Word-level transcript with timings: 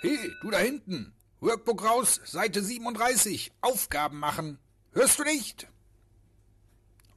Hey, 0.00 0.32
du 0.42 0.50
da 0.50 0.58
hinten. 0.58 1.12
Workbook 1.40 1.84
raus, 1.84 2.20
Seite 2.24 2.62
37. 2.62 3.50
Aufgaben 3.60 4.20
machen. 4.20 4.58
Hörst 4.92 5.18
du 5.18 5.24
nicht? 5.24 5.66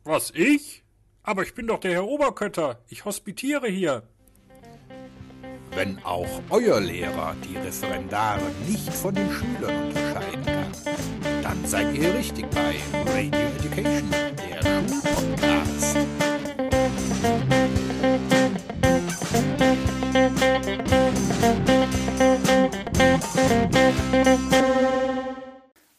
Was, 0.04 0.32
ich? 0.32 0.84
Aber 1.22 1.44
ich 1.44 1.54
bin 1.54 1.68
doch 1.68 1.80
der 1.80 1.92
Herr 1.92 2.06
Oberkötter. 2.08 2.84
Ich 2.88 3.06
hospitiere 3.06 3.68
hier. 3.68 4.02
Wenn 5.76 6.04
auch 6.04 6.42
euer 6.50 6.82
Lehrer 6.82 7.36
die 7.48 7.56
Referendare 7.56 8.50
nicht 8.68 8.92
von 8.92 9.14
den 9.14 9.32
Schülern 9.32 9.88
unterscheiden 9.88 10.46
kann, 10.46 10.72
dann 11.44 11.66
seid 11.66 11.96
ihr 11.96 12.14
richtig 12.16 12.50
bei 12.50 12.80
Radio 13.06 13.40
Education, 13.60 14.10
der 14.12 14.64
Schulpodcast. 14.90 15.98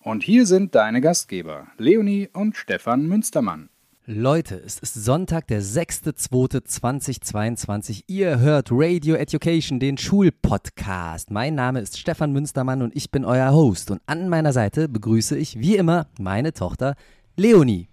Und 0.01 0.23
hier 0.23 0.47
sind 0.47 0.75
deine 0.75 1.01
Gastgeber, 1.01 1.69
Leonie 1.79 2.29
und 2.33 2.57
Stefan 2.57 3.07
Münstermann. 3.07 3.69
Leute, 4.05 4.57
es 4.57 4.81
ist 4.81 4.95
Sonntag, 4.95 5.47
der 5.47 5.63
6.2.2022. 5.63 8.03
Ihr 8.09 8.41
hört 8.41 8.71
Radio 8.73 9.15
Education, 9.15 9.79
den 9.79 9.97
Schulpodcast. 9.97 11.31
Mein 11.31 11.55
Name 11.55 11.79
ist 11.81 11.97
Stefan 11.99 12.33
Münstermann 12.33 12.83
und 12.83 12.97
ich 12.97 13.13
bin 13.13 13.25
euer 13.25 13.53
Host. 13.53 13.93
Und 13.93 14.03
an 14.07 14.29
meiner 14.29 14.53
Seite 14.53 14.89
begrüße 14.89 15.39
ich 15.39 15.61
wie 15.61 15.77
immer 15.77 16.09
meine 16.19 16.53
Tochter 16.53 16.97
Leonie. 17.37 17.87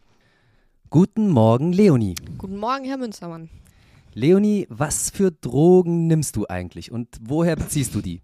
Guten 0.89 1.29
Morgen, 1.29 1.73
Leonie. 1.73 2.15
Guten 2.39 2.57
Morgen, 2.57 2.85
Herr 2.85 2.97
Münstermann. 2.97 3.51
Leonie, 4.15 4.65
was 4.69 5.11
für 5.11 5.31
Drogen 5.31 6.07
nimmst 6.07 6.35
du 6.35 6.47
eigentlich 6.47 6.91
und 6.91 7.07
woher 7.21 7.55
beziehst 7.55 7.93
du 7.93 8.01
die? 8.01 8.23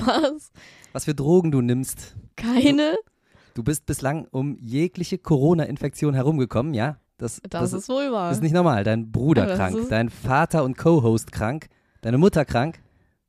Was? 0.00 0.52
Was 0.92 1.04
für 1.04 1.14
Drogen 1.14 1.50
du 1.50 1.60
nimmst? 1.60 2.16
Keine? 2.36 2.96
Du 3.54 3.62
bist 3.62 3.86
bislang 3.86 4.26
um 4.30 4.58
jegliche 4.60 5.18
Corona-Infektion 5.18 6.14
herumgekommen, 6.14 6.74
ja? 6.74 6.98
Das, 7.18 7.40
das, 7.48 7.72
ist 7.72 7.88
wohl 7.88 8.10
wahr. 8.10 8.32
ist 8.32 8.42
nicht 8.42 8.52
normal. 8.52 8.82
Dein 8.82 9.12
Bruder 9.12 9.42
Ja, 9.42 9.48
das 9.48 9.58
krank, 9.58 9.88
dein 9.88 10.10
Vater 10.10 10.64
und 10.64 10.76
Co-Host 10.76 11.30
krank, 11.30 11.68
deine 12.00 12.18
Mutter 12.18 12.44
krank 12.44 12.80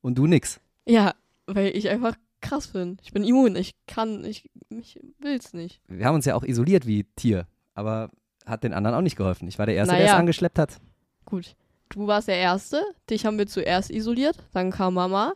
und 0.01 0.17
du 0.17 0.25
nix. 0.25 0.59
Ja, 0.85 1.13
weil 1.45 1.67
ich 1.75 1.89
einfach 1.89 2.15
krass 2.41 2.67
bin. 2.67 2.97
Ich 3.03 3.13
bin 3.13 3.23
immun. 3.23 3.55
Ich 3.55 3.75
kann, 3.87 4.25
ich, 4.25 4.49
ich 4.69 4.99
will's 5.19 5.53
nicht. 5.53 5.81
Wir 5.87 6.05
haben 6.05 6.15
uns 6.15 6.25
ja 6.25 6.35
auch 6.35 6.43
isoliert 6.43 6.87
wie 6.87 7.03
Tier, 7.15 7.45
aber 7.75 8.09
hat 8.45 8.63
den 8.63 8.73
anderen 8.73 8.95
auch 8.95 9.01
nicht 9.01 9.15
geholfen. 9.15 9.47
Ich 9.47 9.59
war 9.59 9.65
der 9.65 9.75
Erste, 9.75 9.95
der 9.95 10.03
es 10.03 10.09
Naja. 10.11 10.19
angeschleppt 10.19 10.59
hat. 10.59 10.77
Gut. 11.25 11.55
Du 11.89 12.07
warst 12.07 12.27
der 12.27 12.37
Erste. 12.37 12.81
Dich 13.09 13.25
haben 13.25 13.37
wir 13.37 13.47
zuerst 13.47 13.91
isoliert. 13.91 14.37
Dann 14.53 14.71
kam 14.71 14.95
Mama. 14.95 15.33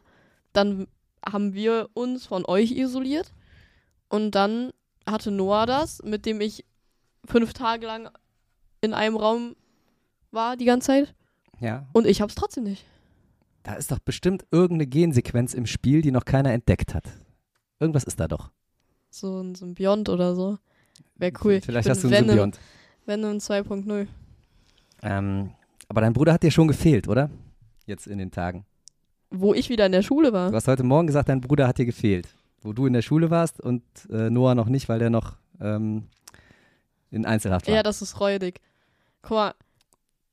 Dann 0.54 0.88
haben 1.28 1.54
wir 1.54 1.90
uns 1.94 2.26
von 2.26 2.46
euch 2.46 2.72
isoliert. 2.72 3.34
Und 4.10 4.32
dann 4.32 4.72
hatte 5.08 5.32
Noah 5.32 5.66
das, 5.66 6.02
mit 6.04 6.26
dem 6.26 6.42
ich 6.42 6.66
fünf 7.26 7.54
Tage 7.54 7.86
lang 7.86 8.10
in 8.82 8.94
einem 8.94 9.16
Raum 9.18 9.56
war 10.32 10.56
die 10.58 10.66
ganze 10.66 10.88
Zeit. 10.88 11.16
Ja, 11.60 11.88
Und 11.94 12.08
ich 12.08 12.22
hab's 12.22 12.36
trotzdem 12.36 12.64
nicht. 12.64 12.86
da 13.64 13.74
ist 13.74 13.92
doch 13.92 14.00
bestimmt 14.00 14.46
irgendeine 14.52 14.88
Gensequenz 14.88 15.54
im 15.54 15.66
Spiel, 15.66 16.02
die 16.02 16.12
noch 16.12 16.24
keiner 16.26 16.54
entdeckt 16.54 16.94
hat. 16.94 17.04
Irgendwas 17.80 18.06
ist 18.06 18.20
da 18.20 18.28
doch. 18.28 18.52
So 19.10 19.42
ein 19.42 19.56
Symbiont 19.56 20.08
oder 20.10 20.36
so. 20.36 20.58
Wäre 21.16 21.34
cool. 21.44 21.60
Vielleicht 21.62 21.88
ich 21.88 21.92
hast 21.92 22.04
du 22.04 22.08
einen 22.08 22.28
Symbiont. 22.28 22.60
Venom 23.06 23.38
2.0. 23.38 24.08
Ähm, 25.02 25.52
aber 25.88 26.02
dein 26.02 26.14
Bruder 26.14 26.34
hat 26.34 26.44
dir 26.44 26.52
schon 26.52 26.68
gefehlt, 26.68 27.08
oder? 27.08 27.30
Jetzt 27.86 28.08
in 28.08 28.20
den 28.20 28.32
Tagen. 28.32 28.66
Wo 29.32 29.54
ich 29.54 29.70
wieder 29.70 29.86
in 29.86 29.92
der 29.92 30.02
Schule 30.02 30.34
war. 30.34 30.50
Du 30.50 30.56
hast 30.56 30.68
heute 30.68 30.84
Morgen 30.84 31.08
gesagt, 31.08 31.30
dein 31.30 31.42
Bruder 31.42 31.68
hat 31.68 31.78
dir 31.78 31.86
gefehlt. 31.86 32.28
Wo 32.62 32.74
du 32.74 32.86
in 32.88 32.94
der 32.94 33.02
Schule 33.02 33.30
warst 33.30 33.62
und 33.62 33.84
äh, 34.10 34.30
Noah 34.30 34.56
noch 34.56 34.68
nicht, 34.68 34.90
weil 34.90 35.00
der 35.00 35.10
noch 35.10 35.38
ähm, 35.62 36.08
in 37.12 37.26
Einzelhaft 37.26 37.68
war. 37.68 37.76
Ja, 37.76 37.84
das 37.84 38.02
ist 38.02 38.20
räudig. 38.20 38.60
Guck 39.22 39.32
mal, 39.32 39.54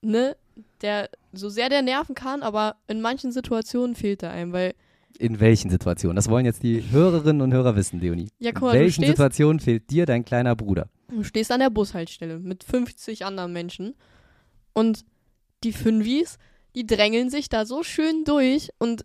ne? 0.03 0.37
Der, 0.81 1.11
so 1.33 1.49
sehr 1.51 1.69
der 1.69 1.83
nerven 1.83 2.15
kann, 2.15 2.43
aber 2.43 2.77
in 2.89 3.01
manchen 3.03 3.31
Situationen 3.33 3.95
fehlt 3.95 4.23
er 4.23 4.31
einem, 4.31 4.53
weil, 4.53 4.75
In 5.19 5.39
welchen 5.41 5.71
Situationen? 5.71 6.17
Das 6.17 6.31
wollen 6.31 6.47
jetzt 6.47 6.63
die 6.63 6.83
Hörerinnen 6.91 7.43
und 7.43 7.53
Hörer 7.53 7.77
wissen, 7.77 8.01
Leonie. 8.01 8.29
ja, 8.39 8.53
guck 8.53 8.63
In 8.63 8.67
mal, 8.69 8.73
du 8.73 8.79
welchen 8.81 9.03
stehst, 9.05 9.17
Situationen 9.17 9.61
fehlt 9.61 9.91
dir 9.91 10.07
dein 10.07 10.25
kleiner 10.25 10.57
Bruder? 10.57 10.89
du 11.09 11.23
stehst 11.23 11.53
an 11.53 11.61
der 11.61 11.71
Bushaltestelle 11.71 12.39
mit 12.39 12.65
50 12.65 13.25
anderen 13.27 13.53
Menschen 13.53 13.95
und 14.73 15.05
die 15.63 15.73
Fünfis, 15.73 16.39
die 16.77 16.87
drängeln 16.87 17.31
sich 17.31 17.49
da 17.49 17.65
so 17.67 17.83
schön 17.83 18.25
durch 18.25 18.71
und 18.79 19.05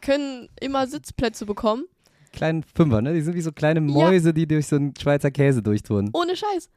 können 0.00 0.48
immer 0.60 0.86
Sitzplätze 0.86 1.46
bekommen. 1.46 1.84
Kleinen 2.32 2.62
Fünfer, 2.62 3.02
ne? 3.02 3.12
Die 3.14 3.22
sind 3.22 3.34
wie 3.34 3.40
so 3.40 3.50
kleine 3.52 3.80
Mäuse, 3.80 4.32
die 4.32 4.46
durch 4.46 4.66
so 4.68 4.76
einen 4.76 4.94
Schweizer 4.96 5.30
Käse 5.30 5.62
durchtun. 5.62 6.10
Ohne 6.12 6.36
Scheiß. 6.36 6.68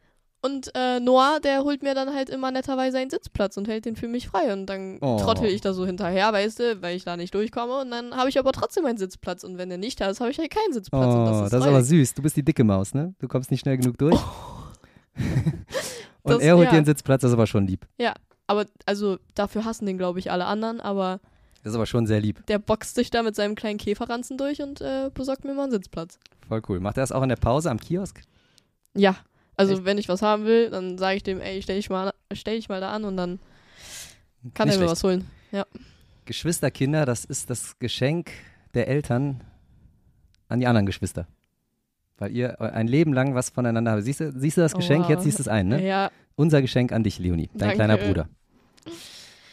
Und 0.42 0.72
äh, 0.76 1.00
Noah, 1.00 1.40
der 1.42 1.64
holt 1.64 1.84
mir 1.84 1.94
dann 1.94 2.14
halt 2.14 2.30
immer 2.30 2.52
netterweise 2.52 2.98
einen 2.98 3.10
Sitzplatz 3.10 3.56
und 3.56 3.68
hält 3.70 3.86
den 3.86 3.96
für 3.96 4.10
mich 4.10 4.28
frei. 4.28 4.52
Und 4.52 4.66
dann 4.66 4.98
Oh. 5.00 5.18
trottel 5.18 5.46
ich 5.46 5.62
da 5.62 5.72
so 5.74 5.86
hinterher, 5.86 6.34
weißt 6.34 6.60
du, 6.60 6.82
weil 6.82 6.98
ich 6.98 7.06
da 7.06 7.16
nicht 7.16 7.34
durchkomme. 7.34 7.80
Und 7.82 7.92
dann 7.92 8.14
habe 8.18 8.28
ich 8.30 8.38
aber 8.38 8.52
trotzdem 8.52 8.86
einen 8.86 8.98
Sitzplatz. 8.98 9.46
Und 9.46 9.58
wenn 9.58 9.70
der 9.70 9.78
nicht 9.78 10.02
da 10.02 10.10
ist, 10.10 10.20
habe 10.20 10.32
ich 10.32 10.40
halt 10.40 10.50
keinen 10.52 10.74
Sitzplatz. 10.74 11.14
Oh, 11.16 11.26
das 11.26 11.38
das 11.52 11.54
ist, 11.54 11.60
ist 11.60 11.68
aber 11.68 11.84
süß. 11.84 12.14
Du 12.16 12.22
bist 12.24 12.36
die 12.36 12.44
dicke 12.44 12.64
Maus, 12.66 12.94
ne? 12.94 13.14
Du 13.20 13.28
kommst 13.30 13.52
nicht 13.52 13.62
schnell 13.62 13.78
genug 13.78 13.98
durch. 13.98 14.20
Und 16.24 16.32
Das- 16.36 16.42
er 16.42 16.56
holt 16.56 16.66
ja. 16.66 16.72
dir 16.72 16.78
einen 16.78 16.86
Sitzplatz, 16.86 17.22
das 17.22 17.30
ist 17.32 17.34
aber 17.36 17.48
schon 17.48 17.68
lieb. 17.68 17.86
Aber 18.48 18.66
also 18.86 19.18
dafür 19.36 19.66
hassen 19.66 19.86
den, 19.86 19.98
glaube 19.98 20.20
ich, 20.20 20.32
alle 20.32 20.46
anderen. 20.46 20.82
Aber 20.82 21.20
Das 21.64 21.72
ist 21.72 21.76
aber 21.76 21.86
schon 21.86 22.06
sehr 22.08 22.20
lieb. 22.20 22.46
der 22.48 22.60
boxt 22.60 22.96
sich 22.96 23.10
da 23.10 23.24
mit 23.24 23.36
seinem 23.36 23.56
kleinen 23.56 23.78
Käferranzen 23.78 24.38
durch 24.38 24.62
und 24.62 24.82
äh, 24.82 25.10
besorgt 25.14 25.46
mir 25.46 25.54
mal 25.54 25.64
einen 25.64 25.72
Sitzplatz. 25.72 26.20
Voll 26.48 26.62
cool. 26.68 26.80
Macht 26.80 26.98
er 26.98 27.02
das 27.04 27.12
auch 27.12 27.24
in 27.24 27.30
der 27.30 27.36
Pause 27.38 27.72
am 27.72 27.80
Kiosk? 27.80 28.22
Ja. 28.96 29.16
Also 29.56 29.76
Echt? 29.76 29.86
wenn 29.86 29.98
ich 29.98 30.10
was 30.10 30.22
haben 30.22 30.46
will, 30.46 30.70
dann 30.72 30.98
sage 30.98 31.18
ich 31.18 31.24
dem, 31.24 31.40
ey, 31.40 31.62
stell 31.62 31.76
dich 31.78 31.90
mal, 31.90 32.12
stell 32.34 32.56
dich 32.58 32.70
mal 32.70 32.82
da 32.82 32.92
an 32.92 33.04
und 33.06 33.16
dann 33.18 33.40
kann 34.56 34.68
Nicht 34.68 34.76
er 34.78 34.82
mir 34.82 34.88
schlecht. 34.88 34.92
was 34.92 35.04
holen. 35.04 35.28
Geschwisterkinder, 36.26 37.06
das 37.06 37.26
ist 37.26 37.50
das 37.50 37.78
Geschenk 37.80 38.32
der 38.74 38.88
Eltern 38.88 39.42
an 40.48 40.60
die 40.60 40.68
anderen 40.68 40.86
Geschwister. 40.86 41.28
Weil 42.18 42.32
ihr 42.32 42.62
ein 42.62 42.88
Leben 42.88 43.14
lang 43.14 43.36
was 43.36 43.50
voneinander 43.50 43.92
habt. 43.92 44.04
Siehst 44.04 44.20
du, 44.22 44.32
siehst 44.32 44.58
du 44.58 44.62
das 44.62 44.74
Oh, 44.74 44.78
Geschenk? 44.78 45.04
wow. 45.04 45.10
Jetzt 45.10 45.24
siehst 45.24 45.40
du 45.40 45.44
es 45.44 45.48
ein, 45.48 45.68
ne? 45.68 45.86
Ja, 45.86 46.12
Unser 46.36 46.62
Geschenk 46.62 46.92
an 46.92 47.04
dich, 47.04 47.20
Leonie, 47.20 47.48
dein 47.54 47.60
Danke. 47.60 47.76
kleiner 47.76 47.98
Bruder. 47.98 48.30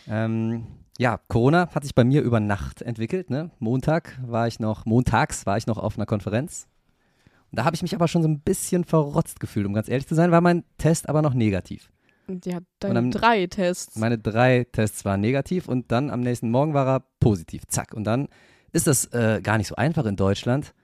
Ähm, 0.08 0.66
ja, 0.98 1.18
Corona 1.28 1.68
hat 1.74 1.82
sich 1.84 1.94
bei 1.94 2.04
mir 2.04 2.22
über 2.22 2.40
Nacht 2.40 2.82
entwickelt. 2.82 3.30
Ne? 3.30 3.50
Montag 3.58 4.18
war 4.26 4.46
ich 4.48 4.60
noch, 4.60 4.86
montags 4.86 5.46
war 5.46 5.56
ich 5.56 5.66
noch 5.66 5.78
auf 5.78 5.96
einer 5.96 6.06
Konferenz. 6.06 6.66
Und 7.50 7.58
da 7.58 7.64
habe 7.64 7.74
ich 7.74 7.82
mich 7.82 7.94
aber 7.94 8.06
schon 8.08 8.22
so 8.22 8.28
ein 8.28 8.40
bisschen 8.40 8.84
verrotzt 8.84 9.40
gefühlt, 9.40 9.66
um 9.66 9.72
ganz 9.74 9.88
ehrlich 9.88 10.06
zu 10.06 10.14
sein, 10.14 10.30
war 10.30 10.40
mein 10.40 10.64
Test 10.78 11.08
aber 11.08 11.22
noch 11.22 11.34
negativ. 11.34 11.90
Und 12.28 12.46
dann 12.78 12.96
am- 12.96 13.10
drei 13.10 13.46
Tests. 13.46 13.96
Meine 13.96 14.18
drei 14.18 14.64
Tests 14.70 15.04
waren 15.04 15.20
negativ 15.20 15.68
und 15.68 15.90
dann 15.90 16.10
am 16.10 16.20
nächsten 16.20 16.50
Morgen 16.50 16.74
war 16.74 16.86
er 16.86 17.02
positiv. 17.18 17.66
Zack. 17.66 17.92
Und 17.92 18.04
dann 18.04 18.28
ist 18.72 18.86
das 18.86 19.06
äh, 19.06 19.40
gar 19.42 19.58
nicht 19.58 19.66
so 19.66 19.74
einfach 19.74 20.04
in 20.06 20.14
Deutschland, 20.16 20.74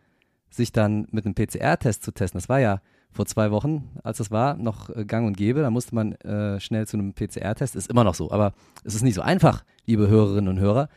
sich 0.50 0.72
dann 0.72 1.06
mit 1.12 1.24
einem 1.24 1.34
PCR-Test 1.34 2.02
zu 2.02 2.10
testen. 2.10 2.38
Das 2.38 2.48
war 2.48 2.58
ja 2.58 2.80
vor 3.16 3.26
zwei 3.26 3.50
Wochen, 3.50 3.90
als 4.04 4.18
das 4.18 4.30
war, 4.30 4.56
noch 4.56 4.90
äh, 4.90 5.04
gang 5.04 5.26
und 5.26 5.36
gäbe. 5.36 5.62
Da 5.62 5.70
musste 5.70 5.94
man 5.94 6.12
äh, 6.12 6.60
schnell 6.60 6.86
zu 6.86 6.96
einem 6.96 7.14
PCR-Test. 7.14 7.74
Ist 7.74 7.90
immer 7.90 8.04
noch 8.04 8.14
so. 8.14 8.30
Aber 8.30 8.52
es 8.84 8.94
ist 8.94 9.02
nicht 9.02 9.14
so 9.14 9.22
einfach, 9.22 9.64
liebe 9.86 10.08
Hörerinnen 10.08 10.48
und 10.48 10.60
Hörer. 10.60 10.88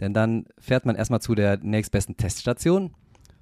Denn 0.00 0.12
dann 0.12 0.44
fährt 0.58 0.84
man 0.84 0.96
erstmal 0.96 1.20
zu 1.20 1.34
der 1.34 1.58
nächstbesten 1.58 2.16
Teststation 2.16 2.94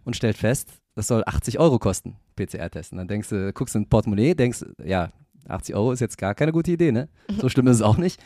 und 0.05 0.17
stellt 0.17 0.37
fest, 0.37 0.71
das 0.95 1.07
soll 1.07 1.23
80 1.27 1.59
Euro 1.59 1.79
kosten, 1.79 2.17
PCR-Test. 2.37 2.93
Und 2.93 2.99
dann 2.99 3.09
denkst 3.09 3.29
du, 3.29 3.53
guckst 3.53 3.77
in 3.77 3.89
Portemonnaie, 3.89 4.35
denkst, 4.35 4.65
ja, 4.85 5.11
80 5.49 5.75
Euro 5.75 5.93
ist 5.93 6.01
jetzt 6.01 6.19
gar 6.19 6.35
keine 6.35 6.53
gute 6.53 6.73
Idee, 6.73 6.93
ne? 6.93 7.09
So 7.41 7.49
schlimm 7.49 7.67
ist 7.69 7.77
es 7.77 7.83
auch 7.83 7.97
nicht. 7.97 8.21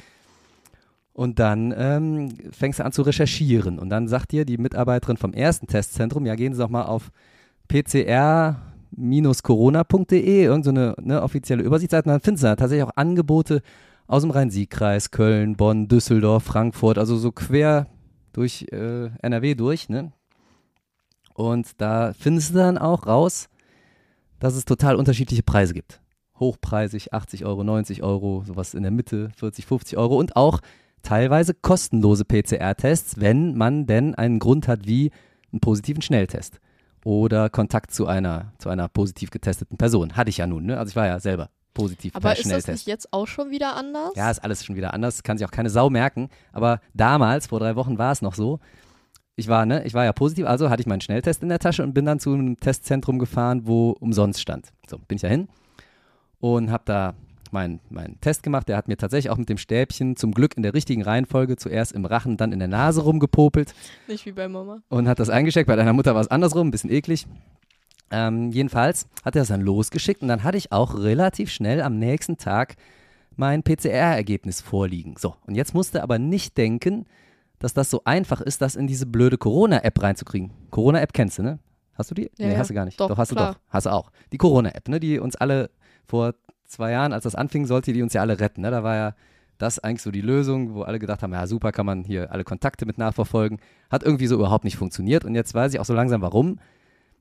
Und 1.13 1.39
dann 1.39 1.75
ähm, 1.77 2.31
fängst 2.53 2.79
du 2.79 2.85
an 2.85 2.93
zu 2.93 3.03
recherchieren. 3.03 3.79
Und 3.79 3.91
dann 3.91 4.09
sagt 4.09 4.33
dir 4.33 4.45
die 4.45 4.57
Mitarbeiterin 4.57 5.19
vom 5.19 5.35
ersten 5.35 5.67
Testzentrum, 5.67 6.25
ja, 6.25 6.35
gehen 6.35 6.55
Sie 6.55 6.61
doch 6.61 6.71
mal 6.71 6.85
auf 6.85 7.11
pcr-corona.de, 8.97 10.45
irgendeine 10.45 10.95
ne, 11.01 11.23
offizielle 11.23 11.63
Übersichtsseite. 11.63 12.09
Dann 12.09 12.21
findest 12.21 12.45
du 12.45 12.49
da 12.49 12.57
tatsächlich 12.57 12.85
auch 12.85 12.97
Angebote 12.97 13.63
aus 14.07 14.23
dem 14.23 14.31
Rhein-Sieg-Kreis, 14.31 15.11
Köln, 15.11 15.57
Bonn, 15.57 15.89
Düsseldorf, 15.89 16.45
Frankfurt, 16.45 16.99
also 16.99 17.17
so 17.17 17.33
quer 17.33 17.87
durch 18.33 18.67
äh, 18.73 19.11
NRW 19.23 19.55
durch, 19.55 19.89
ne? 19.89 20.13
Und 21.35 21.81
da 21.81 22.13
findest 22.13 22.51
du 22.51 22.59
dann 22.59 22.79
auch 22.79 23.07
raus, 23.07 23.49
dass 24.39 24.55
es 24.55 24.65
total 24.65 24.97
unterschiedliche 24.97 25.43
Preise 25.43 25.73
gibt. 25.73 26.01
Hochpreisig, 26.39 27.15
80 27.15 27.47
Euro, 27.47 27.65
90 27.65 28.03
Euro, 28.03 28.43
sowas 28.47 28.75
in 28.75 28.83
der 28.83 28.91
Mitte, 28.91 29.31
40, 29.37 29.65
50 29.65 29.97
Euro 29.97 30.19
und 30.19 30.37
auch 30.37 30.61
teilweise 31.03 31.55
kostenlose 31.55 32.25
PCR-Tests, 32.25 33.21
wenn 33.21 33.57
man 33.57 33.87
denn 33.87 34.15
einen 34.15 34.39
Grund 34.41 34.69
hat 34.69 34.87
wie 34.87 35.11
einen 35.53 35.61
positiven 35.61 36.03
Schnelltest 36.03 36.61
oder 37.05 37.51
Kontakt 37.51 37.93
zu 37.93 38.07
einer, 38.07 38.53
zu 38.59 38.69
einer 38.69 38.89
positiv 38.89 39.31
getesteten 39.31 39.77
Person. 39.77 40.17
Hatte 40.17 40.31
ich 40.31 40.39
ja 40.39 40.47
nun, 40.47 40.67
ne? 40.67 40.79
Also 40.79 40.91
ich 40.91 40.97
war 40.97 41.07
ja 41.07 41.19
selber 41.21 41.51
positiv 41.75 42.15
Aber 42.15 42.31
per 42.31 42.33
ist 42.33 42.39
das 42.41 42.47
Schnelltest. 42.47 42.69
nicht 42.69 42.87
jetzt 42.87 43.13
auch 43.13 43.27
schon 43.27 43.51
wieder 43.51 43.77
anders? 43.77 44.13
Ja, 44.15 44.31
ist 44.31 44.45
alles 44.45 44.65
schon 44.65 44.77
wieder 44.77 44.95
anders, 44.95 45.23
kann 45.23 45.39
sich 45.39 45.47
auch 45.47 45.51
keine 45.51 45.71
Sau 45.71 45.91
merken. 45.91 46.29
Aber 46.53 46.81
damals, 46.95 47.47
vor 47.47 47.61
drei 47.61 47.77
Wochen, 47.77 47.99
war 47.99 48.13
es 48.13 48.23
noch 48.23 48.35
so. 48.35 48.61
ich 49.37 49.49
war, 49.49 49.65
ne, 49.67 49.85
ich 49.85 49.95
war 49.95 50.05
ja 50.05 50.13
positiv, 50.13 50.47
also 50.47 50.71
hatte 50.71 50.83
ich 50.83 50.87
meinen 50.87 51.01
Schnelltest 51.01 51.43
in 51.43 51.49
der 51.49 51.59
Tasche 51.59 51.83
und 51.83 51.95
bin 51.95 52.05
dann 52.05 52.21
zu 52.21 52.33
einem 52.33 52.61
Testzentrum 52.61 53.19
gefahren, 53.19 53.67
wo 53.67 53.91
umsonst 53.99 54.41
stand. 54.41 54.69
So, 54.89 54.99
bin 54.99 55.17
ich 55.17 55.23
da 55.23 55.29
hin 55.29 55.49
und 56.39 56.71
habe 56.71 56.83
da 56.85 57.15
meinen 57.53 57.81
mein 57.91 58.21
Test 58.21 58.43
gemacht. 58.43 58.69
Der 58.69 58.77
hat 58.77 58.89
mir 58.89 58.97
tatsächlich 58.97 59.31
auch 59.31 59.37
mit 59.37 59.49
dem 59.49 59.59
Stäbchen 59.59 60.17
zum 60.17 60.33
Glück 60.33 60.57
in 60.57 60.63
der 60.63 60.75
richtigen 60.75 61.03
Reihenfolge 61.03 61.57
zuerst 61.57 61.93
im 61.93 62.05
Rachen, 62.05 62.37
dann 62.37 62.53
in 62.53 62.59
der 62.59 62.69
Nase 62.69 63.03
rumgepopelt 63.03 63.75
Nicht 64.09 64.27
wie 64.27 64.33
bei 64.33 64.49
Mama. 64.49 64.83
und 64.89 65.09
hat 65.09 65.19
das 65.19 65.31
eingesteckt. 65.31 65.67
Bei 65.67 65.77
deiner 65.77 65.93
Mutter 65.93 66.15
war 66.15 66.21
es 66.21 66.29
andersrum, 66.29 66.69
ein 66.69 66.71
bisschen 66.71 66.91
eklig. 66.91 67.27
Ähm, 68.11 68.51
jedenfalls 68.51 69.09
hat 69.25 69.37
er 69.37 69.41
das 69.43 69.49
dann 69.49 69.63
losgeschickt 69.63 70.23
und 70.23 70.29
dann 70.29 70.43
hatte 70.45 70.59
ich 70.59 70.71
auch 70.73 70.95
relativ 70.95 71.51
schnell 71.51 71.81
am 71.81 71.99
nächsten 71.99 72.37
Tag 72.37 72.77
mein 73.37 73.63
PCR-Ergebnis 73.63 74.61
vorliegen. 74.61 75.15
So, 75.19 75.37
und 75.47 75.55
jetzt 75.55 75.73
musste 75.73 76.03
aber 76.03 76.19
nicht 76.19 76.59
denken, 76.59 77.07
dass 77.59 77.73
das 77.73 77.89
so 77.91 78.03
einfach 78.05 78.41
ist, 78.41 78.61
das 78.61 78.77
in 78.77 78.87
diese 78.87 79.07
blöde 79.07 79.39
Corona-App 79.39 80.03
reinzukriegen. 80.03 80.51
Corona-App 80.71 81.13
kennst 81.15 81.39
du, 81.39 81.43
ne? 81.43 81.59
Hast 81.95 82.11
du 82.11 82.15
die? 82.15 82.31
Ja, 82.37 82.49
nee, 82.49 82.57
hast 82.57 82.71
du 82.71 82.75
gar 82.75 82.85
nicht. 82.85 82.99
Doch, 83.01 83.17
hast 83.17 83.31
du 83.31 83.37
klar. 83.37 83.55
doch. 83.55 83.61
Hast 83.71 83.87
du 83.87 83.91
auch. 83.91 84.11
Die 84.33 84.39
Corona-App, 84.39 84.89
ne? 84.89 84.99
Die 85.01 85.19
uns 85.19 85.37
alle 85.37 85.71
vor 86.05 86.35
zwei 86.73 86.93
Jahren, 86.93 87.13
als 87.13 87.25
das 87.25 87.35
anfing, 87.35 87.67
sollte 87.67 87.93
die 87.93 88.03
uns 88.03 88.13
ja 88.13 88.21
alle 88.21 88.41
retten. 88.41 88.63
Ne? 88.63 88.71
Da 88.71 88.83
war 88.83 88.97
ja 88.97 89.15
das 89.59 89.79
eigentlich 89.79 90.03
so 90.03 90.11
die 90.11 90.21
Lösung, 90.21 90.75
wo 90.75 90.83
alle 90.83 90.99
gedacht 90.99 91.23
haben, 91.23 91.33
ja 91.33 91.47
super, 91.47 91.71
kann 91.71 91.87
man 91.87 92.05
hier 92.05 92.33
alle 92.33 92.45
Kontakte 92.45 92.87
mit 92.87 92.99
nachverfolgen. 92.99 93.61
Hat 93.91 94.03
irgendwie 94.03 94.27
so 94.27 94.35
überhaupt 94.35 94.65
nicht 94.65 94.77
funktioniert 94.77 95.25
und 95.25 95.35
jetzt 95.35 95.55
weiß 95.55 95.73
ich 95.73 95.81
auch 95.81 95.85
so 95.85 95.95
langsam 95.95 96.23
warum. 96.23 96.59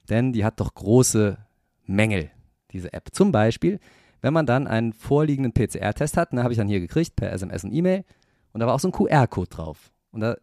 Denn 0.10 0.34
die 0.34 0.44
hat 0.44 0.60
doch 0.60 0.74
große 0.74 1.38
Mängel, 1.86 2.32
diese 2.72 2.92
App. 2.94 3.10
Zum 3.12 3.32
Beispiel, 3.32 3.80
wenn 4.22 4.34
man 4.34 4.46
dann 4.46 4.68
einen 4.68 4.94
vorliegenden 4.94 5.54
PCR-Test 5.54 6.18
hat, 6.18 6.34
ne, 6.34 6.44
habe 6.44 6.54
ich 6.54 6.58
dann 6.58 6.68
hier 6.68 6.80
gekriegt 6.80 7.16
per 7.16 7.32
SMS 7.32 7.64
und 7.64 7.74
E-Mail 7.74 8.04
und 8.54 8.60
da 8.60 8.68
war 8.68 8.74
auch 8.74 8.80
so 8.80 8.88
ein 8.88 8.94
QR-Code 8.94 9.50
drauf. 9.50 9.92
Und 10.12 10.22
da 10.22 10.36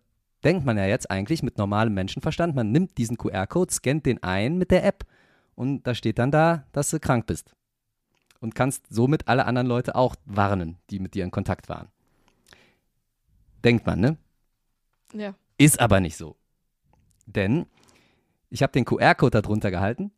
denkt 0.44 0.64
man 0.64 0.76
ja 0.76 0.86
jetzt 0.86 1.10
eigentlich 1.10 1.42
mit 1.42 1.58
normalem 1.58 1.94
Menschenverstand, 1.94 2.54
man 2.54 2.70
nimmt 2.70 2.96
diesen 2.98 3.16
QR-Code, 3.16 3.72
scannt 3.72 4.06
den 4.06 4.22
ein 4.22 4.56
mit 4.56 4.70
der 4.70 4.84
App 4.84 5.04
und 5.54 5.86
da 5.86 5.94
steht 5.94 6.18
dann 6.18 6.30
da, 6.30 6.64
dass 6.72 6.90
du 6.90 7.00
krank 7.00 7.26
bist. 7.26 7.54
Und 8.40 8.54
kannst 8.54 8.86
somit 8.88 9.26
alle 9.26 9.46
anderen 9.46 9.66
Leute 9.66 9.96
auch 9.96 10.14
warnen, 10.24 10.78
die 10.90 11.00
mit 11.00 11.14
dir 11.14 11.24
in 11.24 11.30
Kontakt 11.30 11.68
waren. 11.68 11.88
Denkt 13.64 13.86
man, 13.86 14.00
ne? 14.00 14.16
Ja. 15.12 15.34
Ist 15.56 15.80
aber 15.80 16.00
nicht 16.00 16.16
so. 16.16 16.36
Denn 17.26 17.66
ich 18.50 18.62
habe 18.62 18.72
den 18.72 18.84
QR-Code 18.84 19.30
da 19.30 19.42
drunter 19.42 19.70
gehalten 19.70 20.12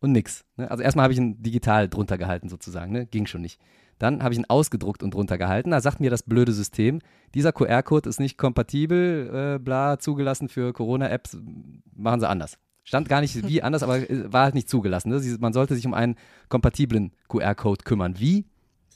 und 0.00 0.12
nix. 0.12 0.44
Ne? 0.56 0.70
Also 0.70 0.82
erstmal 0.82 1.04
habe 1.04 1.12
ich 1.12 1.18
ihn 1.18 1.42
digital 1.42 1.88
drunter 1.88 2.18
gehalten 2.18 2.48
sozusagen, 2.48 2.92
ne? 2.92 3.06
ging 3.06 3.26
schon 3.26 3.40
nicht. 3.40 3.60
Dann 3.98 4.22
habe 4.22 4.32
ich 4.32 4.38
ihn 4.38 4.46
ausgedruckt 4.48 5.02
und 5.02 5.12
drunter 5.12 5.38
gehalten. 5.38 5.72
Da 5.72 5.80
sagt 5.80 5.98
mir 5.98 6.10
das 6.10 6.22
blöde 6.22 6.52
System, 6.52 7.00
dieser 7.34 7.52
QR-Code 7.52 8.08
ist 8.08 8.20
nicht 8.20 8.38
kompatibel, 8.38 9.56
äh, 9.56 9.58
bla, 9.58 9.98
zugelassen 9.98 10.48
für 10.48 10.72
Corona-Apps, 10.72 11.36
machen 11.96 12.20
sie 12.20 12.28
anders. 12.28 12.58
Stand 12.88 13.06
gar 13.06 13.20
nicht 13.20 13.46
wie 13.46 13.62
anders, 13.62 13.82
aber 13.82 14.08
äh, 14.08 14.32
war 14.32 14.44
halt 14.44 14.54
nicht 14.54 14.70
zugelassen. 14.70 15.10
Ne? 15.10 15.20
Man 15.40 15.52
sollte 15.52 15.74
sich 15.74 15.84
um 15.84 15.92
einen 15.92 16.16
kompatiblen 16.48 17.12
QR-Code 17.28 17.84
kümmern. 17.84 18.18
Wie? 18.18 18.46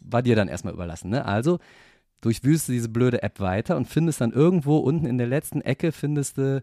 War 0.00 0.22
dir 0.22 0.34
dann 0.34 0.48
erstmal 0.48 0.72
überlassen. 0.72 1.10
Ne? 1.10 1.26
Also 1.26 1.58
durchwühlst 2.22 2.68
du 2.68 2.72
diese 2.72 2.88
blöde 2.88 3.22
App 3.22 3.38
weiter 3.38 3.76
und 3.76 3.86
findest 3.86 4.22
dann 4.22 4.32
irgendwo 4.32 4.78
unten 4.78 5.04
in 5.04 5.18
der 5.18 5.26
letzten 5.26 5.60
Ecke 5.60 5.92
findest 5.92 6.38
du 6.38 6.62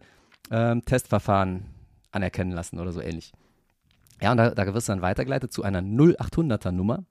ähm, 0.49 0.83
Testverfahren 0.83 1.65
anerkennen 2.11 2.51
lassen 2.51 2.79
oder 2.79 2.91
so 2.91 2.99
ähnlich. 2.99 3.31
Ja, 4.23 4.31
und 4.31 4.37
da, 4.37 4.49
da 4.49 4.73
wirst 4.73 4.89
du 4.89 4.93
dann 4.93 5.03
weitergeleitet 5.03 5.53
zu 5.53 5.61
einer 5.61 5.81
0800er 5.81 6.71
Nummer. 6.71 7.03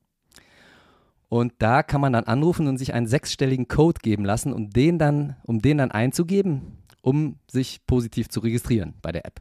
Und 1.29 1.53
da 1.59 1.85
kann 1.85 2.00
man 2.00 2.12
dann 2.12 2.25
anrufen 2.25 2.67
und 2.67 2.79
sich 2.79 2.93
einen 2.93 3.06
sechsstelligen 3.06 3.69
Code 3.69 4.00
geben 4.03 4.25
lassen, 4.25 4.53
um 4.53 4.71
den 4.71 4.99
dann, 4.99 5.37
um 5.44 5.61
den 5.62 5.79
dann 5.79 5.93
einzugeben, 5.93 6.79
um 7.03 7.37
sich 7.49 7.87
positiv 7.87 8.29
zu 8.31 8.41
registrieren 8.41 8.94
bei 9.00 9.12
der 9.12 9.25
App. 9.25 9.41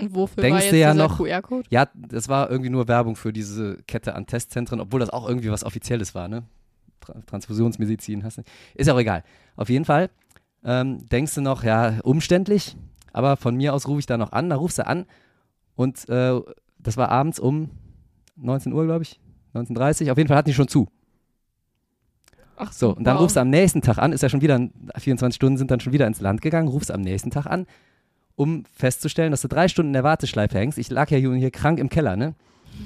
Und 0.00 0.14
wofür 0.14 0.42
Denkst 0.42 0.64
war 0.64 0.70
du 0.70 0.76
jetzt 0.76 0.82
ja 0.82 0.94
noch- 0.94 1.16
QR-Code? 1.18 1.66
Ja, 1.70 1.88
das 1.94 2.28
war 2.28 2.50
irgendwie 2.50 2.70
nur 2.70 2.86
Werbung 2.88 3.16
für 3.16 3.32
diese 3.32 3.78
Kette 3.86 4.14
an 4.14 4.26
Testzentren, 4.26 4.80
obwohl 4.80 5.00
das 5.00 5.10
auch 5.10 5.26
irgendwie 5.28 5.50
was 5.50 5.64
Offizielles 5.64 6.14
war, 6.14 6.28
ne? 6.28 6.42
Tra 7.00 7.14
Transfusionsmedizin, 7.26 8.22
hast 8.24 8.38
du. 8.38 8.42
Ist 8.74 8.90
auch 8.90 8.98
egal. 8.98 9.22
Auf 9.56 9.68
jeden 9.70 9.84
Fall 9.84 10.10
ähm, 10.64 11.06
denkst 11.08 11.34
du 11.34 11.40
noch, 11.40 11.62
ja, 11.64 11.98
umständlich, 12.02 12.76
aber 13.12 13.36
von 13.36 13.56
mir 13.56 13.72
aus 13.72 13.86
rufe 13.88 14.00
ich 14.00 14.06
da 14.06 14.18
noch 14.18 14.32
an, 14.32 14.50
da 14.50 14.56
rufst 14.56 14.78
du 14.78 14.86
an 14.86 15.06
und 15.76 16.08
äh, 16.08 16.40
das 16.78 16.96
war 16.96 17.10
abends 17.10 17.38
um 17.38 17.70
19 18.36 18.72
Uhr, 18.72 18.84
glaube 18.84 19.02
ich, 19.02 19.20
19.30 19.54 20.06
Uhr, 20.06 20.12
auf 20.12 20.18
jeden 20.18 20.28
Fall 20.28 20.36
hatten 20.36 20.48
die 20.50 20.54
schon 20.54 20.68
zu. 20.68 20.88
Ach 22.56 22.72
So, 22.72 22.94
und 22.96 23.04
dann 23.04 23.16
wow. 23.16 23.22
rufst 23.22 23.36
du 23.36 23.40
am 23.40 23.50
nächsten 23.50 23.82
Tag 23.82 23.98
an, 23.98 24.12
ist 24.12 24.22
ja 24.22 24.28
schon 24.28 24.40
wieder, 24.40 24.58
24 24.98 25.36
Stunden 25.36 25.58
sind 25.58 25.70
dann 25.70 25.80
schon 25.80 25.92
wieder 25.92 26.06
ins 26.06 26.20
Land 26.20 26.40
gegangen, 26.40 26.68
rufst 26.68 26.90
am 26.90 27.02
nächsten 27.02 27.30
Tag 27.30 27.46
an, 27.46 27.66
um 28.36 28.64
festzustellen, 28.72 29.30
dass 29.30 29.42
du 29.42 29.48
drei 29.48 29.68
Stunden 29.68 29.90
in 29.90 29.94
der 29.94 30.04
Warteschleife 30.04 30.58
hängst. 30.58 30.78
Ich 30.78 30.90
lag 30.90 31.10
ja 31.10 31.18
hier, 31.18 31.34
hier 31.34 31.50
krank 31.50 31.78
im 31.78 31.88
Keller, 31.88 32.16
ne? 32.16 32.34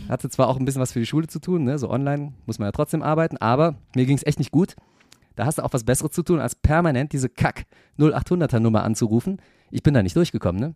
Hatte 0.08 0.31
zwar 0.31 0.49
auch 0.49 0.58
ein 0.58 0.64
bisschen 0.64 0.81
was 0.81 0.93
für 0.93 1.00
die 1.00 1.06
Schule 1.06 1.26
zu 1.26 1.41
tun, 1.41 1.64
ne? 1.64 1.79
So 1.79 1.91
online 1.91 2.32
muss 2.47 2.58
man 2.58 2.69
ja 2.69 2.73
trotzdem 2.73 3.02
arbeiten, 3.02 3.37
aber 3.37 3.75
mir 3.94 4.06
ging 4.06 4.17
es 4.17 4.25
echt 4.25 4.38
nicht 4.38 4.52
gut. 4.52 4.76
Da 5.37 5.47
hast 5.47 5.58
du 5.58 5.64
auch 5.64 5.73
was 5.73 5.85
Besseres 5.85 6.12
zu 6.12 6.23
tun, 6.23 6.41
als 6.41 6.55
permanent 6.55 7.12
diese 7.12 7.29
Kack 7.29 7.67
0800er 7.99 8.61
Nummer 8.61 8.85
anzurufen. 8.85 9.41
Ich 9.70 9.82
bin 9.82 9.94
da 9.94 10.02
nicht 10.02 10.17
durchgekommen, 10.17 10.61
ne? 10.61 10.75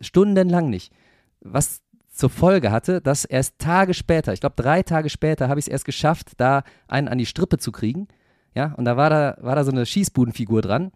Stundenlang 0.00 0.70
nicht. 0.70 0.92
Was 1.40 1.82
zur 2.10 2.30
Folge 2.30 2.70
hatte, 2.70 3.00
dass 3.00 3.24
erst 3.24 3.58
Tage 3.58 3.94
später, 3.94 4.32
ich 4.32 4.40
glaube 4.40 4.56
drei 4.56 4.82
Tage 4.82 5.08
später, 5.08 5.48
habe 5.48 5.60
ich 5.60 5.66
es 5.66 5.72
erst 5.72 5.84
geschafft, 5.84 6.32
da 6.36 6.62
einen 6.86 7.08
an 7.08 7.18
die 7.18 7.26
Strippe 7.26 7.58
zu 7.58 7.72
kriegen. 7.72 8.08
Ja, 8.54 8.74
und 8.74 8.84
da 8.84 8.96
war 8.98 9.08
da, 9.08 9.36
war 9.40 9.56
da 9.56 9.64
so 9.64 9.72
eine 9.72 9.86
Schießbudenfigur 9.86 10.60
dran. 10.60 10.92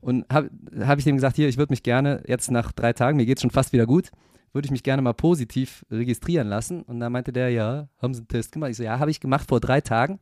Und 0.00 0.24
habe 0.32 0.50
hab 0.80 0.98
ich 0.98 1.04
dem 1.04 1.16
gesagt, 1.16 1.36
hier, 1.36 1.48
ich 1.48 1.58
würde 1.58 1.72
mich 1.72 1.82
gerne 1.82 2.22
jetzt 2.26 2.50
nach 2.50 2.72
drei 2.72 2.92
Tagen, 2.92 3.16
mir 3.16 3.26
geht 3.26 3.38
es 3.38 3.42
schon 3.42 3.50
fast 3.50 3.72
wieder 3.72 3.86
gut, 3.86 4.10
würde 4.52 4.66
ich 4.66 4.70
mich 4.70 4.82
gerne 4.82 5.02
mal 5.02 5.14
positiv 5.14 5.84
registrieren 5.90 6.48
lassen. 6.48 6.82
Und 6.82 7.00
da 7.00 7.10
meinte 7.10 7.32
der, 7.32 7.50
ja, 7.50 7.88
haben 8.00 8.14
Sie 8.14 8.20
einen 8.20 8.28
Test 8.28 8.52
gemacht? 8.52 8.70
Ich 8.70 8.76
so, 8.76 8.82
ja, 8.82 8.98
habe 8.98 9.10
ich 9.10 9.20
gemacht 9.20 9.48
vor 9.48 9.60
drei 9.60 9.80
Tagen. 9.80 10.18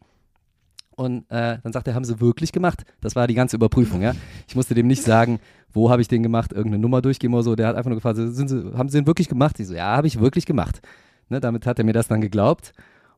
Und 0.96 1.28
äh, 1.30 1.58
dann 1.62 1.72
sagt 1.72 1.88
er, 1.88 1.94
haben 1.94 2.04
Sie 2.04 2.20
wirklich 2.20 2.52
gemacht? 2.52 2.84
Das 3.00 3.16
war 3.16 3.26
die 3.26 3.34
ganze 3.34 3.56
Überprüfung, 3.56 4.00
ja. 4.00 4.12
Ich 4.46 4.54
musste 4.54 4.74
dem 4.74 4.86
nicht 4.86 5.02
sagen, 5.02 5.40
wo 5.72 5.90
habe 5.90 6.02
ich 6.02 6.08
den 6.08 6.22
gemacht, 6.22 6.52
irgendeine 6.52 6.80
Nummer 6.80 7.02
durchgeben 7.02 7.34
oder 7.34 7.42
so. 7.42 7.56
Der 7.56 7.66
hat 7.66 7.76
einfach 7.76 7.90
nur 7.90 7.96
gefragt, 7.96 8.16
sind 8.16 8.48
Sie, 8.48 8.72
haben 8.76 8.88
Sie 8.88 8.98
den 8.98 9.06
wirklich 9.06 9.28
gemacht? 9.28 9.58
Ich 9.58 9.66
so, 9.66 9.74
ja, 9.74 9.96
habe 9.96 10.06
ich 10.06 10.20
wirklich 10.20 10.46
gemacht. 10.46 10.80
Ne, 11.28 11.40
damit 11.40 11.66
hat 11.66 11.78
er 11.78 11.84
mir 11.84 11.94
das 11.94 12.06
dann 12.06 12.20
geglaubt 12.20 12.72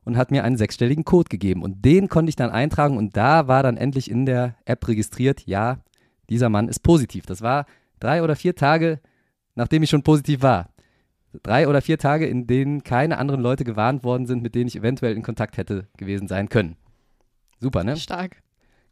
und 0.05 0.17
hat 0.17 0.31
mir 0.31 0.43
einen 0.43 0.57
sechsstelligen 0.57 1.03
Code 1.03 1.29
gegeben. 1.29 1.61
Und 1.61 1.83
den 1.83 2.07
konnte 2.07 2.29
ich 2.29 2.35
dann 2.35 2.49
eintragen 2.49 2.97
und 2.97 3.17
da 3.17 3.47
war 3.47 3.61
dann 3.61 3.77
endlich 3.77 4.09
in 4.09 4.25
der 4.25 4.55
App 4.65 4.87
registriert, 4.87 5.45
ja, 5.45 5.79
dieser 6.29 6.49
Mann 6.49 6.67
ist 6.67 6.79
positiv. 6.79 7.25
Das 7.25 7.41
war 7.41 7.65
drei 7.99 8.23
oder 8.23 8.35
vier 8.35 8.55
Tage, 8.55 8.99
nachdem 9.55 9.83
ich 9.83 9.89
schon 9.89 10.03
positiv 10.03 10.41
war. 10.41 10.69
Drei 11.43 11.67
oder 11.67 11.81
vier 11.81 11.97
Tage, 11.97 12.25
in 12.25 12.47
denen 12.47 12.83
keine 12.83 13.17
anderen 13.17 13.41
Leute 13.41 13.63
gewarnt 13.63 14.03
worden 14.03 14.25
sind, 14.25 14.41
mit 14.41 14.55
denen 14.55 14.67
ich 14.67 14.75
eventuell 14.75 15.15
in 15.15 15.23
Kontakt 15.23 15.57
hätte 15.57 15.87
gewesen 15.97 16.27
sein 16.27 16.49
können. 16.49 16.77
Super, 17.59 17.83
ne? 17.83 17.97
Stark. 17.97 18.41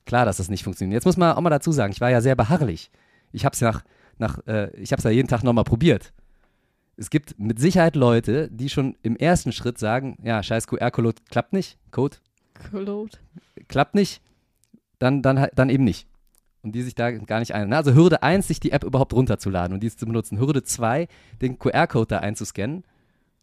Klar, 0.06 0.26
dass 0.26 0.38
das 0.38 0.50
nicht 0.50 0.64
funktioniert. 0.64 0.96
Jetzt 0.96 1.06
muss 1.06 1.18
man 1.18 1.36
auch 1.36 1.42
mal 1.42 1.50
dazu 1.50 1.72
sagen, 1.72 1.92
ich 1.92 2.02
war 2.02 2.12
ja 2.12 2.22
sehr 2.22 2.36
beharrlich. 2.36 2.92
Ich 3.32 3.46
habe 3.46 3.54
es 3.54 3.62
nach, 3.62 3.84
nach, 4.18 4.40
äh, 4.48 4.70
ich 4.76 4.92
es 4.92 5.04
ja 5.04 5.10
jeden 5.10 5.28
Tag 5.28 5.44
nochmal 5.44 5.64
probiert. 5.64 6.14
Es 6.98 7.10
gibt 7.10 7.38
mit 7.40 7.60
Sicherheit 7.60 7.96
Leute, 7.96 8.50
die 8.52 8.70
schon 8.70 8.96
im 9.02 9.18
ersten 9.18 9.52
Schritt 9.52 9.78
sagen, 9.78 10.18
ja, 10.24 10.42
scheiß 10.42 10.68
QR-Code 10.68 11.16
klappt 11.30 11.52
nicht, 11.52 11.78
Code 11.92 12.18
Colored. 12.72 13.20
klappt 13.68 13.96
nicht, 13.96 14.22
dann, 15.00 15.22
dann, 15.22 15.48
dann 15.56 15.70
eben 15.70 15.84
nicht. 15.84 16.08
Und 16.66 16.72
die 16.72 16.82
sich 16.82 16.96
da 16.96 17.12
gar 17.12 17.40
nicht 17.40 17.54
ein. 17.54 17.72
Also 17.74 17.94
Hürde 17.94 18.24
1, 18.24 18.48
sich 18.48 18.60
die 18.60 18.72
App 18.72 18.84
überhaupt 18.84 19.14
runterzuladen 19.14 19.72
und 19.72 19.84
diese 19.84 19.98
zu 19.98 20.08
benutzen. 20.08 20.40
Hürde 20.40 20.64
2, 20.64 21.08
den 21.40 21.60
QR-Code 21.60 22.08
da 22.08 22.18
einzuscannen. 22.22 22.84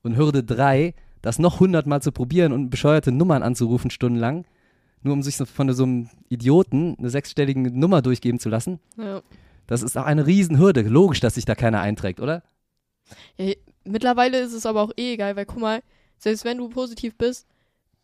Und 0.02 0.17
Hürde 0.17 0.43
3, 0.43 0.93
das 1.23 1.38
noch 1.38 1.61
hundertmal 1.61 2.02
zu 2.02 2.11
probieren 2.11 2.52
und 2.52 2.69
bescheuerte 2.69 3.12
Nummern 3.12 3.45
anzurufen 3.45 3.91
stundenlang, 3.93 4.45
nur 5.02 5.14
um 5.14 5.23
sich 5.23 5.37
von 5.37 5.73
so 5.73 5.85
einem 5.85 6.11
Idioten 6.31 6.97
eine 6.99 7.11
sechsstellige 7.11 7.61
Nummer 7.61 8.02
durchgeben 8.02 8.41
zu 8.41 8.49
lassen. 8.49 8.81
Ja. 8.99 9.23
Das 9.69 9.85
ist 9.85 9.97
auch 9.97 10.05
eine 10.05 10.26
Riesenhürde. 10.26 10.83
Logisch, 10.83 11.21
dass 11.21 11.37
sich 11.37 11.45
da 11.45 11.55
keiner 11.55 11.81
einträgt, 11.81 12.19
oder? 12.19 12.43
Ja, 13.37 13.52
mittlerweile 13.85 14.41
ist 14.41 14.52
es 14.52 14.67
aber 14.67 14.83
auch 14.83 14.91
eh 14.97 15.12
egal, 15.12 15.37
weil 15.37 15.47
guck 15.47 15.61
mal, 15.61 15.81
selbst 16.19 16.45
wenn 16.45 16.59
du 16.59 16.69
positiv 16.69 17.17
bist, 17.17 17.47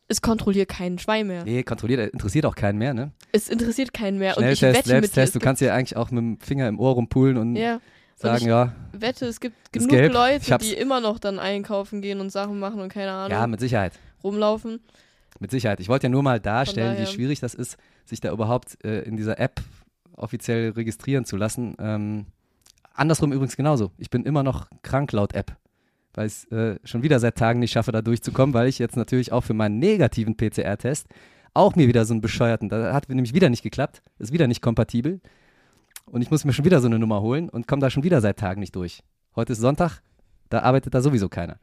es 0.09 0.23
kontrolliert 0.23 0.69
keinen 0.69 0.99
Schwein 0.99 1.27
mehr. 1.27 1.45
Nee, 1.45 1.63
kontrolliert, 1.63 2.13
interessiert 2.13 2.47
auch 2.47 2.55
keinen 2.55 2.79
mehr, 2.79 2.95
ne? 2.95 3.13
Es 3.33 3.49
interessiert 3.49 3.93
keinen 3.93 4.19
mehr. 4.19 4.37
Und 4.39 4.45
ich 4.45 4.59
Schnelltest, 4.59 4.87
wette 4.87 4.89
Selbsttest, 4.89 5.35
du 5.35 5.39
kannst 5.39 5.61
ja 5.63 5.75
eigentlich 5.75 5.97
auch 5.97 6.11
mit 6.11 6.19
dem 6.19 6.41
Finger 6.41 6.67
im 6.69 6.81
Ohr 6.81 6.95
rumpulen 6.95 7.37
und 7.37 7.57
ja, 7.57 7.81
sagen, 8.17 8.39
ich- 8.43 8.49
ja, 8.49 8.75
wette, 8.93 9.27
es 9.27 9.39
gibt 9.39 9.73
genug 9.73 9.91
gelb. 9.91 10.13
Leute, 10.13 10.59
die 10.59 10.73
immer 10.75 11.01
noch 11.01 11.19
dann 11.19 11.39
einkaufen 11.39 12.01
gehen 12.03 12.21
und 12.21 12.31
Sachen 12.31 12.59
machen 12.59 12.81
und 12.81 12.93
keine 12.93 13.13
Ahnung, 13.13 13.31
ja, 13.39 13.47
mit 13.47 13.61
Sicherheit. 13.61 13.93
rumlaufen. 14.25 14.81
Mit 15.41 15.51
Sicherheit. 15.51 15.79
Ich 15.79 15.89
wollte 15.89 16.07
ja 16.07 16.11
nur 16.11 16.23
mal 16.23 16.41
darstellen, 16.41 16.99
wie 16.99 17.07
schwierig 17.07 17.39
das 17.41 17.55
ist, 17.55 17.77
sich 18.05 18.21
da 18.21 18.33
überhaupt 18.33 18.83
äh, 18.85 19.03
in 19.03 19.17
dieser 19.17 19.39
App 19.39 19.61
offiziell 20.17 20.71
registrieren 20.71 21.25
zu 21.27 21.37
lassen. 21.37 21.77
Ähm, 21.79 22.27
andersrum 22.93 23.33
übrigens 23.33 23.57
genauso. 23.57 23.93
Ich 23.99 24.11
bin 24.11 24.25
immer 24.25 24.43
noch 24.43 24.69
krank 24.83 25.13
laut 25.13 25.35
App, 25.35 25.57
weil 26.19 26.27
ich 26.27 26.33
es 26.33 26.45
äh, 26.51 26.81
schon 26.83 27.05
wieder 27.05 27.21
seit 27.21 27.37
Tagen 27.37 27.61
nicht 27.61 27.71
schaffe, 27.71 27.93
da 27.93 28.03
durchzukommen, 28.03 28.53
weil 28.53 28.67
ich 28.67 28.81
jetzt 28.81 28.97
natürlich 28.97 29.31
auch 29.31 29.43
für 29.45 29.55
meinen 29.55 29.79
negativen 29.79 30.37
PCR-Test 30.37 31.07
auch 31.55 31.77
mir 31.77 31.87
wieder 31.87 32.05
so 32.05 32.13
einen 32.13 32.21
bescheuerten, 32.21 32.69
da 32.69 32.93
hat 32.93 33.09
nämlich 33.09 33.35
wieder 33.35 33.49
nicht 33.49 33.63
geklappt, 33.63 34.03
ist 34.19 34.33
wieder 34.33 34.49
nicht 34.49 34.61
kompatibel. 34.61 35.21
und 36.07 36.21
ich 36.23 36.31
muss 36.31 36.45
mir 36.45 36.53
schon 36.53 36.65
wieder 36.65 36.81
so 36.81 36.89
eine 36.89 36.99
Nummer 36.99 37.23
holen 37.23 37.49
und 37.49 37.69
komme 37.69 37.81
da 37.81 37.89
schon 37.89 38.03
wieder 38.03 38.21
seit 38.21 38.37
Tagen 38.37 38.59
nicht 38.59 38.75
durch. 38.75 39.05
Heute 39.37 39.53
ist 39.53 39.61
Sonntag, 39.61 40.01
da 40.49 40.61
arbeitet 40.61 40.93
da 40.93 41.01
sowieso 41.01 41.29
keiner. 41.29 41.61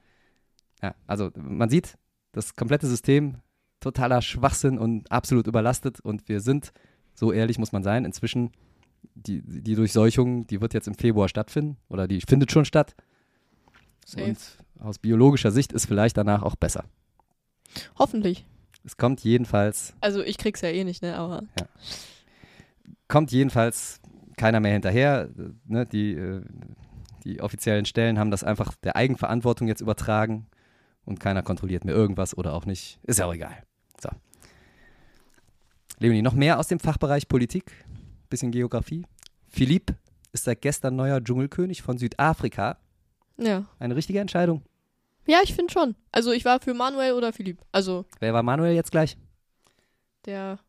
Ja, 0.81 0.95
also 1.05 1.31
man 1.35 1.69
sieht, 1.69 1.97
das 2.31 2.55
komplette 2.55 2.87
System 2.87 3.37
totaler 3.81 4.21
Schwachsinn 4.21 4.77
und 4.77 5.11
absolut 5.11 5.47
überlastet 5.47 5.99
und 5.99 6.29
wir 6.29 6.39
sind, 6.39 6.71
so 7.13 7.33
ehrlich 7.33 7.59
muss 7.59 7.73
man 7.73 7.83
sein, 7.83 8.05
inzwischen 8.05 8.51
die, 9.15 9.41
die 9.41 9.75
Durchseuchung, 9.75 10.47
die 10.47 10.61
wird 10.61 10.73
jetzt 10.73 10.87
im 10.87 10.95
Februar 10.95 11.27
stattfinden 11.27 11.75
oder 11.89 12.07
die 12.07 12.21
findet 12.21 12.53
schon 12.53 12.63
statt. 12.63 12.95
Safe. 14.05 14.23
Und 14.23 14.39
aus 14.79 14.99
biologischer 14.99 15.51
Sicht 15.51 15.73
ist 15.73 15.87
vielleicht 15.87 16.15
danach 16.15 16.43
auch 16.43 16.55
besser. 16.55 16.85
Hoffentlich. 17.99 18.45
Es 18.85 18.97
kommt 18.97 19.21
jedenfalls, 19.21 19.93
Also 19.99 20.21
ich 20.21 20.37
krieg's 20.37 20.61
ja 20.61 20.69
eh 20.69 20.83
nicht, 20.83 21.01
ne? 21.01 21.17
Aber 21.17 21.43
kommt 23.07 23.31
jedenfalls 23.31 23.99
keiner 24.37 24.59
mehr 24.59 24.73
hinterher. 24.73 25.29
Ne? 25.65 25.85
Die, 25.85 26.13
äh, 26.13 26.41
die 27.23 27.41
offiziellen 27.41 27.85
Stellen 27.85 28.19
haben 28.19 28.31
das 28.31 28.43
einfach 28.43 28.75
der 28.75 28.95
Eigenverantwortung 28.95 29.67
jetzt 29.67 29.81
übertragen 29.81 30.47
und 31.03 31.19
keiner 31.19 31.41
kontrolliert 31.41 31.85
mehr 31.85 31.95
irgendwas 31.95 32.37
oder 32.37 32.53
auch 32.53 32.65
nicht. 32.65 32.99
Ist 33.03 33.19
ja 33.19 33.25
auch 33.25 33.33
egal. 33.33 33.57
So. 33.99 34.09
Leonie, 35.99 36.21
noch 36.21 36.33
mehr 36.33 36.59
aus 36.59 36.67
dem 36.67 36.79
Fachbereich 36.79 37.27
Politik, 37.27 37.71
bisschen 38.29 38.51
Geografie. 38.51 39.05
Philipp 39.47 39.95
ist 40.33 40.43
seit 40.43 40.61
gestern 40.61 40.95
neuer 40.95 41.23
Dschungelkönig 41.23 41.81
von 41.81 41.97
Südafrika. 41.97 42.77
Ja. 43.37 43.65
Eine 43.79 43.95
richtige 43.95 44.19
Entscheidung. 44.19 44.61
Ja, 45.27 45.39
ich 45.43 45.53
finde 45.55 45.73
schon. 45.73 45.95
Also 46.11 46.31
ich 46.31 46.45
war 46.45 46.59
für 46.59 46.73
Manuel 46.73 47.13
oder 47.13 47.33
Philipp. 47.33 47.59
Also 47.71 48.05
Wer 48.19 48.33
war 48.33 48.43
Manuel 48.43 48.75
jetzt 48.75 48.91
gleich? 48.91 49.17
der, 50.25 50.59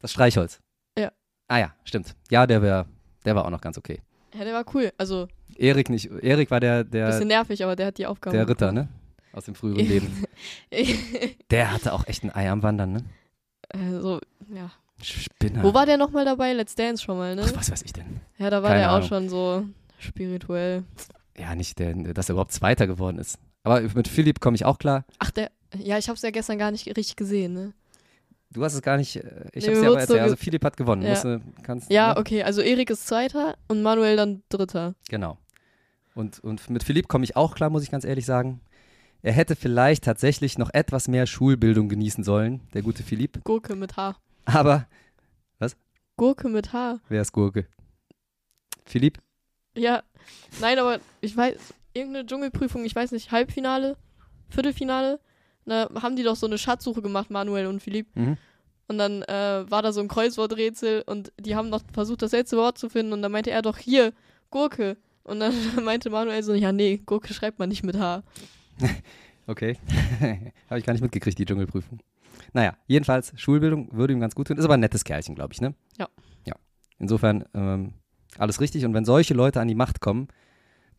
Das 0.00 0.12
Streichholz. 0.12 0.60
Ja. 0.98 1.12
Ah 1.48 1.58
ja, 1.58 1.74
stimmt. 1.84 2.14
Ja, 2.30 2.46
der, 2.46 2.62
wär, 2.62 2.86
der 3.24 3.34
war 3.36 3.44
auch 3.44 3.50
noch 3.50 3.60
ganz 3.60 3.78
okay. 3.78 4.00
ja, 4.34 4.44
der 4.44 4.54
war 4.54 4.64
cool. 4.74 4.92
Also 4.98 5.28
Erik 5.56 5.88
nicht. 5.90 6.10
Erik 6.10 6.50
war 6.50 6.60
der, 6.60 6.84
der, 6.84 7.06
bisschen 7.06 7.28
nervig, 7.28 7.62
aber 7.62 7.76
der 7.76 7.86
hat 7.86 7.98
die 7.98 8.06
Aufgabe. 8.06 8.36
der 8.36 8.48
Ritter, 8.48 8.72
ne? 8.72 8.88
Aus 9.32 9.44
dem 9.46 9.54
früheren 9.54 9.86
Leben. 9.86 10.24
Der 11.50 11.72
hatte 11.72 11.94
auch 11.94 12.06
echt 12.06 12.22
ein 12.22 12.34
Ei 12.34 12.50
am 12.50 12.62
Wandern, 12.62 12.92
ne? 12.92 13.04
also, 13.70 14.20
ja. 14.54 14.70
Spinner. 15.00 15.62
Wo 15.62 15.72
war 15.72 15.86
der 15.86 15.96
nochmal 15.96 16.26
dabei? 16.26 16.52
Let's 16.52 16.74
Dance 16.74 17.02
schon 17.02 17.16
mal, 17.16 17.34
ne? 17.34 17.42
Ach, 17.46 17.56
was 17.56 17.70
weiß 17.70 17.82
ich 17.82 17.92
denn? 17.94 18.20
Ja, 18.38 18.50
da 18.50 18.62
war 18.62 18.70
Keine 18.70 18.82
der 18.82 18.90
auch 18.90 18.96
Ahnung. 18.96 19.08
schon 19.08 19.28
so 19.30 19.64
spirituell. 19.98 20.84
Ja, 21.38 21.54
nicht, 21.54 21.78
der, 21.78 21.94
dass 21.94 22.28
er 22.28 22.34
überhaupt 22.34 22.52
Zweiter 22.52 22.86
geworden 22.86 23.18
ist. 23.18 23.38
Aber 23.64 23.80
mit 23.80 24.08
Philipp 24.08 24.40
komme 24.40 24.54
ich 24.54 24.64
auch 24.64 24.78
klar. 24.78 25.04
Ach, 25.18 25.30
der. 25.30 25.50
Ja, 25.76 25.96
ich 25.96 26.08
hab's 26.10 26.20
ja 26.22 26.30
gestern 26.30 26.58
gar 26.58 26.70
nicht 26.70 26.86
richtig 26.86 27.16
gesehen, 27.16 27.54
ne? 27.54 27.72
Du 28.50 28.62
hast 28.62 28.74
es 28.74 28.82
gar 28.82 28.98
nicht. 28.98 29.16
äh, 29.16 29.46
Ich 29.54 29.64
Nee, 29.66 29.70
habe 29.70 29.76
es 29.76 29.80
dir 29.80 29.86
aber 29.88 30.00
erzählt. 30.00 30.20
Also 30.20 30.36
Philipp 30.36 30.64
hat 30.64 30.76
gewonnen. 30.76 31.00
Ja. 31.02 31.10
Musst 31.10 31.24
du, 31.24 31.40
kannst, 31.62 31.90
Ja, 31.90 32.12
ne? 32.12 32.20
okay, 32.20 32.42
also 32.42 32.60
Erik 32.60 32.90
ist 32.90 33.06
Zweiter 33.06 33.56
und 33.68 33.82
Manuel 33.82 34.16
dann 34.16 34.42
Dritter. 34.50 34.94
Genau. 35.08 35.38
Und, 36.14 36.40
und 36.40 36.68
mit 36.68 36.82
Philipp 36.82 37.08
komme 37.08 37.24
ich 37.24 37.36
auch 37.36 37.54
klar, 37.54 37.70
muss 37.70 37.82
ich 37.82 37.90
ganz 37.90 38.04
ehrlich 38.04 38.26
sagen. 38.26 38.60
Er 39.22 39.32
hätte 39.32 39.56
vielleicht 39.56 40.04
tatsächlich 40.04 40.58
noch 40.58 40.68
etwas 40.74 41.08
mehr 41.08 41.26
Schulbildung 41.26 41.88
genießen 41.88 42.24
sollen, 42.24 42.60
der 42.74 42.82
gute 42.82 43.02
Philipp. 43.02 43.42
Gurke 43.44 43.74
mit 43.76 43.96
H. 43.96 44.16
Aber 44.44 44.86
Gurke 46.16 46.50
mit 46.50 46.74
H. 46.74 47.00
wer 47.08 47.22
ist 47.22 47.32
Gurke? 47.32 47.66
Philipp? 48.84 49.18
Ja, 49.74 50.02
nein, 50.60 50.78
aber 50.78 51.00
ich 51.20 51.36
weiß, 51.36 51.56
irgendeine 51.94 52.26
Dschungelprüfung, 52.26 52.84
ich 52.84 52.94
weiß 52.94 53.12
nicht, 53.12 53.32
Halbfinale, 53.32 53.96
Viertelfinale, 54.48 55.20
da 55.64 55.88
haben 56.00 56.16
die 56.16 56.22
doch 56.22 56.36
so 56.36 56.46
eine 56.46 56.58
Schatzsuche 56.58 57.02
gemacht, 57.02 57.30
Manuel 57.30 57.66
und 57.66 57.80
Philipp. 57.80 58.08
Mhm. 58.14 58.36
Und 58.88 58.98
dann 58.98 59.22
äh, 59.22 59.64
war 59.70 59.82
da 59.82 59.92
so 59.92 60.00
ein 60.00 60.08
Kreuzworträtsel 60.08 61.02
und 61.06 61.32
die 61.40 61.54
haben 61.54 61.70
noch 61.70 61.82
versucht, 61.92 62.22
das 62.22 62.32
letzte 62.32 62.56
Wort 62.56 62.78
zu 62.78 62.88
finden 62.88 63.12
und 63.12 63.22
dann 63.22 63.32
meinte 63.32 63.50
er 63.50 63.62
doch 63.62 63.78
hier, 63.78 64.12
Gurke. 64.50 64.96
Und 65.24 65.40
dann 65.40 65.54
meinte 65.84 66.10
Manuel 66.10 66.42
so, 66.42 66.52
ja, 66.52 66.72
nee, 66.72 66.98
Gurke 66.98 67.32
schreibt 67.32 67.58
man 67.58 67.68
nicht 67.68 67.84
mit 67.84 67.98
H. 67.98 68.22
Okay. 69.46 69.76
Habe 70.70 70.78
ich 70.78 70.86
gar 70.86 70.92
nicht 70.92 71.02
mitgekriegt, 71.02 71.36
die 71.36 71.44
Dschungelprüfung. 71.44 71.98
Naja, 72.52 72.76
jedenfalls, 72.86 73.32
Schulbildung 73.34 73.88
würde 73.92 74.12
ihm 74.12 74.20
ganz 74.20 74.34
gut 74.34 74.46
tun. 74.46 74.56
Ist 74.56 74.64
aber 74.64 74.74
ein 74.74 74.80
nettes 74.80 75.04
Kerlchen, 75.04 75.34
glaube 75.34 75.52
ich, 75.52 75.60
ne? 75.60 75.74
Ja. 75.98 76.08
Ja. 76.46 76.54
Insofern, 76.98 77.44
ähm, 77.52 77.94
alles 78.38 78.60
richtig. 78.60 78.84
Und 78.84 78.94
wenn 78.94 79.04
solche 79.04 79.34
Leute 79.34 79.60
an 79.60 79.68
die 79.68 79.74
Macht 79.74 80.00
kommen, 80.00 80.28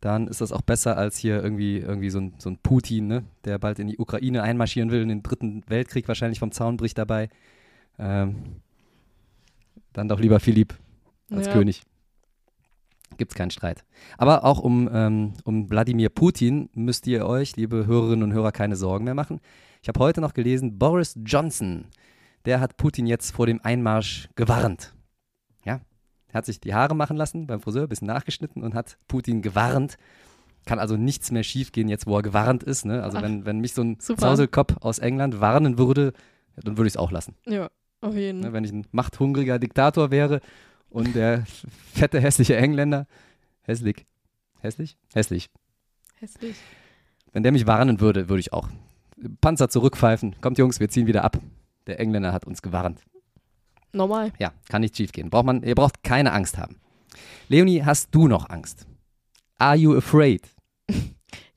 dann 0.02 0.28
ist 0.28 0.42
das 0.42 0.52
auch 0.52 0.62
besser 0.62 0.98
als 0.98 1.18
hier 1.18 1.42
irgendwie, 1.42 1.78
irgendwie 1.78 2.10
so, 2.10 2.20
ein, 2.20 2.34
so 2.38 2.50
ein 2.50 2.58
Putin, 2.58 3.08
ne? 3.08 3.24
der 3.46 3.58
bald 3.58 3.80
in 3.80 3.88
die 3.88 3.98
Ukraine 3.98 4.44
einmarschieren 4.44 4.92
will 4.92 5.02
und 5.02 5.08
den 5.08 5.24
dritten 5.24 5.64
Weltkrieg 5.68 6.08
wahrscheinlich 6.08 6.40
vom 6.40 6.52
Zaun 6.52 6.76
bricht 6.76 6.98
dabei. 6.98 7.30
Ähm, 7.98 8.36
dann 9.94 10.10
doch 10.10 10.20
lieber 10.20 10.40
Philipp 10.40 10.74
als 11.32 11.48
Ja. 11.48 11.54
König. 11.54 11.84
Gibt's 13.16 13.36
keinen 13.36 13.52
Streit. 13.52 13.86
Aber 14.18 14.44
auch 14.44 14.60
um, 14.60 14.90
ähm, 14.92 15.34
um 15.46 15.70
Wladimir 15.70 16.10
Putin 16.10 16.70
müsst 16.74 17.08
ihr 17.08 17.26
euch, 17.26 17.56
liebe 17.56 17.86
Hörerinnen 17.86 18.24
und 18.24 18.34
Hörer, 18.34 18.52
keine 18.52 18.76
Sorgen 18.76 19.06
mehr 19.06 19.14
machen. 19.14 19.40
Ich 19.82 19.88
habe 19.88 20.00
heute 20.00 20.20
noch 20.20 20.34
gelesen, 20.34 20.80
Boris 20.80 21.18
Johnson, 21.24 21.86
der 22.46 22.60
hat 22.60 22.78
Putin 22.78 23.06
jetzt 23.06 23.32
vor 23.32 23.46
dem 23.46 23.62
Einmarsch 23.64 24.30
gewarnt. 24.36 24.94
Er 26.34 26.40
hat 26.40 26.46
sich 26.46 26.60
die 26.60 26.74
Haare 26.74 26.96
machen 26.96 27.16
lassen 27.16 27.46
beim 27.46 27.62
Friseur, 27.62 27.84
ein 27.84 27.90
bisschen 27.90 28.08
nachgeschnitten 28.08 28.64
und 28.64 28.74
hat 28.74 28.98
Putin 29.08 29.44
gewarnt. 29.44 29.98
Kann 30.66 30.80
also 30.80 30.98
nichts 30.98 31.30
mehr 31.30 31.44
schiefgehen 31.44 31.88
jetzt, 31.90 32.08
wo 32.08 32.18
er 32.18 32.24
gewarnt 32.24 32.64
ist. 32.64 32.86
Ne? 32.86 33.04
Also 33.04 33.20
Ach, 33.20 33.22
wenn, 33.22 33.46
wenn 33.46 33.60
mich 33.60 33.74
so 33.74 33.84
ein. 33.84 34.00
Zauselkopf 34.00 34.78
aus 34.82 34.98
England 34.98 35.42
warnen 35.42 35.78
würde, 35.78 36.12
dann 36.56 36.76
würde 36.78 36.88
ich 36.88 36.94
es 36.94 36.98
auch 36.98 37.12
lassen. 37.12 37.36
Ja, 37.46 37.70
auf 38.02 38.16
jeden 38.16 38.40
Ne, 38.40 38.52
wenn 38.52 38.64
ich 38.64 38.72
ein 38.72 38.88
machthungriger 38.92 39.60
Diktator 39.60 40.10
wäre 40.10 40.42
und 40.90 41.16
der 41.16 41.46
fette, 41.94 42.20
hässliche 42.20 42.58
Engländer, 42.58 43.06
hässlich, 43.62 44.08
hässlich, 44.60 44.98
hässlich. 45.14 45.52
Hässlich. 46.16 46.56
Wenn 47.32 47.44
der 47.44 47.52
mich 47.52 47.68
warnen 47.68 48.00
würde, 48.00 48.28
würde 48.28 48.40
ich 48.40 48.54
auch 48.54 48.70
Panzer 49.40 49.70
zurückpfeifen. 49.70 50.36
Kommt 50.42 50.58
Jungs, 50.58 50.80
wir 50.80 50.90
ziehen 50.90 51.06
wieder 51.06 51.24
ab. 51.24 51.38
Der 51.86 52.00
Engländer 52.00 52.34
hat 52.34 52.46
uns 52.46 52.64
gewarnt. 52.64 53.02
Normal. 53.94 54.32
Ja, 54.40 54.52
kann 54.70 54.82
nicht 54.82 54.98
schief 54.98 55.12
gehen. 55.12 55.30
Braucht 55.30 55.46
man, 55.46 55.64
ihr 55.64 55.76
braucht 55.76 56.04
keine 56.04 56.32
Angst 56.34 56.58
haben. 56.58 56.78
Leonie, 57.48 57.84
hast 57.84 58.14
du 58.14 58.28
noch 58.28 58.50
Angst? 58.50 58.86
Are 59.58 59.76
you 59.76 59.96
afraid? 59.96 60.42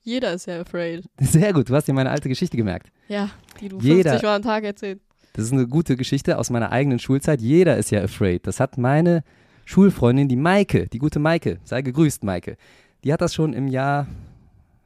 Jeder 0.03 0.33
ist 0.33 0.45
ja 0.45 0.61
afraid. 0.61 1.03
Sehr 1.19 1.51
gut, 1.51 1.69
du 1.69 1.75
hast 1.75 1.87
dir 1.87 1.93
meine 1.93 2.09
alte 2.11 2.29
Geschichte 2.29 2.55
gemerkt. 2.55 2.91
Ja, 3.07 3.29
die 3.59 3.69
du 3.69 3.79
Jeder- 3.79 4.11
50 4.11 4.23
Mal 4.23 4.35
am 4.37 4.41
Tag 4.41 4.63
erzählt. 4.63 5.01
Das 5.33 5.45
ist 5.45 5.51
eine 5.53 5.67
gute 5.67 5.95
Geschichte 5.97 6.37
aus 6.37 6.49
meiner 6.49 6.71
eigenen 6.71 6.97
Schulzeit. 6.99 7.41
Jeder 7.41 7.77
ist 7.77 7.91
ja 7.91 8.01
afraid. 8.03 8.47
Das 8.47 8.59
hat 8.59 8.77
meine 8.77 9.23
Schulfreundin, 9.65 10.27
die 10.29 10.35
Maike, 10.35 10.87
die 10.87 10.97
gute 10.97 11.19
Maike, 11.19 11.59
sei 11.63 11.81
gegrüßt, 11.81 12.23
Maike. 12.23 12.57
Die 13.03 13.11
hat 13.13 13.21
das 13.21 13.35
schon 13.35 13.53
im 13.53 13.67
Jahr 13.67 14.07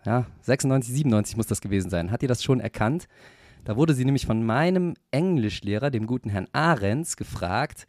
ja, 0.06 0.26
96, 0.42 0.94
97 0.94 1.38
muss 1.38 1.48
das 1.48 1.62
gewesen 1.62 1.90
sein, 1.90 2.12
hat 2.12 2.22
die 2.24 2.28
das 2.28 2.44
schon 2.44 2.60
erkannt. 2.60 3.08
Da 3.64 3.76
wurde 3.76 3.94
sie 3.94 4.06
nämlich 4.06 4.26
von 4.26 4.44
meinem 4.44 4.96
Englischlehrer, 5.12 5.92
dem 5.92 6.08
guten 6.08 6.30
Herrn 6.30 6.48
Ahrens, 6.52 7.16
gefragt, 7.16 7.88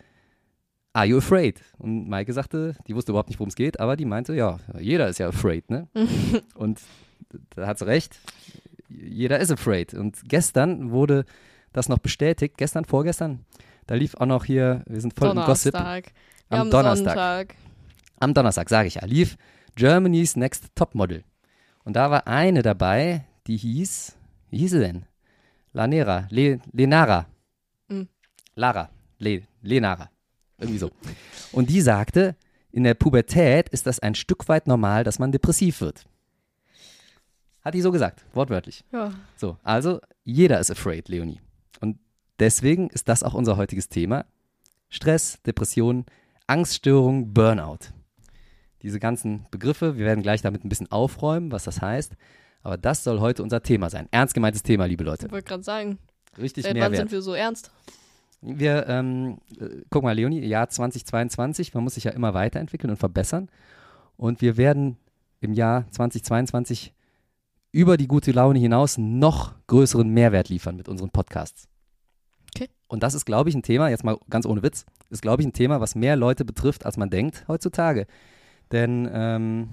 Are 0.94 1.06
you 1.06 1.18
afraid? 1.18 1.62
Und 1.78 2.08
Maike 2.08 2.32
sagte, 2.34 2.76
die 2.86 2.94
wusste 2.94 3.12
überhaupt 3.12 3.30
nicht, 3.30 3.38
worum 3.38 3.48
es 3.48 3.54
geht, 3.54 3.80
aber 3.80 3.96
die 3.96 4.04
meinte, 4.04 4.34
ja, 4.34 4.58
jeder 4.78 5.08
ist 5.08 5.18
ja 5.18 5.28
afraid, 5.28 5.70
ne? 5.70 5.88
Und 6.54 6.80
da 7.56 7.66
hat 7.66 7.78
sie 7.78 7.86
recht, 7.86 8.18
jeder 8.88 9.38
ist 9.38 9.50
afraid. 9.50 9.94
Und 9.94 10.28
gestern 10.28 10.90
wurde 10.90 11.24
das 11.72 11.88
noch 11.88 11.98
bestätigt, 11.98 12.58
gestern, 12.58 12.84
vorgestern, 12.84 13.46
da 13.86 13.94
lief 13.94 14.14
auch 14.16 14.26
noch 14.26 14.44
hier, 14.44 14.82
wir 14.86 15.00
sind 15.00 15.14
voll 15.18 15.30
im 15.30 15.36
Gossip, 15.36 15.72
Donnerstag. 15.72 16.12
Am 16.50 16.58
haben 16.58 16.70
Donnerstag. 16.70 17.14
Sonntag. 17.14 17.56
am 18.20 18.34
Donnerstag, 18.34 18.68
sage 18.68 18.88
ich 18.88 18.96
ja, 18.96 19.06
lief 19.06 19.38
Germany's 19.76 20.36
Next 20.36 20.66
Topmodel. 20.74 21.24
Und 21.84 21.96
da 21.96 22.10
war 22.10 22.26
eine 22.26 22.60
dabei, 22.60 23.24
die 23.46 23.56
hieß, 23.56 24.14
wie 24.50 24.58
hieß 24.58 24.72
sie 24.72 24.80
denn? 24.80 25.06
Lanera, 25.72 26.26
Le, 26.30 26.60
Lenara. 26.72 27.26
Mhm. 27.88 28.08
Lara, 28.54 28.90
Le, 29.18 29.42
Lenara. 29.62 30.10
Irgendwie 30.58 30.78
so. 30.78 30.90
Und 31.52 31.70
die 31.70 31.80
sagte, 31.80 32.36
in 32.70 32.84
der 32.84 32.94
Pubertät 32.94 33.68
ist 33.70 33.86
das 33.86 34.00
ein 34.00 34.14
Stück 34.14 34.48
weit 34.48 34.66
normal, 34.66 35.04
dass 35.04 35.18
man 35.18 35.32
depressiv 35.32 35.80
wird. 35.80 36.04
Hat 37.62 37.74
die 37.74 37.80
so 37.80 37.92
gesagt, 37.92 38.24
wortwörtlich. 38.32 38.84
Ja. 38.92 39.12
So, 39.36 39.56
also 39.62 40.00
jeder 40.24 40.58
ist 40.58 40.70
afraid, 40.70 41.08
Leonie. 41.08 41.40
Und 41.80 41.98
deswegen 42.38 42.90
ist 42.90 43.08
das 43.08 43.22
auch 43.22 43.34
unser 43.34 43.56
heutiges 43.56 43.88
Thema. 43.88 44.24
Stress, 44.88 45.40
Depression, 45.42 46.04
Angststörung, 46.46 47.32
Burnout. 47.32 47.78
Diese 48.82 48.98
ganzen 48.98 49.46
Begriffe, 49.50 49.96
wir 49.96 50.04
werden 50.04 50.22
gleich 50.22 50.42
damit 50.42 50.64
ein 50.64 50.68
bisschen 50.68 50.90
aufräumen, 50.90 51.52
was 51.52 51.64
das 51.64 51.80
heißt. 51.80 52.16
Aber 52.62 52.76
das 52.76 53.04
soll 53.04 53.21
heute 53.21 53.42
unser 53.42 53.62
Thema 53.62 53.90
sein. 53.90 54.09
Ernst 54.11 54.35
gemeintes 54.35 54.62
Thema, 54.62 54.87
liebe 54.87 55.04
Leute. 55.04 55.26
Ich 55.26 55.33
wollte 55.33 55.49
gerade 55.49 55.64
sagen, 55.64 55.99
Richtig 56.38 56.64
seit 56.64 56.75
wann 56.75 56.81
Mehrwert. 56.81 56.99
sind 56.99 57.12
wir 57.12 57.23
so 57.23 57.35
ernst? 57.35 57.71
Wir, 58.40 58.87
ähm, 58.88 59.38
äh, 59.61 59.83
guck 59.90 60.02
mal, 60.02 60.12
Leonie, 60.12 60.40
Jahr 60.45 60.69
2022, 60.69 61.75
man 61.75 61.85
muss 61.85 61.95
sich 61.95 62.04
ja 62.04 62.12
immer 62.12 62.35
weiterentwickeln 62.35 62.90
und 62.90 62.97
verbessern. 62.97 63.49
Und 64.16 64.40
wir 64.40 64.57
werden 64.57 64.97
im 65.40 65.52
Jahr 65.52 65.90
2022 65.90 66.92
über 67.73 67.97
die 67.97 68.07
gute 68.07 68.33
Laune 68.33 68.59
hinaus 68.59 68.99
noch 68.99 69.54
größeren 69.66 70.09
Mehrwert 70.09 70.49
liefern 70.49 70.76
mit 70.76 70.88
unseren 70.88 71.11
Podcasts. 71.11 71.69
Okay. 72.54 72.69
Und 72.87 73.02
das 73.02 73.14
ist, 73.14 73.25
glaube 73.25 73.49
ich, 73.49 73.54
ein 73.54 73.62
Thema, 73.62 73.88
jetzt 73.88 74.04
mal 74.04 74.19
ganz 74.28 74.45
ohne 74.45 74.62
Witz, 74.62 74.85
ist, 75.09 75.23
glaube 75.23 75.42
ich, 75.42 75.49
ein 75.49 75.52
Thema, 75.52 75.81
was 75.81 75.95
mehr 75.95 76.16
Leute 76.16 76.45
betrifft, 76.45 76.85
als 76.85 76.97
man 76.97 77.11
denkt 77.11 77.45
heutzutage. 77.49 78.07
Denn, 78.71 79.09
ähm, 79.12 79.69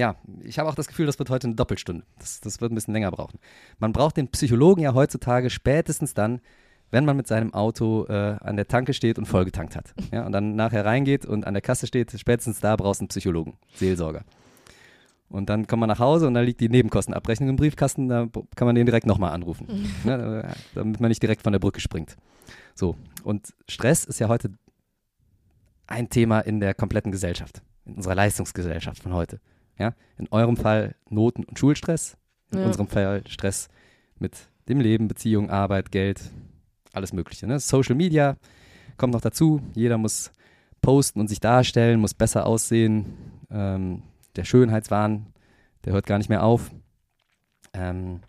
ja, 0.00 0.16
ich 0.42 0.58
habe 0.58 0.66
auch 0.66 0.74
das 0.74 0.88
Gefühl, 0.88 1.04
das 1.04 1.18
wird 1.18 1.28
heute 1.28 1.46
eine 1.46 1.56
Doppelstunde. 1.56 2.04
Das, 2.18 2.40
das 2.40 2.62
wird 2.62 2.72
ein 2.72 2.74
bisschen 2.74 2.94
länger 2.94 3.10
brauchen. 3.10 3.38
Man 3.78 3.92
braucht 3.92 4.16
den 4.16 4.28
Psychologen 4.28 4.80
ja 4.80 4.94
heutzutage 4.94 5.50
spätestens 5.50 6.14
dann, 6.14 6.40
wenn 6.90 7.04
man 7.04 7.18
mit 7.18 7.26
seinem 7.26 7.52
Auto 7.52 8.06
äh, 8.08 8.38
an 8.40 8.56
der 8.56 8.66
Tanke 8.66 8.94
steht 8.94 9.18
und 9.18 9.26
vollgetankt 9.26 9.76
hat. 9.76 9.92
Ja, 10.10 10.24
und 10.24 10.32
dann 10.32 10.56
nachher 10.56 10.86
reingeht 10.86 11.26
und 11.26 11.46
an 11.46 11.52
der 11.52 11.60
Kasse 11.60 11.86
steht, 11.86 12.18
spätestens 12.18 12.60
da 12.60 12.76
brauchst 12.76 13.00
du 13.00 13.02
einen 13.02 13.08
Psychologen, 13.08 13.58
Seelsorger. 13.74 14.24
Und 15.28 15.50
dann 15.50 15.66
kommt 15.66 15.80
man 15.80 15.88
nach 15.88 15.98
Hause 15.98 16.26
und 16.26 16.32
da 16.32 16.40
liegt 16.40 16.60
die 16.60 16.70
Nebenkostenabrechnung 16.70 17.50
im 17.50 17.56
Briefkasten, 17.56 18.08
da 18.08 18.26
kann 18.56 18.66
man 18.66 18.74
den 18.74 18.86
direkt 18.86 19.06
nochmal 19.06 19.32
anrufen, 19.32 19.92
ne, 20.04 20.50
damit 20.74 20.98
man 20.98 21.10
nicht 21.10 21.22
direkt 21.22 21.42
von 21.42 21.52
der 21.52 21.60
Brücke 21.60 21.80
springt. 21.80 22.16
So, 22.74 22.96
und 23.22 23.52
Stress 23.68 24.06
ist 24.06 24.18
ja 24.18 24.28
heute 24.28 24.50
ein 25.86 26.08
Thema 26.08 26.40
in 26.40 26.58
der 26.58 26.72
kompletten 26.72 27.12
Gesellschaft, 27.12 27.60
in 27.84 27.96
unserer 27.96 28.14
Leistungsgesellschaft 28.14 29.02
von 29.02 29.12
heute. 29.12 29.40
Ja? 29.78 29.94
In 30.18 30.28
eurem 30.30 30.56
Fall 30.56 30.94
Noten- 31.08 31.44
und 31.44 31.58
Schulstress, 31.58 32.16
in 32.52 32.58
Ja. 32.58 32.66
unserem 32.66 32.88
Fall 32.88 33.22
Stress 33.26 33.68
mit 34.18 34.36
dem 34.68 34.80
Leben, 34.80 35.08
Beziehung, 35.08 35.50
Arbeit, 35.50 35.90
Geld, 35.90 36.20
alles 36.92 37.12
Mögliche. 37.12 37.46
Ne? 37.46 37.58
Social 37.58 37.94
Media 37.94 38.36
kommt 38.96 39.14
noch 39.14 39.20
dazu. 39.20 39.60
Jeder 39.74 39.98
muss 39.98 40.30
posten 40.80 41.20
und 41.20 41.28
sich 41.28 41.40
darstellen, 41.40 42.00
muss 42.00 42.14
besser 42.14 42.46
aussehen. 42.46 43.06
Ähm, 43.50 44.02
der 44.36 44.44
Schönheitswahn, 44.44 45.26
der 45.84 45.92
hört 45.92 46.06
gar 46.06 46.18
nicht 46.18 46.28
mehr 46.28 46.42
auf. 46.42 46.70
Ähm, 47.72 48.20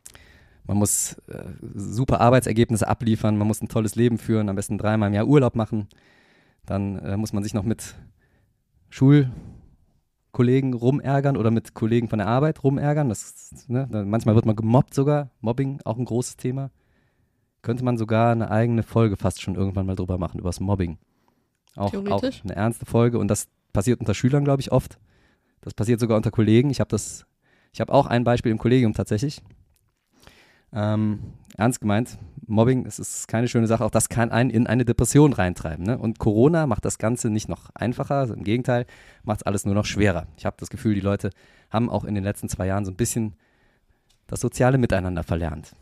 man 0.65 0.77
muss 0.77 1.13
äh, 1.27 1.43
super 1.75 2.21
Arbeitsergebnisse 2.21 2.87
abliefern, 2.87 3.37
man 3.37 3.47
muss 3.47 3.61
ein 3.61 3.67
tolles 3.67 3.95
Leben 3.95 4.17
führen, 4.17 4.47
am 4.49 4.55
besten 4.55 4.77
dreimal 4.77 5.09
im 5.09 5.13
Jahr 5.15 5.27
Urlaub 5.27 5.55
machen. 5.55 5.87
Dann 6.65 6.97
äh, 6.99 7.17
muss 7.17 7.33
man 7.33 7.43
sich 7.43 7.53
noch 7.53 7.63
mit 7.63 7.95
Schulkollegen 10.31 10.73
rumärgern 10.73 11.35
oder 11.35 11.51
mit 11.51 11.73
Kollegen 11.73 12.07
von 12.07 12.19
der 12.19 12.27
Arbeit 12.27 12.63
rumärgern. 12.63 13.09
Das, 13.09 13.51
ne, 13.67 13.87
manchmal 14.05 14.35
wird 14.35 14.45
man 14.45 14.55
gemobbt 14.55 14.93
sogar. 14.93 15.29
Mobbing, 15.41 15.81
auch 15.83 15.97
ein 15.97 16.05
großes 16.05 16.37
Thema. 16.37 16.71
Könnte 17.61 17.83
man 17.83 17.97
sogar 17.97 18.31
eine 18.31 18.49
eigene 18.49 18.83
Folge 18.83 19.17
fast 19.17 19.41
schon 19.41 19.55
irgendwann 19.55 19.85
mal 19.85 19.95
drüber 19.95 20.17
machen, 20.17 20.39
über 20.39 20.49
das 20.49 20.59
Mobbing. 20.59 20.97
Auch, 21.75 21.93
auch 21.93 22.23
eine 22.23 22.55
ernste 22.55 22.85
Folge 22.85 23.19
und 23.19 23.27
das 23.27 23.49
passiert 23.73 23.99
unter 23.99 24.13
Schülern, 24.13 24.43
glaube 24.43 24.61
ich, 24.61 24.71
oft. 24.71 24.99
Das 25.61 25.73
passiert 25.73 25.99
sogar 25.99 26.17
unter 26.17 26.31
Kollegen. 26.31 26.69
Ich 26.69 26.79
habe 26.79 26.89
das, 26.89 27.25
ich 27.73 27.81
habe 27.81 27.93
auch 27.93 28.07
ein 28.07 28.23
Beispiel 28.23 28.51
im 28.51 28.57
Kollegium 28.57 28.93
tatsächlich. 28.93 29.41
Ähm, 30.73 31.33
ernst 31.57 31.81
gemeint, 31.81 32.17
Mobbing, 32.47 32.85
es 32.85 32.99
ist 32.99 33.27
keine 33.27 33.47
schöne 33.47 33.67
Sache. 33.67 33.85
Auch 33.85 33.91
das 33.91 34.09
kann 34.09 34.31
einen 34.31 34.49
in 34.49 34.67
eine 34.67 34.83
Depression 34.83 35.33
reintreiben. 35.33 35.85
Ne? 35.85 35.97
Und 35.97 36.19
Corona 36.19 36.67
macht 36.67 36.83
das 36.85 36.97
Ganze 36.97 37.29
nicht 37.29 37.47
noch 37.47 37.69
einfacher. 37.73 38.15
Also 38.15 38.33
Im 38.33 38.43
Gegenteil, 38.43 38.85
macht 39.23 39.41
es 39.41 39.43
alles 39.43 39.65
nur 39.65 39.75
noch 39.75 39.85
schwerer. 39.85 40.27
Ich 40.37 40.45
habe 40.45 40.57
das 40.59 40.69
Gefühl, 40.69 40.95
die 40.95 41.01
Leute 41.01 41.29
haben 41.69 41.89
auch 41.89 42.03
in 42.03 42.15
den 42.15 42.23
letzten 42.23 42.49
zwei 42.49 42.67
Jahren 42.67 42.83
so 42.83 42.91
ein 42.91 42.97
bisschen 42.97 43.35
das 44.27 44.41
soziale 44.41 44.77
Miteinander 44.77 45.23
verlernt. 45.23 45.75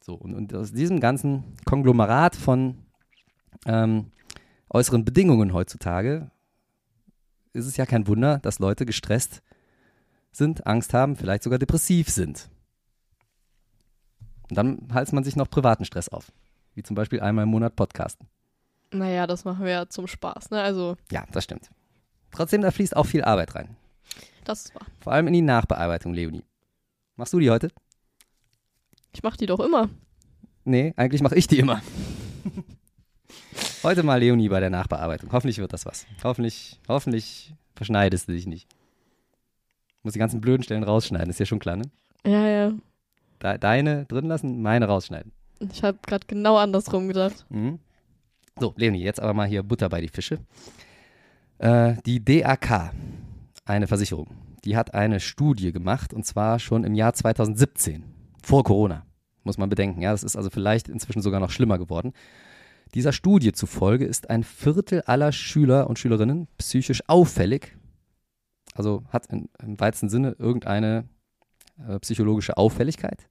So, 0.00 0.14
und, 0.14 0.34
und 0.34 0.54
aus 0.54 0.72
diesem 0.72 1.00
ganzen 1.00 1.44
Konglomerat 1.64 2.34
von 2.34 2.78
ähm, 3.66 4.10
äußeren 4.70 5.04
Bedingungen 5.04 5.52
heutzutage 5.52 6.30
ist 7.52 7.66
es 7.66 7.76
ja 7.76 7.86
kein 7.86 8.06
Wunder, 8.06 8.38
dass 8.38 8.58
Leute 8.58 8.86
gestresst 8.86 9.42
sind, 10.32 10.66
Angst 10.66 10.94
haben, 10.94 11.16
vielleicht 11.16 11.42
sogar 11.42 11.58
depressiv 11.58 12.08
sind. 12.08 12.48
Und 14.50 14.56
dann 14.56 14.88
halst 14.92 15.12
man 15.12 15.24
sich 15.24 15.36
noch 15.36 15.48
privaten 15.50 15.84
Stress 15.84 16.08
auf. 16.08 16.32
Wie 16.74 16.82
zum 16.82 16.96
Beispiel 16.96 17.20
einmal 17.20 17.42
im 17.44 17.50
Monat 17.50 17.76
Podcasten. 17.76 18.26
Naja, 18.90 19.26
das 19.26 19.44
machen 19.44 19.64
wir 19.64 19.72
ja 19.72 19.88
zum 19.88 20.06
Spaß, 20.06 20.50
ne? 20.50 20.62
Also, 20.62 20.96
Ja, 21.10 21.24
das 21.32 21.44
stimmt. 21.44 21.68
Trotzdem, 22.30 22.62
da 22.62 22.70
fließt 22.70 22.96
auch 22.96 23.04
viel 23.06 23.22
Arbeit 23.24 23.54
rein. 23.54 23.76
das 24.44 24.66
ist 24.66 24.74
wahr. 24.74 24.86
Vor 25.00 25.12
allem 25.12 25.26
in 25.26 25.32
die 25.34 25.42
Nachbearbeitung, 25.42 26.14
Leonie. 26.14 26.44
Machst 27.16 27.32
du 27.32 27.38
die 27.38 27.50
heute? 27.50 27.70
Ich 29.12 29.22
mach 29.22 29.36
die 29.36 29.46
doch 29.46 29.60
immer. 29.60 29.88
Nee, 30.64 30.92
eigentlich 30.96 31.22
mache 31.22 31.34
ich 31.34 31.46
die 31.46 31.58
immer. 31.58 31.82
heute 33.82 34.02
mal 34.02 34.20
Leonie 34.20 34.48
bei 34.48 34.60
der 34.60 34.70
Nachbearbeitung. 34.70 35.30
Hoffentlich 35.32 35.58
wird 35.58 35.72
das 35.72 35.86
was. 35.86 36.06
Hoffentlich, 36.22 36.78
hoffentlich 36.88 37.54
verschneidest 37.74 38.28
du 38.28 38.32
dich 38.32 38.46
nicht. 38.46 38.68
Muss 40.02 40.12
die 40.12 40.18
ganzen 40.18 40.40
blöden 40.40 40.62
Stellen 40.62 40.84
rausschneiden, 40.84 41.30
ist 41.30 41.40
ja 41.40 41.46
schon 41.46 41.58
klar, 41.58 41.76
ne? 41.76 41.84
Ja, 42.24 42.46
ja. 42.48 42.72
De 43.42 43.58
deine 43.58 44.04
drin 44.06 44.26
lassen, 44.26 44.62
meine 44.62 44.86
rausschneiden. 44.86 45.32
Ich 45.60 45.82
habe 45.82 45.98
gerade 46.06 46.26
genau 46.26 46.56
andersrum 46.56 47.08
gedacht. 47.08 47.46
Mhm. 47.48 47.78
So, 48.58 48.74
Leonie, 48.76 49.02
jetzt 49.02 49.20
aber 49.20 49.34
mal 49.34 49.46
hier 49.46 49.62
Butter 49.62 49.88
bei 49.88 50.00
die 50.00 50.08
Fische. 50.08 50.38
Äh, 51.58 51.94
die 52.06 52.24
DAK, 52.24 52.92
eine 53.64 53.86
Versicherung, 53.86 54.36
die 54.64 54.76
hat 54.76 54.94
eine 54.94 55.20
Studie 55.20 55.72
gemacht 55.72 56.12
und 56.12 56.24
zwar 56.24 56.58
schon 56.58 56.84
im 56.84 56.94
Jahr 56.94 57.14
2017, 57.14 58.04
vor 58.42 58.64
Corona, 58.64 59.06
muss 59.44 59.58
man 59.58 59.68
bedenken. 59.68 60.02
Ja, 60.02 60.12
das 60.12 60.24
ist 60.24 60.36
also 60.36 60.50
vielleicht 60.50 60.88
inzwischen 60.88 61.22
sogar 61.22 61.40
noch 61.40 61.50
schlimmer 61.50 61.78
geworden. 61.78 62.12
Dieser 62.94 63.12
Studie 63.12 63.52
zufolge 63.52 64.06
ist 64.06 64.30
ein 64.30 64.42
Viertel 64.42 65.02
aller 65.02 65.32
Schüler 65.32 65.88
und 65.88 65.98
Schülerinnen 65.98 66.48
psychisch 66.58 67.02
auffällig, 67.06 67.76
also 68.74 69.04
hat 69.10 69.26
in, 69.26 69.48
im 69.62 69.78
weitesten 69.78 70.08
Sinne 70.08 70.36
irgendeine 70.38 71.04
äh, 71.86 71.98
psychologische 72.00 72.56
Auffälligkeit. 72.56 73.28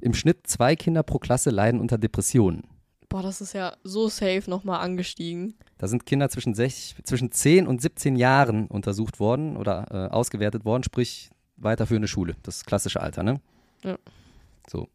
Im 0.00 0.14
Schnitt 0.14 0.46
zwei 0.46 0.76
Kinder 0.76 1.02
pro 1.02 1.18
Klasse 1.18 1.50
leiden 1.50 1.80
unter 1.80 1.98
Depressionen. 1.98 2.64
Boah, 3.08 3.22
das 3.22 3.40
ist 3.40 3.52
ja 3.52 3.76
so 3.84 4.08
safe 4.08 4.44
nochmal 4.48 4.80
angestiegen. 4.80 5.54
Da 5.78 5.86
sind 5.86 6.06
Kinder 6.06 6.28
zwischen, 6.30 6.54
60, 6.54 7.04
zwischen 7.04 7.30
10 7.30 7.66
und 7.66 7.82
17 7.82 8.16
Jahren 8.16 8.66
untersucht 8.68 9.20
worden 9.20 9.56
oder 9.56 9.86
äh, 9.90 10.12
ausgewertet 10.12 10.64
worden, 10.64 10.82
sprich 10.82 11.30
weiterführende 11.56 12.08
Schule, 12.08 12.36
das 12.42 12.64
klassische 12.64 13.00
Alter, 13.00 13.22
ne? 13.22 13.40
Ja. 13.84 13.98
So. 14.68 14.88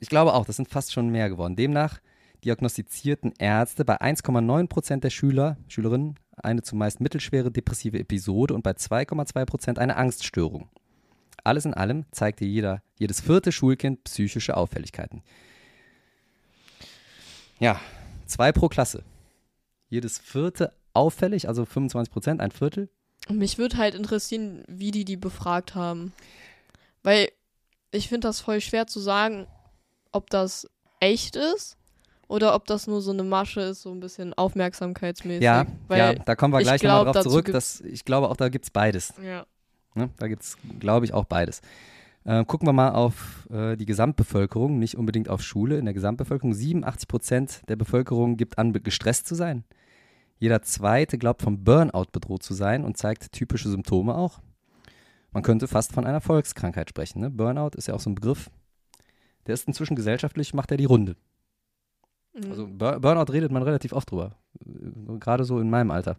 Ich 0.00 0.08
glaube 0.08 0.34
auch, 0.34 0.46
das 0.46 0.56
sind 0.56 0.68
fast 0.68 0.92
schon 0.92 1.10
mehr 1.10 1.28
geworden. 1.28 1.54
Demnach 1.54 2.00
diagnostizierten 2.44 3.32
Ärzte 3.38 3.84
bei 3.84 4.00
1,9 4.00 4.66
Prozent 4.66 5.04
der 5.04 5.10
Schüler, 5.10 5.56
Schülerinnen 5.68 6.16
eine 6.36 6.62
zumeist 6.62 7.00
mittelschwere 7.00 7.50
depressive 7.50 7.98
Episode 7.98 8.54
und 8.54 8.62
bei 8.62 8.72
2,2 8.72 9.44
Prozent 9.44 9.78
eine 9.78 9.96
Angststörung. 9.96 10.68
Alles 11.44 11.64
in 11.64 11.74
allem 11.74 12.04
zeigte 12.12 12.44
jeder, 12.44 12.82
jedes 12.98 13.20
vierte 13.20 13.50
Schulkind 13.52 14.04
psychische 14.04 14.56
Auffälligkeiten. 14.56 15.22
Ja, 17.58 17.80
zwei 18.26 18.52
pro 18.52 18.68
Klasse. 18.68 19.02
Jedes 19.88 20.18
vierte 20.18 20.72
auffällig, 20.94 21.48
also 21.48 21.64
25 21.64 22.12
Prozent, 22.12 22.40
ein 22.40 22.50
Viertel. 22.50 22.88
Und 23.28 23.38
mich 23.38 23.58
würde 23.58 23.76
halt 23.76 23.94
interessieren, 23.94 24.64
wie 24.68 24.90
die 24.90 25.04
die 25.04 25.16
befragt 25.16 25.74
haben. 25.74 26.12
Weil 27.02 27.30
ich 27.90 28.08
finde 28.08 28.28
das 28.28 28.40
voll 28.40 28.60
schwer 28.60 28.86
zu 28.86 29.00
sagen, 29.00 29.46
ob 30.12 30.30
das 30.30 30.68
echt 31.00 31.36
ist 31.36 31.76
oder 32.28 32.54
ob 32.54 32.66
das 32.66 32.86
nur 32.86 33.02
so 33.02 33.10
eine 33.12 33.22
Masche 33.22 33.60
ist, 33.60 33.82
so 33.82 33.90
ein 33.92 34.00
bisschen 34.00 34.32
aufmerksamkeitsmäßig. 34.34 35.42
Ja, 35.42 35.66
ja, 35.90 36.14
da 36.14 36.34
kommen 36.34 36.54
wir 36.54 36.60
ich 36.60 36.66
gleich 36.66 36.82
nochmal 36.82 37.12
drauf 37.12 37.22
zurück. 37.24 37.46
gibt's- 37.46 37.78
Das, 37.78 37.80
ich 37.88 38.04
glaube 38.04 38.28
auch, 38.28 38.36
da 38.36 38.48
gibt 38.48 38.64
es 38.64 38.70
beides. 38.70 39.12
ja. 39.22 39.44
Ne? 39.94 40.10
Da 40.18 40.28
gibt 40.28 40.42
es, 40.42 40.56
glaube 40.78 41.04
ich, 41.06 41.12
auch 41.12 41.24
beides. 41.24 41.60
Äh, 42.24 42.44
gucken 42.44 42.68
wir 42.68 42.72
mal 42.72 42.90
auf 42.90 43.48
äh, 43.50 43.76
die 43.76 43.86
Gesamtbevölkerung, 43.86 44.78
nicht 44.78 44.96
unbedingt 44.96 45.28
auf 45.28 45.42
Schule. 45.42 45.78
In 45.78 45.84
der 45.84 45.94
Gesamtbevölkerung 45.94 46.54
87 46.54 47.08
Prozent 47.08 47.62
der 47.68 47.76
Bevölkerung 47.76 48.36
gibt 48.36 48.58
an, 48.58 48.72
gestresst 48.72 49.26
zu 49.26 49.34
sein. 49.34 49.64
Jeder 50.38 50.62
Zweite 50.62 51.18
glaubt 51.18 51.42
vom 51.42 51.62
Burnout 51.64 52.06
bedroht 52.12 52.42
zu 52.42 52.54
sein 52.54 52.84
und 52.84 52.96
zeigt 52.96 53.32
typische 53.32 53.68
Symptome 53.68 54.14
auch. 54.14 54.40
Man 55.32 55.42
könnte 55.42 55.66
fast 55.66 55.92
von 55.92 56.06
einer 56.06 56.20
Volkskrankheit 56.20 56.90
sprechen. 56.90 57.20
Ne? 57.20 57.30
Burnout 57.30 57.76
ist 57.76 57.88
ja 57.88 57.94
auch 57.94 58.00
so 58.00 58.10
ein 58.10 58.14
Begriff. 58.14 58.50
Der 59.46 59.54
ist 59.54 59.66
inzwischen 59.66 59.96
gesellschaftlich, 59.96 60.54
macht 60.54 60.70
er 60.70 60.76
die 60.76 60.84
Runde. 60.84 61.16
Mhm. 62.34 62.50
Also 62.50 62.68
Bur 62.68 63.00
Burnout 63.00 63.32
redet 63.32 63.50
man 63.50 63.62
relativ 63.62 63.92
oft 63.92 64.10
drüber. 64.10 64.36
Äh, 64.64 65.18
Gerade 65.18 65.44
so 65.44 65.58
in 65.58 65.70
meinem 65.70 65.90
Alter. 65.90 66.16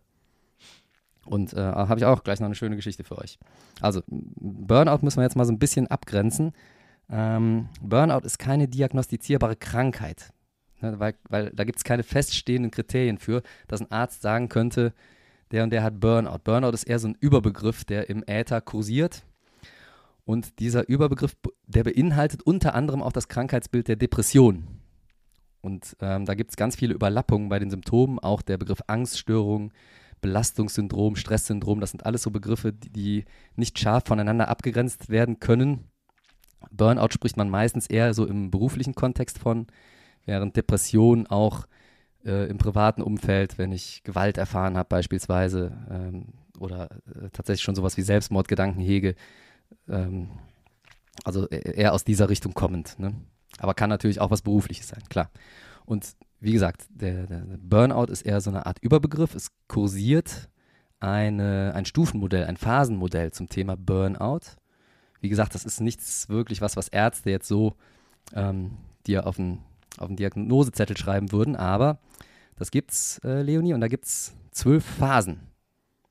Und 1.26 1.54
äh, 1.54 1.62
habe 1.62 2.00
ich 2.00 2.06
auch 2.06 2.24
gleich 2.24 2.40
noch 2.40 2.48
eine 2.48 2.56
schöne 2.56 2.76
Geschichte 2.76 3.04
für 3.04 3.18
euch. 3.18 3.40
Also, 3.80 4.02
Burnout 4.08 5.00
müssen 5.04 5.18
wir 5.18 5.24
jetzt 5.24 5.36
mal 5.36 5.46
so 5.46 5.54
ein 5.54 5.60
bisschen 5.60 5.88
abgrenzen. 5.88 6.52
Ähm, 7.10 7.70
Burnout 7.82 8.26
ist 8.26 8.40
keine 8.40 8.68
diagnostizierbare 8.68 9.56
Krankheit. 9.56 10.34
Ne, 10.82 11.00
weil, 11.00 11.16
weil 11.30 11.50
da 11.52 11.64
gibt 11.64 11.78
es 11.78 11.84
keine 11.86 12.04
feststehenden 12.04 12.72
Kriterien 12.72 13.18
für, 13.18 13.42
dass 13.68 13.80
ein 13.80 13.92
Arzt 13.92 14.22
sagen 14.22 14.50
könnte, 14.50 14.94
der 15.52 15.64
und 15.64 15.70
der 15.70 15.82
hat 15.82 16.00
Burnout. 16.00 16.40
Burnout 16.44 16.72
ist 16.72 16.84
eher 16.84 17.00
so 17.00 17.08
ein 17.08 17.18
Überbegriff, 17.20 17.86
der 17.86 18.10
im 18.10 18.24
Äther 18.28 18.60
kursiert. 18.60 19.24
Und 20.26 20.60
dieser 20.60 20.88
Überbegriff, 20.90 21.36
der 21.68 21.84
beinhaltet 21.84 22.44
unter 22.44 22.76
anderem 22.76 23.02
auch 23.02 23.12
das 23.14 23.28
Krankheitsbild 23.28 23.88
der 23.88 23.96
Depression. 23.96 24.68
Und 25.62 25.96
ähm, 26.02 26.26
da 26.26 26.34
gibt 26.34 26.52
es 26.52 26.58
ganz 26.58 26.76
viele 26.76 26.94
Überlappungen 26.94 27.50
bei 27.50 27.60
den 27.60 27.70
Symptomen, 27.70 28.20
auch 28.20 28.42
der 28.42 28.58
Begriff 28.58 28.82
Angststörung, 28.88 29.72
Belastungssyndrom, 30.24 31.16
Stresssyndrom, 31.16 31.80
das 31.80 31.92
sind 31.92 32.08
alles 32.08 32.24
so 32.24 32.32
Begriffe, 32.32 32.74
die, 32.74 32.90
die 32.90 33.26
nicht 33.56 33.78
scharf 33.78 34.06
voneinander 34.08 34.48
abgegrenzt 34.48 35.10
werden 35.10 35.40
können. 35.40 35.92
Burnout 36.72 37.10
spricht 37.12 37.38
man 37.38 37.50
meistens 37.50 37.86
eher 37.86 38.16
so 38.16 38.26
im 38.26 38.50
beruflichen 38.50 38.96
Kontext 38.96 39.38
von, 39.38 39.68
während 40.26 40.56
Depression 40.56 41.28
auch 41.28 41.68
äh, 42.26 42.50
im 42.50 42.58
privaten 42.58 43.04
Umfeld, 43.04 43.58
wenn 43.58 43.72
ich 43.72 44.04
Gewalt 44.04 44.38
erfahren 44.38 44.78
habe 44.78 44.90
beispielsweise 44.90 45.78
ähm, 45.92 46.28
oder 46.58 46.90
äh, 47.08 47.30
tatsächlich 47.32 47.64
schon 47.64 47.76
sowas 47.76 47.98
wie 47.98 48.02
Selbstmordgedanken 48.02 48.82
hege. 48.82 49.16
Ähm, 49.88 50.30
also 51.24 51.48
e-, 51.50 51.76
eher 51.76 51.94
aus 51.94 52.06
dieser 52.06 52.30
Richtung 52.30 52.54
kommend. 52.54 52.98
Ne? 52.98 53.14
Aber 53.60 53.74
kann 53.74 53.90
natürlich 53.90 54.22
auch 54.22 54.32
was 54.32 54.42
Berufliches 54.42 54.88
sein, 54.88 55.04
klar. 55.10 55.30
Und 55.86 56.16
wie 56.44 56.52
gesagt, 56.52 56.88
der, 56.90 57.26
der 57.26 57.46
Burnout 57.58 58.12
ist 58.12 58.24
eher 58.24 58.42
so 58.42 58.50
eine 58.50 58.66
Art 58.66 58.78
Überbegriff. 58.80 59.34
Es 59.34 59.48
kursiert 59.68 60.50
eine, 61.00 61.74
ein 61.74 61.86
Stufenmodell, 61.86 62.46
ein 62.46 62.58
Phasenmodell 62.58 63.32
zum 63.32 63.48
Thema 63.48 63.78
Burnout. 63.78 64.42
Wie 65.22 65.30
gesagt, 65.30 65.56
das 65.56 65.64
ist 65.64 65.80
nichts 65.80 66.28
wirklich 66.28 66.60
was, 66.60 66.76
was 66.76 66.90
Ärzte 66.90 67.30
jetzt 67.30 67.48
so 67.48 67.76
ähm, 68.34 68.72
dir 69.08 69.26
auf 69.26 69.40
einen, 69.40 69.60
auf 69.98 70.08
einen 70.08 70.18
Diagnosezettel 70.18 70.98
schreiben 70.98 71.32
würden, 71.32 71.56
aber 71.56 72.00
das 72.58 72.72
gibt's, 72.72 73.20
äh, 73.24 73.42
Leonie, 73.42 73.74
und 73.74 73.80
da 73.80 73.88
gibt 73.88 74.06
es 74.06 74.34
zwölf 74.52 74.84
Phasen. 74.84 75.40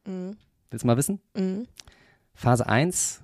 Mhm. 0.06 0.38
Willst 0.70 0.84
du 0.84 0.86
mal 0.86 0.96
wissen? 0.96 1.20
Mhm. 1.36 1.66
Phase 2.34 2.66
1 2.66 3.20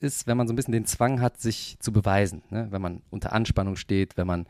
ist, 0.00 0.26
wenn 0.26 0.36
man 0.36 0.48
so 0.48 0.52
ein 0.52 0.56
bisschen 0.56 0.72
den 0.72 0.86
Zwang 0.86 1.20
hat, 1.20 1.40
sich 1.40 1.76
zu 1.78 1.92
beweisen. 1.92 2.42
Ne? 2.50 2.66
Wenn 2.70 2.82
man 2.82 3.02
unter 3.10 3.32
Anspannung 3.32 3.76
steht, 3.76 4.16
wenn 4.16 4.26
man, 4.26 4.46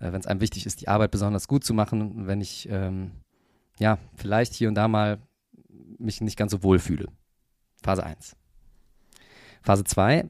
äh, 0.00 0.12
wenn 0.12 0.20
es 0.20 0.26
einem 0.26 0.40
wichtig 0.40 0.66
ist, 0.66 0.80
die 0.80 0.88
Arbeit 0.88 1.10
besonders 1.10 1.48
gut 1.48 1.64
zu 1.64 1.74
machen, 1.74 2.26
wenn 2.26 2.40
ich 2.40 2.68
ähm, 2.70 3.12
ja 3.78 3.98
vielleicht 4.14 4.54
hier 4.54 4.68
und 4.68 4.74
da 4.74 4.88
mal 4.88 5.18
mich 5.98 6.20
nicht 6.20 6.36
ganz 6.36 6.52
so 6.52 6.62
wohl 6.62 6.78
fühle. 6.78 7.08
Phase 7.82 8.04
1. 8.04 8.36
Phase 9.62 9.84
2, 9.84 10.28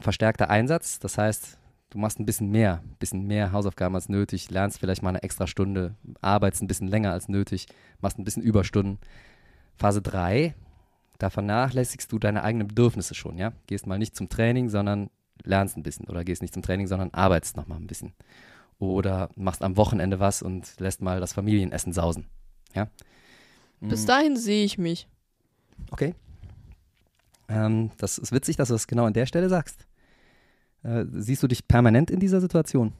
verstärkter 0.00 0.50
Einsatz. 0.50 0.98
Das 0.98 1.18
heißt, 1.18 1.58
du 1.90 1.98
machst 1.98 2.18
ein 2.18 2.26
bisschen 2.26 2.50
mehr, 2.50 2.82
ein 2.84 2.96
bisschen 2.98 3.26
mehr 3.26 3.52
Hausaufgaben 3.52 3.94
als 3.94 4.08
nötig, 4.08 4.50
lernst 4.50 4.78
vielleicht 4.78 5.02
mal 5.02 5.10
eine 5.10 5.22
extra 5.22 5.46
Stunde, 5.46 5.94
arbeitest 6.20 6.62
ein 6.62 6.68
bisschen 6.68 6.88
länger 6.88 7.12
als 7.12 7.28
nötig, 7.28 7.66
machst 8.00 8.18
ein 8.18 8.24
bisschen 8.24 8.42
Überstunden. 8.42 8.98
Phase 9.76 10.02
3, 10.02 10.54
da 11.18 11.30
vernachlässigst 11.30 12.10
du 12.10 12.18
deine 12.18 12.42
eigenen 12.42 12.68
Bedürfnisse 12.68 13.14
schon, 13.14 13.38
ja? 13.38 13.52
Gehst 13.66 13.86
mal 13.86 13.98
nicht 13.98 14.16
zum 14.16 14.28
Training, 14.28 14.68
sondern 14.68 15.10
lernst 15.44 15.76
ein 15.76 15.82
bisschen 15.82 16.06
oder 16.08 16.24
gehst 16.24 16.42
nicht 16.42 16.54
zum 16.54 16.62
Training, 16.62 16.86
sondern 16.86 17.10
arbeitest 17.12 17.56
noch 17.56 17.66
mal 17.66 17.76
ein 17.76 17.86
bisschen. 17.86 18.12
Oder 18.78 19.28
machst 19.34 19.62
am 19.62 19.76
Wochenende 19.76 20.20
was 20.20 20.42
und 20.42 20.78
lässt 20.78 21.02
mal 21.02 21.20
das 21.20 21.32
Familienessen 21.32 21.92
sausen, 21.92 22.26
ja? 22.74 22.88
Bis 23.80 24.02
Mhm. 24.02 24.06
dahin 24.06 24.36
sehe 24.36 24.64
ich 24.64 24.78
mich. 24.78 25.08
Okay. 25.90 26.14
Ähm, 27.48 27.90
das 27.98 28.18
ist 28.18 28.32
witzig, 28.32 28.56
dass 28.56 28.68
du 28.68 28.74
das 28.74 28.86
genau 28.86 29.04
an 29.04 29.12
der 29.12 29.26
Stelle 29.26 29.48
sagst. 29.48 29.86
Äh, 30.82 31.04
siehst 31.12 31.42
du 31.42 31.48
dich 31.48 31.66
permanent 31.66 32.10
in 32.10 32.20
dieser 32.20 32.40
Situation? 32.40 32.92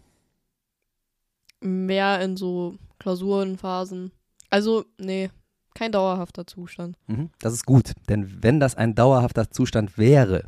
Mehr 1.61 2.21
in 2.21 2.37
so 2.37 2.77
Klausurenphasen. 2.99 4.13
Also, 4.51 4.85
nee, 4.99 5.31
kein 5.75 5.93
dauerhafter 5.93 6.47
Zustand. 6.47 6.97
Mhm. 7.07 7.31
Das 7.41 7.53
ist 7.53 7.67
gut, 7.67 7.93
denn 8.09 8.43
wenn 8.43 8.61
das 8.61 8.75
ein 8.75 8.95
dauerhafter 8.95 9.51
Zustand 9.51 9.99
wäre, 9.99 10.45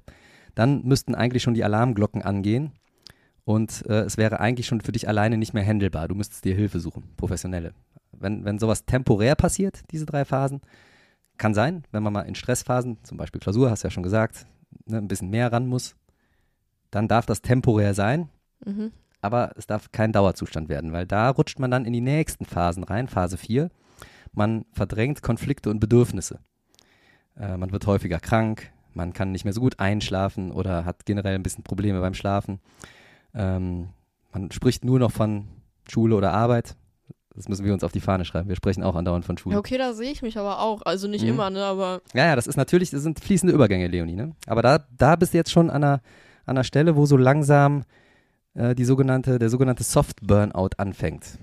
dann 0.54 0.82
müssten 0.84 1.14
eigentlich 1.14 1.42
schon 1.42 1.54
die 1.54 1.64
Alarmglocken 1.64 2.22
angehen 2.22 2.72
und 3.50 3.84
äh, 3.88 4.02
es 4.02 4.16
wäre 4.16 4.38
eigentlich 4.38 4.66
schon 4.66 4.80
für 4.80 4.92
dich 4.92 5.08
alleine 5.08 5.36
nicht 5.36 5.54
mehr 5.54 5.66
handelbar. 5.66 6.06
Du 6.06 6.14
müsstest 6.14 6.44
dir 6.44 6.54
Hilfe 6.54 6.78
suchen, 6.78 7.02
professionelle. 7.16 7.72
Wenn, 8.12 8.44
wenn 8.44 8.58
sowas 8.60 8.84
temporär 8.84 9.34
passiert, 9.34 9.80
diese 9.90 10.06
drei 10.06 10.24
Phasen, 10.24 10.60
kann 11.36 11.52
sein, 11.54 11.82
wenn 11.90 12.02
man 12.04 12.12
mal 12.12 12.22
in 12.22 12.34
Stressphasen, 12.36 12.98
zum 13.02 13.16
Beispiel 13.16 13.40
Klausur, 13.40 13.70
hast 13.70 13.82
du 13.82 13.88
ja 13.88 13.90
schon 13.90 14.02
gesagt, 14.04 14.46
ne, 14.86 14.98
ein 14.98 15.08
bisschen 15.08 15.30
mehr 15.30 15.50
ran 15.52 15.66
muss, 15.66 15.96
dann 16.90 17.08
darf 17.08 17.26
das 17.26 17.42
temporär 17.42 17.94
sein, 17.94 18.28
Mhm. 18.64 18.92
aber 19.22 19.52
es 19.56 19.66
darf 19.66 19.90
kein 19.90 20.12
Dauerzustand 20.12 20.68
werden, 20.68 20.92
weil 20.92 21.06
da 21.06 21.30
rutscht 21.30 21.58
man 21.58 21.70
dann 21.70 21.86
in 21.86 21.92
die 21.94 22.02
nächsten 22.02 22.44
Phasen 22.44 22.84
rein, 22.84 23.08
Phase 23.08 23.36
4. 23.38 23.70
Man 24.32 24.64
verdrängt 24.74 25.22
Konflikte 25.22 25.70
und 25.70 25.80
Bedürfnisse. 25.80 26.38
Äh, 27.36 27.56
man 27.56 27.72
wird 27.72 27.86
häufiger 27.86 28.20
krank, 28.20 28.70
man 28.92 29.12
kann 29.14 29.32
nicht 29.32 29.44
mehr 29.44 29.54
so 29.54 29.60
gut 29.62 29.80
einschlafen 29.80 30.52
oder 30.52 30.84
hat 30.84 31.06
generell 31.06 31.34
ein 31.36 31.42
bisschen 31.42 31.64
Probleme 31.64 32.00
beim 32.00 32.14
Schlafen. 32.14 32.60
Ähm, 33.34 33.88
man 34.32 34.50
spricht 34.52 34.84
nur 34.84 34.98
noch 34.98 35.10
von 35.12 35.48
Schule 35.88 36.14
oder 36.16 36.32
Arbeit. 36.32 36.76
Das 37.34 37.48
müssen 37.48 37.64
wir 37.64 37.72
uns 37.72 37.84
auf 37.84 37.92
die 37.92 38.00
Fahne 38.00 38.24
schreiben. 38.24 38.48
Wir 38.48 38.56
sprechen 38.56 38.82
auch 38.82 38.94
andauernd 38.96 39.24
von 39.24 39.38
Schule. 39.38 39.54
Ja, 39.54 39.58
okay, 39.60 39.78
da 39.78 39.92
sehe 39.94 40.10
ich 40.10 40.20
mich 40.22 40.36
aber 40.36 40.60
auch. 40.60 40.82
Also 40.82 41.06
nicht 41.08 41.22
Mhm. 41.22 41.30
immer, 41.30 41.50
ne, 41.50 41.64
aber 41.64 42.02
Ja, 42.12 42.26
ja, 42.26 42.36
das 42.36 42.46
ist 42.46 42.56
natürlich, 42.56 42.90
das 42.90 43.02
sind 43.02 43.20
fließende 43.20 43.54
Übergänge, 43.54 43.86
Leonie, 43.86 44.14
ne? 44.16 44.32
Aber 44.46 44.62
da, 44.62 44.84
da 44.96 45.16
bist 45.16 45.32
du 45.32 45.38
jetzt 45.38 45.50
schon 45.50 45.70
an 45.70 45.82
einer, 45.84 45.94
an 46.44 46.56
einer 46.56 46.64
Stelle, 46.64 46.96
wo 46.96 47.06
so 47.06 47.16
langsam 47.16 47.84
äh, 48.54 48.74
die 48.74 48.84
sogenannte, 48.84 49.38
der 49.38 49.48
sogenannte 49.48 49.84
Soft 49.84 50.18
Burnout 50.26 50.70
anfängt. 50.76 51.38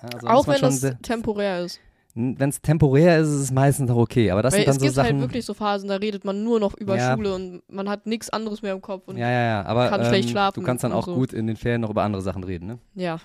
Also 0.00 0.26
auch 0.28 0.46
wenn 0.48 0.60
das 0.60 0.80
temporär 1.02 1.64
ist. 1.64 1.80
Wenn 2.14 2.48
es 2.48 2.60
temporär 2.60 3.18
ist, 3.18 3.28
ist 3.28 3.40
es 3.40 3.52
meistens 3.52 3.88
noch 3.88 3.96
okay. 3.96 4.30
Aber 4.30 4.42
das 4.42 4.52
Weil 4.52 4.60
sind 4.60 4.68
dann 4.68 4.76
es 4.76 4.80
so 4.80 4.84
gibt 4.84 4.94
Sachen. 4.94 5.08
halt 5.08 5.20
wirklich 5.20 5.44
so 5.44 5.54
Phasen, 5.54 5.88
da 5.88 5.96
redet 5.96 6.24
man 6.24 6.42
nur 6.42 6.58
noch 6.58 6.74
über 6.74 6.96
Ja. 6.96 7.14
Schule 7.14 7.34
und 7.34 7.62
man 7.68 7.88
hat 7.88 8.06
nichts 8.06 8.30
anderes 8.30 8.62
mehr 8.62 8.72
im 8.72 8.80
Kopf. 8.80 9.06
Und 9.06 9.18
ja, 9.18 9.30
ja, 9.30 9.44
ja. 9.44 9.66
Aber 9.66 9.88
kann 9.88 10.00
ähm, 10.00 10.06
schlecht 10.06 10.30
schlafen 10.30 10.58
du 10.60 10.66
kannst 10.66 10.82
dann 10.84 10.92
auch 10.92 11.06
so. 11.06 11.14
gut 11.14 11.32
in 11.32 11.46
den 11.46 11.56
Ferien 11.56 11.80
noch 11.82 11.90
über 11.90 12.02
andere 12.02 12.22
Sachen 12.22 12.44
reden, 12.44 12.66
ne? 12.66 12.78
ja. 12.94 13.18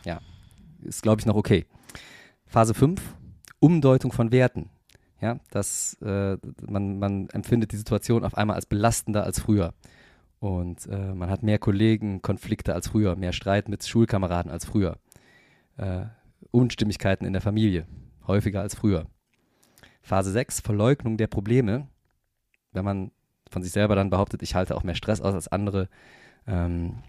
Ist, 0.82 1.02
glaube 1.02 1.22
ich, 1.22 1.26
noch 1.26 1.36
okay. 1.36 1.66
Phase 2.46 2.74
5, 2.74 3.02
Umdeutung 3.60 4.12
von 4.12 4.32
Werten. 4.32 4.70
Ja, 5.22 5.38
dass 5.52 5.96
äh, 6.02 6.36
man, 6.68 7.00
man 7.00 7.30
empfindet 7.30 7.72
die 7.72 7.78
Situation 7.78 8.26
auf 8.26 8.36
einmal 8.36 8.58
als 8.58 8.66
belastender 8.66 9.24
als 9.24 9.40
früher. 9.40 9.74
Und 10.40 10.86
äh, 10.88 11.14
man 11.14 11.30
hat 11.30 11.42
mehr 11.42 11.58
Kollegen, 11.58 12.22
Konflikte 12.22 12.74
als 12.74 12.90
früher, 12.90 13.16
mehr 13.16 13.32
Streit 13.32 13.70
mit 13.70 13.88
Schulkameraden 13.88 14.52
als 14.52 14.66
früher. 14.66 14.98
Äh, 15.78 16.02
Unstimmigkeiten 16.52 17.26
in 17.26 17.32
der 17.32 17.42
Familie, 17.42 17.88
häufiger 18.28 18.62
als 18.62 18.76
früher. 18.76 19.06
Phase 20.02 20.32
6, 20.32 20.60
Verleugnung 20.62 21.18
der 21.18 21.28
Probleme. 21.28 21.88
Wenn 22.72 22.86
man 22.86 23.12
von 23.50 23.62
sich 23.64 23.72
selber 23.72 23.96
dann 23.96 24.10
behauptet, 24.10 24.42
ich 24.42 24.56
halte 24.56 24.76
auch 24.76 24.84
mehr 24.84 24.96
Stress 24.96 25.22
aus 25.22 25.34
als 25.34 25.48
andere. 25.48 25.88
Ähm, 26.48 27.04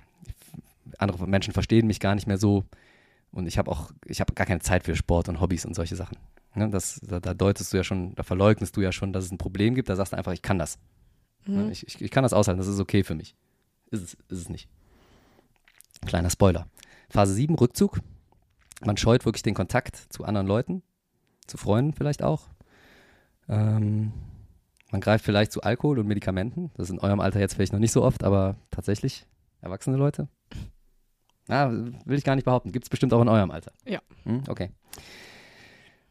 andere 0.98 1.26
Menschen 1.26 1.52
verstehen 1.54 1.86
mich 1.86 2.00
gar 2.00 2.14
nicht 2.14 2.26
mehr 2.26 2.38
so. 2.38 2.64
Und 3.32 3.46
ich 3.46 3.58
habe 3.58 3.70
auch, 3.70 3.90
ich 4.04 4.20
habe 4.20 4.34
gar 4.34 4.46
keine 4.46 4.60
Zeit 4.60 4.84
für 4.84 4.94
Sport 4.94 5.28
und 5.28 5.40
Hobbys 5.40 5.64
und 5.64 5.74
solche 5.74 5.96
Sachen. 5.96 6.18
Ne, 6.54 6.70
das, 6.70 7.00
da, 7.02 7.18
da 7.18 7.34
deutest 7.34 7.72
du 7.72 7.76
ja 7.76 7.82
schon, 7.82 8.14
da 8.14 8.22
verleugnest 8.22 8.76
du 8.76 8.80
ja 8.80 8.92
schon, 8.92 9.12
dass 9.12 9.24
es 9.24 9.32
ein 9.32 9.38
Problem 9.38 9.74
gibt. 9.74 9.88
Da 9.88 9.96
sagst 9.96 10.12
du 10.12 10.16
einfach, 10.16 10.32
ich 10.32 10.42
kann 10.42 10.58
das. 10.58 10.78
Ne, 11.46 11.64
Mhm. 11.64 11.70
ich, 11.72 11.86
ich, 11.86 12.00
ich 12.00 12.10
kann 12.10 12.22
das 12.22 12.32
aushalten, 12.32 12.58
das 12.58 12.68
ist 12.68 12.78
okay 12.78 13.02
für 13.02 13.14
mich. 13.14 13.34
Ist 13.90 14.02
es, 14.02 14.14
ist 14.14 14.38
es 14.38 14.48
nicht. 14.48 14.68
Kleiner 16.06 16.30
Spoiler. 16.30 16.66
Phase 17.10 17.34
7, 17.34 17.54
Rückzug. 17.56 18.00
Man 18.84 18.96
scheut 18.96 19.24
wirklich 19.24 19.42
den 19.42 19.54
Kontakt 19.54 19.96
zu 19.96 20.24
anderen 20.24 20.46
Leuten, 20.46 20.82
zu 21.46 21.56
Freunden 21.56 21.92
vielleicht 21.92 22.22
auch. 22.22 22.48
Ähm, 23.48 24.12
man 24.90 25.00
greift 25.00 25.24
vielleicht 25.24 25.52
zu 25.52 25.62
Alkohol 25.62 25.98
und 25.98 26.06
Medikamenten. 26.06 26.70
Das 26.74 26.88
ist 26.88 26.92
in 26.92 27.00
eurem 27.00 27.20
Alter 27.20 27.40
jetzt 27.40 27.54
vielleicht 27.54 27.72
noch 27.72 27.80
nicht 27.80 27.92
so 27.92 28.02
oft, 28.02 28.22
aber 28.22 28.56
tatsächlich 28.70 29.26
erwachsene 29.60 29.96
Leute. 29.96 30.28
Na, 31.48 31.70
will 31.70 32.16
ich 32.16 32.24
gar 32.24 32.36
nicht 32.36 32.44
behaupten. 32.44 32.72
Gibt 32.72 32.86
es 32.86 32.90
bestimmt 32.90 33.12
auch 33.12 33.20
in 33.20 33.28
eurem 33.28 33.50
Alter. 33.50 33.72
Ja. 33.84 34.00
Hm, 34.24 34.44
okay. 34.48 34.70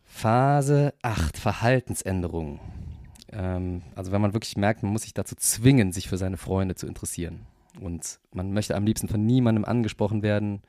Phase 0.04 0.94
8, 1.02 1.38
Verhaltensänderungen. 1.38 2.60
Ähm, 3.32 3.82
also 3.96 4.12
wenn 4.12 4.22
man 4.22 4.34
wirklich 4.34 4.58
merkt, 4.58 4.84
man 4.84 4.92
muss 4.92 5.04
sich 5.04 5.14
dazu 5.14 5.36
zwingen, 5.36 5.92
sich 5.92 6.08
für 6.08 6.18
seine 6.18 6.38
Freunde 6.38 6.76
zu 6.76 6.86
interessieren. 6.86 7.48
Und 7.82 8.20
man 8.32 8.54
möchte 8.54 8.76
am 8.76 8.86
liebsten 8.86 9.08
von 9.08 9.26
niemandem 9.26 9.66
angesprochen 9.66 10.22
werden. 10.22 10.62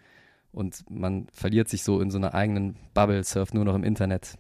Und 0.52 0.88
man 0.88 1.26
verliert 1.32 1.68
sich 1.68 1.82
so 1.82 2.00
in 2.00 2.10
so 2.10 2.18
einer 2.18 2.32
eigenen 2.32 2.76
Bubble, 2.94 3.22
surft 3.24 3.54
nur 3.54 3.64
noch 3.64 3.74
im 3.74 3.84
Internet. 3.84 4.38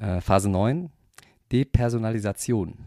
Äh, 0.00 0.20
Phase 0.20 0.48
9, 0.48 0.90
Depersonalisation. 1.52 2.78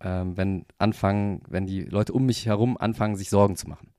Ähm, 0.00 0.36
wenn 0.36 0.64
anfangen, 0.78 1.42
wenn 1.48 1.66
die 1.66 1.82
Leute 1.82 2.12
um 2.12 2.24
mich 2.24 2.46
herum 2.46 2.76
anfangen, 2.78 3.16
sich 3.16 3.30
Sorgen 3.30 3.56
zu 3.56 3.68
machen. 3.68 3.90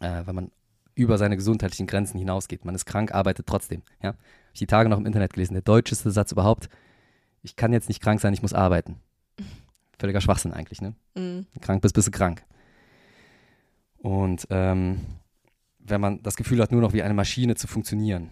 Äh, 0.00 0.26
wenn 0.26 0.34
man 0.34 0.50
über 0.94 1.18
seine 1.18 1.36
gesundheitlichen 1.36 1.86
Grenzen 1.86 2.18
hinausgeht. 2.18 2.64
Man 2.64 2.74
ist 2.74 2.84
krank, 2.84 3.14
arbeitet 3.14 3.46
trotzdem. 3.46 3.82
Ja? 4.02 4.10
Hab 4.10 4.18
ich 4.52 4.58
die 4.58 4.66
Tage 4.66 4.88
noch 4.88 4.98
im 4.98 5.06
Internet 5.06 5.32
gelesen. 5.32 5.54
Der 5.54 5.62
deutscheste 5.62 6.10
Satz 6.10 6.32
überhaupt. 6.32 6.68
Ich 7.42 7.56
kann 7.56 7.72
jetzt 7.72 7.88
nicht 7.88 8.02
krank 8.02 8.20
sein, 8.20 8.34
ich 8.34 8.42
muss 8.42 8.52
arbeiten. 8.52 8.96
Völliger 9.98 10.20
Schwachsinn 10.20 10.52
eigentlich, 10.52 10.80
ne? 10.80 10.94
Mhm. 11.14 11.46
krank 11.60 11.82
bist, 11.82 11.94
bist 11.94 12.08
du 12.08 12.12
krank. 12.12 12.44
Und 13.98 14.46
ähm, 14.50 15.00
wenn 15.78 16.00
man 16.00 16.22
das 16.22 16.36
Gefühl 16.36 16.60
hat, 16.60 16.70
nur 16.70 16.80
noch 16.80 16.92
wie 16.92 17.02
eine 17.02 17.14
Maschine 17.14 17.54
zu 17.54 17.66
funktionieren. 17.66 18.30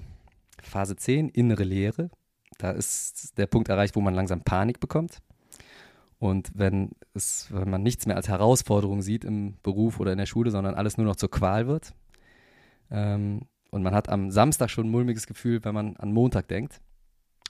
Phase 0.62 0.97
10, 0.97 1.31
innere 1.31 1.64
Leere. 1.64 2.11
Da 2.59 2.73
ist 2.73 3.38
der 3.38 3.47
Punkt 3.47 3.68
erreicht, 3.68 3.97
wo 3.97 4.01
man 4.01 4.14
langsam 4.14 4.42
Panik 4.42 4.81
bekommt. 4.81 5.18
Und 6.18 6.51
wenn, 6.55 6.90
es, 7.14 7.47
wenn 7.51 7.71
man 7.71 7.83
nichts 7.83 8.07
mehr 8.07 8.16
als 8.16 8.29
Herausforderung 8.29 9.03
sieht 9.03 9.25
im 9.25 9.57
Beruf 9.62 10.01
oder 10.01 10.12
in 10.12 10.18
der 10.18 10.27
Schule, 10.27 10.51
sondern 10.51 10.75
alles 10.75 10.97
nur 10.97 11.07
noch 11.07 11.16
zur 11.16 11.31
Qual 11.31 11.68
wird. 11.68 11.94
Ähm, 12.90 13.42
und 13.71 13.83
man 13.83 13.94
hat 13.94 14.09
am 14.09 14.31
Samstag 14.31 14.71
schon 14.71 14.87
ein 14.87 14.90
mulmiges 14.90 15.27
Gefühl, 15.27 15.64
wenn 15.64 15.75
man 15.75 15.97
an 15.97 16.12
Montag 16.12 16.49
denkt. 16.49 16.81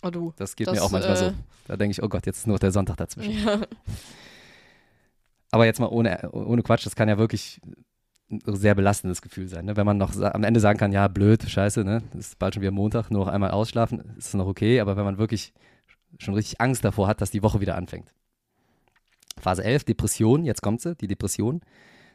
Oh 0.03 0.11
du. 0.11 0.33
Das 0.37 0.55
geht 0.55 0.67
Das, 0.67 0.75
mir 0.75 0.83
auch 0.83 0.91
manchmal 0.91 1.15
äh, 1.15 1.31
so. 1.31 1.33
Da 1.67 1.77
denke 1.77 1.93
ich, 1.93 2.03
oh 2.03 2.09
Gott, 2.09 2.27
jetzt 2.27 2.39
ist 2.39 2.47
nur 2.47 2.55
noch 2.55 2.61
der 2.61 2.73
Sonntag 2.73 2.97
dazwischen. 2.97 3.33
Ja. 3.45 3.61
Aber 5.51 5.65
jetzt 5.65 5.81
mal 5.81 5.87
ohne, 5.87 6.31
ohne 6.33 6.63
Quatsch, 6.63 6.85
das 6.85 6.95
kann 6.95 7.09
ja 7.09 7.17
wirklich 7.17 7.59
sehr 8.29 8.75
belastendes 8.75 9.23
Gefühl 9.23 9.49
sein. 9.49 9.65
Ne? 9.65 9.77
Wenn 9.77 9.87
man 9.87 9.97
noch 9.99 10.15
am 10.21 10.45
Ende 10.45 10.61
sagen 10.61 10.79
kann, 10.79 10.93
ja, 10.93 11.09
blöd, 11.09 11.43
scheiße, 11.49 11.85
ne? 11.85 12.03
ist 12.17 12.39
bald 12.39 12.55
schon 12.55 12.61
wieder 12.63 12.73
Montag, 12.73 13.11
nur 13.11 13.25
noch 13.25 13.33
einmal 13.33 13.51
ausschlafen, 13.51 14.01
ist 14.19 14.29
es 14.29 14.35
noch 14.35 14.47
okay. 14.47 14.81
Aber 14.81 14.97
wenn 14.97 15.05
man 15.05 15.19
wirklich 15.19 15.55
schon 16.19 16.35
richtig 16.35 16.61
Angst 16.61 16.85
davor 16.85 17.09
hat, 17.09 17.21
dass 17.21 17.31
die 17.31 17.43
Woche 17.43 17.61
wieder 17.61 17.77
anfängt. 17.77 18.13
Phase 19.41 19.63
11, 19.65 19.85
Depression, 19.85 20.45
jetzt 20.45 20.63
kommt 20.63 20.81
sie, 20.81 20.95
die 20.97 21.07
Depression. 21.07 21.61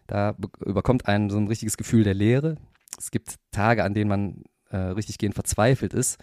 Da 0.08 0.34
be- 0.34 0.50
überkommt 0.66 1.08
einen 1.08 1.30
so 1.30 1.38
ein 1.38 1.48
richtiges 1.48 1.78
Gefühl 1.78 2.04
der 2.04 2.14
Leere. 2.14 2.58
Es 2.98 3.12
gibt 3.12 3.36
Tage, 3.52 3.84
an 3.84 3.94
denen 3.94 4.10
man 4.10 4.44
äh, 4.70 4.78
richtig 4.78 5.18
gehend 5.18 5.36
verzweifelt 5.36 5.94
ist 5.94 6.22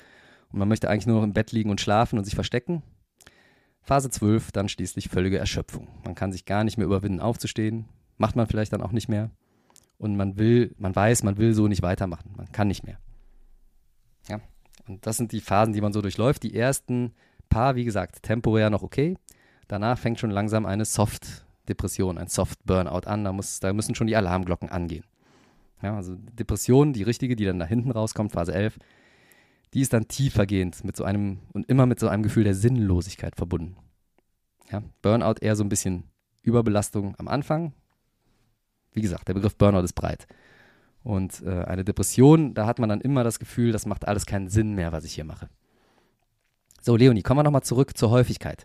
und 0.53 0.59
man 0.59 0.68
möchte 0.68 0.90
eigentlich 0.90 1.07
nur 1.07 1.16
noch 1.16 1.24
im 1.24 1.33
Bett 1.33 1.53
liegen 1.53 1.70
und 1.70 1.81
schlafen 1.81 2.18
und 2.18 2.24
sich 2.24 2.35
verstecken. 2.35 2.83
Phase 3.83 4.11
12, 4.11 4.53
dann 4.53 4.68
schließlich 4.68 5.09
völlige 5.09 5.38
Erschöpfung. 5.38 5.88
Man 6.05 6.14
kann 6.14 6.33
sich 6.33 6.44
gar 6.44 6.64
nicht 6.64 6.76
mehr 6.76 6.87
überwinden, 6.87 7.20
aufzustehen. 7.20 7.87
Macht 8.18 8.37
man 8.37 8.46
vielleicht 8.46 8.72
dann 8.72 8.83
auch 8.83 8.92
nicht 8.92 9.09
mehr. 9.09 9.31
Und 10.00 10.16
man 10.16 10.38
will, 10.38 10.74
man 10.78 10.96
weiß, 10.96 11.24
man 11.24 11.36
will 11.36 11.52
so 11.52 11.68
nicht 11.68 11.82
weitermachen. 11.82 12.32
Man 12.34 12.50
kann 12.52 12.68
nicht 12.68 12.84
mehr. 12.84 12.98
Ja. 14.30 14.40
Und 14.88 15.06
das 15.06 15.18
sind 15.18 15.32
die 15.32 15.42
Phasen, 15.42 15.74
die 15.74 15.82
man 15.82 15.92
so 15.92 16.00
durchläuft. 16.00 16.42
Die 16.42 16.54
ersten 16.56 17.12
paar, 17.50 17.74
wie 17.74 17.84
gesagt, 17.84 18.22
temporär 18.22 18.70
noch 18.70 18.82
okay. 18.82 19.18
Danach 19.68 19.98
fängt 19.98 20.18
schon 20.18 20.30
langsam 20.30 20.64
eine 20.64 20.86
Soft-Depression, 20.86 22.16
ein 22.16 22.28
Soft-Burnout 22.28 23.06
an. 23.06 23.24
Da, 23.24 23.32
muss, 23.34 23.60
da 23.60 23.74
müssen 23.74 23.94
schon 23.94 24.06
die 24.06 24.16
Alarmglocken 24.16 24.70
angehen. 24.70 25.04
Ja, 25.82 25.96
also 25.96 26.14
Depression, 26.16 26.94
die 26.94 27.02
richtige, 27.02 27.36
die 27.36 27.44
dann 27.44 27.58
da 27.58 27.66
hinten 27.66 27.90
rauskommt, 27.90 28.32
Phase 28.32 28.54
11, 28.54 28.78
die 29.74 29.82
ist 29.82 29.92
dann 29.92 30.08
tiefergehend 30.08 30.82
mit 30.82 30.96
so 30.96 31.04
einem 31.04 31.40
und 31.52 31.68
immer 31.68 31.84
mit 31.84 32.00
so 32.00 32.08
einem 32.08 32.22
Gefühl 32.22 32.44
der 32.44 32.54
Sinnlosigkeit 32.54 33.36
verbunden. 33.36 33.76
Ja, 34.70 34.82
Burnout 35.02 35.40
eher 35.42 35.56
so 35.56 35.62
ein 35.62 35.68
bisschen 35.68 36.04
Überbelastung 36.42 37.16
am 37.18 37.28
Anfang. 37.28 37.74
Wie 38.92 39.00
gesagt, 39.00 39.29
der 39.29 39.35
Begriff 39.35 39.57
Burnout 39.57 39.83
ist 39.85 39.94
breit. 39.94 40.26
Und 41.03 41.42
äh, 41.42 41.64
eine 41.64 41.85
Depression, 41.85 42.55
da 42.55 42.66
hat 42.66 42.79
man 42.79 42.88
dann 42.88 43.00
immer 43.00 43.24
das 43.24 43.38
Gefühl, 43.38 43.72
das 43.72 43.87
macht 43.87 44.07
alles 44.07 44.26
keinen 44.26 44.48
Sinn 44.48 44.74
mehr, 44.74 44.92
was 44.92 45.05
ich 45.05 45.14
hier 45.14 45.24
mache. 45.24 45.48
So, 46.83 46.96
Leonie, 46.96 47.22
kommen 47.22 47.38
wir 47.38 47.44
nochmal 47.44 47.62
zurück 47.62 47.96
zur 47.96 48.11
Häufigkeit. 48.11 48.64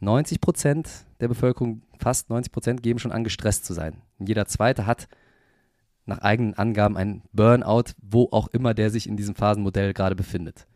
90 0.00 0.40
Prozent 0.40 0.88
der 1.20 1.28
Bevölkerung, 1.28 1.82
fast 1.98 2.30
90 2.30 2.52
Prozent, 2.52 2.82
geben 2.82 2.98
schon 2.98 3.12
an, 3.12 3.24
gestresst 3.24 3.64
zu 3.64 3.74
sein. 3.74 4.00
Jeder 4.18 4.46
Zweite 4.46 4.86
hat 4.86 5.08
nach 6.06 6.18
eigenen 6.18 6.54
Angaben 6.54 6.96
einen 6.96 7.22
Burnout, 7.32 7.92
wo 8.00 8.28
auch 8.30 8.48
immer 8.48 8.74
der 8.74 8.90
sich 8.90 9.06
in 9.06 9.16
diesem 9.16 9.34
Phasenmodell 9.34 9.92
gerade 9.92 10.16
befindet. 10.16 10.66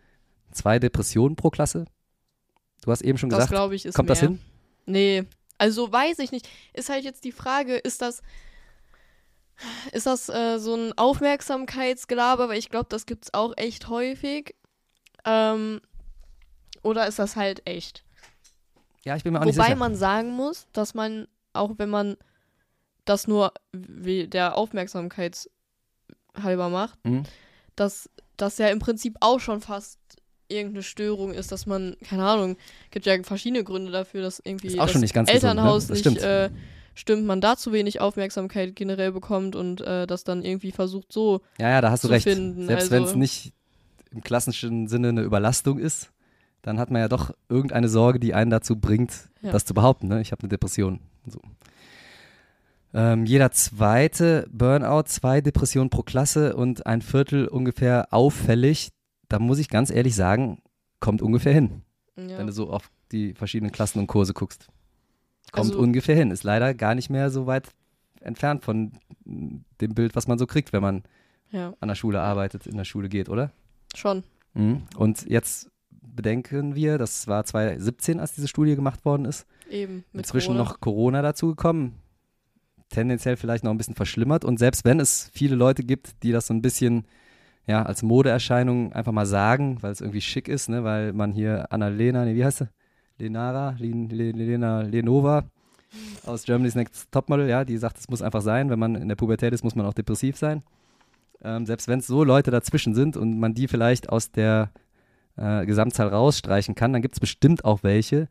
Zwei 0.50 0.78
Depressionen 0.78 1.36
pro 1.36 1.50
Klasse. 1.50 1.86
Du 2.82 2.90
hast 2.90 3.00
eben 3.02 3.16
schon 3.16 3.30
Das 3.30 3.48
gesagt, 3.48 3.72
ich 3.72 3.84
kommt 3.94 4.08
mehr. 4.08 4.14
das 4.14 4.20
hin? 4.20 4.40
Nee, 4.84 5.24
also 5.56 5.90
weiß 5.90 6.18
ich 6.18 6.32
nicht. 6.32 6.48
Ist 6.74 6.90
halt 6.90 7.04
jetzt 7.04 7.24
die 7.24 7.32
Frage, 7.32 7.76
ist 7.76 8.02
das 8.02 8.22
ist 9.92 10.06
das 10.06 10.28
äh, 10.28 10.58
so 10.58 10.74
ein 10.74 10.92
Aufmerksamkeitsgelaber, 10.96 12.48
weil 12.48 12.58
ich 12.58 12.68
glaube, 12.70 12.86
das 12.88 13.06
gibt's 13.06 13.32
auch 13.34 13.52
echt 13.56 13.88
häufig. 13.88 14.54
Ähm, 15.24 15.80
oder 16.82 17.06
ist 17.06 17.18
das 17.18 17.36
halt 17.36 17.62
echt? 17.66 18.04
Ja, 19.04 19.16
ich 19.16 19.24
bin 19.24 19.32
mir 19.32 19.40
auch 19.40 19.44
nicht 19.44 19.56
Wobei 19.56 19.66
sicher. 19.66 19.76
man 19.76 19.94
sagen 19.96 20.30
muss, 20.32 20.66
dass 20.72 20.94
man, 20.94 21.26
auch 21.52 21.72
wenn 21.78 21.90
man 21.90 22.16
das 23.04 23.26
nur 23.26 23.52
wie 23.72 24.26
der 24.28 24.56
Aufmerksamkeits 24.56 25.50
halber 26.40 26.68
macht, 26.68 27.04
Mhm. 27.04 27.24
dass 27.76 28.08
das 28.36 28.58
ja 28.58 28.68
im 28.68 28.78
Prinzip 28.78 29.16
auch 29.20 29.38
schon 29.40 29.60
fast 29.60 29.98
irgendeine 30.48 30.82
Störung 30.82 31.32
ist, 31.32 31.50
dass 31.50 31.66
man, 31.66 31.96
keine 32.08 32.24
Ahnung, 32.26 32.56
gibt 32.90 33.06
ja 33.06 33.20
verschiedene 33.22 33.64
Gründe 33.64 33.90
dafür, 33.90 34.22
dass 34.22 34.40
irgendwie 34.44 34.68
Ist 34.68 34.78
auch 34.78 34.82
das 34.84 34.92
schon 34.92 35.00
nicht 35.00 35.14
ganz 35.14 35.28
gesund, 35.30 35.42
ne? 35.42 35.48
Elternhaus 35.50 35.88
nicht 35.88 36.06
äh, 36.06 36.50
stimmt, 36.94 37.24
man 37.26 37.40
da 37.40 37.56
zu 37.56 37.72
wenig 37.72 38.00
Aufmerksamkeit 38.00 38.76
generell 38.76 39.12
bekommt 39.12 39.56
und 39.56 39.80
äh, 39.80 40.06
das 40.06 40.24
dann 40.24 40.42
irgendwie 40.44 40.72
versucht 40.72 41.12
so. 41.12 41.40
Ja, 41.58 41.70
ja, 41.70 41.80
da 41.80 41.90
hast 41.90 42.04
du 42.04 42.08
zu 42.08 42.12
recht. 42.14 42.24
finden, 42.24 42.66
Selbst 42.66 42.84
also- 42.84 42.94
wenn 42.94 43.04
es 43.04 43.14
nicht 43.14 43.52
im 44.10 44.22
klassischen 44.22 44.88
Sinne 44.88 45.08
eine 45.10 45.22
Überlastung 45.22 45.78
ist, 45.78 46.10
dann 46.62 46.78
hat 46.78 46.90
man 46.90 47.00
ja 47.00 47.08
doch 47.08 47.34
irgendeine 47.48 47.88
Sorge, 47.88 48.20
die 48.20 48.34
einen 48.34 48.50
dazu 48.50 48.76
bringt, 48.78 49.30
Ja. 49.40 49.50
das 49.52 49.64
zu 49.64 49.74
behaupten. 49.74 50.08
Ne? 50.08 50.20
Ich 50.20 50.30
habe 50.32 50.42
eine 50.42 50.48
Depression. 50.50 51.00
So. 51.26 51.40
Ähm, 52.94 53.24
jeder 53.24 53.50
zweite 53.52 54.46
Burnout, 54.52 55.04
zwei 55.06 55.40
Depressionen 55.40 55.88
pro 55.90 56.02
Klasse 56.02 56.54
und 56.54 56.86
ein 56.86 57.00
Viertel 57.00 57.48
ungefähr 57.48 58.08
auffällig. 58.12 58.90
Da 59.28 59.38
muss 59.38 59.58
ich 59.58 59.68
ganz 59.70 59.90
ehrlich 59.90 60.14
sagen, 60.14 60.60
kommt 61.00 61.22
ungefähr 61.22 61.54
hin, 61.54 61.82
Ja. 62.16 62.36
wenn 62.38 62.46
du 62.46 62.52
so 62.52 62.68
auf 62.70 62.90
die 63.10 63.32
verschiedenen 63.34 63.72
Klassen 63.72 63.98
und 63.98 64.06
Kurse 64.08 64.34
guckst. 64.34 64.68
Kommt 65.52 65.70
Also- 65.70 65.78
ungefähr 65.78 66.16
hin. 66.16 66.30
Ist 66.30 66.42
leider 66.44 66.74
gar 66.74 66.94
nicht 66.96 67.08
mehr 67.10 67.30
so 67.30 67.46
weit 67.46 67.68
entfernt 68.20 68.64
von 68.64 68.92
dem 69.24 69.94
Bild, 69.94 70.16
was 70.16 70.26
man 70.26 70.38
so 70.38 70.46
kriegt, 70.46 70.72
wenn 70.72 70.82
man 70.82 71.02
ja, 71.50 71.74
an 71.80 71.88
der 71.88 71.94
Schule 71.94 72.20
arbeitet, 72.20 72.66
in 72.66 72.76
der 72.76 72.84
Schule 72.84 73.08
geht, 73.08 73.28
oder? 73.28 73.50
schon. 73.94 74.24
Mhm. 74.54 74.82
Und 74.96 75.28
jetzt 75.28 75.70
bedenken 76.00 76.74
wir, 76.74 76.96
das 76.98 77.26
war 77.28 77.44
2017, 77.44 78.20
als 78.20 78.34
diese 78.34 78.48
Studie 78.48 78.74
gemacht 78.74 79.04
worden 79.04 79.24
ist. 79.26 79.46
Eben. 79.70 80.04
Mit 80.12 80.24
Inzwischen 80.26 80.54
Corona. 80.54 80.64
noch 80.64 80.80
Corona 80.80 81.22
dazugekommen. 81.22 81.94
Tendenziell 82.88 83.36
vielleicht 83.36 83.64
noch 83.64 83.70
ein 83.70 83.78
bisschen 83.78 83.94
verschlimmert. 83.94 84.44
Und 84.44 84.58
selbst 84.58 84.84
wenn 84.84 85.00
es 85.00 85.30
viele 85.32 85.56
Leute 85.56 85.82
gibt, 85.82 86.22
die 86.22 86.32
das 86.32 86.46
so 86.46 86.54
ein 86.54 86.60
bisschen 86.62 87.06
ja, 87.66 87.82
als 87.82 88.02
Modeerscheinung 88.02 88.92
einfach 88.92 89.12
mal 89.12 89.24
sagen, 89.26 89.78
weil 89.82 89.92
es 89.92 90.00
irgendwie 90.00 90.20
schick 90.20 90.48
ist, 90.48 90.68
ne? 90.68 90.84
weil 90.84 91.12
man 91.12 91.32
hier 91.32 91.70
Annalena, 91.72 92.24
nee, 92.24 92.34
wie 92.34 92.44
heißt 92.44 92.58
sie? 92.58 92.68
Lenara, 93.18 93.76
Len, 93.78 94.08
Len, 94.08 94.36
Lena 94.36 94.82
Lenova 94.82 95.44
aus 96.24 96.44
Germany's 96.44 96.74
Next 96.74 97.10
Topmodel, 97.10 97.48
ja, 97.48 97.64
die 97.64 97.76
sagt, 97.76 97.98
es 97.98 98.08
muss 98.08 98.22
einfach 98.22 98.42
sein, 98.42 98.70
wenn 98.70 98.78
man 98.78 98.94
in 98.94 99.08
der 99.08 99.16
Pubertät 99.16 99.52
ist, 99.52 99.64
muss 99.64 99.74
man 99.74 99.86
auch 99.86 99.94
depressiv 99.94 100.36
sein. 100.36 100.62
Ähm, 101.42 101.66
selbst 101.66 101.88
wenn 101.88 101.98
es 101.98 102.06
so 102.06 102.24
Leute 102.24 102.50
dazwischen 102.50 102.94
sind 102.94 103.16
und 103.16 103.38
man 103.38 103.54
die 103.54 103.68
vielleicht 103.68 104.08
aus 104.08 104.30
der 104.30 104.70
äh, 105.36 105.66
Gesamtzahl 105.66 106.08
rausstreichen 106.08 106.74
kann, 106.74 106.92
dann 106.92 107.02
gibt 107.02 107.16
es 107.16 107.20
bestimmt 107.20 107.64
auch 107.64 107.82
welche, 107.82 108.28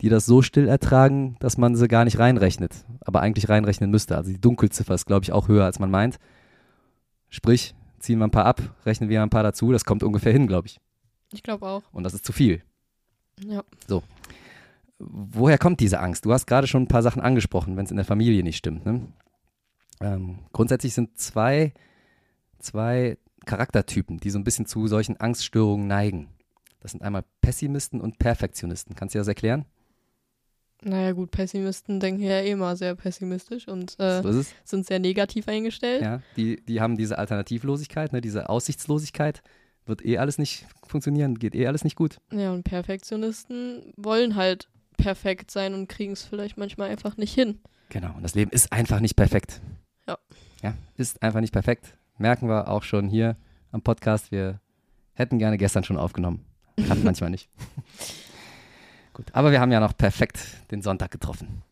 die 0.00 0.08
das 0.08 0.26
so 0.26 0.42
still 0.42 0.68
ertragen, 0.68 1.36
dass 1.40 1.58
man 1.58 1.76
sie 1.76 1.88
gar 1.88 2.04
nicht 2.04 2.18
reinrechnet, 2.18 2.84
aber 3.00 3.20
eigentlich 3.20 3.48
reinrechnen 3.48 3.90
müsste. 3.90 4.16
Also 4.16 4.30
die 4.30 4.40
Dunkelziffer 4.40 4.94
ist, 4.94 5.06
glaube 5.06 5.24
ich, 5.24 5.32
auch 5.32 5.48
höher, 5.48 5.64
als 5.64 5.78
man 5.78 5.90
meint. 5.90 6.18
Sprich, 7.28 7.74
ziehen 7.98 8.18
wir 8.18 8.26
ein 8.26 8.30
paar 8.30 8.46
ab, 8.46 8.62
rechnen 8.86 9.08
wir 9.08 9.22
ein 9.22 9.30
paar 9.30 9.42
dazu, 9.42 9.72
das 9.72 9.84
kommt 9.84 10.02
ungefähr 10.02 10.32
hin, 10.32 10.46
glaube 10.46 10.68
ich. 10.68 10.80
Ich 11.32 11.42
glaube 11.42 11.66
auch. 11.66 11.82
Und 11.92 12.04
das 12.04 12.14
ist 12.14 12.24
zu 12.24 12.32
viel. 12.32 12.62
Ja. 13.44 13.62
Woher 15.06 15.58
kommt 15.58 15.80
diese 15.80 16.00
Angst? 16.00 16.24
Du 16.24 16.32
hast 16.32 16.46
gerade 16.46 16.66
schon 16.66 16.82
ein 16.84 16.88
paar 16.88 17.02
Sachen 17.02 17.22
angesprochen, 17.22 17.76
wenn 17.76 17.84
es 17.84 17.90
in 17.90 17.96
der 17.96 18.06
Familie 18.06 18.42
nicht 18.42 18.56
stimmt. 18.56 18.86
Ne? 18.86 19.06
Ähm, 20.00 20.40
grundsätzlich 20.52 20.94
sind 20.94 21.18
zwei, 21.18 21.72
zwei 22.58 23.18
Charaktertypen, 23.46 24.18
die 24.18 24.30
so 24.30 24.38
ein 24.38 24.44
bisschen 24.44 24.66
zu 24.66 24.86
solchen 24.86 25.18
Angststörungen 25.18 25.86
neigen. 25.86 26.28
Das 26.80 26.92
sind 26.92 27.02
einmal 27.02 27.24
Pessimisten 27.40 28.00
und 28.00 28.18
Perfektionisten. 28.18 28.94
Kannst 28.94 29.14
du 29.14 29.18
dir 29.18 29.20
das 29.20 29.28
erklären? 29.28 29.64
Naja, 30.82 31.12
gut, 31.12 31.30
Pessimisten 31.30 31.98
denken 31.98 32.22
ja 32.22 32.40
eh 32.40 32.50
immer 32.50 32.76
sehr 32.76 32.94
pessimistisch 32.94 33.68
und 33.68 33.98
äh, 33.98 34.22
so 34.22 34.44
sind 34.64 34.86
sehr 34.86 34.98
negativ 34.98 35.48
eingestellt. 35.48 36.02
Ja, 36.02 36.20
die, 36.36 36.62
die 36.62 36.80
haben 36.80 36.96
diese 36.96 37.16
Alternativlosigkeit, 37.18 38.12
ne, 38.12 38.20
diese 38.20 38.48
Aussichtslosigkeit. 38.48 39.42
Wird 39.86 40.04
eh 40.04 40.18
alles 40.18 40.38
nicht 40.38 40.66
funktionieren, 40.86 41.38
geht 41.38 41.54
eh 41.54 41.66
alles 41.66 41.84
nicht 41.84 41.96
gut. 41.96 42.18
Ja, 42.32 42.52
und 42.52 42.64
Perfektionisten 42.64 43.92
wollen 43.96 44.34
halt 44.34 44.68
perfekt 44.96 45.50
sein 45.50 45.74
und 45.74 45.88
kriegen 45.88 46.12
es 46.12 46.22
vielleicht 46.22 46.56
manchmal 46.56 46.90
einfach 46.90 47.16
nicht 47.16 47.34
hin. 47.34 47.60
Genau, 47.88 48.12
und 48.16 48.22
das 48.22 48.34
Leben 48.34 48.50
ist 48.50 48.72
einfach 48.72 49.00
nicht 49.00 49.16
perfekt. 49.16 49.60
Ja. 50.06 50.18
Ja, 50.62 50.74
ist 50.96 51.22
einfach 51.22 51.40
nicht 51.40 51.52
perfekt. 51.52 51.96
Merken 52.18 52.48
wir 52.48 52.68
auch 52.68 52.82
schon 52.82 53.08
hier 53.08 53.36
am 53.72 53.82
Podcast. 53.82 54.30
Wir 54.32 54.60
hätten 55.12 55.38
gerne 55.38 55.58
gestern 55.58 55.84
schon 55.84 55.96
aufgenommen. 55.98 56.44
Klappt 56.76 57.04
manchmal 57.04 57.30
nicht. 57.30 57.48
Gut, 59.12 59.26
aber 59.32 59.52
wir 59.52 59.60
haben 59.60 59.70
ja 59.72 59.80
noch 59.80 59.96
perfekt 59.96 60.40
den 60.70 60.82
Sonntag 60.82 61.10
getroffen. 61.10 61.62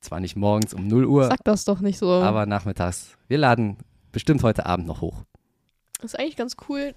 Zwar 0.00 0.20
nicht 0.20 0.36
morgens 0.36 0.74
um 0.74 0.86
0 0.86 1.04
Uhr, 1.04 1.26
Sag 1.26 1.44
das 1.44 1.64
doch 1.64 1.80
nicht 1.80 1.98
so. 1.98 2.10
aber 2.10 2.46
nachmittags. 2.46 3.16
Wir 3.28 3.38
laden 3.38 3.76
bestimmt 4.12 4.42
heute 4.42 4.66
Abend 4.66 4.86
noch 4.86 5.00
hoch. 5.00 5.24
Das 6.00 6.14
ist 6.14 6.18
eigentlich 6.18 6.36
ganz 6.36 6.56
cool. 6.68 6.94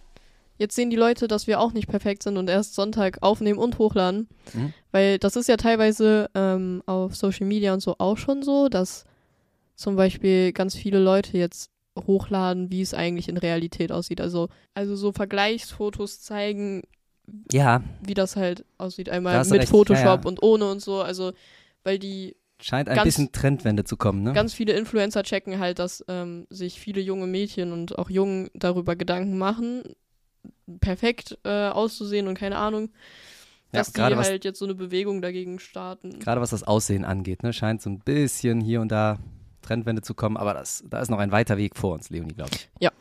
Jetzt 0.58 0.76
sehen 0.76 0.90
die 0.90 0.96
Leute, 0.96 1.28
dass 1.28 1.48
wir 1.48 1.60
auch 1.60 1.74
nicht 1.74 1.88
perfekt 1.88 2.24
sind 2.24 2.38
und 2.38 2.50
erst 2.50 2.76
Sonntag 2.76 3.18
aufnehmen 3.22 3.60
und 3.60 3.80
hochladen. 3.80 4.28
Mhm. 4.54 4.74
Weil 4.92 5.18
das 5.20 5.36
ist 5.36 5.50
ja 5.50 5.58
teilweise 5.58 6.30
ähm, 6.36 6.84
auf 6.86 7.16
Social 7.16 7.48
Media 7.48 7.74
und 7.74 7.80
so 7.82 7.96
auch 7.98 8.18
schon 8.18 8.44
so, 8.44 8.70
dass 8.70 9.04
zum 9.76 9.96
Beispiel 9.96 10.54
ganz 10.54 10.76
viele 10.76 11.00
Leute 11.00 11.38
jetzt 11.38 11.72
hochladen, 12.08 12.70
wie 12.72 12.82
es 12.82 12.94
eigentlich 12.94 13.30
in 13.30 13.38
Realität 13.38 13.92
aussieht. 13.92 14.22
Also, 14.22 14.50
also 14.74 14.96
so 14.96 15.12
Vergleichsfotos 15.12 16.22
zeigen, 16.22 16.84
Ja, 17.52 17.84
wie 18.06 18.14
das 18.14 18.36
halt 18.36 18.66
aussieht. 18.78 19.10
Einmal 19.10 19.44
mit 19.46 19.52
recht. 19.62 19.70
Photoshop 19.70 20.04
Ja, 20.06 20.16
ja. 20.16 20.22
und 20.26 20.42
ohne 20.44 20.70
und 20.70 20.82
so. 20.82 21.02
Also, 21.02 21.34
weil 21.84 22.00
die 22.00 22.36
scheint 22.62 22.88
ein 22.90 22.96
Ganz- 22.96 23.06
bisschen 23.06 23.32
Trendwende 23.32 23.84
zu 23.84 23.98
kommen, 23.98 24.24
ne? 24.24 24.34
ganz 24.34 24.54
viele 24.54 24.74
Influencer 24.74 25.24
checken 25.24 25.60
halt, 25.60 25.80
dass 25.80 26.04
ähm, 26.08 26.48
sich 26.50 26.80
viele 26.80 27.02
junge 27.02 27.28
Mädchen 27.28 27.72
und 27.74 27.98
auch 28.00 28.10
Jungen 28.10 28.50
darüber 28.54 28.96
Gedanken 28.96 29.38
machen, 29.38 29.84
perfekt 30.80 31.38
äh, 31.44 31.68
auszusehen 31.70 32.28
und 32.28 32.38
keine 32.38 32.58
Ahnung, 32.58 32.90
Ja, 33.72 33.80
dass 33.80 33.88
die 33.88 33.94
gerade 33.94 34.18
was- 34.18 34.28
halt 34.30 34.46
jetzt 34.46 34.60
so 34.60 34.66
eine 34.66 34.76
Bewegung 34.76 35.22
dagegen 35.22 35.60
starten. 35.60 36.20
Gerade 36.20 36.42
was 36.42 36.52
das 36.52 36.64
Aussehen 36.64 37.06
angeht, 37.06 37.44
ne? 37.44 37.54
Scheint 37.54 37.82
so 37.82 37.90
ein 37.90 38.00
bisschen 38.00 38.62
hier 38.62 38.82
und 38.82 38.90
da 38.92 39.20
Trendwende 39.62 40.02
zu 40.02 40.14
kommen, 40.14 40.36
aber 40.38 40.54
das, 40.54 40.84
da 40.90 41.00
ist 41.00 41.10
noch 41.10 41.20
ein 41.20 41.32
weiter 41.32 41.58
Weg 41.58 41.76
vor 41.78 41.94
uns, 41.94 42.10
Leonie, 42.10 42.34
glaube 42.34 42.52
ich. 42.54 42.70
Ja. 42.82 42.92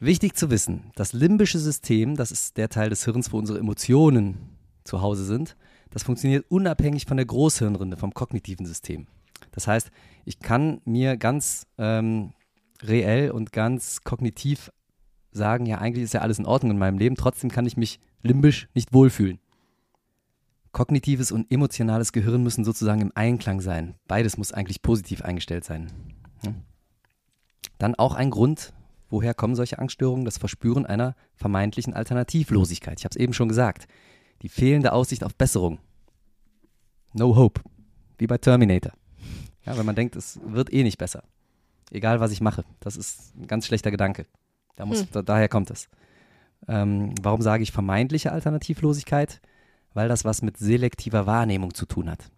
Wichtig 0.00 0.36
zu 0.36 0.50
wissen, 0.50 0.90
das 0.96 1.12
limbische 1.14 1.58
System, 1.58 2.16
das 2.16 2.30
ist 2.30 2.56
der 2.58 2.68
Teil 2.68 2.90
des 2.90 3.04
Hirns, 3.04 3.32
wo 3.32 3.38
unsere 3.38 3.58
Emotionen 3.58 4.36
zu 4.84 5.00
Hause 5.00 5.24
sind, 5.24 5.56
das 5.90 6.02
funktioniert 6.02 6.44
unabhängig 6.50 7.06
von 7.06 7.16
der 7.16 7.24
Großhirnrinde, 7.26 7.96
vom 7.96 8.12
kognitiven 8.12 8.66
System. 8.66 9.06
Das 9.52 9.66
heißt, 9.66 9.90
ich 10.26 10.40
kann 10.40 10.80
mir 10.84 11.16
ganz 11.16 11.66
ähm, 11.78 12.32
reell 12.82 13.30
und 13.30 13.52
ganz 13.52 14.02
kognitiv 14.02 14.70
sagen, 15.34 15.66
ja, 15.66 15.78
eigentlich 15.78 16.04
ist 16.04 16.14
ja 16.14 16.20
alles 16.20 16.38
in 16.38 16.46
Ordnung 16.46 16.72
in 16.72 16.78
meinem 16.78 16.98
Leben, 16.98 17.16
trotzdem 17.16 17.50
kann 17.50 17.66
ich 17.66 17.76
mich 17.76 18.00
limbisch 18.22 18.68
nicht 18.74 18.92
wohlfühlen. 18.92 19.38
Kognitives 20.72 21.30
und 21.30 21.50
emotionales 21.52 22.12
Gehirn 22.12 22.42
müssen 22.42 22.64
sozusagen 22.64 23.00
im 23.00 23.12
Einklang 23.14 23.60
sein. 23.60 23.94
Beides 24.08 24.36
muss 24.36 24.52
eigentlich 24.52 24.82
positiv 24.82 25.22
eingestellt 25.22 25.64
sein. 25.64 25.92
Dann 27.78 27.94
auch 27.94 28.14
ein 28.14 28.30
Grund, 28.30 28.72
woher 29.08 29.34
kommen 29.34 29.54
solche 29.54 29.78
Angststörungen? 29.78 30.24
Das 30.24 30.38
Verspüren 30.38 30.86
einer 30.86 31.14
vermeintlichen 31.34 31.94
Alternativlosigkeit. 31.94 32.98
Ich 32.98 33.04
habe 33.04 33.12
es 33.12 33.20
eben 33.20 33.34
schon 33.34 33.48
gesagt. 33.48 33.86
Die 34.42 34.48
fehlende 34.48 34.92
Aussicht 34.92 35.22
auf 35.22 35.34
Besserung. 35.34 35.78
No 37.12 37.36
hope. 37.36 37.60
Wie 38.18 38.26
bei 38.26 38.38
Terminator. 38.38 38.92
Ja, 39.64 39.76
wenn 39.78 39.86
man 39.86 39.94
denkt, 39.94 40.16
es 40.16 40.40
wird 40.44 40.72
eh 40.72 40.82
nicht 40.82 40.98
besser. 40.98 41.22
Egal, 41.90 42.20
was 42.20 42.32
ich 42.32 42.40
mache. 42.40 42.64
Das 42.80 42.96
ist 42.96 43.36
ein 43.36 43.46
ganz 43.46 43.66
schlechter 43.66 43.90
Gedanke. 43.90 44.26
Da 44.76 44.86
muss, 44.86 45.00
Hm. 45.02 45.08
da, 45.12 45.22
daher 45.22 45.48
kommt 45.48 45.70
es. 45.70 45.88
Ähm, 46.66 47.14
warum 47.22 47.42
sage 47.42 47.62
ich 47.62 47.72
vermeintliche 47.72 48.32
Alternativlosigkeit? 48.32 49.40
Weil 49.92 50.08
das 50.08 50.24
was 50.24 50.42
mit 50.42 50.56
selektiver 50.56 51.26
Wahrnehmung 51.26 51.74
zu 51.74 51.86
tun 51.86 52.10
hat. 52.10 52.30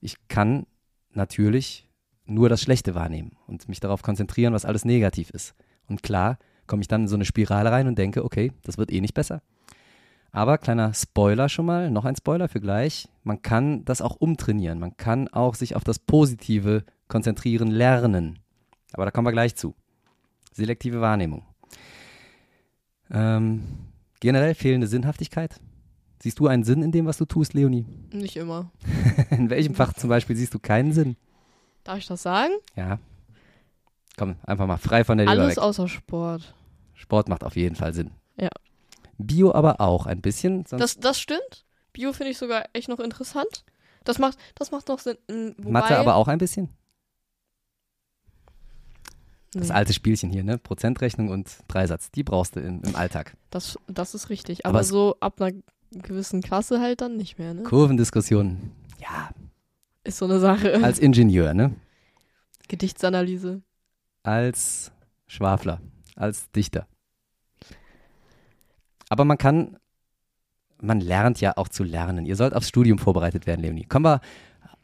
Ich 0.00 0.16
kann 0.28 0.66
natürlich 1.12 1.88
nur 2.24 2.48
das 2.48 2.62
Schlechte 2.62 2.94
wahrnehmen 2.94 3.36
und 3.46 3.68
mich 3.68 3.78
darauf 3.80 4.02
konzentrieren, 4.02 4.52
was 4.54 4.64
alles 4.64 4.84
negativ 4.84 5.30
ist. 5.30 5.54
Und 5.88 6.02
klar, 6.02 6.38
komme 6.66 6.82
ich 6.82 6.88
dann 6.88 7.02
in 7.02 7.08
so 7.08 7.14
eine 7.16 7.24
Spirale 7.24 7.70
rein 7.70 7.86
und 7.86 7.98
denke, 7.98 8.24
okay, 8.24 8.52
das 8.64 8.78
wird 8.78 8.90
eh 8.90 9.00
nicht 9.00 9.14
besser. 9.14 9.42
Aber 10.32 10.56
kleiner 10.56 10.94
Spoiler 10.94 11.48
schon 11.50 11.66
mal, 11.66 11.90
noch 11.90 12.06
ein 12.06 12.16
Spoiler 12.16 12.48
für 12.48 12.60
gleich. 12.60 13.06
Man 13.22 13.42
kann 13.42 13.84
das 13.84 14.00
auch 14.00 14.16
umtrainieren. 14.16 14.78
Man 14.78 14.96
kann 14.96 15.28
auch 15.28 15.54
sich 15.54 15.76
auf 15.76 15.84
das 15.84 15.98
Positive 15.98 16.84
konzentrieren 17.06 17.68
lernen. 17.68 18.38
Aber 18.94 19.04
da 19.04 19.10
kommen 19.10 19.26
wir 19.26 19.32
gleich 19.32 19.54
zu. 19.56 19.74
Selektive 20.52 21.00
Wahrnehmung. 21.02 21.44
Ähm, 23.10 23.62
generell 24.20 24.54
fehlende 24.54 24.86
Sinnhaftigkeit. 24.86 25.60
Siehst 26.22 26.38
du 26.38 26.46
einen 26.46 26.62
Sinn 26.64 26.82
in 26.82 26.92
dem, 26.92 27.06
was 27.06 27.18
du 27.18 27.24
tust, 27.24 27.52
Leonie? 27.54 27.84
Nicht 28.12 28.36
immer. 28.36 28.70
In 29.30 29.50
welchem 29.50 29.74
Fach 29.74 29.92
zum 29.92 30.08
Beispiel 30.08 30.36
siehst 30.36 30.54
du 30.54 30.60
keinen 30.60 30.92
Sinn? 30.92 31.16
Darf 31.82 31.98
ich 31.98 32.06
das 32.06 32.22
sagen? 32.22 32.52
Ja. 32.76 33.00
Komm, 34.16 34.36
einfach 34.44 34.68
mal 34.68 34.76
frei 34.76 35.02
von 35.02 35.18
der 35.18 35.26
Leber 35.26 35.42
Alles 35.42 35.56
weg. 35.56 35.62
außer 35.64 35.88
Sport. 35.88 36.54
Sport 36.94 37.28
macht 37.28 37.42
auf 37.42 37.56
jeden 37.56 37.74
Fall 37.74 37.92
Sinn. 37.92 38.12
Ja. 38.36 38.50
Bio 39.18 39.52
aber 39.52 39.80
auch 39.80 40.06
ein 40.06 40.20
bisschen. 40.20 40.64
Das, 40.70 41.00
das 41.00 41.18
stimmt. 41.20 41.64
Bio 41.92 42.12
finde 42.12 42.30
ich 42.30 42.38
sogar 42.38 42.66
echt 42.72 42.88
noch 42.88 43.00
interessant. 43.00 43.64
Das 44.04 44.20
macht, 44.20 44.38
das 44.54 44.70
macht 44.70 44.86
noch 44.88 45.00
Sinn. 45.00 45.16
m, 45.28 45.54
Wobei, 45.58 45.70
Mathe 45.70 45.98
aber 45.98 46.14
auch 46.14 46.28
ein 46.28 46.38
bisschen. 46.38 46.68
Das 49.54 49.68
Nee, 49.68 49.74
alte 49.74 49.92
Spielchen 49.92 50.30
hier, 50.30 50.44
ne? 50.44 50.56
Prozentrechnung 50.58 51.28
und 51.28 51.58
Dreisatz. 51.68 52.10
Die 52.10 52.22
brauchst 52.22 52.56
du 52.56 52.60
im, 52.60 52.82
im 52.82 52.96
Alltag. 52.96 53.36
das, 53.50 53.78
das 53.86 54.14
ist 54.14 54.30
richtig. 54.30 54.64
Aber 54.64 54.78
Aber, 54.78 54.84
so 54.84 55.16
ab 55.20 55.40
einer 55.42 55.56
gewissen 55.90 56.40
Klasse 56.42 56.80
halt 56.80 57.02
dann 57.02 57.16
nicht 57.16 57.38
mehr, 57.38 57.52
ne? 57.54 57.62
Kurvendiskussion. 57.64 58.72
Ja, 58.98 59.30
Ist 60.04 60.18
so 60.18 60.24
eine 60.24 60.40
Sache. 60.40 60.82
als 60.82 60.98
Ingenieur, 60.98 61.52
ne? 61.54 61.74
Gedichtsanalyse. 62.68 63.60
Als 64.22 64.90
Schwafler, 65.26 65.80
als 66.16 66.50
Dichter. 66.52 66.86
Aber 69.08 69.24
man 69.24 69.36
kann, 69.36 69.76
man 70.80 71.00
lernt 71.00 71.40
ja 71.40 71.56
auch 71.56 71.68
zu 71.68 71.84
lernen. 71.84 72.24
Ihr 72.24 72.36
sollt 72.36 72.54
aufs 72.54 72.68
Studium 72.68 72.98
vorbereitet 72.98 73.46
werden, 73.46 73.60
Leonie. 73.60 73.84
Kommen 73.84 74.04
wir 74.06 74.20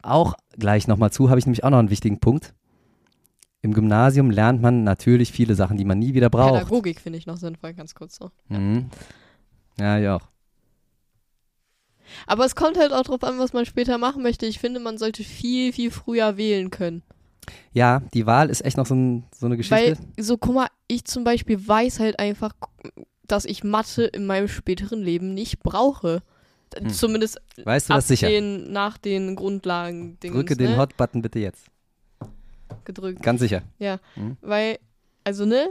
auch 0.03 0.35
gleich 0.51 0.87
nochmal 0.87 1.11
zu, 1.11 1.29
habe 1.29 1.39
ich 1.39 1.45
nämlich 1.45 1.63
auch 1.63 1.69
noch 1.71 1.79
einen 1.79 1.89
wichtigen 1.89 2.19
Punkt. 2.19 2.53
Im 3.61 3.73
Gymnasium 3.73 4.31
lernt 4.31 4.61
man 4.61 4.83
natürlich 4.83 5.31
viele 5.31 5.55
Sachen, 5.55 5.77
die 5.77 5.85
man 5.85 5.99
nie 5.99 6.13
wieder 6.13 6.29
braucht. 6.29 6.53
Pädagogik 6.53 7.01
finde 7.01 7.19
ich 7.19 7.27
noch 7.27 7.37
sinnvoll, 7.37 7.73
ganz 7.73 7.93
kurz 7.93 8.15
so. 8.15 8.31
Mhm. 8.47 8.89
Ja, 9.77 9.97
ja 9.97 10.15
auch. 10.15 10.27
Aber 12.25 12.45
es 12.45 12.55
kommt 12.55 12.77
halt 12.77 12.93
auch 12.93 13.03
drauf 13.03 13.23
an, 13.23 13.37
was 13.37 13.53
man 13.53 13.65
später 13.65 13.97
machen 13.97 14.23
möchte. 14.23 14.45
Ich 14.45 14.59
finde, 14.59 14.79
man 14.79 14.97
sollte 14.97 15.23
viel, 15.23 15.73
viel 15.73 15.91
früher 15.91 16.37
wählen 16.37 16.69
können. 16.69 17.03
Ja, 17.73 18.01
die 18.13 18.25
Wahl 18.25 18.49
ist 18.49 18.63
echt 18.63 18.77
noch 18.77 18.85
so, 18.85 18.95
ein, 18.95 19.25
so 19.35 19.45
eine 19.45 19.57
Geschichte. 19.57 19.97
Weil, 19.97 20.23
so, 20.23 20.37
guck 20.37 20.55
mal, 20.55 20.67
ich 20.87 21.05
zum 21.05 21.23
Beispiel 21.23 21.67
weiß 21.67 21.99
halt 21.99 22.19
einfach, 22.19 22.53
dass 23.27 23.45
ich 23.45 23.63
Mathe 23.63 24.05
in 24.05 24.25
meinem 24.25 24.47
späteren 24.47 25.01
Leben 25.01 25.33
nicht 25.33 25.59
brauche. 25.59 26.21
Hm. 26.77 26.89
Zumindest 26.89 27.41
weißt 27.63 27.89
du 27.89 27.93
das 27.93 28.07
sicher? 28.07 28.27
Den, 28.27 28.71
nach 28.71 28.97
den 28.97 29.35
Grundlagen. 29.35 30.17
Drücke 30.19 30.55
den 30.55 30.71
ne? 30.71 30.77
Hot-Button 30.77 31.21
bitte 31.21 31.39
jetzt. 31.39 31.65
Gedrückt. 32.85 33.21
Ganz 33.21 33.39
sicher. 33.39 33.63
Weil, 34.41 34.79
also, 35.23 35.45
ne? 35.45 35.69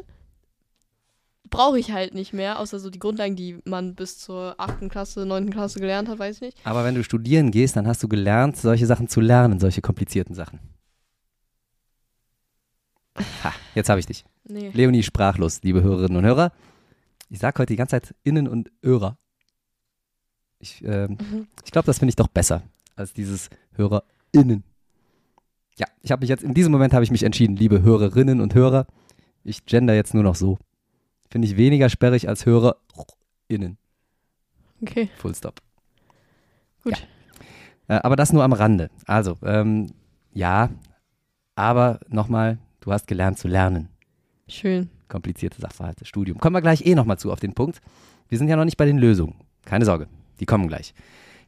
Brauche 1.50 1.78
ich 1.78 1.92
halt 1.92 2.12
nicht 2.12 2.34
mehr, 2.34 2.58
außer 2.58 2.78
so 2.78 2.90
die 2.90 2.98
Grundlagen, 2.98 3.34
die 3.34 3.58
man 3.64 3.94
bis 3.94 4.18
zur 4.18 4.54
8. 4.58 4.90
Klasse, 4.90 5.24
9. 5.24 5.48
Klasse 5.48 5.80
gelernt 5.80 6.08
hat, 6.08 6.18
weiß 6.18 6.36
ich 6.36 6.42
nicht. 6.42 6.58
Aber 6.64 6.84
wenn 6.84 6.94
du 6.94 7.02
studieren 7.02 7.50
gehst, 7.50 7.74
dann 7.74 7.86
hast 7.86 8.02
du 8.02 8.08
gelernt, 8.08 8.58
solche 8.58 8.84
Sachen 8.84 9.08
zu 9.08 9.22
lernen, 9.22 9.58
solche 9.58 9.80
komplizierten 9.80 10.34
Sachen. 10.34 10.60
Ha, 13.42 13.52
jetzt 13.74 13.88
habe 13.88 13.98
ich 13.98 14.06
dich. 14.06 14.24
Nee. 14.44 14.70
Leonie 14.74 15.02
sprachlos, 15.02 15.62
liebe 15.62 15.82
Hörerinnen 15.82 16.16
und 16.16 16.24
Hörer. 16.24 16.52
Ich 17.30 17.38
sage 17.38 17.58
heute 17.58 17.72
die 17.72 17.76
ganze 17.76 17.92
Zeit 17.92 18.14
Innen 18.24 18.48
und 18.48 18.70
Hörer. 18.82 19.18
Ich, 20.58 20.82
ähm, 20.84 21.18
ich 21.64 21.70
glaube, 21.70 21.86
das 21.86 21.98
finde 21.98 22.10
ich 22.10 22.16
doch 22.16 22.28
besser 22.28 22.62
als 22.96 23.12
dieses 23.12 23.48
HörerInnen. 23.72 24.64
Ja, 25.78 25.86
ich 26.02 26.10
habe 26.10 26.20
mich 26.20 26.28
jetzt, 26.28 26.42
in 26.42 26.54
diesem 26.54 26.72
Moment 26.72 26.92
habe 26.92 27.04
ich 27.04 27.10
mich 27.10 27.22
entschieden, 27.22 27.56
liebe 27.56 27.82
Hörerinnen 27.82 28.40
und 28.40 28.54
Hörer. 28.54 28.86
Ich 29.44 29.64
gender 29.64 29.94
jetzt 29.94 30.14
nur 30.14 30.22
noch 30.22 30.34
so. 30.34 30.58
Finde 31.30 31.46
ich 31.46 31.56
weniger 31.56 31.88
sperrig 31.88 32.28
als 32.28 32.46
HörerInnen. 32.46 33.78
Okay. 34.82 35.08
Full 35.18 35.34
stop. 35.34 35.60
Gut. 36.82 36.94
Ja. 37.88 37.96
Äh, 37.96 38.00
aber 38.02 38.16
das 38.16 38.32
nur 38.32 38.42
am 38.42 38.52
Rande. 38.52 38.90
Also, 39.06 39.38
ähm, 39.42 39.92
ja, 40.32 40.70
aber 41.54 42.00
nochmal, 42.08 42.58
du 42.80 42.92
hast 42.92 43.06
gelernt 43.06 43.38
zu 43.38 43.48
lernen. 43.48 43.88
Schön. 44.46 44.90
Komplizierte 45.08 45.60
Sachverhalte, 45.60 46.04
Studium. 46.04 46.38
Kommen 46.38 46.54
wir 46.54 46.60
gleich 46.60 46.84
eh 46.84 46.94
nochmal 46.94 47.18
zu 47.18 47.32
auf 47.32 47.40
den 47.40 47.54
Punkt. 47.54 47.80
Wir 48.28 48.38
sind 48.38 48.48
ja 48.48 48.56
noch 48.56 48.64
nicht 48.64 48.76
bei 48.76 48.86
den 48.86 48.98
Lösungen. 48.98 49.34
Keine 49.64 49.84
Sorge, 49.84 50.06
die 50.40 50.46
kommen 50.46 50.68
gleich. 50.68 50.94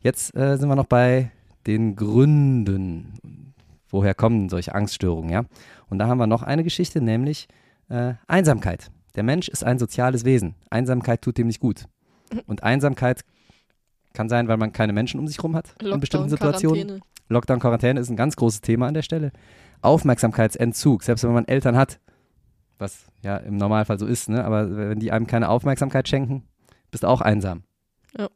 Jetzt 0.02 0.34
äh, 0.34 0.56
sind 0.56 0.68
wir 0.68 0.76
noch 0.76 0.86
bei 0.86 1.30
den 1.66 1.94
Gründen. 1.94 3.49
Woher 3.90 4.14
kommen 4.14 4.48
solche 4.48 4.74
Angststörungen, 4.74 5.30
ja? 5.30 5.44
Und 5.88 5.98
da 5.98 6.06
haben 6.06 6.18
wir 6.18 6.26
noch 6.26 6.42
eine 6.42 6.62
Geschichte, 6.64 7.00
nämlich 7.00 7.48
äh, 7.88 8.14
Einsamkeit. 8.28 8.90
Der 9.16 9.24
Mensch 9.24 9.48
ist 9.48 9.64
ein 9.64 9.78
soziales 9.78 10.24
Wesen. 10.24 10.54
Einsamkeit 10.70 11.22
tut 11.22 11.38
dem 11.38 11.48
nicht 11.48 11.60
gut. 11.60 11.86
Und 12.46 12.62
Einsamkeit 12.62 13.24
kann 14.12 14.28
sein, 14.28 14.48
weil 14.48 14.56
man 14.56 14.72
keine 14.72 14.92
Menschen 14.92 15.18
um 15.18 15.26
sich 15.26 15.38
herum 15.38 15.56
hat 15.56 15.74
in 15.82 15.98
bestimmten 16.00 16.28
Situationen. 16.28 16.86
Quarantäne. 16.86 17.10
Lockdown, 17.28 17.60
Quarantäne 17.60 18.00
ist 18.00 18.10
ein 18.10 18.16
ganz 18.16 18.36
großes 18.36 18.60
Thema 18.60 18.88
an 18.88 18.94
der 18.94 19.02
Stelle. 19.02 19.32
Aufmerksamkeitsentzug, 19.82 21.02
selbst 21.02 21.24
wenn 21.24 21.32
man 21.32 21.46
Eltern 21.46 21.76
hat, 21.76 22.00
was 22.78 23.06
ja 23.22 23.36
im 23.36 23.56
Normalfall 23.56 23.98
so 23.98 24.06
ist, 24.06 24.28
ne? 24.28 24.44
aber 24.44 24.76
wenn 24.76 24.98
die 24.98 25.12
einem 25.12 25.26
keine 25.26 25.48
Aufmerksamkeit 25.48 26.08
schenken, 26.08 26.44
bist 26.90 27.04
du 27.04 27.08
auch 27.08 27.20
einsam. 27.20 27.62
Ja. 28.18 28.28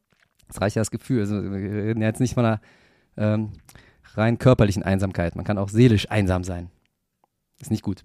Das 0.48 0.60
reicht 0.60 0.76
ja 0.76 0.80
das 0.80 0.90
Gefühl. 0.90 1.20
Also, 1.20 1.42
wir 1.42 1.58
reden 1.58 2.00
ja 2.00 2.08
jetzt 2.08 2.20
nicht 2.20 2.34
von 2.34 2.44
einer 2.44 2.60
ähm, 3.16 3.52
rein 4.16 4.38
körperlichen 4.38 4.82
Einsamkeit. 4.82 5.36
Man 5.36 5.44
kann 5.44 5.58
auch 5.58 5.68
seelisch 5.68 6.10
einsam 6.10 6.44
sein. 6.44 6.70
Ist 7.60 7.70
nicht 7.70 7.82
gut. 7.82 8.04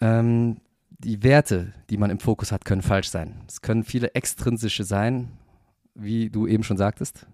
Ähm, 0.00 0.58
die 0.98 1.22
Werte, 1.22 1.72
die 1.88 1.96
man 1.96 2.10
im 2.10 2.18
Fokus 2.18 2.52
hat, 2.52 2.64
können 2.64 2.82
falsch 2.82 3.08
sein. 3.08 3.40
Es 3.48 3.62
können 3.62 3.84
viele 3.84 4.14
extrinsische 4.14 4.84
sein, 4.84 5.32
wie 5.94 6.30
du 6.30 6.46
eben 6.46 6.62
schon 6.62 6.76
sagtest. 6.76 7.26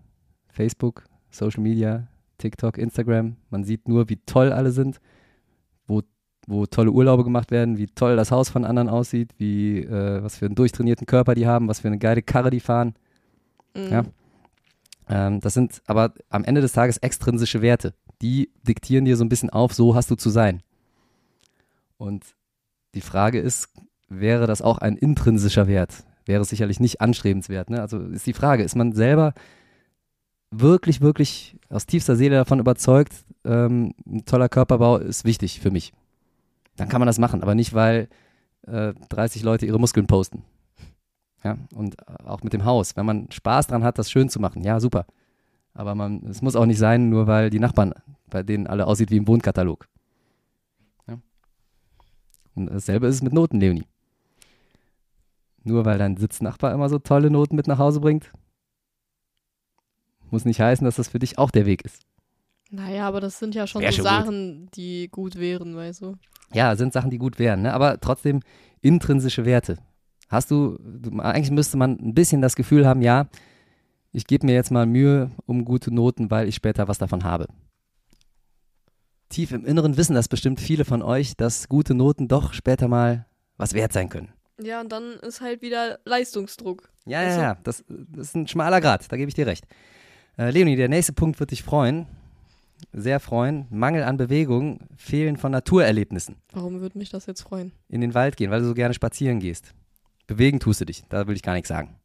Facebook, 0.49 1.05
Social 1.31 1.63
Media, 1.63 2.09
TikTok, 2.39 2.79
Instagram. 2.79 3.37
Man 3.51 3.65
sieht 3.65 3.89
nur, 3.89 4.09
wie 4.09 4.17
toll 4.17 4.53
alle 4.53 4.71
sind, 4.71 5.01
wo, 5.87 6.03
wo 6.47 6.67
tolle 6.67 6.93
Urlaube 6.93 7.25
gemacht 7.25 7.51
werden, 7.51 7.79
wie 7.79 7.87
toll 7.87 8.17
das 8.17 8.31
Haus 8.31 8.49
von 8.49 8.65
anderen 8.65 8.89
aussieht, 8.89 9.35
wie 9.39 9.81
äh, 9.81 10.23
was 10.23 10.37
für 10.37 10.47
einen 10.47 10.55
durchtrainierten 10.55 11.07
Körper 11.07 11.35
die 11.35 11.47
haben, 11.47 11.69
was 11.69 11.81
für 11.81 11.89
eine 11.89 11.99
geile 11.99 12.23
Karre 12.23 12.51
die 12.51 12.61
fahren. 12.61 12.95
Mhm. 13.75 13.93
Ja. 13.93 14.05
Ähm, 15.09 15.41
das 15.41 15.55
sind 15.55 15.83
aber 15.87 16.13
am 16.29 16.45
Ende 16.45 16.61
des 16.61 16.73
Tages 16.73 16.99
extrinsische 16.99 17.63
Werte. 17.63 17.95
Die 18.23 18.51
diktieren 18.63 19.05
dir 19.05 19.17
so 19.17 19.25
ein 19.25 19.29
bisschen 19.29 19.51
auf, 19.51 19.75
so 19.75 19.95
hast 19.95 20.11
du 20.11 20.15
zu 20.15 20.31
sein. 20.31 20.63
Und 21.97 22.25
die 22.95 23.01
Frage 23.01 23.41
ist, 23.41 23.69
wäre 24.09 24.47
das 24.47 24.63
auch 24.63 24.79
ein 24.79 24.97
intrinsischer 24.97 25.67
Wert? 25.67 26.05
Wäre 26.25 26.43
es 26.43 26.49
sicherlich 26.49 26.81
nicht 26.81 27.01
anstrebenswert. 27.01 27.71
Ne? 27.71 27.81
Also 27.81 27.99
ist 27.99 28.27
die 28.27 28.33
Frage, 28.33 28.63
ist 28.63 28.77
man 28.77 28.93
selber 28.93 29.35
wirklich, 30.51 31.01
wirklich 31.01 31.57
aus 31.69 31.87
tiefster 31.87 32.17
Seele 32.17 32.37
davon 32.37 32.61
überzeugt, 32.61 33.13
ähm, 33.45 33.95
ein 34.07 34.25
toller 34.25 34.49
Körperbau 34.49 34.99
ist 34.99 35.25
wichtig 35.25 35.61
für 35.61 35.71
mich. 35.71 35.93
Dann 36.77 36.89
kann 36.89 37.01
man 37.01 37.07
das 37.07 37.19
machen, 37.19 37.43
aber 37.43 37.55
nicht, 37.55 37.75
weil 37.75 38.09
äh, 38.67 38.93
30 39.09 39.43
Leute 39.43 39.67
ihre 39.67 39.79
Muskeln 39.79 40.07
posten. 40.07 40.43
Ja, 41.47 41.59
und 41.77 41.97
auch 42.27 42.43
mit 42.43 42.53
dem 42.53 42.65
Haus. 42.65 42.97
Wenn 42.97 43.07
man 43.07 43.31
Spaß 43.31 43.69
dran 43.69 43.85
hat, 43.85 44.01
das 44.01 44.11
schön 44.11 44.29
zu 44.29 44.41
machen, 44.41 44.65
ja, 44.65 44.81
super. 44.81 45.07
Aber 45.75 45.95
man, 45.95 46.27
es 46.27 46.43
muss 46.43 46.57
auch 46.57 46.67
nicht 46.67 46.79
sein, 46.79 47.09
nur 47.09 47.29
weil 47.29 47.51
die 47.51 47.61
Nachbarn, 47.61 47.95
bei 48.29 48.43
denen 48.43 48.67
alle 48.67 48.85
aussieht 48.85 49.13
wie 49.13 49.17
im 49.17 49.29
Wohnkatalog. 49.29 49.87
Ja. 51.07 51.19
Und 52.57 52.67
dasselbe 52.67 53.07
ist 53.07 53.15
es 53.15 53.23
mit 53.23 53.33
Noten, 53.33 53.61
Leonie. 53.61 53.87
Nur 55.63 55.85
weil 55.85 55.99
dein 55.99 56.17
Sitznachbar 56.17 56.75
immer 56.75 56.89
so 56.89 56.99
tolle 56.99 57.31
Noten 57.31 57.55
mit 57.55 57.69
nach 57.69 57.79
Hause 57.79 58.01
bringt, 58.01 58.33
muss 60.33 60.45
nicht 60.45 60.61
heißen, 60.61 60.85
dass 60.85 60.97
das 60.97 61.07
für 61.07 61.21
dich 61.21 61.39
auch 61.39 61.53
der 61.53 61.65
Weg 61.65 61.85
ist. 61.85 62.03
Naja, 62.71 63.07
aber 63.07 63.21
das 63.21 63.39
sind 63.39 63.55
ja 63.55 63.69
schon 63.69 63.83
Wär 63.83 63.93
so 63.93 63.99
schon 63.99 64.05
gut. 64.05 64.11
Sachen, 64.11 64.71
die 64.75 65.07
gut 65.13 65.37
wären, 65.37 65.77
weißt 65.77 66.03
du. 66.03 66.17
Ja, 66.53 66.75
sind 66.75 66.93
Sachen, 66.93 67.11
die 67.13 67.19
gut 67.19 67.39
wären, 67.39 67.63
ne? 67.63 67.73
aber 67.73 68.01
trotzdem 68.01 68.41
intrinsische 68.81 69.45
Werte. 69.45 69.79
Hast 70.29 70.51
du, 70.51 70.79
du, 70.81 71.19
eigentlich 71.21 71.51
müsste 71.51 71.77
man 71.77 71.99
ein 71.99 72.15
bisschen 72.15 72.43
das 72.43 72.57
Gefühl 72.57 72.87
haben, 72.87 73.03
ja, 73.03 73.29
ich 74.13 74.27
gebe 74.27 74.47
mir 74.47 74.55
jetzt 74.55 74.71
mal 74.71 74.87
Mühe 74.87 75.31
um 75.47 75.65
gute 75.65 75.93
Noten, 75.93 76.31
weil 76.31 76.49
ich 76.49 76.55
später 76.55 76.89
was 76.89 76.99
davon 76.99 77.25
habe. 77.25 77.47
Tief 79.29 79.53
im 79.53 79.65
Inneren 79.65 79.97
wissen 79.97 80.15
das 80.15 80.29
bestimmt 80.29 80.61
viele 80.61 80.85
von 80.85 81.03
euch, 81.03 81.37
dass 81.37 81.69
gute 81.69 81.95
Noten 81.95 82.29
doch 82.29 82.53
später 82.53 82.89
mal 82.89 83.27
was 83.57 83.75
wert 83.75 83.93
sein 83.93 84.09
können. 84.09 84.33
Ja, 84.63 84.81
und 84.81 84.91
dann 84.91 85.15
ist 85.21 85.41
halt 85.41 85.63
wieder 85.63 85.99
Leistungsdruck. 86.05 86.89
Ja, 87.05 87.23
ja, 87.23 87.35
du? 87.35 87.43
ja, 87.43 87.57
das, 87.63 87.85
das 87.89 88.29
ist 88.29 88.37
ein 88.37 88.49
schmaler 88.49 88.81
Grad, 88.81 89.11
da 89.11 89.17
gebe 89.17 89.29
ich 89.29 89.35
dir 89.35 89.47
recht. 89.47 89.67
Äh, 90.39 90.51
Leonie, 90.51 90.77
der 90.77 90.89
nächste 90.89 91.13
Punkt 91.13 91.39
wird 91.41 91.51
dich 91.51 91.63
freuen, 91.63 92.07
sehr 92.93 93.21
freuen. 93.21 93.67
Mangel 93.71 94.03
an 94.03 94.17
Bewegung, 94.17 94.81
Fehlen 94.97 95.37
von 95.37 95.53
Naturerlebnissen. 95.53 96.37
Warum 96.53 96.81
würde 96.81 96.99
mich 96.99 97.11
das 97.11 97.27
jetzt 97.27 97.43
freuen? 97.43 97.73
in 97.89 98.01
den 98.01 98.15
Wald 98.15 98.37
gehen, 98.37 98.51
weil 98.51 98.61
du 98.61 98.67
so 98.67 98.75
gerne 98.75 98.95
spazieren 98.95 99.41
gehst. 99.41 99.75
Bewegen 100.27 100.61
tust 100.61 100.81
du 100.81 100.85
dich, 100.85 101.05
da 101.09 101.27
will 101.27 101.37
ich 101.37 101.43
gar 101.43 101.55
nichts 101.55 101.69
sagen. 101.69 101.97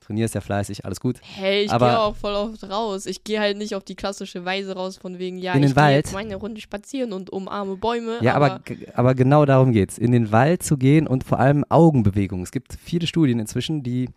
Trainierst 0.00 0.34
ja 0.36 0.40
fleißig, 0.40 0.84
alles 0.84 1.00
gut. 1.00 1.18
Hey, 1.22 1.64
ich 1.64 1.72
Aber- 1.72 1.88
gehe 1.88 1.98
auch 1.98 2.14
voll 2.16 2.34
oft 2.34 2.62
raus. 2.70 3.06
Ich 3.06 3.24
gehe 3.24 3.40
halt 3.40 3.56
nicht 3.56 3.74
auf 3.74 3.82
die 3.82 3.96
klassische 3.96 4.44
Weise 4.44 4.74
raus, 4.76 4.98
von 4.98 5.18
wegen, 5.18 5.36
ja, 5.38 5.54
In 5.54 5.62
den 5.62 5.70
ich 5.70 5.74
gehe 5.74 5.82
Wald? 5.82 6.12
meine 6.12 6.36
Runde 6.36 6.60
spazieren 6.60 7.12
und 7.12 7.30
umarme 7.30 7.76
Bäume. 7.76 8.18
Ja, 8.22 8.34
aber, 8.34 8.60
g- 8.60 8.86
aber 8.94 9.14
genau 9.16 9.44
darum 9.46 9.72
geht's. 9.72 9.98
In 9.98 10.12
den 10.12 10.30
Wald 10.30 10.62
zu 10.62 10.76
gehen 10.76 11.08
und 11.08 11.24
vor 11.24 11.40
allem 11.40 11.64
Augenbewegung. 11.68 12.42
Es 12.42 12.52
gibt 12.52 12.74
viele 12.80 13.08
Studien 13.08 13.40
inzwischen, 13.40 13.82
die 13.82 14.08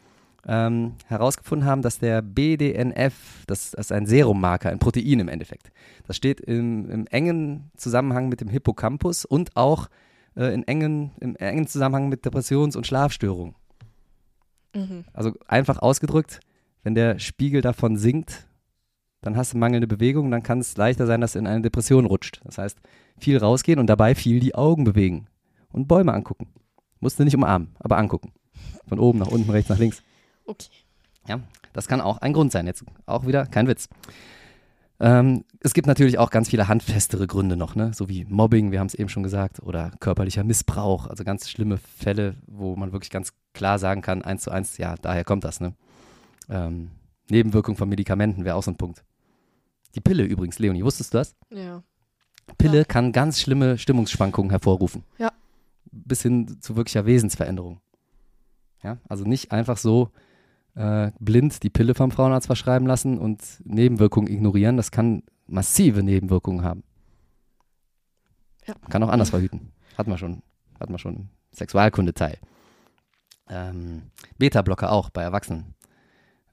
ähm, 0.46 0.94
herausgefunden 1.08 1.68
haben, 1.68 1.82
dass 1.82 1.98
der 1.98 2.22
BDNF, 2.22 3.46
das, 3.48 3.72
das 3.72 3.88
ist 3.88 3.92
ein 3.92 4.06
Serummarker, 4.06 4.70
ein 4.70 4.80
Protein 4.80 5.20
im 5.22 5.28
Endeffekt. 5.28 5.72
Das 6.06 6.16
steht 6.16 6.40
im, 6.40 6.90
im 6.92 7.08
engen 7.08 7.72
Zusammenhang 7.78 8.30
mit 8.30 8.42
dem 8.42 8.50
Hippocampus 8.50 9.26
und 9.26 9.56
auch 9.56 9.88
äh, 10.40 10.54
in 10.54 10.68
engen, 10.68 11.12
im 11.20 11.36
engen 11.36 11.68
Zusammenhang 11.68 12.08
mit 12.10 12.26
Depressions- 12.26 12.76
und 12.76 12.88
Schlafstörungen. 12.88 13.56
Mhm. 14.74 15.04
Also 15.14 15.34
einfach 15.48 15.80
ausgedrückt, 15.80 16.40
wenn 16.84 16.96
der 16.96 17.20
Spiegel 17.20 17.62
davon 17.62 17.98
sinkt, 17.98 18.48
dann 19.22 19.36
hast 19.36 19.54
du 19.54 19.58
mangelnde 19.58 19.88
Bewegung, 19.88 20.32
dann 20.32 20.44
kann 20.44 20.60
es 20.60 20.78
leichter 20.78 21.06
sein, 21.06 21.20
dass 21.20 21.34
du 21.34 21.40
in 21.40 21.48
eine 21.48 21.62
Depression 21.62 22.06
rutscht. 22.06 22.40
Das 22.46 22.58
heißt, 22.58 22.80
viel 23.18 23.38
rausgehen 23.38 23.80
und 23.80 23.88
dabei 23.88 24.16
viel 24.16 24.40
die 24.40 24.56
Augen 24.56 24.86
bewegen 24.86 25.28
und 25.72 25.90
Bäume 25.90 26.14
angucken. 26.14 26.48
Musst 27.02 27.20
du 27.20 27.26
nicht 27.26 27.36
umarmen, 27.36 27.76
aber 27.80 27.98
angucken. 27.98 28.32
Von 28.88 29.00
oben 29.00 29.20
nach 29.20 29.28
unten, 29.28 29.50
rechts 29.50 29.70
nach 29.70 29.78
links. 29.78 30.02
Okay. 30.46 30.70
Ja, 31.28 31.42
das 31.74 31.88
kann 31.88 32.00
auch 32.00 32.20
ein 32.20 32.34
Grund 32.34 32.52
sein. 32.54 32.66
Jetzt 32.66 32.86
auch 33.06 33.28
wieder 33.28 33.46
kein 33.46 33.68
Witz. 33.68 33.90
Ähm, 35.02 35.46
es 35.62 35.74
gibt 35.74 35.88
natürlich 35.88 36.18
auch 36.18 36.30
ganz 36.30 36.50
viele 36.50 36.68
handfestere 36.68 37.26
Gründe 37.26 37.56
noch, 37.56 37.76
ne? 37.76 37.92
so 37.94 38.10
wie 38.10 38.26
Mobbing, 38.26 38.72
wir 38.72 38.80
haben 38.80 38.88
es 38.88 38.96
eben 38.96 39.10
schon 39.10 39.24
gesagt, 39.24 39.62
oder 39.62 39.92
körperlicher 40.00 40.44
Missbrauch, 40.44 41.08
also 41.08 41.24
ganz 41.24 41.50
schlimme 41.50 41.78
Fälle, 41.78 42.36
wo 42.48 42.76
man 42.76 42.92
wirklich 42.92 43.10
ganz 43.10 43.34
klar 43.54 43.80
sagen 43.80 44.02
kann, 44.02 44.22
eins 44.22 44.44
zu 44.44 44.52
eins, 44.52 44.78
ja, 44.78 44.96
daher 45.02 45.24
kommt 45.24 45.46
das. 45.46 45.62
Ne? 45.62 45.74
Ähm, 46.50 46.92
Nebenwirkung 47.30 47.78
von 47.78 47.88
Medikamenten 47.88 48.44
wäre 48.44 48.56
auch 48.56 48.64
so 48.64 48.72
ein 48.72 48.78
Punkt. 48.78 49.04
Die 49.96 50.02
Pille 50.02 50.24
übrigens, 50.24 50.60
Leonie, 50.60 50.84
wusstest 50.84 51.14
du 51.14 51.20
das? 51.20 51.36
Ja. 51.50 51.82
Pille 52.58 52.84
kann 52.86 53.12
ganz 53.12 53.40
schlimme 53.40 53.78
Stimmungsschwankungen 53.78 54.50
hervorrufen. 54.50 55.04
Ja. 55.18 55.32
Bis 55.92 56.22
hin 56.22 56.58
zu 56.62 56.76
wirklicher 56.76 57.06
Wesensveränderung. 57.06 57.80
Ja, 58.84 58.98
also 59.08 59.24
nicht 59.24 59.52
einfach 59.52 59.78
so 59.78 60.12
äh, 60.80 61.12
blind 61.20 61.62
die 61.62 61.70
Pille 61.70 61.94
vom 61.94 62.10
Frauenarzt 62.10 62.48
verschreiben 62.48 62.88
lassen 62.88 63.18
und 63.18 63.44
Nebenwirkungen 63.66 64.32
ignorieren. 64.32 64.78
Das 64.78 64.92
kann 64.92 65.24
massive 65.46 66.04
Nebenwirkungen 66.04 66.64
haben. 66.64 66.84
Ja. 68.66 68.76
Kann 68.90 69.04
auch 69.04 69.10
anders 69.10 69.32
verhüten. 69.32 69.74
Hatten 69.98 70.10
wir 70.10 70.18
schon, 70.18 70.42
hatten 70.80 70.94
wir 70.94 71.00
schon 71.00 71.16
im 71.16 71.30
Sexualkundeteil. 71.52 72.38
Ähm, 73.50 74.04
Beta-Blocker 74.38 74.92
auch 74.92 75.10
bei 75.10 75.22
Erwachsenen. 75.22 75.76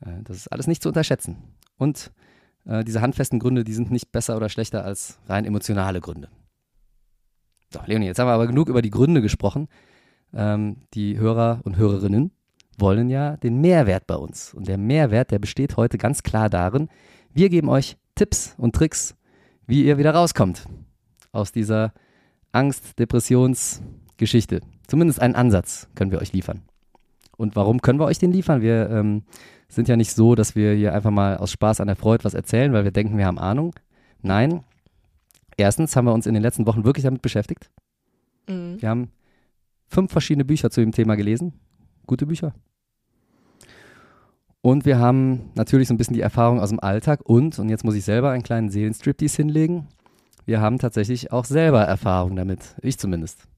Äh, 0.00 0.22
das 0.24 0.38
ist 0.38 0.48
alles 0.48 0.66
nicht 0.66 0.82
zu 0.82 0.88
unterschätzen. 0.88 1.36
Und 1.78 2.10
äh, 2.64 2.82
diese 2.82 3.02
handfesten 3.02 3.38
Gründe, 3.38 3.62
die 3.62 3.74
sind 3.74 3.92
nicht 3.92 4.10
besser 4.10 4.36
oder 4.36 4.48
schlechter 4.48 4.84
als 4.84 5.20
rein 5.28 5.44
emotionale 5.44 6.00
Gründe. 6.00 6.30
So, 7.72 7.80
Leonie, 7.86 8.06
jetzt 8.06 8.18
haben 8.18 8.26
wir 8.26 8.32
aber 8.32 8.48
genug 8.48 8.68
über 8.68 8.82
die 8.82 8.90
Gründe 8.90 9.22
gesprochen. 9.22 9.68
Ähm, 10.32 10.78
die 10.94 11.16
Hörer 11.16 11.60
und 11.62 11.76
Hörerinnen 11.76 12.32
wollen 12.78 13.08
ja 13.08 13.36
den 13.36 13.60
Mehrwert 13.60 14.06
bei 14.06 14.16
uns. 14.16 14.54
Und 14.54 14.68
der 14.68 14.78
Mehrwert, 14.78 15.30
der 15.30 15.38
besteht 15.38 15.76
heute 15.76 15.98
ganz 15.98 16.22
klar 16.22 16.48
darin, 16.50 16.88
wir 17.32 17.48
geben 17.48 17.68
euch 17.68 17.96
Tipps 18.14 18.54
und 18.56 18.74
Tricks, 18.74 19.14
wie 19.66 19.84
ihr 19.84 19.98
wieder 19.98 20.14
rauskommt 20.14 20.64
aus 21.32 21.52
dieser 21.52 21.92
Angst-Depressions-Geschichte. 22.52 24.60
Zumindest 24.86 25.20
einen 25.20 25.34
Ansatz 25.34 25.88
können 25.94 26.10
wir 26.10 26.20
euch 26.20 26.32
liefern. 26.32 26.62
Und 27.36 27.56
warum 27.56 27.82
können 27.82 28.00
wir 28.00 28.06
euch 28.06 28.18
den 28.18 28.32
liefern? 28.32 28.62
Wir 28.62 28.88
ähm, 28.88 29.24
sind 29.68 29.88
ja 29.88 29.96
nicht 29.96 30.12
so, 30.12 30.34
dass 30.34 30.56
wir 30.56 30.72
hier 30.72 30.94
einfach 30.94 31.10
mal 31.10 31.36
aus 31.36 31.50
Spaß 31.50 31.80
an 31.80 31.88
der 31.88 31.96
Freude 31.96 32.24
was 32.24 32.32
erzählen, 32.34 32.72
weil 32.72 32.84
wir 32.84 32.92
denken, 32.92 33.18
wir 33.18 33.26
haben 33.26 33.38
Ahnung. 33.38 33.74
Nein. 34.22 34.64
Erstens 35.58 35.94
haben 35.96 36.06
wir 36.06 36.14
uns 36.14 36.26
in 36.26 36.34
den 36.34 36.42
letzten 36.42 36.66
Wochen 36.66 36.84
wirklich 36.84 37.04
damit 37.04 37.22
beschäftigt. 37.22 37.70
Mhm. 38.48 38.80
Wir 38.80 38.88
haben 38.88 39.10
fünf 39.88 40.12
verschiedene 40.12 40.44
Bücher 40.44 40.70
zu 40.70 40.80
dem 40.80 40.92
Thema 40.92 41.16
gelesen. 41.16 41.54
Gute 42.06 42.26
Bücher. 42.26 42.54
Und 44.60 44.84
wir 44.84 44.98
haben 44.98 45.50
natürlich 45.54 45.88
so 45.88 45.94
ein 45.94 45.96
bisschen 45.96 46.14
die 46.14 46.20
Erfahrung 46.20 46.60
aus 46.60 46.70
dem 46.70 46.80
Alltag 46.80 47.20
und, 47.22 47.58
und 47.58 47.68
jetzt 47.68 47.84
muss 47.84 47.94
ich 47.94 48.04
selber 48.04 48.30
einen 48.30 48.42
kleinen 48.42 48.70
Seelenstriptease 48.70 49.36
hinlegen, 49.36 49.86
wir 50.46 50.60
haben 50.60 50.78
tatsächlich 50.78 51.32
auch 51.32 51.44
selber 51.44 51.82
Erfahrung 51.82 52.36
damit. 52.36 52.76
Ich 52.80 52.98
zumindest. 52.98 53.48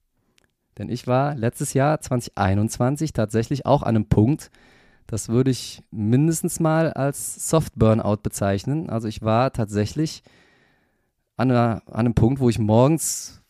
Denn 0.77 0.89
ich 0.89 1.05
war 1.05 1.35
letztes 1.35 1.73
Jahr 1.73 2.01
2021 2.01 3.13
tatsächlich 3.13 3.65
auch 3.65 3.83
an 3.83 3.95
einem 3.95 4.05
Punkt, 4.07 4.49
das 5.05 5.29
würde 5.29 5.51
ich 5.51 5.83
mindestens 5.91 6.59
mal 6.59 6.93
als 6.93 7.49
Soft 7.49 7.73
Burnout 7.75 8.17
bezeichnen. 8.23 8.89
Also 8.89 9.07
ich 9.07 9.21
war 9.21 9.53
tatsächlich 9.53 10.23
an, 11.37 11.51
einer, 11.51 11.81
an 11.87 12.05
einem 12.05 12.13
Punkt, 12.15 12.39
wo 12.39 12.49
ich 12.49 12.59
morgens 12.59 13.41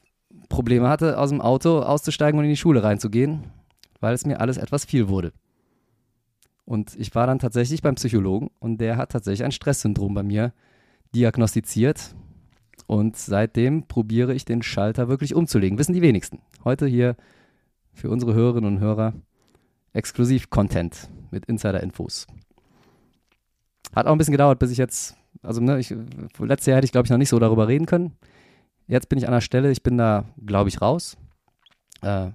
Probleme 0.47 0.89
hatte, 0.89 1.17
aus 1.17 1.29
dem 1.29 1.41
Auto 1.41 1.79
auszusteigen 1.79 2.37
und 2.39 2.45
in 2.45 2.51
die 2.51 2.57
Schule 2.57 2.83
reinzugehen, 2.83 3.43
weil 3.99 4.13
es 4.13 4.25
mir 4.25 4.39
alles 4.39 4.57
etwas 4.57 4.85
viel 4.85 5.09
wurde. 5.09 5.33
Und 6.65 6.95
ich 6.99 7.15
war 7.15 7.25
dann 7.25 7.39
tatsächlich 7.39 7.81
beim 7.81 7.95
Psychologen 7.95 8.51
und 8.59 8.79
der 8.79 8.97
hat 8.97 9.11
tatsächlich 9.11 9.43
ein 9.43 9.51
Stresssyndrom 9.51 10.13
bei 10.13 10.23
mir 10.23 10.53
diagnostiziert. 11.15 12.15
Und 12.85 13.17
seitdem 13.17 13.87
probiere 13.87 14.33
ich 14.33 14.45
den 14.45 14.61
Schalter 14.61 15.09
wirklich 15.09 15.35
umzulegen. 15.35 15.77
Wissen 15.77 15.93
die 15.93 16.01
wenigsten. 16.01 16.41
Heute 16.63 16.87
hier 16.87 17.15
für 17.91 18.09
unsere 18.09 18.33
Hörerinnen 18.33 18.75
und 18.75 18.79
Hörer 18.79 19.13
Exklusiv-Content 19.93 21.09
mit 21.31 21.45
Insider-Infos. 21.45 22.27
Hat 23.95 24.05
auch 24.05 24.11
ein 24.11 24.17
bisschen 24.17 24.31
gedauert, 24.33 24.59
bis 24.59 24.71
ich 24.71 24.77
jetzt, 24.77 25.17
also 25.41 25.61
ne, 25.61 25.79
ich, 25.79 25.93
letztes 26.37 26.67
Jahr 26.67 26.77
hätte 26.77 26.85
ich 26.85 26.91
glaube 26.91 27.05
ich 27.05 27.11
noch 27.11 27.17
nicht 27.17 27.29
so 27.29 27.39
darüber 27.39 27.67
reden 27.67 27.85
können. 27.85 28.15
Jetzt 28.87 29.09
bin 29.09 29.17
ich 29.17 29.27
an 29.27 29.33
der 29.33 29.41
Stelle, 29.41 29.71
ich 29.71 29.83
bin 29.83 29.97
da, 29.97 30.25
glaube 30.45 30.69
ich, 30.69 30.81
raus. 30.81 31.17
Äh, 32.01 32.29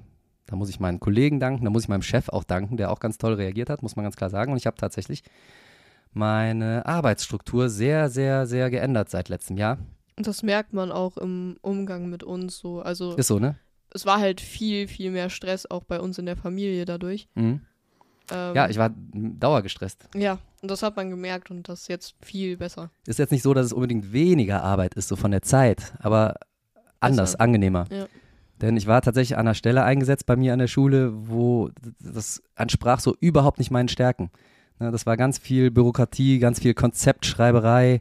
da 0.46 0.56
muss 0.56 0.68
ich 0.68 0.80
meinen 0.80 1.00
Kollegen 1.00 1.40
danken, 1.40 1.64
da 1.64 1.70
muss 1.70 1.84
ich 1.84 1.88
meinem 1.88 2.02
Chef 2.02 2.28
auch 2.28 2.44
danken, 2.44 2.76
der 2.76 2.90
auch 2.90 3.00
ganz 3.00 3.18
toll 3.18 3.34
reagiert 3.34 3.70
hat, 3.70 3.82
muss 3.82 3.96
man 3.96 4.04
ganz 4.04 4.16
klar 4.16 4.30
sagen. 4.30 4.52
Und 4.52 4.58
ich 4.58 4.66
habe 4.66 4.76
tatsächlich 4.76 5.22
meine 6.12 6.86
Arbeitsstruktur 6.86 7.68
sehr, 7.68 8.08
sehr, 8.08 8.46
sehr 8.46 8.70
geändert 8.70 9.10
seit 9.10 9.28
letztem 9.28 9.56
Jahr. 9.56 9.78
Und 10.16 10.26
das 10.26 10.42
merkt 10.42 10.72
man 10.72 10.92
auch 10.92 11.16
im 11.16 11.56
Umgang 11.60 12.08
mit 12.08 12.22
uns 12.22 12.58
so. 12.58 12.80
Also 12.80 13.14
Ist 13.14 13.26
so, 13.26 13.38
ne? 13.38 13.56
es 13.94 14.06
war 14.06 14.18
halt 14.18 14.40
viel, 14.40 14.86
viel 14.88 15.10
mehr 15.10 15.30
Stress 15.30 15.66
auch 15.70 15.84
bei 15.84 16.00
uns 16.00 16.18
in 16.18 16.26
der 16.26 16.36
Familie 16.36 16.84
dadurch. 16.84 17.28
Mhm. 17.34 17.60
Ähm, 18.30 18.54
Ja, 18.54 18.68
ich 18.68 18.78
war 18.78 18.90
dauergestresst. 18.92 20.08
Ja, 20.14 20.38
und 20.62 20.70
das 20.70 20.82
hat 20.82 20.96
man 20.96 21.10
gemerkt 21.10 21.50
und 21.50 21.68
das 21.68 21.82
ist 21.82 21.88
jetzt 21.88 22.14
viel 22.20 22.56
besser. 22.56 22.90
Ist 23.06 23.18
jetzt 23.18 23.32
nicht 23.32 23.42
so, 23.42 23.54
dass 23.54 23.66
es 23.66 23.72
unbedingt 23.72 24.12
weniger 24.12 24.62
Arbeit 24.62 24.94
ist, 24.94 25.08
so 25.08 25.16
von 25.16 25.30
der 25.30 25.42
Zeit, 25.42 25.94
aber 25.98 26.34
anders, 27.00 27.32
Besser. 27.32 27.40
angenehmer. 27.40 27.86
Ja. 27.90 28.06
Denn 28.64 28.78
ich 28.78 28.86
war 28.86 29.02
tatsächlich 29.02 29.36
an 29.36 29.46
einer 29.46 29.54
Stelle 29.54 29.84
eingesetzt 29.84 30.24
bei 30.24 30.36
mir 30.36 30.54
an 30.54 30.58
der 30.58 30.68
Schule, 30.68 31.12
wo 31.28 31.68
das 32.00 32.42
entsprach 32.56 32.98
so 32.98 33.14
überhaupt 33.20 33.58
nicht 33.58 33.70
meinen 33.70 33.88
Stärken. 33.88 34.30
Ne, 34.78 34.90
das 34.90 35.04
war 35.04 35.18
ganz 35.18 35.36
viel 35.36 35.70
Bürokratie, 35.70 36.38
ganz 36.38 36.60
viel 36.60 36.72
Konzeptschreiberei, 36.72 38.00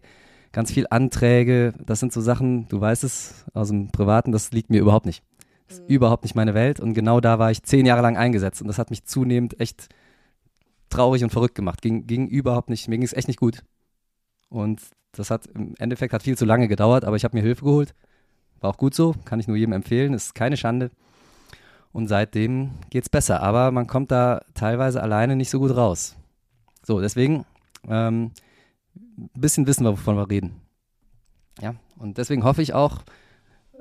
ganz 0.54 0.72
viel 0.72 0.88
Anträge. 0.90 1.74
Das 1.86 2.00
sind 2.00 2.14
so 2.14 2.22
Sachen, 2.22 2.70
du 2.70 2.80
weißt 2.80 3.04
es 3.04 3.44
aus 3.54 3.68
dem 3.68 3.92
Privaten, 3.92 4.32
das 4.32 4.54
liegt 4.54 4.70
mir 4.70 4.80
überhaupt 4.80 5.06
nicht. 5.06 5.22
Das 5.68 5.80
ist 5.80 5.90
überhaupt 5.90 6.24
nicht 6.24 6.36
meine 6.36 6.54
Welt. 6.54 6.80
Und 6.80 6.94
genau 6.94 7.20
da 7.20 7.40
war 7.40 7.52
ich 7.52 7.64
zehn 7.64 7.86
Jahre 7.86 8.02
lang 8.02 8.16
eingesetzt. 8.16 8.62
Und 8.62 8.70
das 8.70 8.78
hat 8.78 8.90
mich 8.90 9.04
zunehmend 9.04 9.60
echt 9.60 9.90
traurig 10.90 11.26
und 11.26 11.32
verrückt 11.32 11.56
gemacht. 11.56 11.82
Ging, 11.82 12.08
ging 12.08 12.30
überhaupt 12.30 12.70
nicht, 12.70 12.88
mir 12.88 12.96
ging 12.96 13.06
es 13.06 13.12
echt 13.12 13.28
nicht 13.28 13.40
gut. 13.40 13.64
Und 14.48 14.82
das 15.12 15.30
hat 15.30 15.46
im 15.48 15.74
Endeffekt 15.78 16.14
hat 16.14 16.24
viel 16.24 16.38
zu 16.38 16.46
lange 16.46 16.70
gedauert, 16.70 17.04
aber 17.04 17.18
ich 17.18 17.26
habe 17.26 17.36
mir 17.36 17.44
Hilfe 17.44 17.66
geholt. 17.66 17.94
War 18.64 18.70
auch 18.70 18.78
gut 18.78 18.96
so, 18.96 19.14
kann 19.26 19.42
ich 19.42 19.48
nur 19.50 19.58
jedem 19.58 19.74
empfehlen, 19.74 20.14
ist 20.14 20.36
keine 20.36 20.56
Schande. 20.56 20.90
Und 21.92 22.08
seitdem 22.08 22.72
geht 22.90 23.04
es 23.04 23.10
besser, 23.10 23.44
aber 23.44 23.72
man 23.72 23.88
kommt 23.88 24.10
da 24.10 24.42
teilweise 24.54 25.04
alleine 25.04 25.36
nicht 25.36 25.50
so 25.50 25.60
gut 25.60 25.76
raus. 25.76 26.16
So, 26.82 27.02
deswegen 27.02 27.46
ähm, 27.90 28.32
ein 29.18 29.30
bisschen 29.42 29.68
wissen 29.68 29.84
wir, 29.84 29.92
wovon 29.92 30.16
wir 30.16 30.30
reden. 30.30 30.62
Ja, 31.60 31.76
und 31.98 32.18
deswegen 32.18 32.46
hoffe 32.46 32.62
ich 32.62 32.74
auch, 32.74 33.02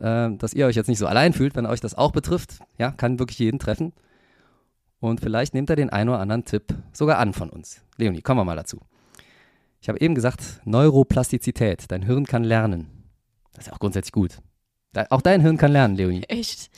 äh, 0.01 0.31
dass 0.33 0.53
ihr 0.53 0.67
euch 0.67 0.75
jetzt 0.75 0.89
nicht 0.89 0.99
so 0.99 1.07
allein 1.07 1.33
fühlt, 1.33 1.55
wenn 1.55 1.65
euch 1.65 1.81
das 1.81 1.95
auch 1.95 2.11
betrifft. 2.11 2.59
Ja, 2.77 2.91
kann 2.91 3.21
wirklich 3.21 3.39
jeden 3.39 3.61
treffen. 3.61 3.93
Und 4.99 5.21
vielleicht 5.21 5.55
nehmt 5.55 5.71
ihr 5.71 5.77
den 5.77 5.91
einen 5.91 6.11
oder 6.11 6.19
anderen 6.19 6.45
Tipp 6.45 6.75
sogar 6.93 7.19
an 7.19 7.35
von 7.35 7.51
uns. 7.51 7.83
Leonie, 7.99 8.21
kommen 8.21 8.41
wir 8.41 8.45
mal 8.45 8.57
dazu. 8.57 8.81
Ich 9.81 9.89
habe 9.89 10.01
eben 10.01 10.17
gesagt, 10.17 10.61
Neuroplastizität. 10.65 11.85
Dein 11.93 12.03
Hirn 12.03 12.27
kann 12.27 12.43
lernen. 12.43 12.89
Das 13.53 13.61
ist 13.61 13.67
ja 13.69 13.75
auch 13.75 13.81
grundsätzlich 13.81 14.13
gut. 14.13 14.39
Auch 15.11 15.23
dein 15.23 15.41
Hirn 15.41 15.57
kann 15.57 15.73
lernen, 15.73 15.97
Leonie. 15.97 16.23
Echt? 16.29 16.71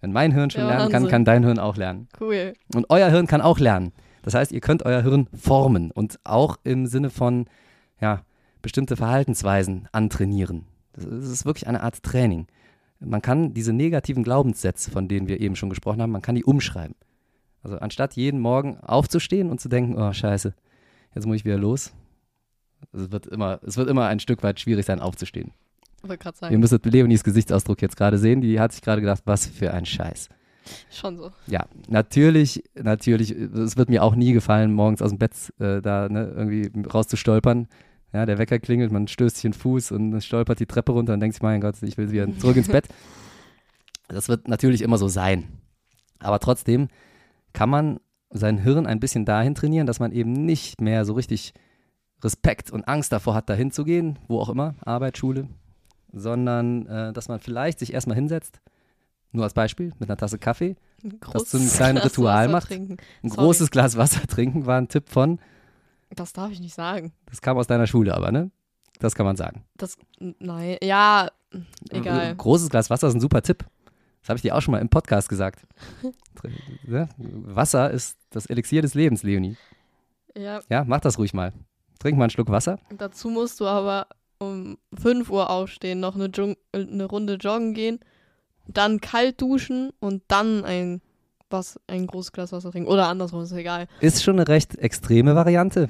Wenn 0.00 0.12
mein 0.12 0.32
Hirn 0.32 0.50
schon 0.50 0.62
Ja, 0.62 0.68
lernen 0.68 0.90
kann, 0.90 1.08
kann 1.08 1.24
dein 1.24 1.44
Hirn 1.44 1.58
auch 1.58 1.76
lernen. 1.76 2.08
Cool. 2.20 2.54
Und 2.74 2.86
euer 2.90 3.08
Hirn 3.08 3.26
kann 3.26 3.40
auch 3.40 3.60
lernen. 3.60 3.92
Das 4.22 4.34
heißt, 4.34 4.52
ihr 4.52 4.60
könnt 4.60 4.84
euer 4.84 5.02
Hirn 5.02 5.28
formen 5.32 5.90
und 5.90 6.18
auch 6.24 6.58
im 6.64 6.86
Sinne 6.86 7.10
von 7.10 7.46
ja, 8.00 8.22
bestimmte 8.62 8.96
Verhaltensweisen 8.96 9.88
antrainieren. 9.92 10.66
Das 10.92 11.04
ist 11.04 11.44
wirklich 11.44 11.66
eine 11.66 11.82
Art 11.82 12.02
Training. 12.02 12.46
Man 12.98 13.22
kann 13.22 13.54
diese 13.54 13.72
negativen 13.72 14.22
Glaubenssätze, 14.22 14.90
von 14.90 15.08
denen 15.08 15.28
wir 15.28 15.40
eben 15.40 15.56
schon 15.56 15.70
gesprochen 15.70 16.02
haben, 16.02 16.12
man 16.12 16.22
kann 16.22 16.34
die 16.34 16.44
umschreiben. 16.44 16.94
Also 17.62 17.78
anstatt 17.78 18.14
jeden 18.14 18.40
Morgen 18.40 18.78
aufzustehen 18.80 19.50
und 19.50 19.60
zu 19.60 19.68
denken, 19.68 19.96
oh 19.96 20.12
scheiße, 20.12 20.54
jetzt 21.14 21.26
muss 21.26 21.36
ich 21.36 21.44
wieder 21.44 21.58
los. 21.58 21.92
Es 22.92 23.10
wird 23.10 23.26
immer, 23.26 23.60
es 23.64 23.76
wird 23.76 23.88
immer 23.88 24.06
ein 24.06 24.20
Stück 24.20 24.42
weit 24.42 24.60
schwierig 24.60 24.86
sein, 24.86 25.00
aufzustehen. 25.00 25.52
Wollte 26.02 26.18
gerade 26.18 26.36
Ihr 26.36 26.40
sagen. 26.40 26.60
müsstet 26.60 26.86
Leonies 26.86 27.24
Gesichtsausdruck 27.24 27.80
jetzt 27.82 27.96
gerade 27.96 28.18
sehen. 28.18 28.40
Die 28.40 28.58
hat 28.58 28.72
sich 28.72 28.82
gerade 28.82 29.00
gedacht, 29.00 29.22
was 29.24 29.46
für 29.46 29.72
ein 29.72 29.86
Scheiß. 29.86 30.28
Schon 30.90 31.16
so. 31.16 31.32
Ja, 31.46 31.66
natürlich, 31.88 32.62
natürlich, 32.74 33.32
es 33.32 33.76
wird 33.76 33.88
mir 33.88 34.02
auch 34.02 34.14
nie 34.14 34.32
gefallen, 34.32 34.72
morgens 34.72 35.02
aus 35.02 35.10
dem 35.10 35.18
Bett 35.18 35.32
äh, 35.58 35.80
da 35.80 36.08
ne, 36.08 36.32
irgendwie 36.36 36.70
rauszustolpern. 36.88 37.68
Ja, 38.12 38.26
der 38.26 38.38
Wecker 38.38 38.58
klingelt, 38.58 38.92
man 38.92 39.08
stößt 39.08 39.36
sich 39.36 39.42
den 39.42 39.54
Fuß 39.54 39.92
und 39.92 40.20
stolpert 40.22 40.60
die 40.60 40.66
Treppe 40.66 40.92
runter 40.92 41.14
und 41.14 41.20
denkt 41.20 41.34
sich, 41.34 41.42
mein 41.42 41.60
Gott, 41.60 41.82
ich 41.82 41.96
will 41.96 42.10
wieder 42.10 42.26
zurück 42.38 42.56
ins 42.56 42.68
Bett. 42.68 42.88
Das 44.08 44.28
wird 44.28 44.48
natürlich 44.48 44.82
immer 44.82 44.98
so 44.98 45.08
sein. 45.08 45.48
Aber 46.18 46.38
trotzdem 46.38 46.88
kann 47.52 47.70
man 47.70 48.00
sein 48.30 48.58
Hirn 48.58 48.86
ein 48.86 49.00
bisschen 49.00 49.24
dahin 49.24 49.54
trainieren, 49.54 49.86
dass 49.86 50.00
man 50.00 50.12
eben 50.12 50.32
nicht 50.32 50.80
mehr 50.80 51.04
so 51.04 51.14
richtig 51.14 51.54
Respekt 52.22 52.70
und 52.70 52.86
Angst 52.86 53.12
davor 53.12 53.34
hat, 53.34 53.48
dahin 53.48 53.70
zu 53.70 53.84
gehen, 53.84 54.18
wo 54.28 54.38
auch 54.38 54.48
immer, 54.48 54.74
Arbeit, 54.84 55.18
Schule, 55.18 55.48
sondern 56.12 56.86
äh, 56.86 57.12
dass 57.12 57.28
man 57.28 57.40
vielleicht 57.40 57.78
sich 57.78 57.92
erstmal 57.92 58.16
hinsetzt, 58.16 58.60
nur 59.32 59.44
als 59.44 59.54
Beispiel, 59.54 59.92
mit 59.98 60.08
einer 60.10 60.16
Tasse 60.16 60.38
Kaffee, 60.38 60.76
Ein 61.02 61.18
Dass 61.32 61.50
du 61.50 61.56
ein 61.58 61.60
großes 61.64 61.76
kleines 61.76 62.02
Glas 62.02 62.12
Ritual 62.12 62.34
Wasser 62.44 62.52
machst. 62.52 62.68
Trinken. 62.68 62.96
ein 63.22 63.28
Sorry. 63.30 63.42
großes 63.42 63.70
Glas 63.70 63.96
Wasser 63.96 64.26
trinken, 64.26 64.66
war 64.66 64.78
ein 64.78 64.88
Tipp 64.88 65.08
von, 65.08 65.38
Das 66.10 66.32
darf 66.32 66.50
ich 66.50 66.60
nicht 66.60 66.74
sagen. 66.74 67.12
das 67.26 67.40
kam 67.40 67.56
aus 67.56 67.66
deiner 67.66 67.86
Schule 67.86 68.14
aber, 68.14 68.30
ne? 68.32 68.50
Das 68.98 69.14
kann 69.14 69.26
man 69.26 69.36
sagen. 69.36 69.64
Das, 69.76 69.96
nein, 70.20 70.76
ja, 70.82 71.28
egal. 71.90 72.20
Ein 72.20 72.36
großes 72.36 72.68
Glas 72.68 72.88
Wasser 72.90 73.08
ist 73.08 73.14
ein 73.14 73.20
super 73.20 73.42
Tipp. 73.42 73.64
Das 74.20 74.28
habe 74.28 74.36
ich 74.36 74.42
dir 74.42 74.54
auch 74.54 74.60
schon 74.62 74.72
mal 74.72 74.78
im 74.80 74.88
Podcast 74.88 75.28
gesagt. 75.28 75.66
Ne? 76.84 77.08
Wasser 77.18 77.90
ist 77.90 78.16
das 78.30 78.46
Elixier 78.46 78.82
des 78.82 78.94
Lebens, 78.94 79.22
Leonie. 79.22 79.56
Ja, 80.36 80.60
Ja, 80.68 80.84
mach 80.84 81.00
das 81.00 81.18
ruhig 81.18 81.34
mal. 81.34 81.52
Trink 81.98 82.16
mal 82.18 82.24
einen 82.24 82.30
Schluck 82.30 82.48
Wasser. 82.50 82.78
dazu 82.96 83.28
musst 83.28 83.60
du 83.60 83.66
aber 83.66 84.06
um 84.42 84.78
5 85.00 85.30
Uhr 85.30 85.50
aufstehen, 85.50 86.00
noch 86.00 86.14
eine, 86.14 86.26
Jung 86.26 86.56
äh, 86.72 86.80
eine 86.80 87.04
Runde 87.04 87.34
joggen 87.34 87.74
gehen, 87.74 88.00
dann 88.66 89.00
kalt 89.00 89.40
duschen 89.40 89.90
und 90.00 90.22
dann 90.28 90.64
ein, 90.64 91.00
was, 91.50 91.80
ein 91.86 92.06
großes 92.06 92.32
Glas 92.32 92.52
Wasser 92.52 92.70
trinken. 92.70 92.90
Oder 92.90 93.08
andersrum, 93.08 93.42
ist 93.42 93.52
egal. 93.52 93.88
Ist 94.00 94.22
schon 94.22 94.36
eine 94.36 94.48
recht 94.48 94.76
extreme 94.76 95.34
Variante. 95.34 95.88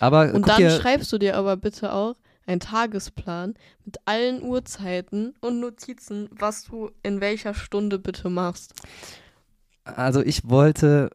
Aber 0.00 0.32
Und 0.32 0.48
dann 0.48 0.70
schreibst 0.70 1.12
du 1.12 1.18
dir 1.18 1.36
aber 1.36 1.56
bitte 1.56 1.92
auch 1.92 2.14
einen 2.46 2.60
Tagesplan 2.60 3.54
mit 3.84 3.98
allen 4.04 4.42
Uhrzeiten 4.42 5.34
und 5.40 5.60
Notizen, 5.60 6.28
was 6.30 6.64
du 6.64 6.90
in 7.02 7.20
welcher 7.20 7.54
Stunde 7.54 7.98
bitte 7.98 8.28
machst. 8.28 8.74
also 9.84 10.20
ich 10.20 10.48
wollte 10.48 11.10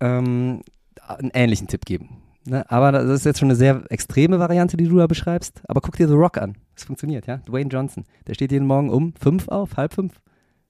ähm, 0.00 0.62
einen 1.06 1.30
ähnlichen 1.34 1.68
Tipp 1.68 1.84
geben. 1.84 2.21
Ne? 2.44 2.68
Aber 2.70 2.92
das 2.92 3.04
ist 3.04 3.24
jetzt 3.24 3.38
schon 3.38 3.48
eine 3.48 3.56
sehr 3.56 3.82
extreme 3.88 4.38
Variante, 4.38 4.76
die 4.76 4.88
du 4.88 4.96
da 4.96 5.06
beschreibst. 5.06 5.62
Aber 5.68 5.80
guck 5.80 5.96
dir 5.96 6.08
The 6.08 6.14
Rock 6.14 6.38
an. 6.38 6.56
Es 6.76 6.84
funktioniert, 6.84 7.26
ja. 7.26 7.38
Dwayne 7.38 7.70
Johnson. 7.70 8.04
Der 8.26 8.34
steht 8.34 8.52
jeden 8.52 8.66
Morgen 8.66 8.90
um 8.90 9.14
fünf 9.20 9.48
auf, 9.48 9.76
halb 9.76 9.94
fünf, 9.94 10.20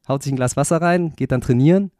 haut 0.08 0.22
sich 0.22 0.32
ein 0.32 0.36
Glas 0.36 0.56
Wasser 0.56 0.82
rein, 0.82 1.12
geht 1.16 1.32
dann 1.32 1.40
trainieren, 1.40 1.90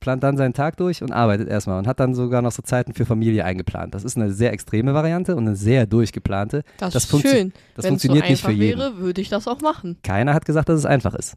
plant 0.00 0.22
dann 0.22 0.36
seinen 0.36 0.54
Tag 0.54 0.76
durch 0.76 1.02
und 1.02 1.12
arbeitet 1.12 1.48
erstmal 1.48 1.78
und 1.78 1.86
hat 1.86 2.00
dann 2.00 2.14
sogar 2.14 2.40
noch 2.42 2.52
so 2.52 2.62
Zeiten 2.62 2.94
für 2.94 3.04
Familie 3.04 3.44
eingeplant. 3.44 3.94
Das 3.94 4.04
ist 4.04 4.16
eine 4.16 4.32
sehr 4.32 4.52
extreme 4.52 4.94
Variante 4.94 5.36
und 5.36 5.46
eine 5.46 5.56
sehr 5.56 5.86
durchgeplante. 5.86 6.62
Das, 6.78 6.94
Das 6.94 7.04
ist 7.04 7.20
schön. 7.20 7.52
Das 7.74 7.84
Wenn 7.84 7.96
es 7.96 8.02
so 8.02 8.08
funktioniert 8.08 8.28
nicht 8.30 8.44
für 8.44 8.52
jeden. 8.52 8.78
wäre, 8.78 8.98
würde 8.98 9.20
ich 9.20 9.28
das 9.28 9.46
auch 9.46 9.60
machen. 9.60 9.98
Keiner 10.02 10.32
hat 10.34 10.44
gesagt, 10.46 10.68
dass 10.68 10.78
es 10.78 10.86
einfach 10.86 11.14
ist. 11.14 11.34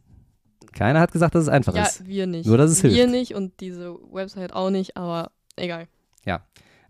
Keiner 0.72 1.00
hat 1.00 1.12
gesagt, 1.12 1.34
dass 1.34 1.42
es 1.42 1.48
einfach 1.48 1.74
ja, 1.74 1.82
ist. 1.82 2.06
wir 2.06 2.26
nicht. 2.26 2.46
Nur, 2.46 2.56
dass 2.56 2.70
es 2.70 2.82
wir 2.82 2.90
hilft. 2.90 3.10
nicht 3.10 3.34
und 3.34 3.60
diese 3.60 3.94
Website 4.12 4.52
auch 4.52 4.70
nicht, 4.70 4.96
aber 4.96 5.30
egal. 5.56 5.88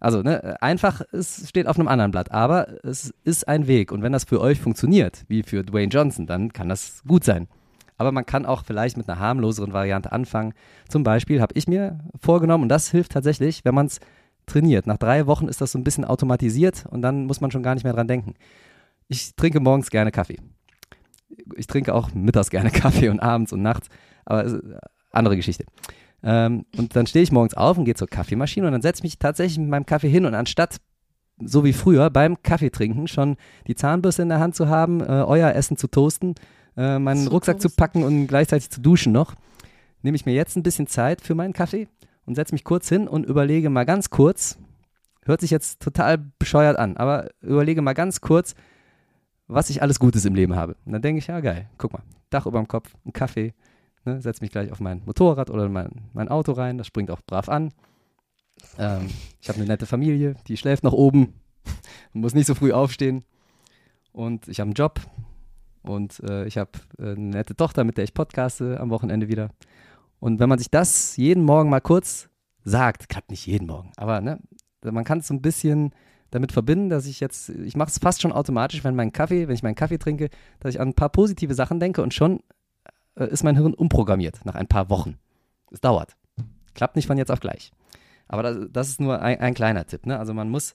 Also, 0.00 0.22
ne, 0.22 0.56
einfach, 0.62 1.02
es 1.12 1.48
steht 1.48 1.66
auf 1.66 1.78
einem 1.78 1.88
anderen 1.88 2.10
Blatt, 2.10 2.30
aber 2.30 2.84
es 2.84 3.12
ist 3.24 3.48
ein 3.48 3.66
Weg. 3.66 3.90
Und 3.90 4.02
wenn 4.02 4.12
das 4.12 4.24
für 4.24 4.40
euch 4.40 4.60
funktioniert, 4.60 5.24
wie 5.28 5.42
für 5.42 5.64
Dwayne 5.64 5.90
Johnson, 5.90 6.26
dann 6.26 6.52
kann 6.52 6.68
das 6.68 7.02
gut 7.06 7.24
sein. 7.24 7.48
Aber 7.96 8.12
man 8.12 8.24
kann 8.24 8.46
auch 8.46 8.64
vielleicht 8.64 8.96
mit 8.96 9.08
einer 9.08 9.18
harmloseren 9.18 9.72
Variante 9.72 10.12
anfangen. 10.12 10.54
Zum 10.88 11.02
Beispiel 11.02 11.40
habe 11.40 11.54
ich 11.56 11.66
mir 11.66 11.98
vorgenommen, 12.20 12.64
und 12.64 12.68
das 12.68 12.90
hilft 12.90 13.12
tatsächlich, 13.12 13.64
wenn 13.64 13.74
man 13.74 13.86
es 13.86 13.98
trainiert. 14.46 14.86
Nach 14.86 14.98
drei 14.98 15.26
Wochen 15.26 15.48
ist 15.48 15.60
das 15.60 15.72
so 15.72 15.78
ein 15.78 15.84
bisschen 15.84 16.04
automatisiert 16.04 16.86
und 16.88 17.02
dann 17.02 17.26
muss 17.26 17.40
man 17.40 17.50
schon 17.50 17.62
gar 17.62 17.74
nicht 17.74 17.84
mehr 17.84 17.92
dran 17.92 18.08
denken. 18.08 18.34
Ich 19.08 19.34
trinke 19.34 19.60
morgens 19.60 19.90
gerne 19.90 20.12
Kaffee. 20.12 20.38
Ich 21.56 21.66
trinke 21.66 21.94
auch 21.94 22.14
mittags 22.14 22.50
gerne 22.50 22.70
Kaffee 22.70 23.08
und 23.08 23.20
abends 23.20 23.52
und 23.52 23.62
nachts, 23.62 23.88
aber 24.24 24.60
andere 25.10 25.36
Geschichte. 25.36 25.64
Ähm, 26.22 26.64
und 26.76 26.96
dann 26.96 27.06
stehe 27.06 27.22
ich 27.22 27.32
morgens 27.32 27.54
auf 27.54 27.78
und 27.78 27.84
gehe 27.84 27.94
zur 27.94 28.08
Kaffeemaschine 28.08 28.66
und 28.66 28.72
dann 28.72 28.82
setze 28.82 29.00
ich 29.00 29.04
mich 29.04 29.18
tatsächlich 29.18 29.58
mit 29.58 29.68
meinem 29.68 29.86
Kaffee 29.86 30.08
hin 30.08 30.26
und 30.26 30.34
anstatt, 30.34 30.78
so 31.40 31.64
wie 31.64 31.72
früher, 31.72 32.10
beim 32.10 32.42
Kaffeetrinken 32.42 33.06
schon 33.06 33.36
die 33.68 33.76
Zahnbürste 33.76 34.22
in 34.22 34.28
der 34.28 34.40
Hand 34.40 34.56
zu 34.56 34.68
haben, 34.68 35.00
äh, 35.00 35.04
euer 35.04 35.52
Essen 35.52 35.76
zu 35.76 35.86
toasten, 35.86 36.34
äh, 36.76 36.98
meinen 36.98 37.24
Zu 37.24 37.30
Rucksack 37.30 37.60
zu 37.60 37.68
toasten. 37.68 37.76
packen 37.76 38.02
und 38.02 38.26
gleichzeitig 38.26 38.70
zu 38.70 38.80
duschen 38.80 39.12
noch, 39.12 39.34
nehme 40.02 40.16
ich 40.16 40.26
mir 40.26 40.34
jetzt 40.34 40.56
ein 40.56 40.62
bisschen 40.62 40.88
Zeit 40.88 41.20
für 41.20 41.34
meinen 41.34 41.52
Kaffee 41.52 41.86
und 42.26 42.34
setze 42.34 42.54
mich 42.54 42.64
kurz 42.64 42.88
hin 42.88 43.06
und 43.06 43.24
überlege 43.24 43.70
mal 43.70 43.84
ganz 43.84 44.10
kurz, 44.10 44.58
hört 45.24 45.40
sich 45.40 45.50
jetzt 45.50 45.80
total 45.80 46.18
bescheuert 46.38 46.78
an, 46.78 46.96
aber 46.96 47.30
überlege 47.40 47.82
mal 47.82 47.94
ganz 47.94 48.20
kurz, 48.20 48.54
was 49.46 49.70
ich 49.70 49.82
alles 49.82 49.98
Gutes 49.98 50.24
im 50.24 50.34
Leben 50.34 50.56
habe. 50.56 50.76
Und 50.84 50.92
dann 50.92 51.02
denke 51.02 51.20
ich, 51.20 51.28
ja 51.28 51.40
geil, 51.40 51.68
guck 51.78 51.92
mal, 51.92 52.02
Dach 52.30 52.46
über 52.46 52.58
dem 52.58 52.68
Kopf, 52.68 52.94
ein 53.06 53.12
Kaffee, 53.12 53.54
ne, 54.14 54.20
setze 54.20 54.42
mich 54.42 54.50
gleich 54.50 54.72
auf 54.72 54.80
mein 54.80 55.02
Motorrad 55.04 55.50
oder 55.50 55.68
mein, 55.68 56.02
mein 56.12 56.28
Auto 56.28 56.52
rein, 56.52 56.78
das 56.78 56.86
springt 56.86 57.10
auch 57.10 57.20
brav 57.26 57.48
an. 57.48 57.72
Ähm, 58.78 59.08
ich 59.40 59.48
habe 59.48 59.58
eine 59.58 59.68
nette 59.68 59.86
Familie, 59.86 60.34
die 60.46 60.56
schläft 60.56 60.84
noch 60.84 60.92
oben 60.92 61.34
muss 62.12 62.34
nicht 62.34 62.46
so 62.46 62.54
früh 62.54 62.72
aufstehen. 62.72 63.24
Und 64.12 64.48
ich 64.48 64.60
habe 64.60 64.68
einen 64.68 64.74
Job 64.74 65.00
und 65.82 66.20
äh, 66.20 66.46
ich 66.46 66.58
habe 66.58 66.70
äh, 66.98 67.12
eine 67.12 67.20
nette 67.20 67.54
Tochter, 67.54 67.84
mit 67.84 67.96
der 67.96 68.04
ich 68.04 68.14
podcaste 68.14 68.80
am 68.80 68.90
Wochenende 68.90 69.28
wieder. 69.28 69.50
Und 70.18 70.40
wenn 70.40 70.48
man 70.48 70.58
sich 70.58 70.70
das 70.70 71.16
jeden 71.16 71.44
Morgen 71.44 71.70
mal 71.70 71.80
kurz 71.80 72.28
sagt, 72.64 73.08
klappt 73.08 73.30
nicht 73.30 73.46
jeden 73.46 73.66
Morgen, 73.66 73.92
aber 73.96 74.20
ne, 74.20 74.40
man 74.82 75.04
kann 75.04 75.20
es 75.20 75.28
so 75.28 75.34
ein 75.34 75.42
bisschen 75.42 75.92
damit 76.30 76.52
verbinden, 76.52 76.90
dass 76.90 77.06
ich 77.06 77.20
jetzt, 77.20 77.48
ich 77.48 77.76
mache 77.76 77.88
es 77.88 77.98
fast 77.98 78.20
schon 78.20 78.32
automatisch, 78.32 78.84
wenn 78.84 78.96
mein 78.96 79.12
Kaffee, 79.12 79.48
wenn 79.48 79.54
ich 79.54 79.62
meinen 79.62 79.76
Kaffee 79.76 79.98
trinke, 79.98 80.28
dass 80.60 80.74
ich 80.74 80.80
an 80.80 80.88
ein 80.88 80.94
paar 80.94 81.08
positive 81.08 81.54
Sachen 81.54 81.80
denke 81.80 82.02
und 82.02 82.12
schon 82.12 82.40
äh, 83.18 83.28
ist 83.28 83.42
mein 83.44 83.56
Hirn 83.56 83.74
umprogrammiert 83.74 84.44
nach 84.44 84.54
ein 84.54 84.66
paar 84.68 84.88
Wochen. 84.90 85.18
Es 85.70 85.80
dauert. 85.80 86.16
Klappt 86.74 86.96
nicht 86.96 87.06
von 87.06 87.18
jetzt 87.18 87.30
auf 87.30 87.40
gleich. 87.40 87.72
Aber 88.28 88.42
das, 88.42 88.56
das 88.70 88.88
ist 88.88 89.00
nur 89.00 89.20
ein, 89.20 89.40
ein 89.40 89.54
kleiner 89.54 89.84
Tipp. 89.86 90.06
Ne? 90.06 90.18
Also 90.18 90.34
man 90.34 90.48
muss 90.48 90.74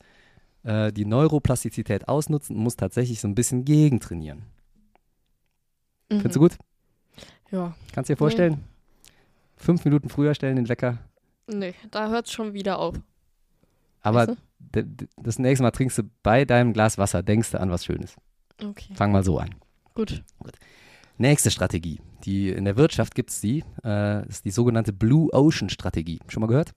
äh, 0.63 0.91
die 0.91 1.05
Neuroplastizität 1.05 2.07
ausnutzen 2.07 2.55
und 2.55 2.63
muss 2.63 2.75
tatsächlich 2.75 3.19
so 3.21 3.27
ein 3.27 3.35
bisschen 3.35 3.63
gegentrainieren. 3.65 4.39
Mhm. 6.09 6.15
Findest 6.19 6.35
du 6.35 6.39
gut? 6.39 6.57
Ja. 7.51 7.75
Kannst 7.93 8.09
du 8.09 8.13
dir 8.13 8.17
vorstellen? 8.17 8.63
Fünf 9.55 9.85
Minuten 9.85 10.09
früher 10.09 10.33
stellen 10.33 10.55
den 10.57 10.69
Wecker. 10.69 10.97
Nee, 11.47 11.73
da 11.91 12.09
hört 12.09 12.25
es 12.27 12.31
schon 12.33 12.53
wieder 12.53 12.79
auf. 12.79 12.95
Aber 14.01 14.27
Weißt 14.27 14.37
d- 14.59 14.83
d- 14.83 15.07
das 15.17 15.39
nächste 15.39 15.63
Mal 15.63 15.71
trinkst 15.71 15.97
du 15.97 16.03
bei 16.23 16.43
deinem 16.45 16.73
Glas 16.73 16.97
Wasser, 16.97 17.21
denkst 17.23 17.51
du 17.51 17.59
an 17.59 17.69
was 17.69 17.85
Schönes. 17.85 18.15
Okay, 18.61 18.93
Fang 18.95 19.11
mal 19.11 19.23
so 19.23 19.37
an. 19.39 19.55
gut. 19.93 20.23
Nächste 21.17 21.51
Strategie. 21.51 21.99
Die, 22.25 22.49
in 22.49 22.65
der 22.65 22.77
Wirtschaft 22.77 23.15
gibt 23.15 23.29
es 23.29 23.41
die. 23.41 23.63
Äh, 23.83 24.27
ist 24.27 24.45
die 24.45 24.51
sogenannte 24.51 24.93
Blue 24.93 25.31
Ocean 25.31 25.69
Strategie. 25.69 26.19
Schon 26.27 26.41
mal 26.41 26.47
gehört? 26.47 26.73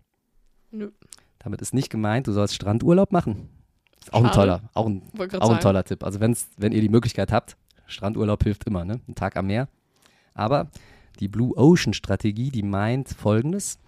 Nö. 0.70 0.91
Damit 1.39 1.62
ist 1.62 1.72
nicht 1.72 1.91
gemeint, 1.91 2.26
du 2.26 2.32
sollst 2.32 2.55
Strandurlaub 2.55 3.12
machen. 3.12 3.49
Ist 4.01 4.12
auch 4.12 4.24
ein 4.24 4.32
toller, 4.32 4.68
auch 4.74 4.87
ein, 4.87 5.03
auch 5.41 5.51
ein 5.51 5.61
toller 5.61 5.84
Tipp. 5.84 6.05
Also 6.05 6.20
wenn's, 6.20 6.49
wenn 6.57 6.72
ihr 6.72 6.80
die 6.80 6.89
Möglichkeit 6.89 7.32
habt, 7.32 7.57
Strandurlaub 7.87 8.43
hilft 8.43 8.64
immer, 8.64 8.84
ne? 8.84 9.01
Ein 9.09 9.14
Tag 9.14 9.37
am 9.37 9.47
Meer. 9.47 9.68
Aber 10.34 10.70
die 11.20 11.28
Blue 11.28 11.57
Ocean 11.57 11.95
Strategie, 11.95 12.51
die 12.51 12.62
meint 12.62 13.09
folgendes: 13.09 13.78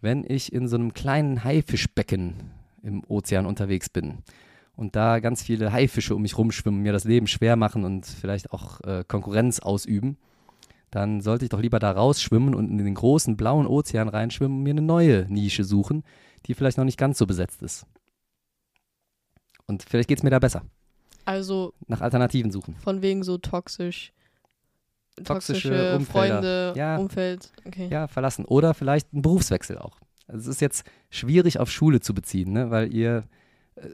Wenn 0.00 0.24
ich 0.28 0.52
in 0.52 0.68
so 0.68 0.76
einem 0.76 0.94
kleinen 0.94 1.44
Haifischbecken 1.44 2.52
im 2.82 3.02
Ozean 3.08 3.46
unterwegs 3.46 3.88
bin 3.88 4.22
und 4.78 4.94
da 4.94 5.18
ganz 5.18 5.42
viele 5.42 5.72
Haifische 5.72 6.14
um 6.14 6.22
mich 6.22 6.38
rumschwimmen, 6.38 6.80
mir 6.80 6.92
das 6.92 7.02
Leben 7.02 7.26
schwer 7.26 7.56
machen 7.56 7.84
und 7.84 8.06
vielleicht 8.06 8.52
auch 8.52 8.80
äh, 8.82 9.02
Konkurrenz 9.06 9.58
ausüben, 9.58 10.16
dann 10.92 11.20
sollte 11.20 11.44
ich 11.44 11.48
doch 11.48 11.60
lieber 11.60 11.80
da 11.80 11.90
rausschwimmen 11.90 12.54
und 12.54 12.70
in 12.70 12.78
den 12.78 12.94
großen 12.94 13.36
blauen 13.36 13.66
Ozean 13.66 14.08
reinschwimmen 14.08 14.58
und 14.58 14.62
mir 14.62 14.70
eine 14.70 14.80
neue 14.82 15.26
Nische 15.28 15.64
suchen, 15.64 16.04
die 16.46 16.54
vielleicht 16.54 16.78
noch 16.78 16.84
nicht 16.84 16.96
ganz 16.96 17.18
so 17.18 17.26
besetzt 17.26 17.60
ist. 17.60 17.86
Und 19.66 19.82
vielleicht 19.82 20.08
geht 20.08 20.18
es 20.18 20.22
mir 20.22 20.30
da 20.30 20.38
besser. 20.38 20.62
Also 21.24 21.74
Nach 21.88 22.00
Alternativen 22.00 22.52
suchen. 22.52 22.76
von 22.76 23.02
wegen 23.02 23.24
so 23.24 23.36
toxisch. 23.36 24.12
Toxische 25.24 25.68
Toxische 25.70 25.96
Umfelder. 25.96 26.34
Freunde, 26.36 26.72
Ja. 26.76 26.96
Umfeld. 26.98 27.52
Okay. 27.66 27.88
Ja, 27.90 28.06
verlassen. 28.06 28.44
Oder 28.44 28.74
vielleicht 28.74 29.12
ein 29.12 29.22
Berufswechsel 29.22 29.76
auch. 29.76 29.98
Also 30.28 30.42
es 30.42 30.46
ist 30.46 30.60
jetzt 30.60 30.84
schwierig 31.10 31.58
auf 31.58 31.68
Schule 31.68 31.98
zu 32.00 32.14
beziehen, 32.14 32.52
ne? 32.52 32.70
weil 32.70 32.94
ihr 32.94 33.24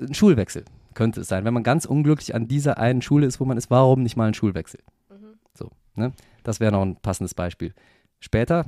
ein 0.00 0.14
Schulwechsel 0.14 0.64
könnte 0.94 1.20
es 1.22 1.28
sein. 1.28 1.44
Wenn 1.44 1.54
man 1.54 1.62
ganz 1.62 1.84
unglücklich 1.84 2.34
an 2.34 2.48
dieser 2.48 2.78
einen 2.78 3.02
Schule 3.02 3.26
ist, 3.26 3.40
wo 3.40 3.44
man 3.44 3.56
ist, 3.56 3.70
warum 3.70 4.02
nicht 4.02 4.16
mal 4.16 4.28
ein 4.28 4.34
Schulwechsel? 4.34 4.80
Mhm. 5.10 5.34
So, 5.54 5.70
ne? 5.94 6.12
Das 6.42 6.60
wäre 6.60 6.72
noch 6.72 6.82
ein 6.82 6.96
passendes 6.96 7.34
Beispiel. 7.34 7.74
Später, 8.20 8.66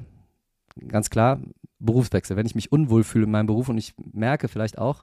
ganz 0.89 1.11
klar, 1.11 1.41
Berufswechsel. 1.79 2.37
Wenn 2.37 2.47
ich 2.47 2.55
mich 2.55 2.73
unwohl 2.73 3.05
fühle 3.05 3.25
in 3.25 3.31
meinem 3.31 3.47
Beruf 3.47 3.69
und 3.69 3.79
ich 3.79 3.95
merke 4.13 4.49
vielleicht 4.49 4.79
auch, 4.79 5.03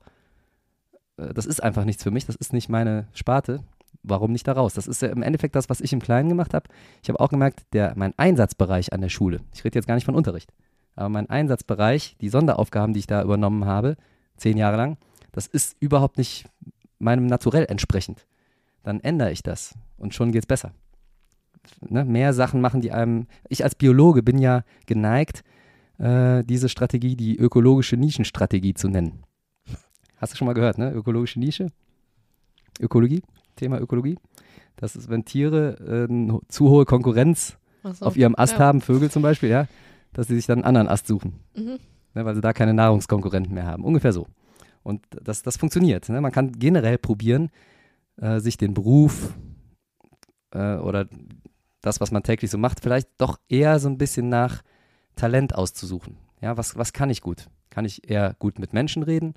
äh, 1.17 1.33
das 1.33 1.45
ist 1.45 1.61
einfach 1.63 1.85
nichts 1.85 2.03
für 2.03 2.11
mich, 2.11 2.25
das 2.25 2.35
ist 2.35 2.53
nicht 2.53 2.69
meine 2.69 3.07
Sparte, 3.13 3.63
warum 4.01 4.31
nicht 4.31 4.47
da 4.47 4.53
raus? 4.53 4.73
Das 4.73 4.87
ist 4.87 5.01
ja 5.01 5.09
im 5.09 5.21
Endeffekt 5.21 5.55
das, 5.55 5.69
was 5.69 5.81
ich 5.81 5.93
im 5.93 6.01
Kleinen 6.01 6.29
gemacht 6.29 6.53
habe. 6.53 6.69
Ich 7.01 7.09
habe 7.09 7.19
auch 7.19 7.29
gemerkt, 7.29 7.63
der, 7.73 7.93
mein 7.95 8.13
Einsatzbereich 8.17 8.91
an 8.93 9.01
der 9.01 9.09
Schule, 9.09 9.39
ich 9.53 9.63
rede 9.63 9.77
jetzt 9.77 9.87
gar 9.87 9.95
nicht 9.95 10.05
von 10.05 10.15
Unterricht, 10.15 10.51
aber 10.95 11.09
mein 11.09 11.29
Einsatzbereich, 11.29 12.17
die 12.19 12.29
Sonderaufgaben, 12.29 12.93
die 12.93 12.99
ich 12.99 13.07
da 13.07 13.23
übernommen 13.23 13.65
habe, 13.65 13.95
zehn 14.37 14.57
Jahre 14.57 14.77
lang, 14.77 14.97
das 15.33 15.47
ist 15.47 15.75
überhaupt 15.81 16.17
nicht 16.17 16.45
meinem 16.99 17.25
Naturell 17.25 17.65
entsprechend. 17.67 18.25
Dann 18.83 19.01
ändere 19.01 19.31
ich 19.31 19.43
das 19.43 19.75
und 19.97 20.13
schon 20.13 20.31
geht's 20.31 20.45
besser. 20.47 20.71
Ne? 21.81 22.05
Mehr 22.05 22.33
Sachen 22.33 22.61
machen, 22.61 22.79
die 22.81 22.91
einem. 22.91 23.27
Ich 23.49 23.63
als 23.63 23.75
Biologe 23.75 24.23
bin 24.23 24.37
ja 24.37 24.63
geneigt, 24.85 25.43
äh, 25.97 26.43
diese 26.43 26.69
Strategie 26.69 27.15
die 27.15 27.37
ökologische 27.37 27.97
Nischenstrategie 27.97 28.73
zu 28.73 28.87
nennen. 28.89 29.23
Hast 30.17 30.33
du 30.33 30.37
schon 30.37 30.45
mal 30.45 30.53
gehört, 30.53 30.77
ne? 30.77 30.91
Ökologische 30.91 31.39
Nische? 31.39 31.67
Ökologie? 32.79 33.21
Thema 33.55 33.79
Ökologie? 33.79 34.17
Das 34.75 34.95
ist, 34.95 35.09
wenn 35.09 35.25
Tiere 35.25 35.77
äh, 36.09 36.11
eine 36.11 36.39
zu 36.47 36.69
hohe 36.69 36.85
Konkurrenz 36.85 37.57
so. 37.83 38.05
auf 38.05 38.17
ihrem 38.17 38.35
Ast 38.35 38.53
Ja. 38.53 38.59
haben, 38.59 38.81
Vögel 38.81 39.11
zum 39.11 39.21
Beispiel, 39.21 39.49
ja, 39.49 39.67
dass 40.13 40.27
sie 40.27 40.35
sich 40.35 40.45
dann 40.45 40.59
einen 40.59 40.65
anderen 40.65 40.87
Ast 40.87 41.07
suchen, 41.07 41.39
Mhm. 41.55 41.79
ne, 42.15 42.25
weil 42.25 42.35
sie 42.35 42.41
da 42.41 42.53
keine 42.53 42.73
Nahrungskonkurrenten 42.73 43.53
mehr 43.53 43.65
haben. 43.65 43.83
Ungefähr 43.83 44.11
so. 44.13 44.27
Und 44.83 45.05
das, 45.09 45.41
das 45.41 45.57
funktioniert. 45.57 46.09
Ne? 46.09 46.21
Man 46.21 46.31
kann 46.31 46.51
generell 46.51 46.97
probieren, 46.97 47.49
äh, 48.17 48.39
sich 48.39 48.57
den 48.57 48.73
Beruf 48.73 49.33
äh, 50.51 50.75
oder 50.75 51.07
das, 51.81 51.99
was 51.99 52.11
man 52.11 52.23
täglich 52.23 52.51
so 52.51 52.57
macht, 52.57 52.81
vielleicht 52.81 53.09
doch 53.17 53.39
eher 53.49 53.79
so 53.79 53.89
ein 53.89 53.97
bisschen 53.97 54.29
nach 54.29 54.61
Talent 55.15 55.55
auszusuchen. 55.55 56.17
Ja, 56.41 56.57
was, 56.57 56.77
was 56.77 56.93
kann 56.93 57.09
ich 57.09 57.21
gut? 57.21 57.47
Kann 57.69 57.85
ich 57.85 58.09
eher 58.09 58.35
gut 58.39 58.59
mit 58.59 58.73
Menschen 58.73 59.03
reden? 59.03 59.33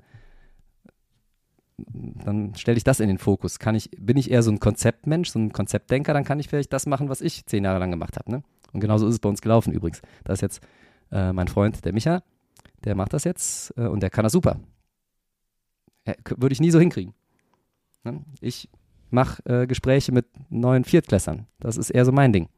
Dann 1.77 2.55
stelle 2.55 2.77
ich 2.77 2.83
das 2.83 2.99
in 2.99 3.07
den 3.07 3.17
Fokus. 3.17 3.59
Kann 3.59 3.75
ich, 3.75 3.91
bin 3.97 4.17
ich 4.17 4.31
eher 4.31 4.43
so 4.43 4.51
ein 4.51 4.59
Konzeptmensch, 4.59 5.29
so 5.29 5.39
ein 5.39 5.53
Konzeptdenker, 5.53 6.13
dann 6.13 6.23
kann 6.23 6.39
ich 6.39 6.47
vielleicht 6.47 6.73
das 6.73 6.85
machen, 6.85 7.09
was 7.09 7.21
ich 7.21 7.45
zehn 7.45 7.63
Jahre 7.63 7.79
lang 7.79 7.91
gemacht 7.91 8.17
habe. 8.17 8.31
Ne? 8.31 8.43
Und 8.73 8.79
genauso 8.79 9.07
ist 9.07 9.13
es 9.13 9.19
bei 9.19 9.29
uns 9.29 9.41
gelaufen 9.41 9.73
übrigens. 9.73 10.01
Da 10.23 10.33
ist 10.33 10.41
jetzt 10.41 10.61
äh, 11.11 11.31
mein 11.33 11.47
Freund, 11.47 11.85
der 11.85 11.93
Micha, 11.93 12.23
der 12.83 12.95
macht 12.95 13.13
das 13.13 13.23
jetzt 13.23 13.73
äh, 13.77 13.87
und 13.87 14.01
der 14.01 14.09
kann 14.09 14.23
das 14.23 14.33
super. 14.33 14.59
K- 16.15 16.35
Würde 16.37 16.53
ich 16.53 16.59
nie 16.61 16.71
so 16.71 16.79
hinkriegen. 16.79 17.13
Ne? 18.03 18.21
Ich 18.41 18.69
mache 19.09 19.43
äh, 19.45 19.67
Gespräche 19.67 20.11
mit 20.11 20.25
neuen 20.49 20.83
Viertklässern. 20.83 21.47
Das 21.59 21.77
ist 21.77 21.89
eher 21.89 22.05
so 22.05 22.11
mein 22.11 22.33
Ding. 22.33 22.49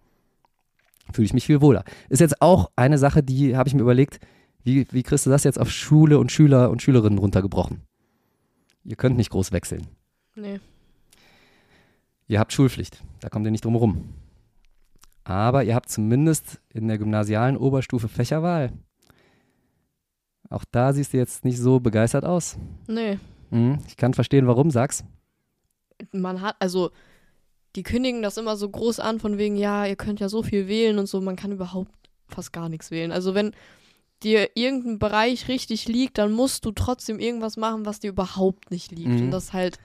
Fühle 1.13 1.25
ich 1.25 1.33
mich 1.33 1.45
viel 1.45 1.61
wohler. 1.61 1.83
Ist 2.09 2.19
jetzt 2.19 2.41
auch 2.41 2.71
eine 2.75 2.97
Sache, 2.97 3.23
die 3.23 3.55
habe 3.57 3.67
ich 3.67 3.75
mir 3.75 3.81
überlegt, 3.81 4.19
wie, 4.63 4.85
wie 4.91 5.03
kriegst 5.03 5.25
du 5.25 5.29
das 5.29 5.43
jetzt 5.43 5.59
auf 5.59 5.71
Schule 5.71 6.19
und 6.19 6.31
Schüler 6.31 6.69
und 6.69 6.81
Schülerinnen 6.81 7.17
runtergebrochen? 7.19 7.81
Ihr 8.83 8.95
könnt 8.95 9.17
nicht 9.17 9.29
groß 9.31 9.51
wechseln. 9.51 9.87
Nee. 10.35 10.59
Ihr 12.27 12.39
habt 12.39 12.53
Schulpflicht, 12.53 13.03
da 13.21 13.29
kommt 13.29 13.45
ihr 13.45 13.51
nicht 13.51 13.65
drum 13.65 13.75
rum. 13.75 14.09
Aber 15.23 15.63
ihr 15.63 15.75
habt 15.75 15.89
zumindest 15.89 16.59
in 16.73 16.87
der 16.87 16.97
gymnasialen 16.97 17.57
Oberstufe 17.57 18.07
Fächerwahl. 18.07 18.71
Auch 20.49 20.63
da 20.71 20.93
siehst 20.93 21.13
du 21.13 21.17
jetzt 21.17 21.45
nicht 21.45 21.57
so 21.59 21.79
begeistert 21.79 22.25
aus. 22.25 22.57
Nee. 22.87 23.19
Mhm, 23.49 23.79
ich 23.87 23.97
kann 23.97 24.13
verstehen, 24.13 24.47
warum, 24.47 24.71
sag's. 24.71 25.03
Man 26.11 26.41
hat, 26.41 26.55
also, 26.59 26.91
die 27.75 27.83
kündigen 27.83 28.21
das 28.21 28.37
immer 28.37 28.55
so 28.55 28.69
groß 28.69 28.99
an, 28.99 29.19
von 29.19 29.37
wegen, 29.37 29.55
ja, 29.55 29.85
ihr 29.85 29.95
könnt 29.95 30.19
ja 30.19 30.29
so 30.29 30.43
viel 30.43 30.67
wählen 30.67 30.97
und 30.99 31.07
so, 31.07 31.21
man 31.21 31.35
kann 31.35 31.51
überhaupt 31.51 31.91
fast 32.27 32.53
gar 32.53 32.69
nichts 32.69 32.91
wählen. 32.91 33.11
Also, 33.11 33.35
wenn 33.35 33.51
dir 34.23 34.49
irgendein 34.55 34.99
Bereich 34.99 35.47
richtig 35.47 35.87
liegt, 35.87 36.17
dann 36.17 36.31
musst 36.31 36.65
du 36.65 36.71
trotzdem 36.71 37.19
irgendwas 37.19 37.57
machen, 37.57 37.85
was 37.85 37.99
dir 37.99 38.09
überhaupt 38.09 38.71
nicht 38.71 38.91
liegt. 38.91 39.09
Mhm. 39.09 39.25
Und 39.25 39.31
das 39.31 39.45
ist 39.45 39.53
halt 39.53 39.79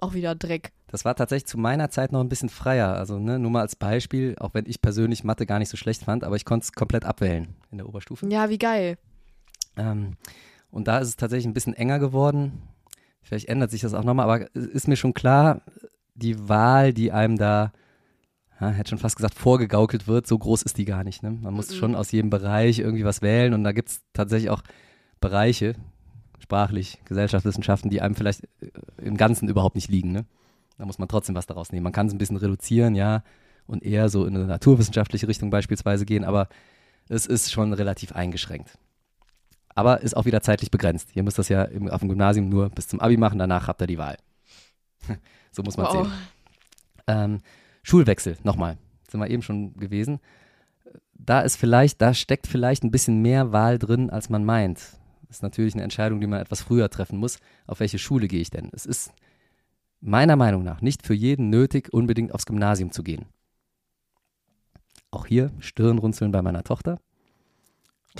auch 0.00 0.14
wieder 0.14 0.34
Dreck. 0.34 0.72
Das 0.88 1.04
war 1.04 1.14
tatsächlich 1.14 1.46
zu 1.46 1.58
meiner 1.58 1.90
Zeit 1.90 2.12
noch 2.12 2.20
ein 2.20 2.28
bisschen 2.28 2.48
freier. 2.48 2.94
Also 2.94 3.18
ne, 3.18 3.38
nur 3.38 3.50
mal 3.50 3.60
als 3.60 3.76
Beispiel, 3.76 4.36
auch 4.38 4.54
wenn 4.54 4.64
ich 4.66 4.80
persönlich 4.80 5.22
Mathe 5.22 5.44
gar 5.44 5.58
nicht 5.58 5.68
so 5.68 5.76
schlecht 5.76 6.04
fand, 6.04 6.24
aber 6.24 6.36
ich 6.36 6.44
konnte 6.44 6.64
es 6.64 6.72
komplett 6.72 7.04
abwählen 7.04 7.54
in 7.70 7.78
der 7.78 7.88
Oberstufe. 7.88 8.26
Ja, 8.28 8.48
wie 8.48 8.58
geil. 8.58 8.96
Ähm, 9.76 10.16
und 10.70 10.88
da 10.88 10.98
ist 10.98 11.08
es 11.08 11.16
tatsächlich 11.16 11.46
ein 11.46 11.52
bisschen 11.52 11.74
enger 11.74 11.98
geworden. 11.98 12.62
Vielleicht 13.22 13.48
ändert 13.48 13.70
sich 13.70 13.82
das 13.82 13.94
auch 13.94 14.04
nochmal, 14.04 14.28
aber 14.30 14.46
es 14.54 14.66
ist 14.66 14.88
mir 14.88 14.96
schon 14.96 15.14
klar, 15.14 15.62
die 16.14 16.48
Wahl, 16.48 16.92
die 16.92 17.12
einem 17.12 17.36
da, 17.36 17.72
ja, 18.60 18.70
hätte 18.70 18.90
schon 18.90 18.98
fast 18.98 19.16
gesagt, 19.16 19.34
vorgegaukelt 19.34 20.08
wird, 20.08 20.26
so 20.26 20.38
groß 20.38 20.62
ist 20.62 20.78
die 20.78 20.84
gar 20.84 21.04
nicht. 21.04 21.22
Ne? 21.22 21.30
Man 21.30 21.54
muss 21.54 21.70
Mhm. 21.70 21.74
schon 21.74 21.94
aus 21.94 22.10
jedem 22.10 22.30
Bereich 22.30 22.78
irgendwie 22.78 23.04
was 23.04 23.22
wählen 23.22 23.54
und 23.54 23.64
da 23.64 23.72
gibt 23.72 23.90
es 23.90 24.00
tatsächlich 24.12 24.50
auch 24.50 24.62
Bereiche, 25.20 25.74
sprachlich, 26.40 27.00
Gesellschaftswissenschaften, 27.04 27.90
die 27.90 28.00
einem 28.00 28.14
vielleicht 28.14 28.44
äh, 28.60 28.70
im 29.02 29.16
Ganzen 29.16 29.48
überhaupt 29.48 29.74
nicht 29.74 29.90
liegen. 29.90 30.12
Ne? 30.12 30.24
Da 30.78 30.86
muss 30.86 30.98
man 30.98 31.08
trotzdem 31.08 31.34
was 31.34 31.46
daraus 31.46 31.72
nehmen. 31.72 31.84
Man 31.84 31.92
kann 31.92 32.06
es 32.06 32.14
ein 32.14 32.18
bisschen 32.18 32.36
reduzieren, 32.36 32.94
ja, 32.94 33.22
und 33.66 33.84
eher 33.84 34.08
so 34.08 34.24
in 34.24 34.34
eine 34.34 34.46
naturwissenschaftliche 34.46 35.28
Richtung 35.28 35.50
beispielsweise 35.50 36.06
gehen, 36.06 36.24
aber 36.24 36.48
es 37.10 37.26
ist 37.26 37.52
schon 37.52 37.74
relativ 37.74 38.12
eingeschränkt. 38.12 38.78
Aber 39.78 40.00
ist 40.00 40.16
auch 40.16 40.24
wieder 40.24 40.40
zeitlich 40.40 40.72
begrenzt. 40.72 41.10
Ihr 41.14 41.22
müsst 41.22 41.38
das 41.38 41.48
ja 41.48 41.62
im, 41.62 41.88
auf 41.88 42.00
dem 42.00 42.08
Gymnasium 42.08 42.48
nur 42.48 42.68
bis 42.68 42.88
zum 42.88 42.98
Abi 42.98 43.16
machen, 43.16 43.38
danach 43.38 43.68
habt 43.68 43.80
ihr 43.80 43.86
die 43.86 43.96
Wahl. 43.96 44.16
so 45.52 45.62
muss 45.62 45.76
man 45.76 45.86
Wow. 45.86 45.92
sehen. 45.92 46.12
Ähm, 47.06 47.38
Schulwechsel, 47.84 48.36
nochmal. 48.42 48.76
Sind 49.08 49.20
wir 49.20 49.30
eben 49.30 49.40
schon 49.40 49.74
gewesen. 49.74 50.18
Da 51.14 51.42
ist 51.42 51.54
vielleicht, 51.54 52.02
da 52.02 52.12
steckt 52.12 52.48
vielleicht 52.48 52.82
ein 52.82 52.90
bisschen 52.90 53.22
mehr 53.22 53.52
Wahl 53.52 53.78
drin, 53.78 54.10
als 54.10 54.28
man 54.30 54.44
meint. 54.44 54.78
Das 55.28 55.36
ist 55.36 55.42
natürlich 55.44 55.74
eine 55.74 55.84
Entscheidung, 55.84 56.20
die 56.20 56.26
man 56.26 56.40
etwas 56.40 56.60
früher 56.60 56.90
treffen 56.90 57.16
muss. 57.20 57.38
Auf 57.68 57.78
welche 57.78 58.00
Schule 58.00 58.26
gehe 58.26 58.40
ich 58.40 58.50
denn? 58.50 58.70
Es 58.72 58.84
ist 58.84 59.12
meiner 60.00 60.34
Meinung 60.34 60.64
nach 60.64 60.80
nicht 60.80 61.06
für 61.06 61.14
jeden 61.14 61.50
nötig, 61.50 61.92
unbedingt 61.94 62.34
aufs 62.34 62.46
Gymnasium 62.46 62.90
zu 62.90 63.04
gehen. 63.04 63.26
Auch 65.12 65.26
hier 65.26 65.52
Stirnrunzeln 65.60 66.32
bei 66.32 66.42
meiner 66.42 66.64
Tochter. 66.64 66.98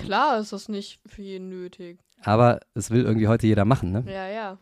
Klar 0.04 0.38
ist 0.38 0.52
das 0.52 0.68
nicht 0.68 1.00
für 1.06 1.22
jeden 1.22 1.48
nötig. 1.48 1.98
Aber 2.22 2.60
es 2.74 2.90
will 2.90 3.04
irgendwie 3.04 3.28
heute 3.28 3.46
jeder 3.46 3.64
machen, 3.64 3.92
ne? 3.92 4.04
Ja, 4.06 4.28
ja. 4.28 4.58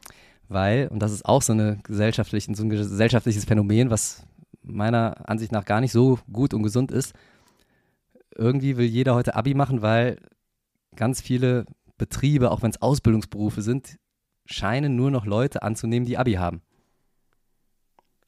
Weil, 0.49 0.89
und 0.89 1.01
das 1.01 1.13
ist 1.13 1.25
auch 1.25 1.43
so, 1.43 1.53
eine 1.53 1.79
gesellschaftlichen, 1.83 2.55
so 2.55 2.63
ein 2.65 2.69
gesellschaftliches 2.71 3.45
Phänomen, 3.45 3.91
was 3.91 4.27
meiner 4.63 5.29
Ansicht 5.29 5.53
nach 5.53 5.65
gar 5.65 5.81
nicht 5.81 5.93
so 5.93 6.19
gut 6.33 6.55
und 6.55 6.63
gesund 6.63 6.91
ist. 6.91 7.15
Irgendwie 8.35 8.77
will 8.77 8.87
jeder 8.87 9.15
heute 9.15 9.35
Abi 9.35 9.55
machen, 9.55 9.83
weil 9.83 10.19
ganz 10.95 11.21
viele 11.21 11.67
Betriebe, 11.99 12.51
auch 12.51 12.63
wenn 12.63 12.71
es 12.71 12.83
Ausbildungsberufe 12.83 13.63
sind, 13.63 13.97
scheinen 14.45 14.97
nur 14.97 15.11
noch 15.11 15.25
Leute 15.27 15.63
anzunehmen, 15.63 16.07
die 16.07 16.19
Abi 16.19 16.35
haben. 16.35 16.63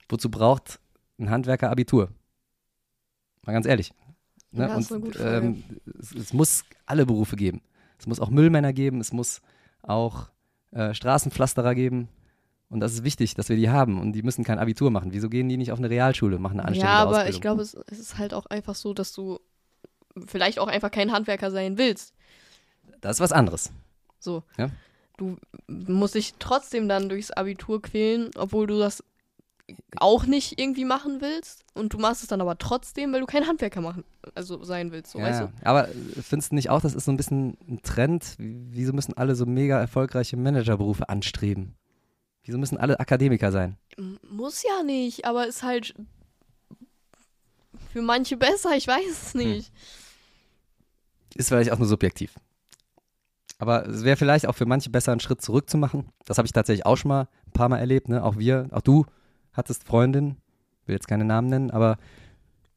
Wozu 0.09 0.31
braucht 0.31 0.81
ein 1.19 1.31
Handwerker 1.31 1.71
Abitur? 1.71 2.11
Mal 3.45 3.53
ganz 3.53 3.67
ehrlich. 3.67 3.93
Ne? 4.51 4.75
Und 4.75 4.85
Frage. 4.85 5.37
ähm, 5.47 5.65
es, 6.01 6.13
es 6.15 6.33
muss 6.33 6.65
alle 6.87 7.05
Berufe 7.07 7.37
geben. 7.37 7.61
Es 7.99 8.07
muss 8.07 8.21
auch 8.21 8.31
Müllmänner 8.31 8.73
geben, 8.73 9.01
es 9.01 9.13
muss 9.13 9.41
auch 9.83 10.29
äh, 10.71 10.95
Straßenpflasterer 10.95 11.75
geben. 11.75 12.09
Und 12.71 12.81
das 12.81 12.93
ist 12.93 13.03
wichtig, 13.05 13.35
dass 13.35 13.49
wir 13.49 13.57
die 13.57 13.71
haben. 13.71 13.99
Und 14.01 14.13
die 14.13 14.23
müssen 14.23 14.45
kein 14.45 14.59
Abitur 14.59 14.91
machen. 14.91 15.13
Wieso 15.13 15.29
gehen 15.31 15.49
die 15.49 15.57
nicht 15.57 15.73
auf 15.73 15.79
eine 15.79 15.89
Realschule, 15.91 16.39
machen 16.39 16.61
eine 16.61 16.69
anständige 16.69 16.87
Ja, 16.93 16.99
aber 16.99 17.11
Ausbildung? 17.13 17.35
ich 17.35 17.41
glaube, 17.41 17.63
es, 17.63 17.75
es 17.87 17.99
ist 17.99 18.19
halt 18.19 18.35
auch 18.35 18.47
einfach 18.47 18.75
so, 18.75 18.93
dass 18.95 19.13
du 19.13 19.41
vielleicht 20.27 20.59
auch 20.59 20.69
einfach 20.69 20.91
kein 20.91 21.13
Handwerker 21.13 21.51
sein 21.51 21.79
willst. 21.79 22.13
das 23.01 23.17
ist 23.17 23.21
was 23.21 23.33
anderes. 23.33 23.71
So. 24.19 24.43
Ja. 24.59 24.69
Du 25.17 25.37
musst 25.67 26.15
dich 26.15 26.35
trotzdem 26.39 26.89
dann 26.89 27.09
durchs 27.09 27.31
Abitur 27.31 27.81
quälen, 27.83 28.31
obwohl 28.37 28.67
du 28.67 28.79
das 28.79 29.03
auch 29.97 30.25
nicht 30.27 30.59
irgendwie 30.61 30.85
machen 30.85 31.21
willst. 31.21 31.65
Und 31.75 31.93
du 31.93 31.99
machst 31.99 32.23
es 32.23 32.29
dann 32.29 32.41
aber 32.41 32.57
trotzdem, 32.59 33.13
weil 33.13 33.21
du 33.21 33.27
kein 33.27 33.47
Handwerker 33.47 33.81
machen, 33.81 34.05
also 34.35 34.63
sein 34.65 34.91
willst, 34.93 35.13
so 35.13 35.19
ja, 35.19 35.25
weißt 35.27 35.41
du? 35.43 35.53
Aber 35.65 35.89
findest 36.23 36.53
du 36.53 36.55
nicht 36.57 36.71
auch, 36.71 36.81
das 36.81 36.95
ist 36.95 37.05
so 37.05 37.11
ein 37.13 37.17
bisschen 37.17 37.57
ein 37.69 37.83
Trend? 37.83 38.35
Wie- 38.39 38.67
Wieso 38.71 38.93
müssen 38.93 39.15
alle 39.17 39.35
so 39.35 39.45
mega 39.47 39.79
erfolgreiche 39.79 40.37
Managerberufe 40.37 41.09
anstreben? 41.09 41.75
Wieso 42.45 42.59
müssen 42.59 42.79
alle 42.79 42.99
Akademiker 42.99 43.53
sein? 43.53 43.77
Muss 44.31 44.63
ja 44.63 44.83
nicht, 44.83 45.25
aber 45.27 45.47
ist 45.47 45.63
halt 45.63 45.95
für 47.93 48.03
manche 48.03 48.37
besser, 48.37 48.71
ich 48.77 48.87
weiß 48.87 49.11
es 49.11 49.35
Hm. 49.35 49.41
nicht. 49.41 49.73
Ist 51.35 51.49
vielleicht 51.49 51.71
auch 51.73 51.79
nur 51.79 51.89
subjektiv. 51.89 52.35
Aber 53.59 53.87
es 53.89 54.05
wäre 54.05 54.17
vielleicht 54.17 54.47
auch 54.47 54.55
für 54.55 54.67
manche 54.67 54.89
besser, 54.91 55.13
einen 55.13 55.21
Schritt 55.21 55.43
zurück 55.43 55.69
zu 55.69 55.77
machen. 55.79 56.09
Das 56.25 56.39
habe 56.39 56.47
ich 56.47 56.53
tatsächlich 56.53 56.87
auch 56.87 56.97
schon 56.97 57.09
mal 57.09 57.29
ein 57.47 57.53
paar 57.53 57.69
Mal 57.69 57.79
erlebt. 57.79 58.09
Ne? 58.09 58.23
Auch 58.23 58.37
wir, 58.39 58.69
auch 58.71 58.81
du 58.83 59.05
hattest 59.59 59.85
Freundin, 59.85 60.37
will 60.87 60.95
jetzt 60.95 61.09
keine 61.09 61.25
Namen 61.27 61.49
nennen, 61.49 61.71
aber 61.71 61.99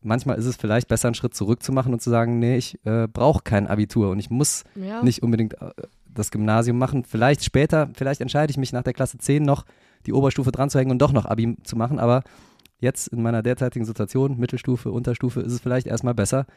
manchmal 0.01 0.37
ist 0.37 0.45
es 0.45 0.57
vielleicht 0.57 0.87
besser, 0.89 1.07
einen 1.07 1.15
Schritt 1.15 1.33
zurück 1.35 1.63
zu 1.63 1.71
machen 1.71 1.93
und 1.93 2.01
zu 2.01 2.09
sagen, 2.09 2.39
nee, 2.39 2.57
ich 2.57 2.83
äh, 2.85 3.07
brauche 3.07 3.43
kein 3.43 3.67
Abitur 3.67 4.09
und 4.09 4.19
ich 4.19 4.29
muss 4.29 4.63
Ja. 4.75 5.01
nicht 5.03 5.23
unbedingt 5.23 5.61
äh, 5.61 5.71
das 6.13 6.31
Gymnasium 6.31 6.77
machen. 6.77 7.05
Vielleicht 7.05 7.43
später, 7.45 7.89
vielleicht 7.93 8.19
entscheide 8.19 8.51
ich 8.51 8.57
mich 8.57 8.73
nach 8.73 8.83
der 8.83 8.93
Klasse 8.93 9.17
10 9.17 9.43
noch, 9.43 9.65
die 10.05 10.13
Oberstufe 10.13 10.51
dran 10.51 10.69
zu 10.69 10.79
hängen 10.79 10.91
und 10.91 11.01
doch 11.01 11.13
noch 11.13 11.25
Abi 11.25 11.55
zu 11.63 11.77
machen. 11.77 11.99
Aber 11.99 12.23
jetzt 12.79 13.07
in 13.09 13.21
meiner 13.21 13.43
derzeitigen 13.43 13.85
Situation, 13.85 14.37
Mittelstufe, 14.37 14.91
Unterstufe, 14.91 15.39
ist 15.41 15.53
es 15.53 15.61
vielleicht 15.61 15.87
erstmal 15.87 16.15
besser, 16.15 16.47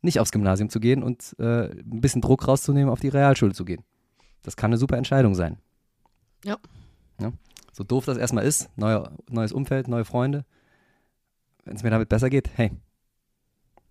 nicht 0.00 0.20
aufs 0.20 0.30
Gymnasium 0.32 0.70
zu 0.70 0.78
gehen 0.80 1.02
und 1.02 1.34
äh, 1.38 1.70
ein 1.70 2.00
bisschen 2.00 2.22
Druck 2.22 2.46
rauszunehmen, 2.46 2.88
auf 2.88 3.00
die 3.00 3.08
Realschule 3.08 3.52
zu 3.52 3.64
gehen. 3.64 3.82
Das 4.42 4.56
kann 4.56 4.70
eine 4.70 4.78
super 4.78 4.96
Entscheidung 4.96 5.34
sein. 5.34 5.58
Ja. 6.44 6.56
ja? 7.20 7.32
So 7.76 7.84
doof 7.84 8.06
das 8.06 8.16
erstmal 8.16 8.44
ist, 8.46 8.70
neuer, 8.78 9.12
neues 9.28 9.52
Umfeld, 9.52 9.86
neue 9.86 10.06
Freunde. 10.06 10.46
Wenn 11.66 11.76
es 11.76 11.82
mir 11.82 11.90
damit 11.90 12.08
besser 12.08 12.30
geht, 12.30 12.48
hey, 12.56 12.70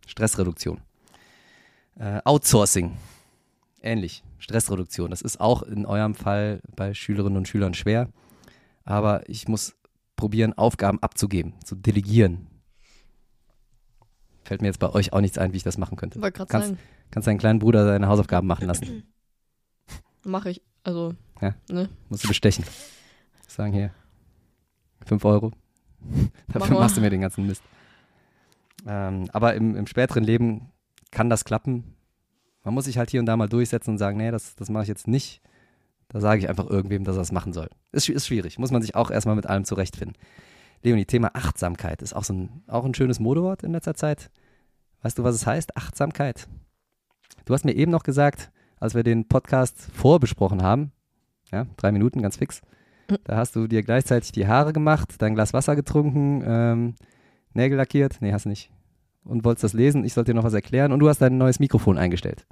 Stressreduktion. 0.07 0.81
Äh, 1.99 2.19
Outsourcing. 2.25 2.97
Ähnlich. 3.83 4.23
Stressreduktion. 4.39 5.11
Das 5.11 5.21
ist 5.21 5.39
auch 5.39 5.61
in 5.61 5.85
eurem 5.85 6.15
Fall 6.15 6.61
bei 6.75 6.95
Schülerinnen 6.95 7.37
und 7.37 7.47
Schülern 7.47 7.75
schwer. 7.75 8.09
Aber 8.85 9.29
ich 9.29 9.47
muss 9.47 9.75
probieren, 10.15 10.53
Aufgaben 10.53 10.97
abzugeben, 11.03 11.53
zu 11.63 11.75
delegieren. 11.75 12.47
Fällt 14.45 14.61
mir 14.61 14.67
jetzt 14.67 14.79
bei 14.79 14.89
euch 14.89 15.13
auch 15.13 15.21
nichts 15.21 15.37
ein, 15.37 15.53
wie 15.53 15.57
ich 15.57 15.63
das 15.63 15.77
machen 15.77 15.95
könnte. 15.95 16.19
Kannst- 16.19 16.51
sagen, 16.51 16.79
Kannst 17.11 17.27
deinen 17.27 17.37
kleinen 17.37 17.59
Bruder 17.59 17.85
seine 17.85 18.07
Hausaufgaben 18.07 18.47
machen 18.47 18.65
lassen. 18.65 19.03
mache 20.23 20.49
ich. 20.49 20.63
Also, 20.81 21.13
Musst 22.09 22.23
du 22.23 22.27
bestechen. 22.29 22.65
Sagen 23.55 23.71
hier, 23.71 23.91
5 25.05 25.23
Euro. 25.23 25.53
Dafür 26.49 26.77
machst 26.77 26.97
du 26.97 27.01
mir 27.01 27.09
den 27.09 27.21
ganzen 27.21 27.47
Mist. 27.47 27.63
Ähm, 28.85 29.29
aber 29.31 29.53
im, 29.53 29.77
im 29.77 29.87
späteren 29.87 30.25
Leben 30.25 30.73
kann 31.09 31.29
das 31.29 31.45
klappen. 31.45 31.95
Man 32.65 32.73
muss 32.73 32.83
sich 32.83 32.97
halt 32.97 33.11
hier 33.11 33.21
und 33.21 33.27
da 33.27 33.37
mal 33.37 33.47
durchsetzen 33.47 33.91
und 33.91 33.97
sagen, 33.97 34.17
nee, 34.17 34.29
das, 34.29 34.57
das 34.57 34.69
mache 34.69 34.83
ich 34.83 34.89
jetzt 34.89 35.07
nicht. 35.07 35.41
Da 36.09 36.19
sage 36.19 36.41
ich 36.41 36.49
einfach 36.49 36.69
irgendwem, 36.69 37.05
dass 37.05 37.15
er 37.15 37.21
es 37.21 37.31
machen 37.31 37.53
soll. 37.53 37.69
Ist, 37.93 38.09
ist 38.09 38.27
schwierig. 38.27 38.59
Muss 38.59 38.71
man 38.71 38.81
sich 38.81 38.93
auch 38.93 39.09
erstmal 39.09 39.37
mit 39.37 39.45
allem 39.45 39.63
zurechtfinden. 39.63 40.17
Leonie, 40.83 41.05
Thema 41.05 41.31
Achtsamkeit 41.33 42.01
ist 42.01 42.13
auch 42.13 42.25
so 42.25 42.33
ein, 42.33 42.63
auch 42.67 42.83
ein 42.83 42.93
schönes 42.93 43.21
Modewort 43.21 43.63
in 43.63 43.71
letzter 43.71 43.95
Zeit. 43.95 44.31
Weißt 45.01 45.17
du, 45.17 45.23
was 45.23 45.33
es 45.33 45.47
heißt? 45.47 45.77
Achtsamkeit. 45.77 46.49
Du 47.45 47.53
hast 47.53 47.63
mir 47.63 47.73
eben 47.73 47.91
noch 47.91 48.03
gesagt, 48.03 48.51
als 48.81 48.95
wir 48.95 49.03
den 49.03 49.29
Podcast 49.29 49.81
vorbesprochen 49.93 50.61
haben, 50.61 50.91
ja, 51.53 51.67
drei 51.77 51.93
Minuten, 51.93 52.21
ganz 52.21 52.35
fix, 52.35 52.61
da 53.23 53.37
hast 53.37 53.55
du 53.55 53.67
dir 53.67 53.83
gleichzeitig 53.83 54.31
die 54.31 54.47
Haare 54.47 54.73
gemacht, 54.73 55.15
dein 55.19 55.35
Glas 55.35 55.53
Wasser 55.53 55.75
getrunken, 55.75 56.43
ähm, 56.45 56.95
Nägel 57.53 57.77
lackiert, 57.77 58.17
nee, 58.19 58.33
hast 58.33 58.45
du 58.45 58.49
nicht. 58.49 58.69
Und 59.23 59.45
wolltest 59.45 59.63
das 59.63 59.73
lesen, 59.73 60.03
ich 60.03 60.13
sollte 60.13 60.31
dir 60.31 60.35
noch 60.35 60.43
was 60.43 60.53
erklären 60.53 60.91
und 60.91 60.99
du 60.99 61.09
hast 61.09 61.21
dein 61.21 61.37
neues 61.37 61.59
Mikrofon 61.59 61.97
eingestellt. 61.97 62.45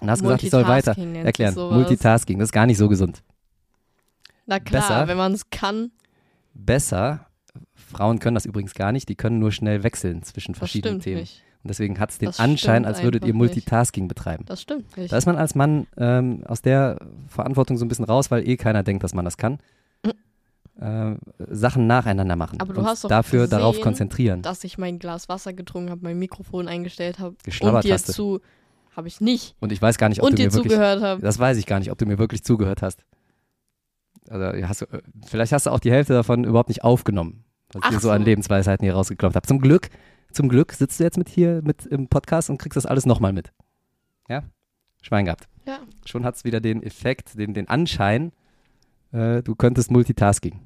Und 0.00 0.10
hast 0.10 0.22
gesagt, 0.22 0.42
ich 0.42 0.50
soll 0.50 0.66
weiter 0.66 0.96
erklären. 0.96 1.54
Multitasking, 1.54 2.38
das 2.38 2.48
ist 2.48 2.52
gar 2.52 2.66
nicht 2.66 2.78
so 2.78 2.88
gesund. 2.88 3.22
Na 4.46 4.60
klar, 4.60 4.82
besser. 4.82 5.08
wenn 5.08 5.16
man 5.16 5.32
es 5.32 5.48
kann, 5.48 5.90
Besser, 6.54 7.26
Frauen 7.74 8.20
können 8.20 8.36
das 8.36 8.46
übrigens 8.46 8.74
gar 8.74 8.92
nicht, 8.92 9.08
die 9.08 9.16
können 9.16 9.38
nur 9.38 9.52
schnell 9.52 9.82
wechseln 9.82 10.22
zwischen 10.22 10.54
verschiedenen 10.54 11.00
Themen. 11.00 11.20
nicht. 11.20 11.42
Und 11.64 11.68
deswegen 11.68 11.98
hat 11.98 12.10
es 12.10 12.18
den 12.18 12.26
Das 12.26 12.40
Anschein, 12.40 12.84
als 12.84 13.02
würdet 13.02 13.22
ihr 13.22 13.28
einfach 13.28 13.40
nicht. 13.40 13.54
Multitasking 13.54 14.06
betreiben. 14.06 14.44
Das 14.46 14.60
stimmt 14.60 14.94
nicht. 14.98 15.10
Da 15.10 15.16
ist 15.16 15.24
man 15.24 15.36
als 15.36 15.54
Mann 15.54 15.86
ähm, 15.96 16.44
aus 16.46 16.60
der 16.60 16.98
Verantwortung 17.28 17.78
so 17.78 17.86
ein 17.86 17.88
bisschen 17.88 18.04
raus, 18.04 18.30
weil 18.30 18.46
eh 18.46 18.58
keiner 18.58 18.82
denkt, 18.82 19.02
dass 19.02 19.14
man 19.14 19.24
das 19.24 19.38
kann. 19.38 19.58
Äh, 20.78 21.14
Sachen 21.38 21.86
nacheinander 21.86 22.34
machen. 22.34 22.60
Aber 22.60 22.74
du 22.74 22.80
und 22.80 22.86
hast 22.86 23.04
doch 23.04 23.08
dafür 23.08 23.46
darauf 23.46 23.76
gesehen, 23.76 23.84
konzentrieren. 23.84 24.42
dass 24.42 24.64
ich 24.64 24.76
mein 24.76 24.98
Glas 24.98 25.28
Wasser 25.28 25.52
getrunken 25.52 25.88
habe, 25.90 26.00
mein 26.02 26.18
Mikrofon 26.18 26.66
eingestellt 26.66 27.20
habe 27.20 27.36
und 27.60 27.84
dir 27.84 27.94
hast 27.94 28.12
zu, 28.12 28.40
habe 28.96 29.06
ich 29.06 29.20
nicht. 29.20 29.54
Und 29.60 29.70
ich 29.70 29.80
weiß 29.80 29.98
gar 29.98 30.08
nicht, 30.08 30.20
ob 30.20 30.26
und 30.26 30.32
du 30.32 30.36
dir 30.42 30.48
mir 30.48 30.52
wirklich. 30.52 30.72
zugehört 30.72 31.00
habe. 31.00 31.22
Das 31.22 31.38
weiß 31.38 31.58
ich 31.58 31.66
gar 31.66 31.78
nicht, 31.78 31.92
ob 31.92 31.98
du 31.98 32.06
mir 32.06 32.18
wirklich 32.18 32.42
zugehört 32.42 32.82
hast. 32.82 33.04
Also 34.28 34.66
hast 34.66 34.80
du, 34.82 34.86
äh, 34.86 35.00
vielleicht 35.26 35.52
hast 35.52 35.66
du 35.66 35.70
auch 35.70 35.80
die 35.80 35.92
Hälfte 35.92 36.12
davon 36.12 36.42
überhaupt 36.42 36.70
nicht 36.70 36.82
aufgenommen, 36.82 37.44
was 37.72 37.80
ich 37.80 37.84
Ach 37.84 37.90
dir 37.90 38.00
so 38.00 38.10
an 38.10 38.22
so. 38.22 38.26
Lebensweisheiten 38.26 38.84
hier 38.84 38.94
rausgeklopft 38.94 39.36
habe. 39.36 39.46
Zum 39.46 39.60
Glück, 39.60 39.90
zum 40.34 40.48
Glück 40.48 40.72
sitzt 40.72 41.00
du 41.00 41.04
jetzt 41.04 41.18
mit 41.18 41.28
hier 41.28 41.62
mit 41.62 41.86
im 41.86 42.08
Podcast 42.08 42.50
und 42.50 42.58
kriegst 42.58 42.76
das 42.76 42.86
alles 42.86 43.06
nochmal 43.06 43.32
mit. 43.32 43.52
Ja? 44.28 44.42
Schwein 45.02 45.24
gehabt. 45.26 45.48
Ja. 45.66 45.78
Schon 46.04 46.24
hat 46.24 46.36
es 46.36 46.44
wieder 46.44 46.60
den 46.60 46.82
Effekt, 46.82 47.38
den, 47.38 47.54
den 47.54 47.68
Anschein, 47.68 48.32
äh, 49.12 49.42
du 49.42 49.54
könntest 49.54 49.90
Multitasking. 49.90 50.60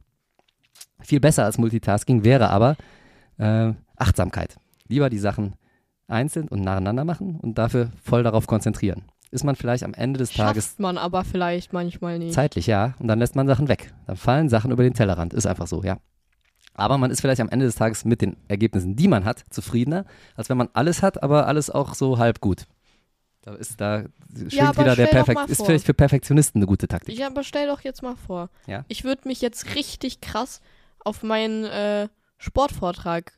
Viel 1.01 1.21
besser 1.21 1.45
als 1.45 1.59
Multitasking 1.59 2.25
wäre 2.25 2.49
aber 2.51 2.77
äh, 3.37 3.73
Achtsamkeit. 3.97 4.57
Lieber 4.89 5.11
die 5.11 5.19
Sachen 5.19 5.55
einzeln 6.09 6.49
und 6.49 6.63
nacheinander 6.63 7.05
machen 7.05 7.37
und 7.37 7.59
dafür 7.59 7.91
voll 8.03 8.23
darauf 8.23 8.47
konzentrieren. 8.47 9.05
Ist 9.31 9.45
man 9.45 9.57
vielleicht 9.57 9.85
am 9.85 9.93
Ende 9.93 10.19
des 10.19 10.33
Tages 10.33 10.65
Schafft 10.65 10.81
man 10.81 10.97
aber 10.97 11.23
vielleicht 11.23 11.75
manchmal 11.75 12.19
nicht. 12.19 12.33
Zeitlich, 12.33 12.67
ja. 12.67 12.95
Und 12.99 13.09
dann 13.09 13.19
lässt 13.19 13.37
man 13.37 13.47
Sachen 13.47 13.69
weg. 13.69 13.93
Dann 14.07 14.17
fallen 14.17 14.49
Sachen 14.49 14.71
über 14.71 14.83
den 14.83 14.95
Tellerrand. 14.95 15.35
Ist 15.35 15.47
einfach 15.47 15.67
so, 15.67 15.83
ja. 15.83 15.99
Aber 16.79 16.97
man 16.97 17.11
ist 17.11 17.21
vielleicht 17.21 17.41
am 17.41 17.49
Ende 17.49 17.67
des 17.67 17.75
Tages 17.75 18.05
mit 18.05 18.23
den 18.23 18.37
Ergebnissen, 18.47 18.95
die 18.95 19.09
man 19.09 19.25
hat, 19.25 19.45
zufriedener, 19.51 20.05
als 20.37 20.49
wenn 20.49 20.57
man 20.57 20.69
alles 20.75 21.03
hat, 21.03 21.23
aber 21.23 21.49
alles 21.49 21.71
auch 21.71 21.95
so 21.95 22.19
halb 22.19 22.41
gut. 22.41 22.67
Da 23.43 23.55
ist 23.55 23.81
da 23.81 24.05
schwingt 24.33 24.61
aber 24.61 24.83
wieder 24.83 24.97
der 24.97 25.07
Perfekt. 25.07 25.49
Ist 25.49 25.65
vielleicht 25.65 25.87
für 25.87 25.95
Perfektionisten 25.95 26.61
eine 26.61 26.67
gute 26.67 26.87
Taktik. 26.87 27.19
Ja, 27.19 27.27
aber 27.27 27.43
stell 27.43 27.67
doch 27.67 27.81
jetzt 27.81 28.03
mal 28.03 28.15
vor. 28.15 28.51
Ja. 28.67 28.85
Ich 28.87 29.03
würde 29.03 29.27
mich 29.27 29.41
jetzt 29.41 29.75
richtig 29.75 30.21
krass 30.21 30.61
auf 31.01 31.23
meinen 31.23 31.65
äh, 31.65 32.09
Sportvortrag 32.37 33.33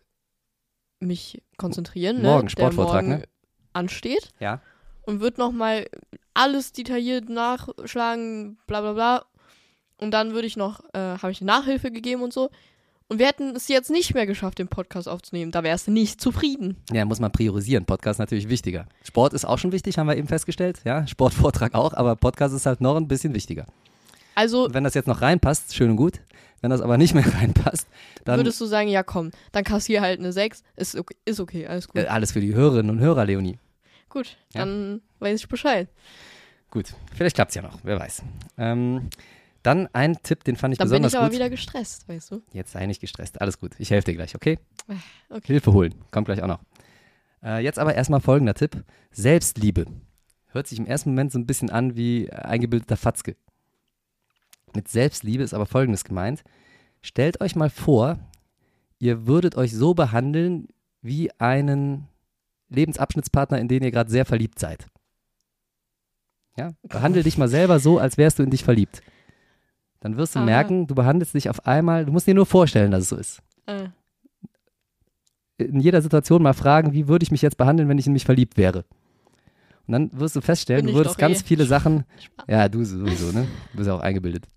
mich 0.99 1.43
konzentrieren, 1.57 2.20
Morgen 2.20 2.45
ne, 2.45 2.51
Sportvortrag, 2.51 3.01
der 3.01 3.09
morgen 3.09 3.20
ne? 3.22 3.28
ansteht. 3.72 4.32
Ja. 4.38 4.61
Und 5.03 5.20
würde 5.20 5.41
nochmal 5.41 5.86
alles 6.34 6.72
detailliert 6.72 7.30
nachschlagen, 7.30 8.59
bla 8.66 8.82
bla 8.82 8.93
bla. 8.93 9.24
Und 9.97 10.11
dann 10.11 10.32
würde 10.32 10.47
ich 10.47 10.57
noch, 10.57 10.84
äh, 10.93 10.99
habe 10.99 11.30
ich 11.30 11.41
Nachhilfe 11.41 11.91
gegeben 11.91 12.22
und 12.22 12.34
so. 12.34 12.51
Und 13.11 13.18
wir 13.18 13.26
hätten 13.26 13.56
es 13.56 13.66
jetzt 13.66 13.90
nicht 13.90 14.14
mehr 14.14 14.24
geschafft, 14.24 14.58
den 14.61 14.68
Podcast 14.68 15.08
aufzunehmen. 15.08 15.50
Da 15.50 15.64
wärst 15.64 15.88
du 15.88 15.90
nicht 15.90 16.20
zufrieden. 16.20 16.76
Ja, 16.92 17.04
muss 17.04 17.18
man 17.18 17.32
priorisieren. 17.32 17.84
Podcast 17.84 18.14
ist 18.16 18.18
natürlich 18.20 18.48
wichtiger. 18.48 18.86
Sport 19.02 19.34
ist 19.34 19.44
auch 19.44 19.58
schon 19.58 19.72
wichtig, 19.72 19.98
haben 19.98 20.06
wir 20.06 20.16
eben 20.16 20.28
festgestellt. 20.28 20.80
Ja, 20.84 21.06
Sportvortrag 21.08 21.74
auch, 21.74 21.92
aber 21.92 22.14
Podcast 22.14 22.54
ist 22.54 22.66
halt 22.66 22.80
noch 22.80 22.96
ein 22.96 23.08
bisschen 23.08 23.34
wichtiger. 23.34 23.66
Also 24.36 24.66
Und 24.66 24.74
wenn 24.74 24.84
das 24.84 24.94
jetzt 24.94 25.08
noch 25.08 25.22
reinpasst, 25.22 25.74
schön 25.74 25.90
und 25.90 25.96
gut. 25.96 26.20
Wenn 26.61 26.70
das 26.70 26.80
aber 26.82 26.98
nicht 26.98 27.14
mehr 27.14 27.24
reinpasst, 27.34 27.88
dann 28.24 28.38
würdest 28.38 28.61
du 28.61 28.66
sagen, 28.66 28.88
ja 28.88 29.02
komm, 29.02 29.32
dann 29.50 29.64
kassier 29.64 30.02
halt 30.02 30.20
eine 30.20 30.32
6. 30.32 30.62
Ist 30.76 30.94
okay, 30.94 31.16
ist 31.24 31.40
okay 31.40 31.66
alles 31.66 31.88
gut. 31.88 31.96
äh, 32.00 32.06
alles 32.06 32.30
für 32.32 32.40
die 32.40 32.54
Hörerinnen 32.54 32.90
und 32.90 33.00
Hörer, 33.00 33.24
Leonie. 33.24 33.58
Gut, 34.08 34.36
Ja. 34.54 34.61
dann 34.61 35.00
weiß 35.18 35.40
ich 35.40 35.48
Bescheid. 35.48 35.88
Gut, 36.70 36.86
vielleicht 37.16 37.34
klappt 37.34 37.50
es 37.50 37.54
ja 37.56 37.62
noch, 37.62 37.78
wer 37.82 37.98
weiß. 37.98 38.22
Ähm, 38.56 39.08
dann 39.62 39.88
ein 39.92 40.22
Tipp, 40.22 40.44
den 40.44 40.56
fand 40.56 40.72
ich 40.72 40.78
Dann 40.78 40.86
bin 40.88 41.02
besonders 41.02 41.12
ich 41.12 41.18
aber 41.18 41.28
gut. 41.28 41.34
wieder 41.36 41.50
gestresst, 41.50 42.08
weißt 42.08 42.30
du? 42.30 42.42
Jetzt 42.52 42.72
sei 42.72 42.86
nicht 42.86 43.00
gestresst, 43.00 43.40
alles 43.40 43.58
gut. 43.58 43.72
Ich 43.78 43.90
helfe 43.90 44.06
dir 44.06 44.14
gleich, 44.16 44.34
okay? 44.34 44.58
Okay. 45.28 45.46
Hilfe 45.46 45.72
holen, 45.72 45.94
kommt 46.11 46.26
gleich 46.26 46.42
auch 46.42 46.48
noch. 46.48 46.61
Äh, 47.42 47.62
jetzt 47.62 47.78
aber 47.78 47.94
erstmal 47.94 48.20
folgender 48.20 48.54
Tipp: 48.54 48.84
Selbstliebe. 49.11 49.86
Hört 50.48 50.66
sich 50.66 50.78
im 50.78 50.86
ersten 50.86 51.11
Moment 51.11 51.32
so 51.32 51.38
ein 51.38 51.46
bisschen 51.46 51.70
an 51.70 51.96
wie 51.96 52.30
eingebildeter 52.30 52.96
Fatzke. 52.96 53.36
Mit 54.74 54.88
Selbstliebe 54.88 55.42
ist 55.42 55.54
aber 55.54 55.66
folgendes 55.66 56.04
gemeint: 56.04 56.42
Stellt 57.02 57.40
euch 57.40 57.56
mal 57.56 57.70
vor, 57.70 58.18
ihr 58.98 59.26
würdet 59.26 59.56
euch 59.56 59.74
so 59.74 59.94
behandeln 59.94 60.68
wie 61.02 61.30
einen 61.38 62.08
Lebensabschnittspartner, 62.68 63.58
in 63.58 63.68
den 63.68 63.82
ihr 63.82 63.90
gerade 63.90 64.11
sehr 64.11 64.24
verliebt 64.24 64.58
seid. 64.58 64.86
Ja? 66.56 66.72
Behandle 66.82 67.22
dich 67.22 67.38
mal 67.38 67.48
selber 67.48 67.80
so, 67.80 67.98
als 67.98 68.18
wärst 68.18 68.38
du 68.38 68.42
in 68.42 68.50
dich 68.50 68.64
verliebt. 68.64 69.02
Dann 70.01 70.16
wirst 70.16 70.34
du 70.34 70.38
Aha. 70.40 70.46
merken, 70.46 70.86
du 70.86 70.94
behandelst 70.94 71.34
dich 71.34 71.48
auf 71.51 71.66
einmal, 71.66 72.05
du 72.07 72.12
musst 72.12 72.26
dir 72.26 72.34
nur 72.34 72.46
vorstellen, 72.46 72.90
dass 72.90 73.03
es 73.03 73.09
so 73.11 73.16
ist. 73.16 73.40
Äh, 73.66 73.88
In 75.59 75.80
jeder 75.80 76.01
Situation 76.03 76.42
mal 76.42 76.55
fragen, 76.55 76.92
wie 76.92 77.07
würde 77.09 77.22
ich 77.22 77.30
mich 77.30 77.42
jetzt 77.42 77.57
behandeln, 77.59 77.88
wenn 77.88 77.98
ich 77.98 78.07
in 78.07 78.12
mich 78.14 78.24
verliebt 78.24 78.57
wäre. 78.57 78.84
Und 79.86 79.92
dann 79.92 80.11
wirst 80.20 80.36
du 80.36 80.40
feststellen, 80.40 80.84
Bin 80.86 80.94
du 80.94 80.98
würdest 81.01 81.18
ganz 81.18 81.40
eh. 81.40 81.44
viele 81.44 81.64
Sachen, 81.66 82.05
Spaß. 82.18 82.46
ja, 82.48 82.68
du 82.68 82.84
sowieso, 82.84 83.32
ne? 83.32 83.46
Du 83.72 83.76
bist 83.78 83.88
ja 83.88 83.94
auch 83.94 84.01
eingebildet. 84.01 84.46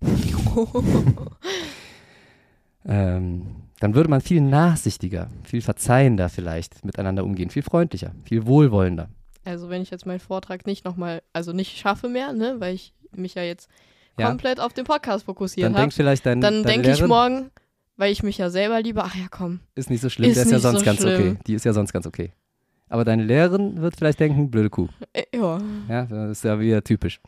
Ähm, 2.86 3.46
dann 3.80 3.94
würde 3.94 4.10
man 4.10 4.20
viel 4.20 4.40
nachsichtiger, 4.42 5.28
viel 5.42 5.62
verzeihender 5.62 6.28
vielleicht 6.28 6.84
miteinander 6.84 7.24
umgehen, 7.24 7.48
viel 7.50 7.62
freundlicher, 7.62 8.12
viel 8.24 8.46
wohlwollender. 8.46 9.08
Also 9.44 9.68
wenn 9.70 9.82
ich 9.82 9.90
jetzt 9.90 10.04
meinen 10.06 10.20
Vortrag 10.20 10.66
nicht 10.66 10.84
nochmal, 10.84 11.22
also 11.32 11.52
nicht 11.52 11.76
schaffe 11.78 12.08
mehr, 12.08 12.32
ne, 12.34 12.56
weil 12.58 12.74
ich 12.74 12.92
mich 13.16 13.34
ja 13.36 13.42
jetzt 13.42 13.68
Ja. 14.18 14.28
komplett 14.28 14.60
auf 14.60 14.72
den 14.72 14.84
Podcast 14.84 15.24
fokussiert 15.26 15.66
Dann 15.66 15.72
habe, 15.74 15.82
denkt 15.82 15.94
vielleicht 15.94 16.24
dein, 16.26 16.40
dann 16.40 16.62
denke 16.62 16.90
ich 16.92 17.04
morgen, 17.04 17.50
weil 17.96 18.12
ich 18.12 18.22
mich 18.22 18.38
ja 18.38 18.50
selber 18.50 18.80
liebe, 18.80 19.02
ach 19.02 19.14
ja 19.14 19.26
komm, 19.30 19.60
ist 19.74 19.90
nicht 19.90 20.00
so 20.00 20.08
schlimm, 20.08 20.30
Ist 20.30 20.36
der 20.36 20.44
ist 20.46 20.52
ja 20.52 20.58
sonst 20.58 20.80
so 20.80 20.84
ganz 20.84 21.00
okay. 21.00 21.16
schlimm. 21.16 21.38
Die 21.46 21.54
ist 21.54 21.64
ja 21.64 21.72
sonst 21.72 21.92
ganz 21.92 22.06
okay. 22.06 22.32
Aber 22.88 23.04
deine 23.04 23.24
Lehrerin 23.24 23.80
wird 23.80 23.96
vielleicht 23.96 24.20
denken, 24.20 24.50
blöde 24.50 24.70
Kuh. 24.70 24.88
äh, 25.12 25.24
ja. 25.34 25.58
Ja, 25.88 26.04
das 26.06 26.38
ist 26.38 26.44
ja 26.44 26.60
wieder 26.60 26.84
typisch. 26.84 27.20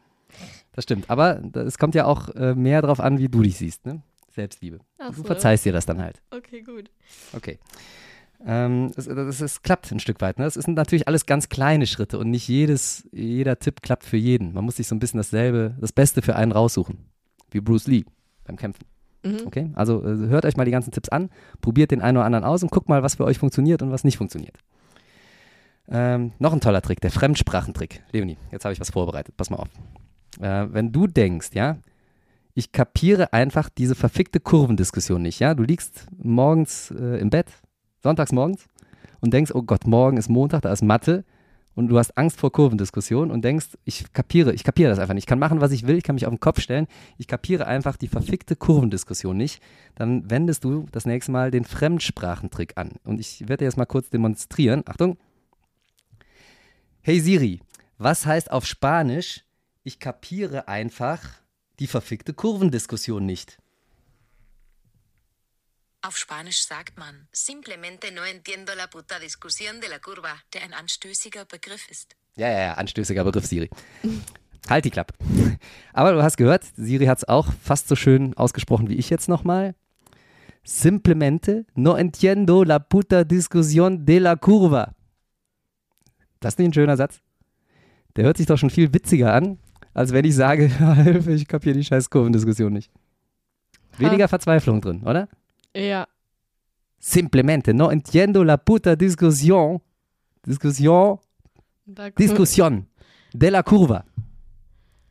Das 0.73 0.85
stimmt. 0.85 1.09
Aber 1.09 1.41
es 1.55 1.79
kommt 1.79 1.95
ja 1.95 2.05
auch 2.05 2.29
äh, 2.35 2.55
mehr 2.55 2.83
darauf 2.83 3.01
an, 3.01 3.19
wie 3.19 3.29
du 3.29 3.43
dich 3.43 3.57
siehst, 3.57 3.87
ne? 3.87 4.03
Selbstliebe. 4.31 4.81
Ach 4.99 5.09
Du 5.11 5.17
so. 5.17 5.25
verzeihst 5.25 5.65
dir 5.65 5.73
das 5.73 5.87
dann 5.87 6.03
halt. 6.03 6.21
Okay, 6.31 6.61
gut. 6.61 6.91
Okay. 7.33 7.59
Ähm, 8.45 8.93
es, 8.97 9.07
es, 9.07 9.41
es 9.41 9.63
klappt 9.63 9.91
ein 9.91 10.01
Stück 10.01 10.21
weit. 10.21 10.39
Ne? 10.39 10.45
Es 10.45 10.55
sind 10.55 10.75
natürlich 10.75 11.09
alles 11.09 11.27
ganz 11.27 11.49
kleine 11.49 11.87
Schritte 11.87 12.19
und 12.19 12.31
nicht 12.31 12.49
jedes, 12.49 13.09
jeder 13.13 13.59
Tipp 13.59 13.83
klappt 13.83 14.05
für 14.05 14.17
jeden. 14.17 14.53
Man 14.53 14.65
muss 14.65 14.77
sich 14.77 14.87
so 14.87 14.95
ein 14.95 14.99
bisschen 14.99 15.19
dasselbe, 15.19 15.75
das 15.81 15.93
Beste 15.93 16.23
für 16.23 16.37
einen 16.37 16.53
raussuchen. 16.53 16.99
Wie 17.51 17.61
Bruce 17.61 17.87
Lee 17.87 18.05
beim 18.45 18.57
Kämpfen. 18.57 18.85
Mhm. 19.25 19.47
Okay? 19.47 19.71
Also 19.75 20.05
äh, 20.05 20.29
hört 20.29 20.45
euch 20.45 20.57
mal 20.57 20.65
die 20.65 20.71
ganzen 20.71 20.93
Tipps 20.93 21.09
an, 21.09 21.31
probiert 21.61 21.91
den 21.91 22.03
einen 22.03 22.19
oder 22.19 22.27
anderen 22.27 22.45
aus 22.45 22.63
und 22.63 22.71
guckt 22.71 22.89
mal, 22.89 23.03
was 23.03 23.17
für 23.17 23.25
euch 23.25 23.39
funktioniert 23.39 23.83
und 23.83 23.91
was 23.91 24.05
nicht 24.05 24.19
funktioniert. 24.19 24.57
Ähm, 25.89 26.33
noch 26.39 26.53
ein 26.53 26.61
toller 26.61 26.83
Trick, 26.83 27.01
der 27.01 27.11
Fremdsprachentrick. 27.11 28.03
Leonie, 28.13 28.39
jetzt 28.51 28.65
habe 28.65 28.73
ich 28.73 28.81
was 28.81 28.91
vorbereitet. 28.91 29.37
Pass 29.37 29.51
mal 29.51 29.57
auf. 29.57 29.69
Äh, 30.41 30.73
wenn 30.73 30.93
du 30.93 31.07
denkst, 31.07 31.51
ja, 31.55 31.79
ich 32.55 32.73
kapiere 32.73 33.33
einfach 33.33 33.69
diese 33.69 33.95
verfickte 33.95 34.41
Kurvendiskussion 34.41 35.23
nicht, 35.23 35.41
ja, 35.41 35.55
du 35.55 35.63
liegst 35.63 36.07
morgens 36.17 36.91
äh, 36.91 37.19
im 37.19 37.31
Bett, 37.31 37.53
sonntags 38.07 38.33
morgens 38.33 38.67
und 39.21 39.35
denkst, 39.35 39.53
oh 39.53 39.63
Gott, 39.63 39.87
morgen 39.87 40.17
ist 40.17 40.29
Montag, 40.29 40.63
da 40.63 40.73
ist 40.73 40.83
Mathe 40.83 41.25
und 41.75 41.89
du 41.89 41.99
hast 41.99 42.17
Angst 42.17 42.39
vor 42.39 42.53
Kurvendiskussion 42.53 43.33
und 43.33 43.45
denkst, 43.45 43.77
ich 43.85 44.13
kapiere, 44.13 44.55
ich 44.55 44.63
kapiere 44.63 44.91
das 44.91 44.99
einfach 45.01 45.13
nicht. 45.13 45.25
Ich 45.25 45.29
kann 45.29 45.41
machen, 45.41 45.61
was 45.61 45.73
ich 45.73 45.87
will, 45.87 45.99
ich 45.99 46.05
kann 46.05 46.15
mich 46.15 46.25
auf 46.25 46.33
den 46.33 46.41
Kopf 46.41 46.61
stellen, 46.61 46.87
ich 47.19 47.27
kapiere 47.27 47.67
einfach 47.67 47.97
die 47.97 48.07
verfickte 48.07 48.55
Kurvendiskussion 48.55 49.37
nicht. 49.37 49.61
Dann 49.97 50.31
wendest 50.31 50.63
du 50.63 50.87
das 50.93 51.05
nächste 51.05 51.33
Mal 51.33 51.51
den 51.51 51.65
Fremdsprachentrick 51.65 52.79
an. 52.79 52.93
Und 53.05 53.21
ich 53.21 53.41
werde 53.41 53.59
dir 53.59 53.65
jetzt 53.65 53.77
mal 53.77 53.87
kurz 53.87 54.09
demonstrieren. 54.09 54.85
Achtung. 54.87 55.19
Hey 57.03 57.21
Siri, 57.21 57.61
was 57.99 58.25
heißt 58.25 58.53
auf 58.53 58.67
Spanisch, 58.67 59.45
ich 59.83 59.99
kapiere 59.99 60.69
einfach 60.69 61.21
die 61.81 61.89
verfickte 61.89 62.35
Kurvendiskussion 62.35 63.27
nicht? 63.27 63.59
Auf 66.07 66.17
Spanisch 66.17 66.65
sagt 66.65 66.97
man, 66.99 67.27
Simplemente 67.33 68.13
no 68.13 68.23
entiendo 68.23 68.73
la 68.77 68.87
puta 68.87 69.19
discusión 69.19 69.81
de 69.81 69.89
la 69.89 69.99
curva. 69.99 70.35
der 70.55 70.63
ein 70.63 70.73
anstößiger 70.73 71.45
Begriff 71.47 71.91
ist. 71.91 72.15
Ja, 72.37 72.49
ja, 72.49 72.59
ja, 72.61 72.75
anstößiger 72.75 73.25
Begriff, 73.25 73.47
Siri. 73.47 73.69
halt 74.69 74.85
die 74.85 74.91
Klappe. 74.91 75.15
Aber 75.93 76.13
du 76.13 76.23
hast 76.23 76.37
gehört, 76.37 76.65
Siri 76.77 77.07
hat 77.07 77.19
es 77.19 77.25
auch 77.29 77.53
fast 77.61 77.89
so 77.89 77.97
schön 77.97 78.37
ausgesprochen 78.37 78.89
wie 78.89 78.95
ich 78.95 79.11
jetzt 79.11 79.29
nochmal. 79.29 79.75
Simplemente 80.63 81.67
no 81.75 81.97
entiendo 81.97 82.63
la 82.63 82.79
puta 82.79 83.25
discusión 83.25 84.05
de 84.05 84.19
la 84.21 84.37
curva. 84.37 84.95
Das 86.41 86.55
ist 86.55 86.59
nicht 86.61 86.69
ein 86.69 86.75
schöner 86.75 86.97
Satz. 86.97 87.21
Der 88.15 88.25
hört 88.25 88.37
sich 88.37 88.47
doch 88.47 88.59
schon 88.59 88.71
viel 88.71 88.93
witziger 88.95 89.33
an, 89.33 89.59
als 89.93 90.13
wenn 90.13 90.25
ich 90.25 90.37
sage, 90.37 90.67
Hilfe, 91.03 91.33
ich 91.33 91.49
kapiere 91.49 91.77
die 91.77 91.85
scheiß 91.85 92.11
Kurvendiskussion 92.11 92.73
nicht. 92.73 92.93
Weniger 93.99 94.29
Verzweiflung 94.29 94.81
drin, 94.81 95.03
oder? 95.03 95.29
Ja. 95.77 96.09
Simplemente 96.99 97.75
no 97.75 97.91
entiendo 97.91 98.43
la 98.45 98.57
puta 98.57 98.97
discusión. 98.97 99.83
Discusión 100.45 101.19
Da 101.85 102.11
Diskussion 102.11 102.89
de 103.33 103.51
la 103.51 103.63
Curva. 103.63 104.05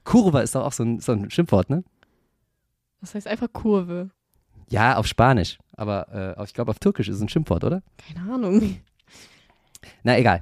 Kurva 0.03 0.41
ist 0.41 0.55
doch 0.55 0.65
auch 0.65 0.73
so 0.73 0.83
ein, 0.83 0.99
so 0.99 1.13
ein 1.13 1.29
Schimpfwort, 1.29 1.69
ne? 1.69 1.83
Das 3.01 3.15
heißt 3.15 3.27
einfach 3.27 3.51
Kurve. 3.53 4.09
Ja, 4.69 4.97
auf 4.97 5.07
Spanisch. 5.07 5.57
Aber 5.77 6.35
äh, 6.37 6.43
ich 6.43 6.53
glaube, 6.53 6.71
auf 6.71 6.79
Türkisch 6.79 7.07
ist 7.07 7.17
es 7.17 7.21
ein 7.21 7.29
Schimpfwort, 7.29 7.63
oder? 7.63 7.83
Keine 7.97 8.33
Ahnung. 8.33 8.77
Na, 10.03 10.17
egal. 10.17 10.41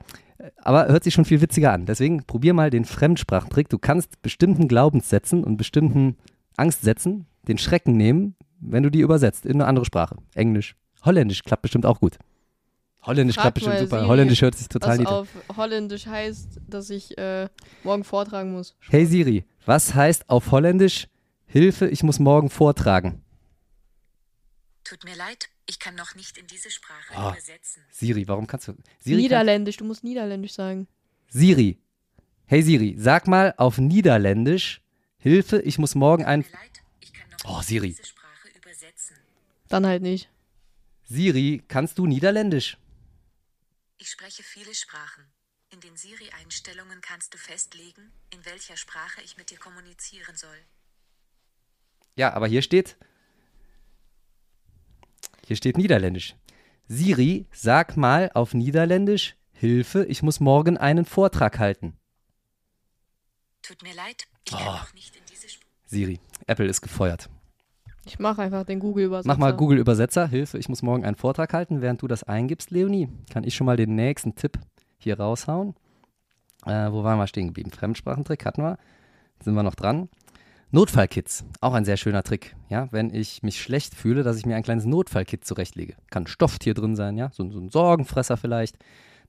Aber 0.58 0.88
hört 0.88 1.04
sich 1.04 1.14
schon 1.14 1.26
viel 1.26 1.42
witziger 1.42 1.72
an. 1.72 1.86
Deswegen 1.86 2.24
probier 2.24 2.54
mal 2.54 2.70
den 2.70 2.86
Fremdsprachentrick. 2.86 3.70
Du 3.70 3.78
kannst 3.78 4.22
bestimmten 4.22 4.68
Glaubenssätzen 4.68 5.44
und 5.44 5.58
bestimmten 5.58 6.18
Angstsätzen 6.58 7.26
den 7.48 7.58
Schrecken 7.58 7.98
nehmen, 7.98 8.36
wenn 8.66 8.84
du 8.84 8.90
die 8.90 9.00
übersetzt 9.02 9.46
in 9.46 9.54
eine 9.54 9.66
andere 9.66 9.86
Sprache. 9.86 10.18
Englisch. 10.36 10.76
Holländisch 11.06 11.44
klappt 11.44 11.62
bestimmt 11.64 11.86
auch 11.86 12.00
gut. 12.00 12.18
Holländisch 13.06 13.36
Frag 13.36 13.44
klappt 13.44 13.56
bestimmt 13.56 13.80
super. 13.80 13.98
Siri, 13.98 14.08
Holländisch 14.08 14.42
hört 14.42 14.56
sich 14.56 14.70
total 14.70 14.92
Was 14.92 14.98
niedlich. 15.00 15.14
auf 15.14 15.28
Holländisch 15.58 16.06
heißt, 16.08 16.62
dass 16.68 16.90
ich 16.90 17.18
äh, 17.18 17.50
morgen 17.84 18.04
vortragen 18.06 18.54
muss. 18.54 18.76
Hey 18.90 19.06
Siri, 19.06 19.44
was 19.66 19.94
heißt 19.94 20.30
auf 20.30 20.52
Holländisch 20.52 21.08
Hilfe, 21.46 21.88
ich 21.90 22.02
muss 22.04 22.20
morgen 22.20 22.50
vortragen? 22.50 23.22
Tut 24.84 25.04
mir 25.06 25.16
leid, 25.16 25.50
ich 25.66 25.80
kann 25.80 25.96
noch 25.96 26.16
nicht 26.16 26.38
in 26.38 26.48
diese 26.48 26.70
Sprache 26.72 27.14
Ah. 27.16 27.32
übersetzen. 27.32 27.84
Siri, 27.92 28.28
warum 28.28 28.48
kannst 28.48 28.68
du. 28.70 28.74
Siri, 29.00 29.16
kann, 29.16 29.18
Niederländisch, 29.24 29.78
du 29.78 29.86
musst 29.86 30.04
Niederländisch 30.04 30.54
sagen. 30.54 30.88
Siri. 31.30 31.80
Hey 32.46 32.62
Siri, 32.62 32.96
sag 32.98 33.28
mal 33.28 33.54
auf 33.58 33.78
Niederländisch 33.78 34.82
Hilfe, 35.18 35.60
ich 35.62 35.78
muss 35.78 35.96
morgen 35.96 36.26
ein. 36.26 36.44
Tut 36.44 36.52
mir 36.52 36.58
leid, 36.60 36.72
ich 37.02 37.14
kann 37.14 37.30
noch 37.32 37.54
Oh, 37.54 37.58
nicht 37.58 37.68
Siri. 37.68 37.88
in 37.88 37.94
diese 37.96 38.06
Sprache 38.06 38.23
übersetzen. 38.23 38.23
Dann 39.74 39.88
halt 39.88 40.04
nicht. 40.04 40.30
Siri, 41.04 41.64
kannst 41.68 41.98
du 41.98 42.06
Niederländisch? 42.06 42.78
Ich 43.98 44.08
spreche 44.12 44.44
viele 44.44 44.72
Sprachen. 44.76 45.24
In 45.72 45.80
den 45.80 45.98
Siri-Einstellungen 45.98 47.02
kannst 47.02 47.34
du 47.34 47.40
festlegen, 47.40 48.12
in 48.32 48.46
welcher 48.46 48.78
Sprache 48.78 49.24
ich 49.24 49.36
mit 49.36 49.50
dir 49.50 49.58
kommunizieren 49.58 50.36
soll. 50.36 50.60
Ja, 52.16 52.34
aber 52.34 52.46
hier 52.46 52.62
steht. 52.62 52.98
Hier 55.48 55.56
steht 55.56 55.78
Niederländisch. 55.78 56.36
Siri, 56.88 57.48
sag 57.52 57.98
mal 57.98 58.30
auf 58.36 58.54
Niederländisch 58.54 59.36
Hilfe, 59.54 60.06
ich 60.06 60.22
muss 60.22 60.40
morgen 60.40 60.78
einen 60.78 61.04
Vortrag 61.06 61.58
halten. 61.58 61.98
Tut 63.64 63.82
mir 63.82 63.96
leid, 63.96 64.28
ich 64.46 64.52
kann 64.52 64.68
Oh. 64.68 64.72
noch 64.74 64.94
nicht 64.94 65.16
in 65.16 65.26
diese 65.26 65.50
Sprache. 65.50 65.72
Siri, 65.88 66.20
Apple 66.46 66.68
ist 66.68 66.82
gefeuert. 66.82 67.28
Ich 68.06 68.20
mache 68.20 68.42
einfach 68.42 68.66
den 68.66 68.80
Google-Übersetzer. 68.80 69.28
Mach 69.28 69.38
mal 69.38 69.54
Google 69.54 69.78
Übersetzer, 69.78 70.28
Hilfe, 70.28 70.58
ich 70.58 70.68
muss 70.68 70.82
morgen 70.82 71.06
einen 71.06 71.16
Vortrag 71.16 71.54
halten. 71.54 71.82
Während 71.82 72.02
du 72.02 72.08
das 72.08 72.24
eingibst, 72.24 72.72
Leonie, 72.72 73.10
kann 73.32 73.44
ich 73.44 73.56
schon 73.56 73.66
mal 73.66 73.78
den 73.78 73.96
nächsten 73.96 74.36
Tipp 74.36 74.60
hier 74.98 75.20
raushauen. 75.20 75.76
Äh, 76.66 76.92
wo 76.92 77.04
waren 77.04 77.18
wir 77.18 77.28
stehen 77.28 77.48
geblieben? 77.48 77.72
Fremdsprachentrick 77.72 78.46
hatten 78.46 78.62
wir. 78.62 78.78
Sind 79.42 79.54
wir 79.56 79.64
noch 79.64 79.76
dran? 79.76 80.10
Notfallkits, 80.72 81.46
auch 81.62 81.74
ein 81.74 81.86
sehr 81.86 81.98
schöner 81.98 82.24
Trick. 82.24 82.56
Ja, 82.68 82.88
wenn 82.92 83.14
ich 83.14 83.44
mich 83.44 83.62
schlecht 83.62 83.94
fühle, 83.94 84.24
dass 84.24 84.38
ich 84.38 84.46
mir 84.46 84.56
ein 84.56 84.64
kleines 84.64 84.86
Notfallkit 84.86 85.46
zurechtlege. 85.46 85.96
Kann 86.10 86.24
ein 86.24 86.28
Stofftier 86.28 86.74
drin 86.74 86.96
sein, 86.96 87.16
ja, 87.16 87.30
so, 87.32 87.48
so 87.52 87.60
ein 87.60 87.70
Sorgenfresser 87.70 88.38
vielleicht. 88.38 88.78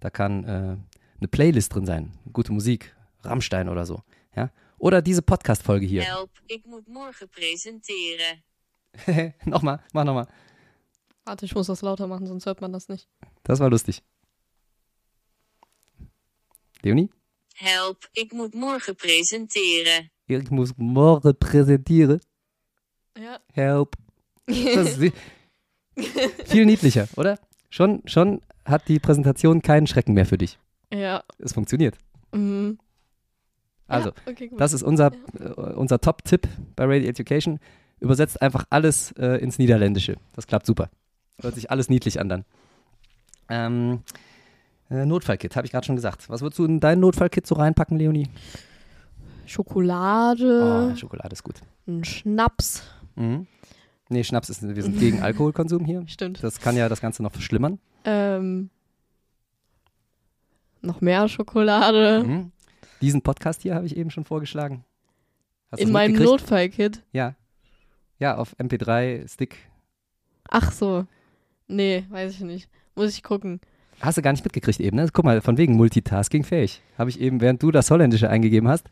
Da 0.00 0.08
kann 0.08 0.44
äh, 0.44 0.76
eine 1.18 1.28
Playlist 1.30 1.74
drin 1.74 1.84
sein, 1.84 2.12
gute 2.32 2.52
Musik, 2.52 2.96
Rammstein 3.22 3.68
oder 3.68 3.84
so. 3.84 4.02
Ja, 4.34 4.50
oder 4.78 5.02
diese 5.02 5.20
Podcast-Folge 5.20 5.84
hier. 5.84 6.02
Help, 6.02 6.30
ik 6.46 6.64
moet 6.66 6.88
morgen 6.88 7.28
presenteren. 7.28 8.42
nochmal, 9.44 9.80
mach 9.92 10.04
nochmal. 10.04 10.26
Warte, 11.24 11.46
ich 11.46 11.54
muss 11.54 11.66
das 11.68 11.82
lauter 11.82 12.06
machen, 12.06 12.26
sonst 12.26 12.46
hört 12.46 12.60
man 12.60 12.72
das 12.72 12.88
nicht. 12.88 13.08
Das 13.44 13.60
war 13.60 13.70
lustig. 13.70 14.02
Leonie? 16.82 17.10
Help, 17.54 18.08
ik 18.12 18.32
moet 18.32 18.54
morgen 18.54 18.94
presenteren. 18.96 20.10
Ich 20.26 20.50
muss 20.50 20.72
morgen 20.76 21.36
präsentieren. 21.38 22.20
Ja. 23.16 23.38
Help. 23.52 23.96
Das 24.46 24.90
ist 24.90 25.00
wie- 25.00 25.12
viel 26.44 26.66
niedlicher, 26.66 27.08
oder? 27.16 27.38
Schon, 27.70 28.02
schon 28.04 28.40
hat 28.66 28.88
die 28.88 28.98
Präsentation 28.98 29.62
keinen 29.62 29.86
Schrecken 29.86 30.12
mehr 30.14 30.26
für 30.26 30.36
dich. 30.38 30.58
Ja. 30.92 31.22
Es 31.38 31.52
funktioniert. 31.54 31.96
Mhm. 32.32 32.78
Also, 33.86 34.10
ja, 34.10 34.14
okay, 34.32 34.50
das 34.56 34.72
ist 34.72 34.82
unser, 34.82 35.12
äh, 35.38 35.48
unser 35.74 36.00
Top-Tipp 36.00 36.48
bei 36.76 36.84
Radio 36.84 37.08
Education. 37.08 37.58
Übersetzt 38.04 38.40
einfach 38.42 38.64
alles 38.70 39.12
äh, 39.12 39.38
ins 39.42 39.58
Niederländische. 39.58 40.16
Das 40.34 40.46
klappt 40.46 40.66
super. 40.66 40.90
Hört 41.40 41.54
sich 41.54 41.70
alles 41.70 41.88
niedlich 41.88 42.20
an 42.20 42.28
dann. 42.28 42.44
Ähm, 43.48 44.02
äh, 44.90 45.04
Notfallkit, 45.06 45.56
habe 45.56 45.66
ich 45.66 45.72
gerade 45.72 45.86
schon 45.86 45.96
gesagt. 45.96 46.28
Was 46.28 46.42
würdest 46.42 46.58
du 46.58 46.64
in 46.66 46.80
dein 46.80 47.00
Notfallkit 47.00 47.46
so 47.46 47.54
reinpacken, 47.54 47.98
Leonie? 47.98 48.28
Schokolade, 49.46 50.90
Oh, 50.92 50.96
Schokolade 50.96 51.32
ist 51.32 51.42
gut. 51.42 51.60
ein 51.86 52.04
Schnaps, 52.04 52.82
Mhm. 53.16 53.46
Nee, 54.10 54.22
Schnaps 54.24 54.50
ist, 54.50 54.62
wir 54.62 54.82
sind 54.82 54.98
gegen 54.98 55.22
Alkoholkonsum 55.22 55.84
hier. 55.84 56.04
Stimmt. 56.08 56.42
Das 56.42 56.60
kann 56.60 56.76
ja 56.76 56.88
das 56.90 57.00
Ganze 57.00 57.22
noch 57.22 57.32
verschlimmern. 57.32 57.78
Ähm, 58.04 58.68
noch 60.82 61.00
mehr 61.00 61.26
Schokolade. 61.28 62.22
Mhm. 62.26 62.52
Diesen 63.00 63.22
Podcast 63.22 63.62
hier 63.62 63.74
habe 63.74 63.86
ich 63.86 63.96
eben 63.96 64.10
schon 64.10 64.24
vorgeschlagen. 64.24 64.84
Hast 65.72 65.80
In 65.80 65.90
meinem? 65.90 66.16
Notfallkit. 66.22 67.02
Ja. 67.12 67.34
Ja, 68.18 68.36
auf 68.36 68.54
MP3-Stick. 68.58 69.56
Ach 70.48 70.70
so. 70.72 71.06
Nee, 71.66 72.04
weiß 72.10 72.32
ich 72.32 72.40
nicht. 72.40 72.68
Muss 72.94 73.10
ich 73.14 73.22
gucken. 73.22 73.60
Hast 74.00 74.18
du 74.18 74.22
gar 74.22 74.32
nicht 74.32 74.44
mitgekriegt 74.44 74.80
eben, 74.80 74.96
ne? 74.96 75.08
Guck 75.12 75.24
mal, 75.24 75.40
von 75.40 75.56
wegen 75.56 75.74
Multitasking 75.76 76.44
fähig. 76.44 76.82
Habe 76.98 77.10
ich 77.10 77.20
eben, 77.20 77.40
während 77.40 77.62
du 77.62 77.70
das 77.70 77.90
Holländische 77.90 78.28
eingegeben 78.28 78.68
hast, 78.68 78.88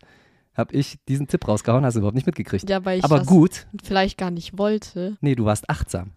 habe 0.55 0.75
ich 0.75 0.99
diesen 1.09 1.27
Tipp 1.29 1.47
rausgehauen, 1.47 1.85
hast 1.85 1.95
du 1.95 1.99
überhaupt 2.01 2.15
nicht 2.15 2.27
mitgekriegt. 2.27 2.69
Ja, 2.69 2.85
weil 2.85 2.99
ich 2.99 3.05
Aber 3.05 3.19
das 3.19 3.27
gut, 3.27 3.67
vielleicht 3.83 4.19
gar 4.19 4.31
nicht 4.31 4.59
wollte. 4.59 5.17
nee, 5.21 5.35
du 5.35 5.45
warst 5.45 5.69
achtsam. 5.71 6.13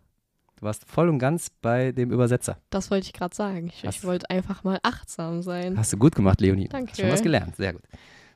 Du 0.58 0.64
warst 0.66 0.86
voll 0.90 1.10
und 1.10 1.20
ganz 1.20 1.50
bei 1.62 1.92
dem 1.92 2.12
Übersetzer. 2.12 2.58
Das 2.70 2.90
wollte 2.92 3.06
ich 3.08 3.14
gerade 3.14 3.36
sagen. 3.36 3.68
Ich, 3.68 3.84
Hast- 3.86 3.98
ich 3.98 4.04
wollte 4.04 4.30
einfach 4.30 4.64
mal 4.64 4.80
achtsam 4.84 5.42
sein. 5.42 5.78
Hast 5.78 5.92
du 5.94 5.98
gut 5.98 6.16
gemacht, 6.16 6.40
Leonie. 6.42 6.68
Danke. 6.70 6.96
Schon 6.96 7.10
was 7.12 7.22
gelernt, 7.22 7.56
sehr 7.58 7.74
gut. 7.74 7.84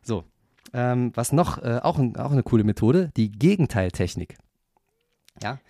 So, 0.02 0.24
ähm, 0.74 1.12
was 1.16 1.32
noch, 1.32 1.58
äh, 1.64 1.80
auch, 1.82 1.98
ein, 1.98 2.16
auch 2.18 2.32
eine 2.32 2.44
coole 2.44 2.64
Methode, 2.64 3.12
die 3.16 3.32
Gegenteiltechnik. 3.32 4.36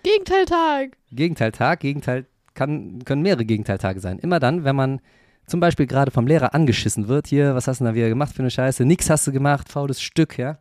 Gegenteiltag. 0.03 0.97
Gegenteiltag, 1.11 1.79
Gegenteil 1.79 2.25
kann, 2.53 3.03
können 3.05 3.21
mehrere 3.21 3.45
Gegenteiltage 3.45 3.99
sein. 3.99 4.19
Immer 4.19 4.39
dann, 4.39 4.63
wenn 4.63 4.75
man 4.75 5.01
zum 5.45 5.59
Beispiel 5.59 5.87
gerade 5.87 6.11
vom 6.11 6.27
Lehrer 6.27 6.53
angeschissen 6.53 7.07
wird, 7.07 7.27
hier, 7.27 7.55
was 7.55 7.67
hast 7.67 7.79
du 7.79 7.85
denn 7.85 7.93
da 7.93 7.97
wieder 7.97 8.09
gemacht 8.09 8.33
für 8.35 8.41
eine 8.41 8.51
Scheiße, 8.51 8.85
nix 8.85 9.09
hast 9.09 9.25
du 9.25 9.31
gemacht, 9.31 9.69
faules 9.69 10.01
Stück, 10.01 10.37
ja, 10.37 10.59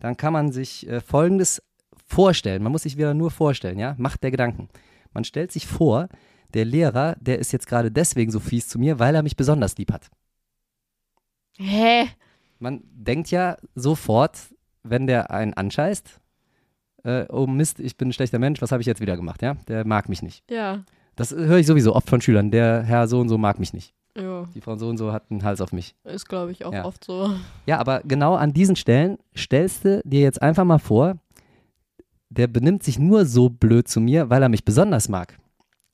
dann 0.00 0.16
kann 0.16 0.32
man 0.32 0.52
sich 0.52 0.86
äh, 0.88 1.00
Folgendes 1.00 1.62
vorstellen. 2.06 2.62
Man 2.62 2.72
muss 2.72 2.82
sich 2.82 2.96
wieder 2.96 3.14
nur 3.14 3.30
vorstellen, 3.30 3.78
ja, 3.78 3.94
Macht 3.98 4.22
der 4.22 4.30
Gedanken. 4.30 4.68
Man 5.12 5.24
stellt 5.24 5.52
sich 5.52 5.66
vor, 5.66 6.08
der 6.54 6.64
Lehrer, 6.64 7.16
der 7.20 7.38
ist 7.38 7.52
jetzt 7.52 7.66
gerade 7.66 7.90
deswegen 7.90 8.30
so 8.30 8.40
fies 8.40 8.68
zu 8.68 8.78
mir, 8.78 8.98
weil 8.98 9.14
er 9.14 9.22
mich 9.22 9.36
besonders 9.36 9.76
lieb 9.78 9.92
hat. 9.92 10.10
Hä? 11.56 12.08
Man 12.58 12.82
denkt 12.84 13.30
ja 13.30 13.56
sofort, 13.74 14.38
wenn 14.82 15.06
der 15.06 15.30
einen 15.30 15.54
anscheißt, 15.54 16.20
äh, 17.04 17.24
oh 17.28 17.46
Mist, 17.46 17.80
ich 17.80 17.96
bin 17.96 18.08
ein 18.08 18.12
schlechter 18.12 18.38
Mensch, 18.38 18.60
was 18.62 18.72
habe 18.72 18.80
ich 18.80 18.86
jetzt 18.86 19.00
wieder 19.00 19.16
gemacht, 19.16 19.42
ja? 19.42 19.54
Der 19.68 19.86
mag 19.86 20.08
mich 20.08 20.22
nicht. 20.22 20.42
Ja. 20.50 20.84
Das 21.16 21.32
höre 21.32 21.58
ich 21.58 21.66
sowieso 21.66 21.94
oft 21.94 22.08
von 22.08 22.20
Schülern. 22.20 22.50
Der 22.50 22.82
Herr 22.82 23.06
so 23.08 23.20
und 23.20 23.28
so 23.28 23.36
mag 23.38 23.58
mich 23.58 23.72
nicht. 23.74 23.92
Ja. 24.16 24.46
Die 24.54 24.60
Frau 24.60 24.76
so 24.76 24.88
und 24.88 24.98
so 24.98 25.12
hat 25.12 25.24
einen 25.30 25.42
Hals 25.42 25.60
auf 25.60 25.72
mich. 25.72 25.94
Ist, 26.04 26.28
glaube 26.28 26.52
ich, 26.52 26.64
auch 26.64 26.72
Ja. 26.72 26.84
oft 26.84 27.04
so. 27.04 27.32
Ja, 27.66 27.78
aber 27.78 28.00
genau 28.04 28.34
an 28.34 28.52
diesen 28.52 28.76
Stellen 28.76 29.18
stellst 29.36 29.84
du 29.84 30.00
dir 30.04 30.20
jetzt 30.20 30.40
einfach 30.42 30.64
mal 30.64 30.78
vor, 30.78 31.16
der 32.30 32.46
benimmt 32.46 32.82
sich 32.82 32.98
nur 32.98 33.26
so 33.26 33.48
blöd 33.50 33.88
zu 33.88 34.00
mir, 34.00 34.30
weil 34.30 34.42
er 34.42 34.48
mich 34.48 34.64
besonders 34.64 35.08
mag. 35.08 35.36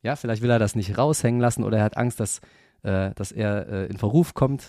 Ja, 0.02 0.14
vielleicht 0.14 0.42
will 0.42 0.50
er 0.50 0.58
das 0.60 0.76
nicht 0.76 0.96
raushängen 0.98 1.40
lassen 1.40 1.64
oder 1.64 1.78
er 1.78 1.84
hat 1.84 1.96
Angst, 1.96 2.20
dass, 2.20 2.40
äh, 2.82 3.10
dass 3.14 3.32
er 3.32 3.68
äh, 3.68 3.86
in 3.86 3.96
Verruf 3.96 4.34
kommt. 4.34 4.68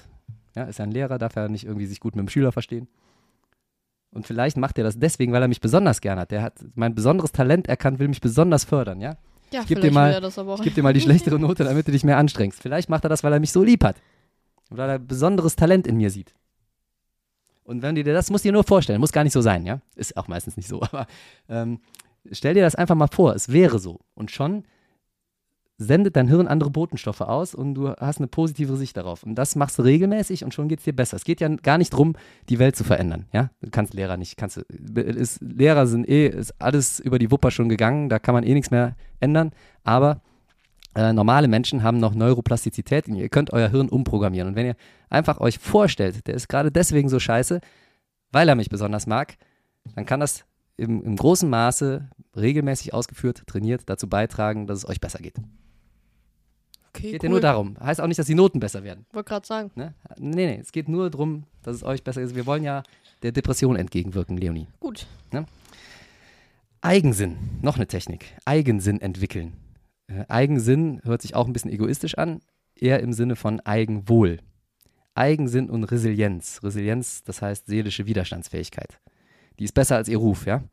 Ja, 0.55 0.63
ist 0.63 0.79
ja 0.79 0.83
ein 0.85 0.91
Lehrer, 0.91 1.19
darf 1.19 1.35
er 1.35 1.47
nicht 1.49 1.65
irgendwie 1.65 1.85
sich 1.85 1.99
gut 1.99 2.15
mit 2.15 2.25
dem 2.25 2.29
Schüler 2.29 2.51
verstehen. 2.51 2.87
Und 4.12 4.26
vielleicht 4.26 4.57
macht 4.57 4.78
er 4.78 4.84
das 4.84 4.97
deswegen, 4.97 5.32
weil 5.34 5.41
er 5.41 5.47
mich 5.47 5.62
besonders 5.62 6.01
gern 6.01 6.18
hat. 6.20 6.32
Der 6.32 6.41
hat 6.41 6.53
mein 6.76 6.95
besonderes 6.95 7.32
Talent 7.32 7.68
erkannt, 7.68 7.99
will 7.99 8.07
mich 8.07 8.22
besonders 8.22 8.64
fördern, 8.64 9.01
ja? 9.01 9.18
Ja, 9.51 9.62
geb 9.62 9.68
dir 9.68 9.76
vielleicht 9.78 9.93
mal- 9.93 10.10
will 10.10 10.16
er 10.16 10.22
das 10.22 10.38
aber 10.39 10.53
auch. 10.53 10.57
Ich 10.60 10.64
gebe 10.64 10.76
dir 10.76 10.84
mal 10.84 10.93
die 10.93 11.01
schlechtere 11.07 11.39
Note, 11.39 11.64
damit 11.64 11.88
du 11.88 11.91
dich 11.91 12.03
mehr 12.03 12.18
anstrengst. 12.18 12.62
Vielleicht 12.62 12.89
macht 12.89 13.03
er 13.05 13.10
das, 13.10 13.24
weil 13.24 13.34
er 13.34 13.39
mich 13.39 13.51
so 13.51 13.64
lieb 13.64 13.84
hat. 13.84 13.97
Und 14.70 14.78
weil 14.78 14.89
er 14.89 14.99
besonderes 14.99 15.55
Talent 15.55 15.86
in 15.88 15.97
mir 15.97 16.10
sieht. 16.10 16.34
Und 17.64 17.82
wenn 17.84 17.95
du 17.95 18.03
dir 18.03 18.14
das, 18.14 18.30
musst 18.32 18.45
du 18.45 18.49
dir 18.49 18.53
nur 18.53 18.64
vorstellen, 18.64 18.99
muss 18.99 19.12
gar 19.12 19.24
nicht 19.24 19.34
so 19.34 19.41
sein, 19.41 19.66
ja? 19.66 19.80
Ist 19.95 20.18
auch 20.18 20.28
meistens 20.28 20.57
nicht 20.57 20.68
so, 20.68 20.82
aber 20.82 21.05
ähm, 21.47 21.80
stell 22.32 22.55
dir 22.55 22.64
das 22.64 22.76
einfach 22.76 22.95
mal 22.95 23.07
vor, 23.07 23.36
es 23.36 23.49
wäre 23.51 23.78
so. 23.80 23.99
Und 24.16 24.32
schon 24.32 24.64
sendet 25.80 26.17
dein 26.17 26.27
Hirn 26.27 26.47
andere 26.47 26.69
Botenstoffe 26.69 27.21
aus 27.21 27.55
und 27.55 27.73
du 27.73 27.89
hast 27.89 28.17
eine 28.19 28.27
positive 28.27 28.75
Sicht 28.75 28.97
darauf. 28.97 29.23
Und 29.23 29.36
das 29.36 29.55
machst 29.55 29.80
du 29.80 29.82
regelmäßig 29.82 30.43
und 30.43 30.53
schon 30.53 30.67
geht 30.67 30.80
es 30.80 30.86
dir 30.86 30.93
besser. 30.93 31.15
Es 31.15 31.23
geht 31.23 31.39
ja 31.39 31.47
gar 31.47 31.77
nicht 31.77 31.93
darum, 31.93 32.15
die 32.49 32.59
Welt 32.59 32.75
zu 32.75 32.84
verändern. 32.84 33.25
Ja? 33.32 33.49
Du 33.61 33.69
kannst 33.71 33.93
Lehrer 33.93 34.17
nicht, 34.17 34.36
kannst 34.36 34.57
ist, 34.57 35.41
Lehrer 35.41 35.88
sind 35.88 36.07
eh, 36.07 36.27
ist 36.27 36.53
alles 36.59 36.99
über 36.99 37.17
die 37.17 37.32
Wupper 37.32 37.49
schon 37.49 37.69
gegangen, 37.69 38.09
da 38.09 38.19
kann 38.19 38.34
man 38.36 38.43
eh 38.43 38.53
nichts 38.53 38.71
mehr 38.71 38.95
ändern. 39.21 39.51
Aber 39.86 40.21
äh, 40.95 41.13
normale 41.13 41.47
Menschen 41.47 41.82
haben 41.82 41.97
noch 41.97 42.13
Neuroplastizität. 42.13 43.07
und 43.07 43.15
Ihr 43.15 43.30
könnt 43.30 43.53
euer 43.53 43.69
Hirn 43.69 43.88
umprogrammieren. 43.88 44.49
Und 44.49 44.55
wenn 44.55 44.65
ihr 44.65 44.75
einfach 45.09 45.39
euch 45.39 45.59
vorstellt, 45.59 46.27
der 46.27 46.36
ist 46.36 46.49
gerade 46.49 46.73
deswegen 46.73 47.07
so 47.07 47.19
scheiße, 47.19 47.61
weil 48.34 48.49
er 48.49 48.55
mich 48.55 48.69
besonders 48.69 49.07
mag, 49.07 49.38
dann 49.95 50.05
kann 50.05 50.19
das 50.19 50.43
im, 50.75 51.01
im 51.03 51.15
großen 51.15 51.49
Maße 51.49 52.09
regelmäßig 52.36 52.93
ausgeführt, 52.93 53.43
trainiert 53.47 53.84
dazu 53.89 54.09
beitragen, 54.09 54.67
dass 54.67 54.80
es 54.80 54.89
euch 54.89 54.99
besser 54.99 55.19
geht. 55.19 55.36
Okay, 56.89 57.11
Geht 57.11 57.21
cool. 57.21 57.27
ja 57.27 57.29
nur 57.29 57.41
darum. 57.41 57.77
Heißt 57.79 58.01
auch 58.01 58.07
nicht, 58.07 58.19
dass 58.19 58.27
die 58.27 58.35
Noten 58.35 58.59
besser 58.59 58.83
werden. 58.83 59.05
Wollte 59.13 59.29
gerade 59.29 59.47
sagen. 59.47 59.71
Ne? 59.75 59.93
Nee, 60.17 60.47
nee, 60.47 60.59
es 60.59 60.71
geht 60.71 60.89
nur 60.89 61.09
darum, 61.09 61.43
dass 61.63 61.75
es 61.75 61.83
euch 61.83 62.03
besser 62.03 62.21
ist. 62.21 62.35
Wir 62.35 62.45
wollen 62.45 62.63
ja 62.63 62.83
der 63.21 63.31
Depression 63.31 63.75
entgegenwirken, 63.75 64.37
Leonie. 64.37 64.67
Gut. 64.79 65.07
Eigensinn, 66.81 67.37
noch 67.61 67.75
eine 67.75 67.87
Technik. 67.87 68.33
Eigensinn 68.45 69.01
entwickeln. 69.01 69.53
Äh, 70.07 70.25
Eigensinn 70.29 71.01
hört 71.03 71.21
sich 71.21 71.35
auch 71.35 71.45
ein 71.45 71.53
bisschen 71.53 71.71
egoistisch 71.71 72.17
an, 72.17 72.39
eher 72.75 73.01
im 73.01 73.11
Sinne 73.11 73.35
von 73.35 73.59
Eigenwohl. 73.59 74.39
Eigensinn 75.13 75.69
und 75.69 75.83
Resilienz. 75.83 76.61
Resilienz, 76.63 77.23
das 77.23 77.41
heißt 77.41 77.67
seelische 77.67 78.05
Widerstandsfähigkeit. 78.05 78.99
Die 79.59 79.65
ist 79.65 79.73
besser 79.73 79.97
als 79.97 80.07
ihr 80.07 80.17
Ruf, 80.17 80.45
ja. 80.45 80.63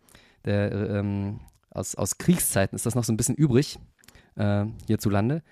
Der, 0.44 0.70
äh, 0.70 0.98
ähm, 0.98 1.40
aus, 1.70 1.96
aus 1.96 2.18
Kriegszeiten 2.18 2.76
ist 2.76 2.86
das 2.86 2.94
noch 2.94 3.02
so 3.02 3.12
ein 3.12 3.16
bisschen 3.16 3.34
übrig, 3.34 3.78
äh, 4.36 4.64
hierzulande, 4.86 5.42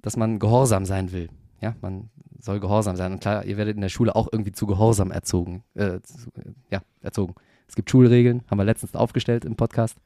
dass 0.00 0.16
man 0.16 0.38
gehorsam 0.38 0.84
sein 0.84 1.12
will. 1.12 1.28
Ja, 1.60 1.74
man 1.80 2.10
soll 2.40 2.60
gehorsam 2.60 2.96
sein. 2.96 3.12
Und 3.12 3.20
klar, 3.20 3.44
ihr 3.44 3.56
werdet 3.56 3.74
in 3.76 3.80
der 3.80 3.88
Schule 3.88 4.14
auch 4.14 4.28
irgendwie 4.30 4.52
zu 4.52 4.66
Gehorsam 4.66 5.10
erzogen. 5.10 5.64
Äh, 5.74 6.00
zu, 6.02 6.30
ja, 6.70 6.82
erzogen. 7.00 7.34
Es 7.66 7.74
gibt 7.74 7.90
Schulregeln, 7.90 8.42
haben 8.48 8.58
wir 8.58 8.64
letztens 8.64 8.94
aufgestellt 8.94 9.44
im 9.44 9.56
Podcast. 9.56 9.98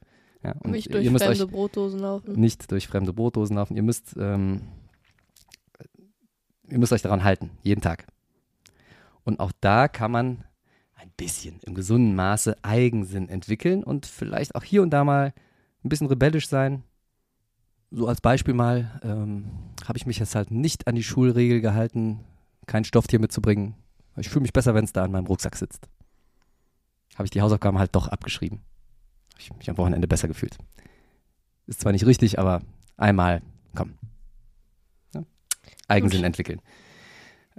Ja, 0.43 0.53
und 0.59 0.71
Nicht 0.71 0.93
durch 0.93 1.07
fremde 1.09 1.47
Brotdosen 1.47 1.99
laufen. 1.99 2.33
nicht 2.33 2.69
durch 2.71 2.87
fremde 2.87 3.13
Brotdosen 3.13 3.55
laufen. 3.55 3.77
Ihr 3.77 3.83
müsst, 3.83 4.15
ähm, 4.17 4.63
ihr 6.69 6.79
müsst 6.79 6.91
euch 6.91 7.01
daran 7.01 7.23
halten, 7.23 7.51
jeden 7.61 7.81
Tag. 7.81 8.07
Und 9.23 9.39
auch 9.39 9.53
da 9.61 9.87
kann 9.87 10.11
man 10.11 10.43
ein 10.95 11.11
bisschen 11.15 11.59
im 11.65 11.75
gesunden 11.75 12.15
Maße 12.15 12.57
Eigensinn 12.61 13.29
entwickeln 13.29 13.83
und 13.83 14.05
vielleicht 14.05 14.55
auch 14.55 14.63
hier 14.63 14.81
und 14.81 14.89
da 14.89 15.05
mal 15.05 15.33
ein 15.83 15.89
bisschen 15.89 16.07
rebellisch 16.07 16.49
sein. 16.49 16.83
So 17.91 18.07
als 18.07 18.19
Beispiel 18.19 18.53
mal 18.53 18.99
ähm, 19.03 19.45
habe 19.87 19.97
ich 19.97 20.05
mich 20.05 20.19
jetzt 20.19 20.35
halt 20.35 20.51
nicht 20.51 20.87
an 20.87 20.95
die 20.95 21.03
Schulregel 21.03 21.61
gehalten, 21.61 22.19
kein 22.67 22.83
Stofftier 22.83 23.19
mitzubringen. 23.19 23.75
Ich 24.17 24.29
fühle 24.29 24.43
mich 24.43 24.53
besser, 24.53 24.75
wenn 24.75 24.85
es 24.85 24.93
da 24.93 25.05
in 25.05 25.11
meinem 25.11 25.25
Rucksack 25.25 25.55
sitzt. 25.55 25.87
Habe 27.15 27.25
ich 27.25 27.31
die 27.31 27.41
Hausaufgaben 27.41 27.79
halt 27.79 27.95
doch 27.95 28.07
abgeschrieben. 28.07 28.61
Habe 29.33 29.41
ich 29.41 29.53
mich 29.55 29.69
am 29.69 29.77
Wochenende 29.77 30.07
besser 30.07 30.27
gefühlt. 30.27 30.57
Ist 31.67 31.81
zwar 31.81 31.91
nicht 31.91 32.05
richtig, 32.05 32.39
aber 32.39 32.61
einmal, 32.97 33.41
komm. 33.75 33.95
Ja? 35.13 35.23
Eigensinn 35.87 36.19
Gut. 36.19 36.27
entwickeln. 36.27 36.61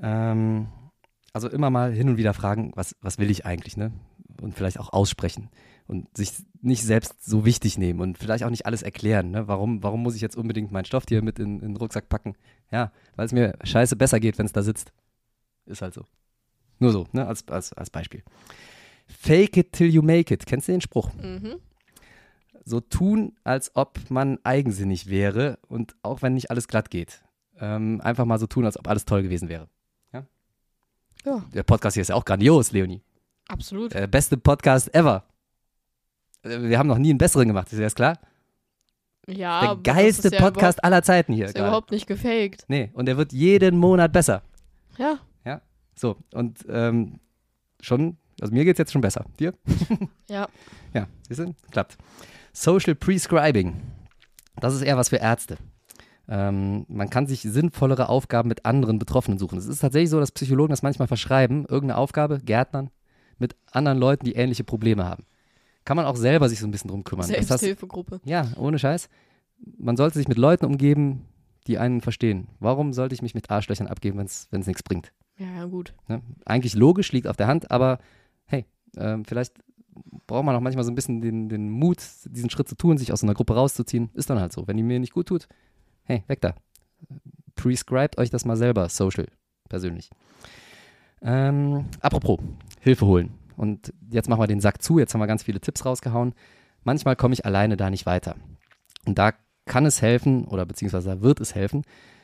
Ähm, 0.01 0.69
also 1.33 1.49
immer 1.49 1.71
mal 1.71 1.93
hin 1.93 2.09
und 2.09 2.17
wieder 2.17 2.35
fragen, 2.35 2.73
was, 2.75 2.97
was 3.01 3.19
will 3.19 3.31
ich 3.31 3.47
eigentlich, 3.47 3.77
ne? 3.77 3.93
Und 4.41 4.55
vielleicht 4.55 4.79
auch 4.79 4.93
aussprechen 4.93 5.51
und 5.87 6.17
sich 6.17 6.33
nicht 6.63 6.83
selbst 6.83 7.25
so 7.25 7.45
wichtig 7.45 7.77
nehmen 7.79 8.01
und 8.01 8.19
vielleicht 8.19 8.45
auch 8.45 8.51
nicht 8.51 8.67
alles 8.67 8.83
erklären, 8.83 9.31
ne? 9.31 9.49
Warum, 9.49 9.83
warum 9.83 10.03
muss 10.03 10.15
ich 10.15 10.23
jetzt 10.23 10.37
unbedingt 10.37 10.73
mein 10.73 10.85
Stofftier 10.85 11.23
mit 11.23 11.39
in, 11.39 11.61
in 11.61 11.73
den 11.73 11.77
Rucksack 11.77 12.09
packen? 12.09 12.35
Ja, 12.71 12.91
weil 13.17 13.27
es 13.27 13.33
mir 13.33 13.59
scheiße 13.63 13.97
besser 13.97 14.19
geht, 14.21 14.39
wenn 14.39 14.47
es 14.47 14.53
da 14.53 14.63
sitzt. 14.63 14.93
Ist 15.67 15.83
halt 15.83 15.95
so. 15.95 16.05
Nur 16.79 16.93
so, 16.93 17.07
ne? 17.13 17.27
Als, 17.27 17.47
als, 17.49 17.73
als 17.75 17.91
Beispiel. 17.91 18.23
Fake 19.07 19.57
it 19.59 19.73
till 19.73 19.89
you 19.89 20.03
make 20.03 20.33
it. 20.33 20.47
Kennst 20.47 20.69
du 20.69 20.73
den 20.73 20.81
Spruch? 20.81 21.13
Mhm. 21.15 21.57
so 22.65 22.81
tun, 22.81 23.35
als 23.45 23.77
ob 23.77 23.99
man 24.09 24.39
eigensinnig 24.43 25.11
wäre 25.11 25.59
und 25.69 25.95
auch 26.03 26.23
wenn 26.23 26.33
nicht 26.33 26.51
alles 26.51 26.67
glatt 26.67 26.91
geht. 26.91 27.23
Ähm, 27.61 28.01
einfach 28.01 28.25
mal 28.25 28.39
so 28.39 28.47
tun, 28.47 28.65
als 28.65 28.79
ob 28.79 28.89
alles 28.89 29.05
toll 29.05 29.23
gewesen 29.23 29.51
wäre. 29.51 29.69
Ja? 30.15 30.27
Ja. 31.27 31.45
Der 31.53 31.63
Podcast 31.63 31.95
hier 31.95 32.01
ist 32.01 32.09
ja 32.09 32.15
auch 32.15 32.25
grandios, 32.25 32.73
Leonie. 32.73 33.03
Absolut. 33.49 33.93
Der 33.93 34.07
beste 34.07 34.39
Podcast 34.39 34.95
ever. 34.95 35.25
Wir 36.45 36.79
haben 36.79 36.87
noch 36.89 36.99
nie 36.99 37.11
einen 37.11 37.19
besseren 37.19 37.49
gemacht, 37.49 37.73
ist 37.73 37.79
dir 37.79 37.85
das 37.85 37.95
klar? 37.95 38.19
ja, 39.27 39.75
Der 39.75 39.95
geilste 39.95 40.29
ja 40.31 40.39
Podcast 40.41 40.85
aller 40.85 41.03
Zeiten 41.03 41.33
hier. 41.33 41.47
Ist 41.47 41.57
ja 41.57 41.67
überhaupt 41.67 41.91
nicht 41.91 42.07
gefaked. 42.07 42.65
Nee, 42.69 42.91
und 42.93 43.07
der 43.07 43.17
wird 43.17 43.33
jeden 43.33 43.79
Monat 43.79 44.13
besser. 44.13 44.43
Ja. 44.99 45.19
So, 45.97 46.17
und 46.33 46.65
ähm, 46.69 47.21
schon, 47.81 48.17
also 48.41 48.53
mir 48.53 48.65
geht 48.65 48.75
es 48.75 48.79
jetzt 48.79 48.93
schon 48.93 49.01
besser. 49.01 49.25
Dir? 49.39 49.55
Ja. 50.29 50.49
Ja, 50.93 51.07
siehst 51.29 51.41
du? 51.41 51.55
Klappt. 51.71 51.97
Social 52.53 52.95
Prescribing. 52.95 53.81
Das 54.57 54.75
ist 54.75 54.83
eher 54.83 54.97
was 54.97 55.11
für 55.11 55.17
Ärzte. 55.17 55.57
Ähm, 56.29 56.87
man 56.89 57.11
kann 57.11 57.27
sich 57.27 57.43
sinnvollere 57.43 58.09
Aufgaben 58.09 58.49
mit 58.49 58.65
anderen 58.65 58.99
Betroffenen 58.99 59.39
suchen. 59.39 59.59
Es 59.59 59.67
ist 59.67 59.81
tatsächlich 59.81 60.11
so, 60.11 60.19
dass 60.19 60.33
Psychologen 60.33 60.71
das 60.71 60.83
manchmal 60.83 61.09
verschreiben, 61.09 61.67
irgendeine 61.67 61.97
Aufgabe, 61.99 62.41
Gärtnern, 62.41 62.91
mit 63.39 63.55
anderen 63.71 63.99
Leuten, 63.99 64.25
die 64.25 64.35
ähnliche 64.35 64.65
Probleme 64.65 65.05
haben. 65.05 65.25
Kann 65.85 65.97
man 65.97 66.07
auch 66.07 66.17
selber 66.17 66.49
sich 66.49 66.61
so 66.61 66.67
ein 66.67 66.71
bisschen 66.71 66.89
drum 66.89 67.05
kümmern. 67.05 67.27
Selbsthilfegruppe. 67.27 68.21
ja, 68.25 68.49
ohne 68.57 68.79
Scheiß. 68.79 69.09
Man 69.79 69.97
sollte 69.97 70.19
sich 70.19 70.29
mit 70.29 70.39
Leuten 70.39 70.65
umgeben, 70.65 71.27
die 71.67 71.79
einen 71.79 72.01
verstehen. 72.01 72.49
Warum 72.61 72.93
sollte 72.93 73.15
ich 73.15 73.23
mich 73.23 73.35
mit 73.35 73.51
Arschlöchern 73.51 73.87
abgeben, 73.87 74.19
wenn 74.19 74.27
es 74.61 74.67
nichts 74.67 74.83
bringt? 74.83 75.13
Ja, 75.39 75.47
ja, 75.47 75.65
gut. 75.65 75.95
Ne? 76.09 76.23
Eigentlich 76.45 76.75
logisch, 76.75 77.13
liegt 77.13 77.27
auf 77.27 77.37
der 77.37 77.47
Hand, 77.47 77.71
aber 77.71 77.99
hey, 78.47 78.67
ähm, 78.97 79.25
vielleicht 79.25 79.55
braucht 80.27 80.45
man 80.45 80.55
auch 80.55 80.61
manchmal 80.61 80.85
so 80.85 80.91
ein 80.91 80.95
bisschen 80.95 81.21
den, 81.21 81.49
den 81.49 81.71
Mut, 81.71 81.99
diesen 82.27 82.51
Schritt 82.51 82.69
zu 82.69 82.77
tun, 82.77 82.99
sich 82.99 83.13
aus 83.13 83.21
so 83.21 83.27
einer 83.27 83.35
Gruppe 83.35 83.55
rauszuziehen. 83.55 84.11
Ist 84.15 84.31
dann 84.31 84.41
halt 84.41 84.53
so. 84.53 84.67
Wenn 84.67 84.77
die 84.77 84.83
mir 84.83 85.01
nicht 85.01 85.13
gut 85.13 85.27
tut, 85.27 85.49
hey, 86.05 86.23
weg 86.27 86.41
da. 86.41 86.55
Prescribt 87.55 88.19
euch 88.19 88.31
das 88.31 88.45
mal 88.45 88.57
selber, 88.57 88.89
social, 88.89 89.27
persönlich. 89.69 90.11
Ähm, 91.23 91.87
apropos, 92.01 92.39
Hilfe 92.81 93.07
holen. 93.07 93.33
Und 93.57 93.93
jetzt 94.11 94.29
machen 94.29 94.41
wir 94.41 94.47
den 94.47 94.61
Sack 94.61 94.83
zu. 94.83 94.99
Jetzt 94.99 95.15
haben 95.15 95.21
wir 95.21 95.27
ganz 95.27 95.43
viele 95.43 95.61
Tipps 95.61 95.85
rausgehauen. 95.85 96.35
Manchmal 96.83 97.17
komme 97.17 97.35
ich 97.35 97.47
alleine 97.47 97.77
da 97.77 97.91
nicht 97.91 98.07
weiter. 98.07 98.37
Und 99.07 99.19
da 99.19 99.33
kann 99.67 99.87
es 99.87 100.03
helfen, 100.03 100.45
oder 100.45 100.67
beziehungsweise 100.67 101.23
wird 101.23 101.41
es 101.41 101.55
helfen, 101.55 101.83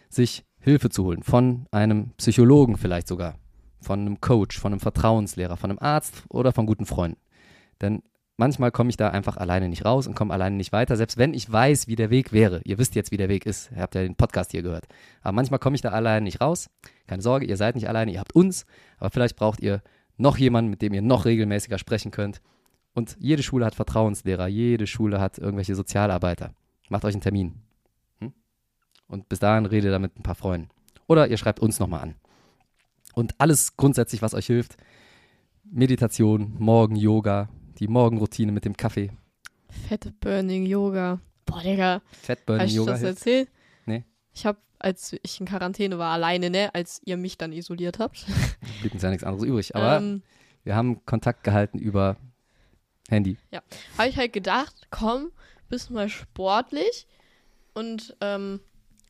sich 0.09 0.45
Hilfe 0.59 0.91
zu 0.91 1.05
holen. 1.05 1.22
Von 1.22 1.66
einem 1.70 2.11
Psychologen 2.18 2.76
vielleicht 2.76 3.09
sogar. 3.09 3.37
Von 3.81 4.01
einem 4.01 4.20
Coach, 4.20 4.59
von 4.59 4.72
einem 4.72 4.81
Vertrauenslehrer, 4.81 5.57
von 5.57 5.70
einem 5.70 5.78
Arzt 5.78 6.24
oder 6.28 6.53
von 6.53 6.66
guten 6.66 6.85
Freunden. 6.85 7.18
Denn 7.81 8.03
manchmal 8.37 8.70
komme 8.70 8.91
ich 8.91 8.99
da 8.99 9.09
einfach 9.09 9.39
alleine 9.39 9.70
nicht 9.70 9.87
raus 9.87 10.07
und 10.07 10.14
komme 10.14 10.35
alleine 10.35 10.57
nicht 10.57 10.72
weiter, 10.72 10.97
selbst 10.97 11.16
wenn 11.16 11.33
ich 11.33 11.51
weiß, 11.51 11.87
wie 11.87 11.97
der 11.97 12.11
Weg 12.11 12.33
wäre. 12.33 12.61
Ihr 12.64 12.76
wisst 12.76 12.95
jetzt, 12.95 13.11
wie 13.11 13.16
der 13.16 13.31
Weg 13.31 13.47
ist. 13.47 13.70
Ihr 13.74 13.81
habt 13.81 13.95
ja 13.95 14.03
den 14.03 14.16
Podcast 14.16 14.51
hier 14.51 14.62
gehört. 14.62 14.85
Aber 15.22 15.33
manchmal 15.33 15.61
komme 15.61 15.76
ich 15.76 15.83
da 15.83 15.91
alleine 15.91 16.24
nicht 16.24 16.43
raus. 16.43 16.68
Keine 17.07 17.22
Sorge, 17.22 17.47
ihr 17.47 17.57
seid 17.57 17.74
nicht 17.74 17.89
alleine, 17.89 18.12
ihr 18.12 18.20
habt 18.20 18.35
uns. 18.35 18.66
Aber 18.99 19.09
vielleicht 19.09 19.37
braucht 19.37 19.61
ihr 19.61 19.83
noch 20.20 20.38
jemanden, 20.38 20.70
mit 20.70 20.82
dem 20.82 20.92
ihr 20.92 21.02
noch 21.02 21.24
regelmäßiger 21.24 21.78
sprechen 21.78 22.10
könnt. 22.10 22.40
Und 22.92 23.16
jede 23.20 23.42
Schule 23.42 23.66
hat 23.66 23.74
Vertrauenslehrer, 23.74 24.48
jede 24.48 24.86
Schule 24.86 25.20
hat 25.20 25.38
irgendwelche 25.38 25.74
Sozialarbeiter. 25.74 26.54
Macht 26.88 27.04
euch 27.04 27.14
einen 27.14 27.22
Termin. 27.22 27.54
Hm? 28.18 28.32
Und 29.06 29.28
bis 29.28 29.38
dahin 29.38 29.66
redet 29.66 29.92
ihr 29.92 29.98
mit 29.98 30.18
ein 30.18 30.22
paar 30.22 30.34
Freunden. 30.34 30.68
Oder 31.06 31.28
ihr 31.28 31.36
schreibt 31.36 31.60
uns 31.60 31.78
nochmal 31.78 32.02
an. 32.02 32.14
Und 33.14 33.34
alles 33.38 33.76
grundsätzlich, 33.76 34.22
was 34.22 34.34
euch 34.34 34.46
hilft, 34.46 34.76
Meditation, 35.64 36.54
Morgen-Yoga, 36.58 37.48
die 37.78 37.88
Morgenroutine 37.88 38.52
mit 38.52 38.64
dem 38.64 38.76
Kaffee, 38.76 39.10
Fett 39.70 40.12
Burning 40.20 40.66
Yoga. 40.66 41.20
Boah, 41.46 41.62
Digga. 41.62 41.94
Habe 41.94 42.02
ich 42.10 42.18
Fettburning-Yoga 42.18 42.92
das 42.92 43.00
hilft. 43.00 43.18
erzählt? 43.18 43.48
Nee. 43.86 44.04
Ich 44.32 44.46
habe, 44.46 44.58
als 44.81 45.14
ich 45.22 45.41
in 45.41 45.47
Quarantäne 45.47 45.99
war, 45.99 46.12
alleine, 46.12 46.51
ne, 46.51 46.74
als 46.74 47.01
ihr 47.05 47.16
mich 47.16 47.39
dann 47.39 47.53
isoliert 47.53 47.99
habt. 47.99 48.26
Blieb 48.81 48.95
uns 48.95 49.03
ja 49.03 49.11
nichts 49.11 49.24
anderes 49.24 49.47
übrig. 49.47 49.76
Aber 49.76 49.99
ähm, 49.99 50.22
wir 50.64 50.74
haben 50.74 51.05
Kontakt 51.05 51.45
gehalten 51.45 51.78
über 51.78 52.16
Handy. 53.09 53.37
habe 53.99 54.09
ich 54.09 54.16
halt 54.16 54.33
gedacht, 54.33 54.89
komm, 54.91 55.31
bist 55.68 55.91
mal 55.91 56.09
sportlich 56.09 57.07
und 57.74 58.16
ähm, 58.20 58.61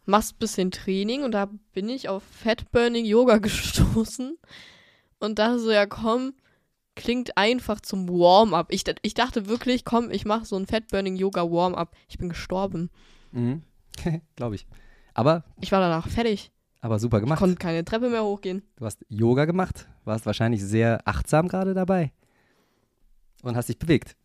machst 0.07 0.39
bisschen 0.39 0.71
Training 0.71 1.23
und 1.23 1.33
da 1.33 1.49
bin 1.73 1.89
ich 1.89 2.09
auf 2.09 2.23
Fat 2.23 2.71
Burning 2.73 3.05
Yoga 3.05 3.39
gestoßen 3.39 4.37
und 5.19 5.39
dachte 5.39 5.59
so, 5.59 5.71
ja 5.71 5.87
komm, 5.87 6.35
klingt 6.97 7.37
einfach 7.37 7.81
zum 7.81 8.09
Warm-up. 8.09 8.73
Ich, 8.73 8.85
ich 9.03 9.15
dachte 9.15 9.47
wirklich, 9.47 9.85
komm, 9.85 10.11
ich 10.11 10.25
mache 10.25 10.45
so 10.45 10.57
ein 10.57 10.67
Fat 10.67 10.89
Burning 10.89 11.17
Yoga 11.17 11.43
Warm-up. 11.43 11.95
Ich 12.09 12.19
bin 12.19 12.29
gestorben. 12.29 12.91
Mhm. 13.33 13.63
Glaube 14.37 14.57
ich. 14.57 14.67
Aber, 15.15 15.45
Ich 15.61 15.73
war 15.73 15.81
danach 15.81 16.09
fertig. 16.09 16.51
aber 16.81 16.99
super 16.99 17.19
Ich 17.19 17.25
gemacht. 17.25 17.39
konnte 17.39 17.57
keine 17.57 17.85
Treppe 17.85 18.11
mehr 18.11 18.25
hochgehen. 18.25 18.63
Du 18.77 18.85
hast 18.85 19.05
Yoga 19.09 19.45
gemacht, 19.45 19.89
warst 20.05 20.27
wahrscheinlich 20.27 20.63
sehr 20.65 21.01
achtsam 21.07 21.49
gerade 21.49 21.75
dabei 21.75 22.13
und 23.43 23.57
hast 23.57 23.69
dich 23.69 23.79
bewegt. 23.79 24.17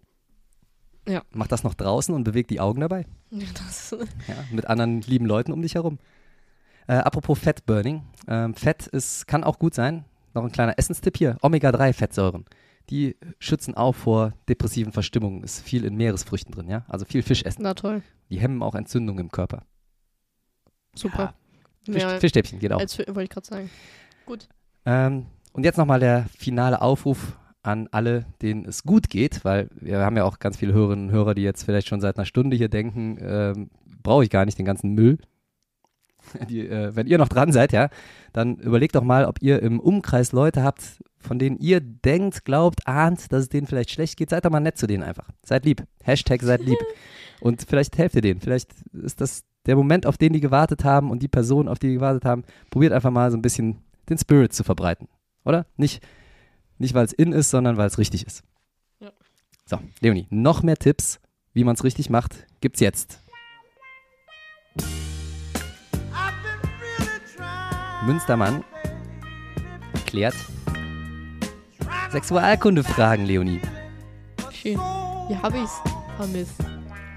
Ja. 1.07 1.21
Mach 1.33 1.47
das 1.47 1.63
noch 1.63 1.75
draußen 1.75 2.13
und 2.15 2.23
beweg 2.23 2.47
die 2.47 2.59
Augen 2.59 2.81
dabei. 2.81 3.05
Ja, 3.31 3.45
Das, 3.53 3.91
Ja, 4.27 4.35
mit 4.51 4.67
anderen 4.67 5.01
lieben 5.01 5.25
Leuten 5.25 5.51
um 5.51 5.61
dich 5.61 5.75
herum. 5.75 5.99
Äh, 6.87 6.93
apropos 6.97 7.37
Fat 7.39 7.65
Burning. 7.65 8.03
Ähm, 8.27 8.53
Fett 8.53 8.87
ist, 8.87 9.27
kann 9.27 9.43
auch 9.43 9.59
gut 9.59 9.73
sein. 9.73 10.05
Noch 10.33 10.43
ein 10.43 10.51
kleiner 10.51 10.77
Essenstipp 10.79 11.17
hier. 11.17 11.37
Omega-3-Fettsäuren. 11.41 12.45
Die 12.89 13.17
schützen 13.39 13.73
auch 13.75 13.93
vor 13.95 14.33
depressiven 14.47 14.93
Verstimmungen. 14.93 15.43
Ist 15.43 15.61
viel 15.61 15.83
in 15.83 15.95
Meeresfrüchten 15.95 16.53
drin, 16.53 16.69
ja? 16.69 16.85
Also 16.87 17.03
viel 17.05 17.23
Fisch 17.23 17.43
essen. 17.43 17.63
na 17.63 17.73
toll. 17.73 18.03
Die 18.29 18.39
hemmen 18.39 18.61
auch 18.63 18.75
Entzündungen 18.75 19.25
im 19.25 19.31
Körper. 19.31 19.63
Super. 20.95 21.33
Fisch, 21.83 22.01
Ja, 22.01 22.19
Fischstäbchen 22.19 22.59
geht 22.59 22.71
auch. 22.71 22.79
als 22.79 22.97
wollte 22.97 23.23
ich 23.23 23.29
gerade 23.29 23.47
sagen. 23.47 23.69
Ähm, 24.85 25.25
und 25.53 25.63
jetzt 25.63 25.77
nochmal 25.77 25.99
der 25.99 26.25
finale 26.37 26.81
Aufruf 26.81 27.37
an 27.63 27.87
alle, 27.91 28.25
denen 28.41 28.65
es 28.65 28.83
gut 28.83 29.09
geht, 29.09 29.43
weil 29.43 29.69
wir 29.79 29.99
haben 29.99 30.17
ja 30.17 30.23
auch 30.23 30.39
ganz 30.39 30.57
viele 30.57 30.73
Hörerinnen 30.73 31.07
und 31.07 31.11
Hörer, 31.11 31.33
die 31.33 31.41
jetzt 31.41 31.63
vielleicht 31.63 31.87
schon 31.87 32.01
seit 32.01 32.17
einer 32.17 32.25
Stunde 32.25 32.55
hier 32.55 32.69
denken, 32.69 33.17
ähm, 33.19 33.69
brauche 34.03 34.23
ich 34.23 34.29
gar 34.29 34.45
nicht 34.45 34.57
den 34.57 34.65
ganzen 34.65 34.93
Müll. 34.93 35.17
Die, 36.49 36.67
äh, 36.67 36.95
wenn 36.95 37.07
ihr 37.07 37.17
noch 37.17 37.29
dran 37.29 37.51
seid, 37.51 37.71
ja, 37.71 37.89
dann 38.33 38.55
überlegt 38.57 38.95
doch 38.95 39.03
mal, 39.03 39.25
ob 39.25 39.41
ihr 39.41 39.61
im 39.61 39.79
Umkreis 39.79 40.31
Leute 40.31 40.63
habt, 40.63 40.83
von 41.19 41.39
denen 41.39 41.57
ihr 41.57 41.81
denkt, 41.81 42.45
glaubt, 42.45 42.87
ahnt, 42.87 43.31
dass 43.31 43.43
es 43.43 43.49
denen 43.49 43.67
vielleicht 43.67 43.91
schlecht 43.91 44.17
geht. 44.17 44.29
Seid 44.29 44.45
doch 44.45 44.51
mal 44.51 44.59
nett 44.59 44.77
zu 44.77 44.87
denen 44.87 45.03
einfach. 45.03 45.29
Seid 45.43 45.65
lieb. 45.65 45.83
Hashtag 46.03 46.41
seid 46.41 46.61
lieb. 46.61 46.77
Und 47.41 47.63
vielleicht 47.67 47.97
helft 47.97 48.15
ihr 48.15 48.21
denen. 48.21 48.41
Vielleicht 48.41 48.71
ist 48.93 49.21
das 49.21 49.43
der 49.65 49.75
Moment, 49.75 50.05
auf 50.05 50.17
den 50.17 50.33
die 50.33 50.39
gewartet 50.39 50.83
haben 50.83 51.11
und 51.11 51.21
die 51.21 51.27
Person, 51.27 51.67
auf 51.67 51.79
die 51.79 51.87
die 51.87 51.95
gewartet 51.95 52.25
haben. 52.25 52.43
Probiert 52.69 52.93
einfach 52.93 53.11
mal 53.11 53.31
so 53.31 53.37
ein 53.37 53.41
bisschen 53.41 53.79
den 54.09 54.17
Spirit 54.17 54.53
zu 54.53 54.63
verbreiten. 54.63 55.07
Oder? 55.43 55.65
Nicht, 55.77 56.03
nicht 56.77 56.93
weil 56.93 57.05
es 57.05 57.13
in 57.13 57.31
ist, 57.31 57.49
sondern 57.49 57.77
weil 57.77 57.87
es 57.87 57.97
richtig 57.97 58.25
ist. 58.25 58.43
Ja. 58.99 59.11
So, 59.65 59.79
Leonie, 60.01 60.27
noch 60.29 60.63
mehr 60.63 60.77
Tipps, 60.77 61.19
wie 61.53 61.63
man 61.63 61.75
es 61.75 61.83
richtig 61.83 62.09
macht, 62.09 62.45
gibt's 62.61 62.79
jetzt. 62.79 63.21
Münstermann 68.05 68.63
klärt 70.05 70.35
Sexualkundefragen, 72.11 73.25
Leonie. 73.25 73.59
Schön. 74.51 74.79
Hier 75.27 75.41
habe 75.41 75.57
ich's 75.57 75.81
vermisst. 76.15 76.53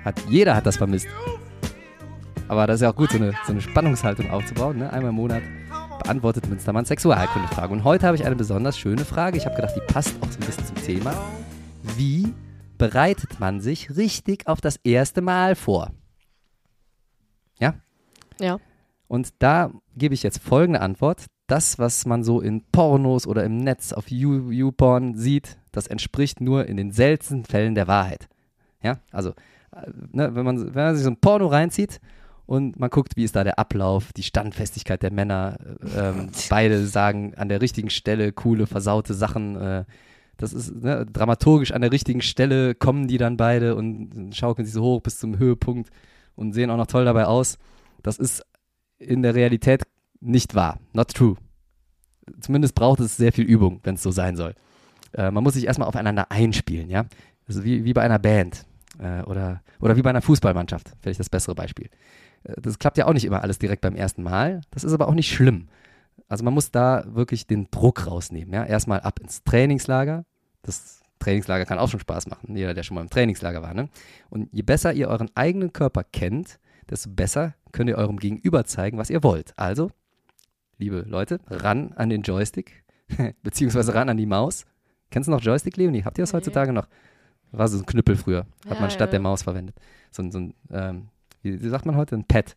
Hat, 0.04 0.20
jeder 0.28 0.56
hat 0.56 0.66
das 0.66 0.76
vermisst. 0.76 1.06
Aber 2.48 2.66
das 2.66 2.76
ist 2.76 2.80
ja 2.82 2.90
auch 2.90 2.96
gut, 2.96 3.10
so 3.10 3.18
eine, 3.18 3.32
so 3.46 3.52
eine 3.52 3.60
Spannungshaltung 3.60 4.30
aufzubauen. 4.30 4.78
Ne? 4.78 4.90
Einmal 4.92 5.10
im 5.10 5.16
Monat 5.16 5.42
beantwortet 6.02 6.48
Münstermann 6.48 6.84
Sexualkundefragen. 6.84 7.76
Und 7.78 7.84
heute 7.84 8.06
habe 8.06 8.16
ich 8.16 8.24
eine 8.24 8.36
besonders 8.36 8.78
schöne 8.78 9.04
Frage. 9.04 9.36
Ich 9.36 9.44
habe 9.46 9.54
gedacht, 9.56 9.74
die 9.76 9.92
passt 9.92 10.16
auch 10.22 10.30
so 10.30 10.38
ein 10.38 10.46
bisschen 10.46 10.64
zum 10.66 10.76
Thema. 10.76 11.14
Wie 11.96 12.32
bereitet 12.78 13.38
man 13.38 13.60
sich 13.60 13.96
richtig 13.96 14.46
auf 14.46 14.60
das 14.60 14.76
erste 14.82 15.20
Mal 15.20 15.54
vor? 15.56 15.90
Ja? 17.58 17.74
Ja. 18.40 18.58
Und 19.08 19.30
da 19.40 19.70
gebe 19.96 20.14
ich 20.14 20.22
jetzt 20.22 20.42
folgende 20.42 20.80
Antwort. 20.80 21.26
Das, 21.48 21.78
was 21.78 22.04
man 22.06 22.24
so 22.24 22.40
in 22.40 22.62
Pornos 22.72 23.26
oder 23.26 23.42
im 23.44 23.56
Netz 23.56 23.92
auf 23.92 24.10
You- 24.10 24.50
YouPorn 24.50 25.16
sieht, 25.16 25.58
das 25.72 25.86
entspricht 25.86 26.40
nur 26.40 26.66
in 26.66 26.76
den 26.76 26.92
seltensten 26.92 27.44
Fällen 27.44 27.74
der 27.74 27.88
Wahrheit. 27.88 28.28
Ja, 28.82 28.98
also, 29.12 29.30
äh, 29.72 29.90
ne, 30.12 30.34
wenn, 30.34 30.44
man, 30.44 30.74
wenn 30.74 30.84
man 30.84 30.94
sich 30.94 31.04
so 31.04 31.10
ein 31.10 31.16
Porno 31.20 31.46
reinzieht 31.46 32.00
und 32.48 32.80
man 32.80 32.88
guckt, 32.88 33.14
wie 33.14 33.24
ist 33.24 33.36
da 33.36 33.44
der 33.44 33.58
Ablauf, 33.58 34.14
die 34.14 34.22
Standfestigkeit 34.22 35.02
der 35.02 35.12
Männer, 35.12 35.58
äh, 35.94 36.08
ähm, 36.08 36.30
beide 36.48 36.86
sagen 36.86 37.34
an 37.34 37.50
der 37.50 37.60
richtigen 37.60 37.90
Stelle 37.90 38.32
coole, 38.32 38.66
versaute 38.66 39.12
Sachen, 39.12 39.54
äh, 39.56 39.84
das 40.38 40.54
ist 40.54 40.74
ne, 40.74 41.04
dramaturgisch 41.04 41.72
an 41.72 41.82
der 41.82 41.92
richtigen 41.92 42.22
Stelle 42.22 42.74
kommen 42.74 43.06
die 43.06 43.18
dann 43.18 43.36
beide 43.36 43.74
und 43.74 44.34
schaukeln 44.34 44.64
sich 44.64 44.72
so 44.72 44.82
hoch 44.82 45.02
bis 45.02 45.18
zum 45.18 45.38
Höhepunkt 45.38 45.90
und 46.36 46.54
sehen 46.54 46.70
auch 46.70 46.78
noch 46.78 46.86
toll 46.86 47.04
dabei 47.04 47.26
aus. 47.26 47.58
Das 48.02 48.16
ist 48.16 48.42
in 48.98 49.20
der 49.20 49.34
Realität 49.34 49.82
nicht 50.20 50.54
wahr. 50.54 50.80
Not 50.94 51.12
true. 51.12 51.36
Zumindest 52.40 52.74
braucht 52.74 53.00
es 53.00 53.18
sehr 53.18 53.32
viel 53.32 53.44
Übung, 53.44 53.80
wenn 53.82 53.96
es 53.96 54.02
so 54.02 54.10
sein 54.10 54.36
soll. 54.36 54.54
Äh, 55.12 55.30
man 55.30 55.44
muss 55.44 55.52
sich 55.52 55.66
erstmal 55.66 55.88
aufeinander 55.88 56.30
einspielen, 56.30 56.88
ja. 56.88 57.04
Also 57.46 57.62
wie, 57.62 57.84
wie 57.84 57.92
bei 57.92 58.02
einer 58.02 58.18
Band 58.18 58.64
äh, 58.98 59.20
oder, 59.24 59.60
oder 59.80 59.96
wie 59.98 60.02
bei 60.02 60.10
einer 60.10 60.22
Fußballmannschaft, 60.22 60.92
vielleicht 61.02 61.20
das 61.20 61.28
bessere 61.28 61.54
Beispiel. 61.54 61.90
Äh, 62.44 62.60
das 62.60 62.78
klappt 62.78 62.98
ja 62.98 63.06
auch 63.06 63.12
nicht 63.12 63.24
immer 63.24 63.42
alles 63.42 63.58
direkt 63.58 63.82
beim 63.82 63.94
ersten 63.94 64.22
Mal. 64.22 64.60
Das 64.70 64.84
ist 64.84 64.92
aber 64.92 65.08
auch 65.08 65.14
nicht 65.14 65.28
schlimm. 65.32 65.68
Also 66.28 66.44
man 66.44 66.54
muss 66.54 66.70
da 66.70 67.04
wirklich 67.06 67.46
den 67.46 67.70
Druck 67.70 68.06
rausnehmen, 68.06 68.52
ja. 68.52 68.64
Erstmal 68.64 69.00
ab 69.00 69.18
ins 69.20 69.42
Trainingslager. 69.44 70.24
Das 70.62 71.00
Trainingslager 71.18 71.64
kann 71.64 71.78
auch 71.78 71.88
schon 71.88 72.00
Spaß 72.00 72.26
machen, 72.28 72.56
jeder, 72.56 72.74
der 72.74 72.82
schon 72.82 72.94
mal 72.94 73.00
im 73.00 73.10
Trainingslager 73.10 73.62
war, 73.62 73.74
ne? 73.74 73.88
Und 74.30 74.48
je 74.52 74.62
besser 74.62 74.92
ihr 74.92 75.08
euren 75.08 75.30
eigenen 75.34 75.72
Körper 75.72 76.04
kennt, 76.04 76.58
desto 76.88 77.10
besser 77.10 77.54
könnt 77.72 77.90
ihr 77.90 77.96
eurem 77.96 78.18
Gegenüber 78.18 78.64
zeigen, 78.64 78.98
was 78.98 79.10
ihr 79.10 79.22
wollt. 79.22 79.52
Also, 79.56 79.90
liebe 80.78 81.04
Leute, 81.06 81.40
ran 81.48 81.92
an 81.94 82.08
den 82.08 82.22
Joystick, 82.22 82.84
beziehungsweise 83.42 83.94
ran 83.94 84.08
an 84.08 84.16
die 84.16 84.26
Maus. 84.26 84.64
Kennst 85.10 85.26
du 85.26 85.32
noch 85.32 85.40
Joystick, 85.40 85.76
Leonie? 85.76 86.04
Habt 86.04 86.18
ihr 86.18 86.22
das 86.22 86.34
heutzutage 86.34 86.72
noch? 86.72 86.86
War 87.50 87.66
so 87.68 87.78
ein 87.78 87.86
Knüppel 87.86 88.16
früher. 88.16 88.46
Hat 88.66 88.74
Ja, 88.74 88.80
man 88.80 88.90
statt 88.90 89.08
ja. 89.08 89.12
der 89.12 89.20
Maus 89.20 89.42
verwendet. 89.42 89.76
So 90.10 90.22
ein, 90.22 90.30
so 90.30 90.38
ein 90.38 90.54
ähm, 90.70 91.08
wie, 91.48 91.62
wie 91.62 91.68
sagt 91.68 91.86
man 91.86 91.96
heute? 91.96 92.14
Ein 92.14 92.24
Pad. 92.24 92.56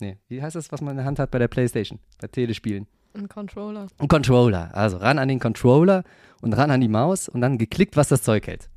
Nee, 0.00 0.18
wie 0.28 0.42
heißt 0.42 0.56
das, 0.56 0.72
was 0.72 0.80
man 0.80 0.92
in 0.92 0.96
der 0.98 1.06
Hand 1.06 1.18
hat 1.18 1.30
bei 1.30 1.38
der 1.38 1.48
Playstation, 1.48 1.98
bei 2.20 2.28
Telespielen? 2.28 2.86
Ein 3.14 3.28
Controller. 3.28 3.88
Ein 3.98 4.08
Controller. 4.08 4.74
Also 4.74 4.98
ran 4.98 5.18
an 5.18 5.28
den 5.28 5.40
Controller 5.40 6.04
und 6.40 6.52
ran 6.52 6.70
an 6.70 6.80
die 6.80 6.88
Maus 6.88 7.28
und 7.28 7.40
dann 7.40 7.58
geklickt, 7.58 7.96
was 7.96 8.08
das 8.08 8.22
Zeug 8.22 8.46
hält. 8.46 8.70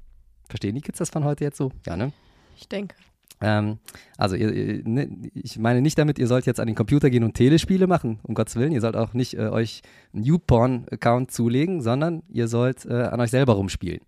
Verstehen 0.49 0.75
die 0.75 0.81
Kids 0.81 0.97
das 0.97 1.09
von 1.09 1.23
heute 1.23 1.43
jetzt 1.43 1.57
so? 1.57 1.71
Ja, 1.85 1.95
ne? 1.95 2.11
Ich 2.57 2.67
denke. 2.67 2.95
Ähm, 3.41 3.79
also, 4.17 4.35
ihr, 4.35 4.53
ihr, 4.53 4.83
ne, 4.87 5.09
ich 5.33 5.59
meine 5.59 5.81
nicht 5.81 5.97
damit, 5.97 6.17
ihr 6.17 6.27
sollt 6.27 6.45
jetzt 6.45 6.59
an 6.59 6.67
den 6.67 6.75
Computer 6.75 7.09
gehen 7.09 7.23
und 7.23 7.33
Telespiele 7.33 7.87
machen, 7.87 8.19
um 8.23 8.35
Gottes 8.35 8.55
Willen. 8.55 8.71
Ihr 8.71 8.81
sollt 8.81 8.95
auch 8.95 9.13
nicht 9.13 9.35
äh, 9.35 9.49
euch 9.49 9.81
einen 10.13 10.23
YouPorn-Account 10.23 11.31
zulegen, 11.31 11.81
sondern 11.81 12.23
ihr 12.29 12.47
sollt 12.47 12.85
äh, 12.85 13.03
an 13.03 13.19
euch 13.19 13.31
selber 13.31 13.53
rumspielen. 13.53 14.01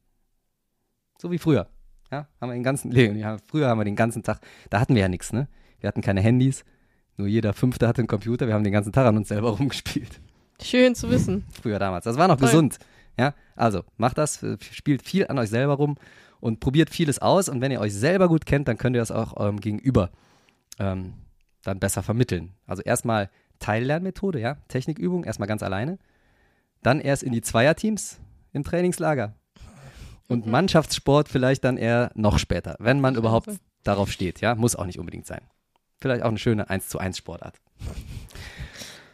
So 1.18 1.32
wie 1.32 1.38
früher. 1.38 1.68
Ja, 2.12 2.28
haben 2.40 2.50
wir 2.50 2.54
den 2.54 2.64
ganzen, 2.64 2.92
ja, 2.92 3.38
früher 3.48 3.68
haben 3.68 3.80
wir 3.80 3.86
den 3.86 3.96
ganzen 3.96 4.24
Tag, 4.24 4.40
da 4.70 4.80
hatten 4.80 4.96
wir 4.96 5.02
ja 5.02 5.10
nichts, 5.10 5.34
ne? 5.34 5.48
Wir 5.80 5.88
hatten 5.88 6.02
keine 6.02 6.22
Handys, 6.22 6.64
nur 7.18 7.28
jeder 7.28 7.54
Fünfte 7.54 7.88
hatte 7.88 8.00
einen 8.00 8.08
Computer, 8.08 8.48
wir 8.48 8.54
haben 8.54 8.64
den 8.64 8.74
ganzen 8.74 8.92
Tag 8.94 9.08
an 9.08 9.18
uns 9.18 9.30
selber 9.30 9.50
rumgespielt. 9.58 10.22
Schön 10.62 10.96
zu 10.96 11.10
wissen. 11.10 11.46
Früher 11.62 11.80
damals. 11.80 12.06
Das 12.06 12.18
war 12.18 12.28
noch 12.28 12.38
Toll. 12.38 12.48
gesund. 12.48 12.78
Ja, 13.18 13.34
also 13.56 13.84
macht 13.98 14.18
das, 14.18 14.46
spielt 14.60 15.02
viel 15.02 15.28
an 15.28 15.40
euch 15.40 15.50
selber 15.50 15.74
rum 15.74 15.98
und 16.40 16.60
probiert 16.60 16.90
vieles 16.90 17.20
aus. 17.20 17.50
Und 17.50 17.62
wenn 17.62 17.72
ihr 17.72 17.80
euch 17.80 17.94
selber 17.94 18.28
gut 18.28 18.46
kennt, 18.46 18.68
dann 18.68 18.78
könnt 18.78 18.96
ihr 18.96 19.02
das 19.02 19.12
auch 19.12 19.36
eurem 19.36 19.60
Gegenüber 19.60 20.12
ähm, 20.80 21.14
dann 21.64 21.80
besser 21.80 22.04
vermitteln. 22.04 22.54
Also 22.68 22.82
erstmal 22.84 23.30
Teillernmethode, 23.60 24.40
ja, 24.40 24.58
Technikübung, 24.68 25.24
erstmal 25.24 25.48
ganz 25.48 25.64
alleine. 25.64 25.98
Dann 26.84 27.00
erst 27.00 27.24
in 27.24 27.32
die 27.32 27.42
Zweierteams 27.42 28.20
im 28.52 28.64
Trainingslager. 28.64 29.34
Und 30.28 30.48
Mannschaftssport 30.48 31.30
vielleicht 31.30 31.64
dann 31.64 31.78
eher 31.78 32.12
noch 32.16 32.40
später, 32.40 32.76
wenn 32.80 33.00
man 33.00 33.16
überhaupt 33.16 33.50
darauf 33.84 34.12
steht, 34.12 34.42
ja, 34.42 34.56
muss 34.56 34.76
auch 34.76 34.86
nicht 34.86 35.00
unbedingt 35.00 35.28
sein. 35.28 35.42
Vielleicht 36.00 36.24
auch 36.24 36.30
eine 36.30 36.38
schöne 36.38 36.70
1 36.70 36.90
zu 36.90 37.00
1 37.00 37.18
Sportart. 37.18 37.62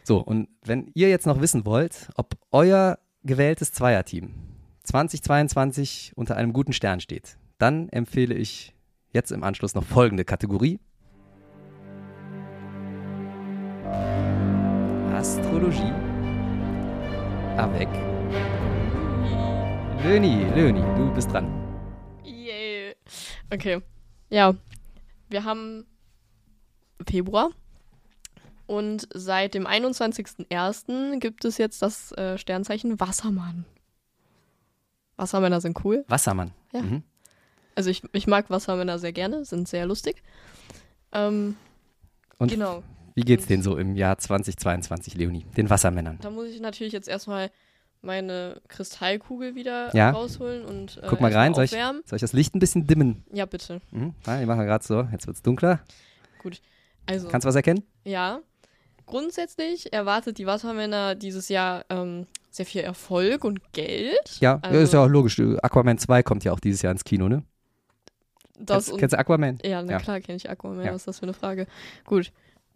So, 0.04 0.18
und 0.18 0.48
wenn 0.64 0.90
ihr 0.94 1.08
jetzt 1.10 1.26
noch 1.26 1.40
wissen 1.40 1.64
wollt, 1.64 2.08
ob 2.16 2.34
euer 2.50 2.98
gewähltes 3.22 3.72
Zweierteam 3.72 4.34
2022 4.82 6.12
unter 6.16 6.36
einem 6.36 6.52
guten 6.52 6.72
Stern 6.72 7.00
steht, 7.00 7.36
dann 7.58 7.88
empfehle 7.90 8.34
ich 8.34 8.74
jetzt 9.12 9.30
im 9.30 9.44
Anschluss 9.44 9.74
noch 9.74 9.84
folgende 9.84 10.24
Kategorie. 10.24 10.80
Astrologie. 15.14 15.92
Avec. 17.56 18.11
Löni, 20.04 20.44
Löni, 20.56 20.80
du 20.96 21.14
bist 21.14 21.30
dran. 21.30 21.46
Yay. 22.24 22.96
Okay. 23.52 23.80
Ja. 24.30 24.54
Wir 25.30 25.44
haben 25.44 25.86
Februar. 27.08 27.50
Und 28.66 29.06
seit 29.14 29.54
dem 29.54 29.64
21.01. 29.64 31.20
gibt 31.20 31.44
es 31.44 31.56
jetzt 31.56 31.82
das 31.82 32.10
äh, 32.12 32.36
Sternzeichen 32.36 32.98
Wassermann. 32.98 33.64
Wassermänner 35.16 35.60
sind 35.60 35.84
cool. 35.84 36.04
Wassermann. 36.08 36.50
Ja. 36.72 36.82
Mhm. 36.82 37.04
Also 37.76 37.88
ich, 37.88 38.02
ich 38.12 38.26
mag 38.26 38.50
Wassermänner 38.50 38.98
sehr 38.98 39.12
gerne, 39.12 39.44
sind 39.44 39.68
sehr 39.68 39.86
lustig. 39.86 40.22
Ähm, 41.12 41.54
Und 42.38 42.50
genau. 42.50 42.82
wie 43.14 43.22
geht's 43.22 43.46
denen 43.46 43.62
so 43.62 43.76
im 43.76 43.94
Jahr 43.94 44.18
2022, 44.18 45.14
Leonie? 45.14 45.44
Den 45.56 45.70
Wassermännern. 45.70 46.18
Da 46.20 46.30
muss 46.30 46.48
ich 46.48 46.60
natürlich 46.60 46.92
jetzt 46.92 47.08
erstmal 47.08 47.52
meine 48.02 48.60
Kristallkugel 48.68 49.54
wieder 49.54 49.94
Ja. 49.94 50.10
rausholen 50.10 50.64
und 50.64 50.98
äh, 51.02 51.06
Guck 51.08 51.20
mal 51.20 51.32
rein, 51.32 51.54
soll 51.54 51.64
ich, 51.64 51.70
soll 51.70 52.02
ich 52.16 52.20
das 52.20 52.32
Licht 52.32 52.54
ein 52.54 52.58
bisschen 52.58 52.86
dimmen? 52.86 53.24
Ja, 53.32 53.46
bitte. 53.46 53.80
Mhm. 53.92 54.14
Ah, 54.26 54.40
ich 54.40 54.46
mache 54.46 54.64
gerade 54.64 54.84
so, 54.84 55.06
jetzt 55.12 55.26
wird's 55.26 55.42
dunkler. 55.42 55.80
Also, 57.06 57.28
Kannst 57.28 57.44
du 57.44 57.48
was 57.48 57.56
erkennen? 57.56 57.82
ja. 58.04 58.40
Grundsätzlich 59.04 59.92
erwartet 59.92 60.38
die 60.38 60.46
Wassermänner 60.46 61.16
dieses 61.16 61.48
Jahr 61.48 61.84
ähm, 61.90 62.26
sehr 62.50 62.64
viel 62.64 62.82
Erfolg 62.82 63.44
und 63.44 63.72
Geld. 63.72 64.38
Ja, 64.40 64.58
Also- 64.62 64.78
ist 64.78 64.92
ja 64.94 65.02
auch 65.04 65.08
logisch. 65.08 65.38
Aquaman 65.60 65.98
2 65.98 66.22
kommt 66.22 66.44
ja 66.44 66.52
auch 66.52 66.60
dieses 66.60 66.82
Jahr 66.82 66.92
ins 66.92 67.02
Kino, 67.04 67.28
ne? 67.28 67.42
Das 68.58 68.76
kennst, 68.86 68.92
und, 68.92 68.98
kennst 69.00 69.12
du 69.14 69.18
Aquaman? 69.18 69.58
ja, 69.64 69.82
na 69.82 69.92
Ja. 69.92 69.98
klar 69.98 70.20
kenne 70.20 70.36
ich 70.36 70.48
Aquaman. 70.48 70.84
Ja. 70.84 70.92
Was 70.92 71.02
ist 71.02 71.08
das 71.08 71.18
für 71.18 71.24
eine 71.24 71.34
Frage? 71.34 71.66
Gut. 72.04 72.32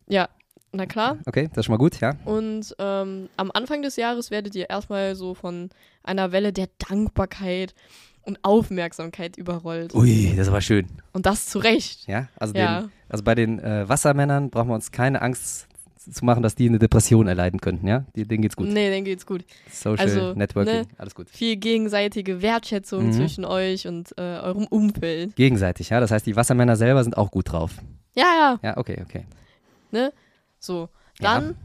Ja, 0.09 0.29
na 0.73 0.87
klar. 0.87 1.19
Okay, 1.27 1.49
das 1.49 1.59
ist 1.59 1.65
schon 1.67 1.73
mal 1.75 1.79
gut, 1.79 2.01
ja. 2.01 2.15
Und 2.25 2.75
ähm, 2.79 3.29
am 3.37 3.51
Anfang 3.53 3.83
des 3.83 3.97
Jahres 3.97 4.31
werdet 4.31 4.55
ihr 4.55 4.69
erstmal 4.69 5.15
so 5.15 5.35
von 5.35 5.71
einer 6.03 6.33
Welle 6.33 6.53
der 6.53 6.69
Dankbarkeit 6.89 7.75
und 8.23 8.39
Aufmerksamkeit 8.43 9.37
überrollt. 9.37 9.95
Ui, 9.95 10.31
das 10.31 10.47
ist 10.47 10.49
aber 10.49 10.61
schön. 10.61 10.87
Und 11.13 11.27
das 11.27 11.47
zu 11.47 11.59
Recht. 11.61 12.07
Ja, 12.09 12.29
also, 12.37 12.55
Ja. 12.55 12.81
Den, 12.83 12.93
also 13.09 13.25
bei 13.25 13.35
den 13.35 13.59
äh, 13.61 13.89
Wassermännern 13.89 14.51
brauchen 14.51 14.69
wir 14.69 14.75
uns 14.75 14.91
keine 14.91 15.23
Angst 15.23 15.67
zu 16.13 16.25
machen, 16.25 16.43
dass 16.43 16.55
die 16.55 16.69
eine 16.69 16.79
Depression 16.79 17.27
erleiden 17.27 17.61
könnten, 17.61 17.89
ja? 17.89 18.05
Die, 18.15 18.25
denen 18.27 18.43
geht's 18.43 18.55
gut. 18.55 18.69
Nee, 18.69 18.91
denen 18.91 19.05
geht's 19.05 19.27
gut. 19.27 19.45
Social 19.73 20.05
Also, 20.07 20.35
Networking, 20.35 20.73
ne? 20.83 20.87
alles 20.99 21.15
gut. 21.17 21.29
Viel 21.31 21.57
gegenseitige 21.57 22.43
Wertschätzung 22.43 23.07
Mhm. 23.07 23.13
zwischen 23.13 23.45
euch 23.45 23.89
und 23.89 24.13
äh, 24.17 24.21
eurem 24.21 24.67
Umfeld. 24.69 25.35
Gegenseitig, 25.37 25.89
ja. 25.91 25.99
Das 25.99 26.11
heißt, 26.13 26.25
die 26.27 26.37
Wassermänner 26.37 26.77
selber 26.77 27.03
sind 27.03 27.17
auch 27.17 27.31
gut 27.33 27.51
drauf. 27.51 27.73
Ja, 28.15 28.25
ja. 28.25 28.59
Ja, 28.63 28.77
okay, 28.77 28.99
okay. 29.03 29.25
So. 30.67 30.89
Ja. 31.21 31.35
Dann, 31.41 31.57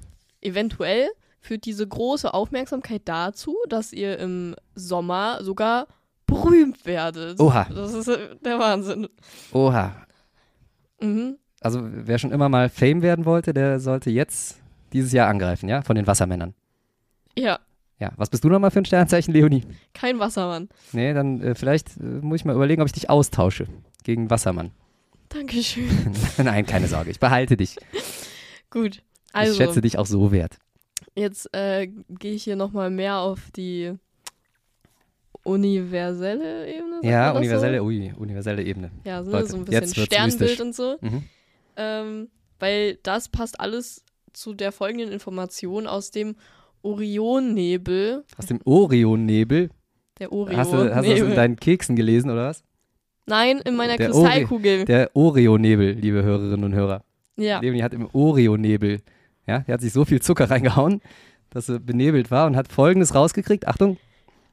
eventuell, 0.41 1.09
führt 1.41 1.65
diese 1.65 1.87
große 1.87 2.33
Aufmerksamkeit 2.33 3.01
dazu, 3.05 3.55
dass 3.67 3.91
ihr 3.93 4.19
im 4.19 4.55
Sommer 4.75 5.39
sogar 5.43 5.87
berühmt 6.27 6.85
werdet. 6.85 7.39
Oha. 7.39 7.65
Das 7.73 7.93
ist 7.93 8.07
äh, 8.07 8.35
der 8.45 8.59
Wahnsinn. 8.59 9.09
Oha. 9.51 9.91
Mhm. 11.01 11.37
Also, 11.59 11.81
wer 11.83 12.17
schon 12.17 12.31
immer 12.31 12.47
mal 12.49 12.69
Fame 12.69 13.01
werden 13.01 13.25
wollte, 13.25 13.53
der 13.53 13.79
sollte 13.79 14.09
jetzt 14.09 14.59
dieses 14.93 15.11
Jahr 15.11 15.27
angreifen, 15.29 15.67
ja? 15.67 15.81
Von 15.81 15.95
den 15.95 16.07
Wassermännern. 16.07 16.53
Ja, 17.37 17.59
Ja, 17.99 18.11
was 18.17 18.29
bist 18.29 18.43
du 18.43 18.49
nochmal 18.49 18.71
für 18.71 18.79
ein 18.79 18.85
Sternzeichen, 18.85 19.33
Leonie? 19.33 19.63
kein 19.93 20.19
Wassermann. 20.19 20.69
Nee, 20.91 21.13
dann 21.13 21.41
äh, 21.41 21.55
vielleicht 21.55 21.97
äh, 21.97 22.03
muss 22.03 22.39
ich 22.41 22.45
mal 22.45 22.55
überlegen, 22.55 22.81
ob 22.81 22.87
ich 22.87 22.93
dich 22.93 23.09
austausche 23.09 23.67
gegen 24.03 24.29
Wassermann. 24.29 24.71
Dankeschön. 25.29 25.89
Nein, 26.37 26.65
keine 26.65 26.87
Sorge, 26.87 27.09
ich 27.11 27.19
behalte 27.19 27.57
dich. 27.57 27.77
Gut. 28.71 29.03
Also, 29.33 29.51
ich 29.51 29.57
schätze 29.57 29.81
dich 29.81 29.97
auch 29.99 30.05
so 30.07 30.31
wert. 30.31 30.57
jetzt 31.15 31.53
äh, 31.53 31.87
gehe 32.09 32.33
ich 32.33 32.43
hier 32.43 32.55
nochmal 32.55 32.89
mehr 32.89 33.19
auf 33.19 33.51
die 33.55 33.93
universelle 35.43 36.67
Ebene. 36.73 36.99
Ja, 37.03 37.31
universelle, 37.31 37.77
So? 37.79 37.85
ui, 37.85 38.13
universelle 38.17 38.63
Ebene. 38.63 38.91
Ja, 39.03 39.23
so, 39.23 39.31
Leute, 39.31 39.47
so 39.47 39.57
ein 39.57 39.65
bisschen 39.65 40.05
Sternbild 40.05 40.39
mystisch. 40.39 40.59
und 40.61 40.75
so. 40.75 40.97
Mhm. 41.01 41.23
Ähm, 41.77 42.29
weil 42.59 42.95
das 43.03 43.29
passt 43.29 43.59
alles 43.59 44.03
zu 44.33 44.53
der 44.53 44.71
folgenden 44.71 45.11
Information 45.11 45.87
aus 45.87 46.11
dem 46.11 46.35
Orionnebel. 46.83 48.23
Aus 48.37 48.45
dem 48.45 48.59
Orionnebel. 48.65 49.69
Der 50.19 50.27
Hast 50.27 50.31
du, 50.31 50.37
Orionnebel. 50.37 50.95
hast 50.95 51.05
du 51.07 51.11
das 51.11 51.19
in 51.29 51.35
deinen 51.35 51.55
Keksen 51.55 51.95
gelesen, 51.95 52.29
oder 52.29 52.47
was? 52.47 52.63
Nein, 53.25 53.59
in 53.65 53.75
meiner 53.75 53.97
Der 53.97 54.07
Kristallkugel. 54.07 54.85
Der 54.85 55.15
Oreo-Nebel, 55.15 55.93
liebe 55.93 56.23
Hörerinnen 56.23 56.63
und 56.63 56.73
Hörer. 56.75 57.03
Ja. 57.41 57.59
Leonie 57.59 57.83
hat 57.83 57.93
im 57.93 58.07
Oreo-Nebel, 58.11 59.01
ja, 59.47 59.59
der 59.59 59.73
hat 59.73 59.81
sich 59.81 59.93
so 59.93 60.05
viel 60.05 60.21
Zucker 60.21 60.49
reingehauen, 60.49 61.01
dass 61.49 61.65
sie 61.65 61.79
benebelt 61.79 62.31
war 62.31 62.47
und 62.47 62.55
hat 62.55 62.71
folgendes 62.71 63.13
rausgekriegt. 63.15 63.67
Achtung, 63.67 63.97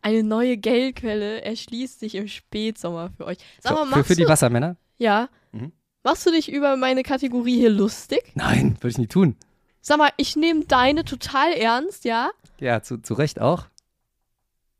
Eine 0.02 0.22
neue 0.22 0.56
Geldquelle 0.56 1.42
erschließt 1.42 2.00
sich 2.00 2.14
im 2.14 2.28
Spätsommer 2.28 3.10
für 3.16 3.26
euch. 3.26 3.38
Sag 3.60 3.74
mal, 3.74 3.84
für, 3.84 3.90
machst 3.96 4.06
für 4.08 4.16
die 4.16 4.26
Wassermänner? 4.28 4.76
ja, 4.96 5.28
Mhm. 5.52 5.72
machst 6.04 6.26
du 6.26 6.30
dich 6.30 6.50
über 6.52 6.76
meine 6.76 7.02
Kategorie 7.02 7.56
hier 7.56 7.70
lustig? 7.70 8.32
Nein, 8.34 8.76
würde 8.80 8.88
ich 8.88 8.98
nie 8.98 9.06
tun. 9.06 9.36
Sag 9.80 9.98
mal, 9.98 10.10
ich 10.16 10.36
nehme 10.36 10.64
deine 10.66 11.04
total 11.04 11.52
ernst, 11.52 12.04
ja? 12.04 12.30
Ja, 12.60 12.82
zu, 12.82 12.98
zu 12.98 13.14
Recht 13.14 13.40
auch. 13.40 13.66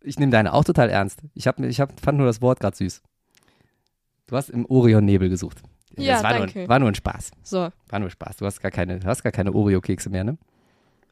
Ich 0.02 0.18
nehme 0.18 0.30
deine 0.32 0.52
auch 0.52 0.64
total 0.64 0.90
ernst. 0.90 1.20
Ich, 1.34 1.46
hab, 1.46 1.58
ich 1.60 1.80
hab, 1.80 1.98
fand 2.00 2.18
nur 2.18 2.26
das 2.26 2.40
Wort 2.42 2.60
gerade 2.60 2.76
süß. 2.76 3.02
Du 4.26 4.36
hast 4.36 4.50
im 4.50 4.66
Orion-Nebel 4.66 5.28
gesucht. 5.28 5.58
Ja, 6.04 6.14
das 6.14 6.22
war 6.24 6.32
danke. 6.38 6.58
Nur, 6.60 6.68
war 6.68 6.78
nur 6.78 6.88
ein 6.90 6.94
Spaß. 6.94 7.30
So, 7.42 7.68
War 7.88 7.98
nur 7.98 8.10
Spaß. 8.10 8.36
Du 8.36 8.46
hast 8.46 8.60
gar 8.60 8.70
keine, 8.70 8.98
du 9.00 9.06
hast 9.06 9.22
gar 9.22 9.32
keine 9.32 9.52
Oreo-Kekse 9.54 10.10
mehr, 10.10 10.24
ne? 10.24 10.38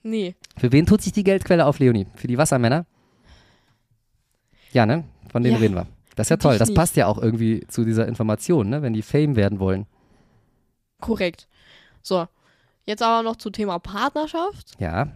nee. 0.03 0.35
Für 0.57 0.71
wen 0.73 0.87
tut 0.87 1.03
sich 1.03 1.13
die 1.13 1.25
Geldquelle 1.25 1.67
auf, 1.67 1.79
Leonie? 1.79 2.07
Für 2.15 2.27
die 2.29 2.39
Wassermänner? 2.39 2.87
Ja, 4.73 4.87
ne? 4.87 5.05
Von 5.31 5.43
denen 5.43 5.57
Ja. 5.57 5.61
reden 5.61 5.75
wir. 5.75 5.87
Das 6.15 6.27
ist 6.27 6.31
ja 6.31 6.37
toll. 6.37 6.59
Das 6.59 6.73
passt 6.73 6.97
ja 6.97 7.07
auch 7.07 7.19
irgendwie 7.19 7.67
zu 7.69 7.85
dieser 7.85 8.07
Information, 8.07 8.69
ne? 8.69 8.83
Wenn 8.83 8.93
die 8.93 9.03
Fame 9.03 9.37
werden 9.37 9.59
wollen. 9.59 9.87
Korrekt. 11.01 11.47
So, 12.03 12.27
jetzt 12.85 13.03
aber 13.03 13.23
noch 13.23 13.37
zum 13.37 13.53
Thema 13.53 13.79
Partnerschaft. 13.79 14.73
Ja, 14.79 15.09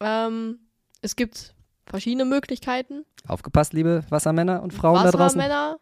Ähm, 0.00 0.60
es 1.02 1.16
gibt 1.16 1.54
verschiedene 1.86 2.24
Möglichkeiten. 2.24 3.04
aufgepasst, 3.26 3.72
liebe 3.72 4.04
Wassermänner 4.10 4.62
und 4.62 4.72
Frauen 4.72 5.02
da 5.02 5.10
draußen. 5.10 5.18
Wassermänner 5.40 5.78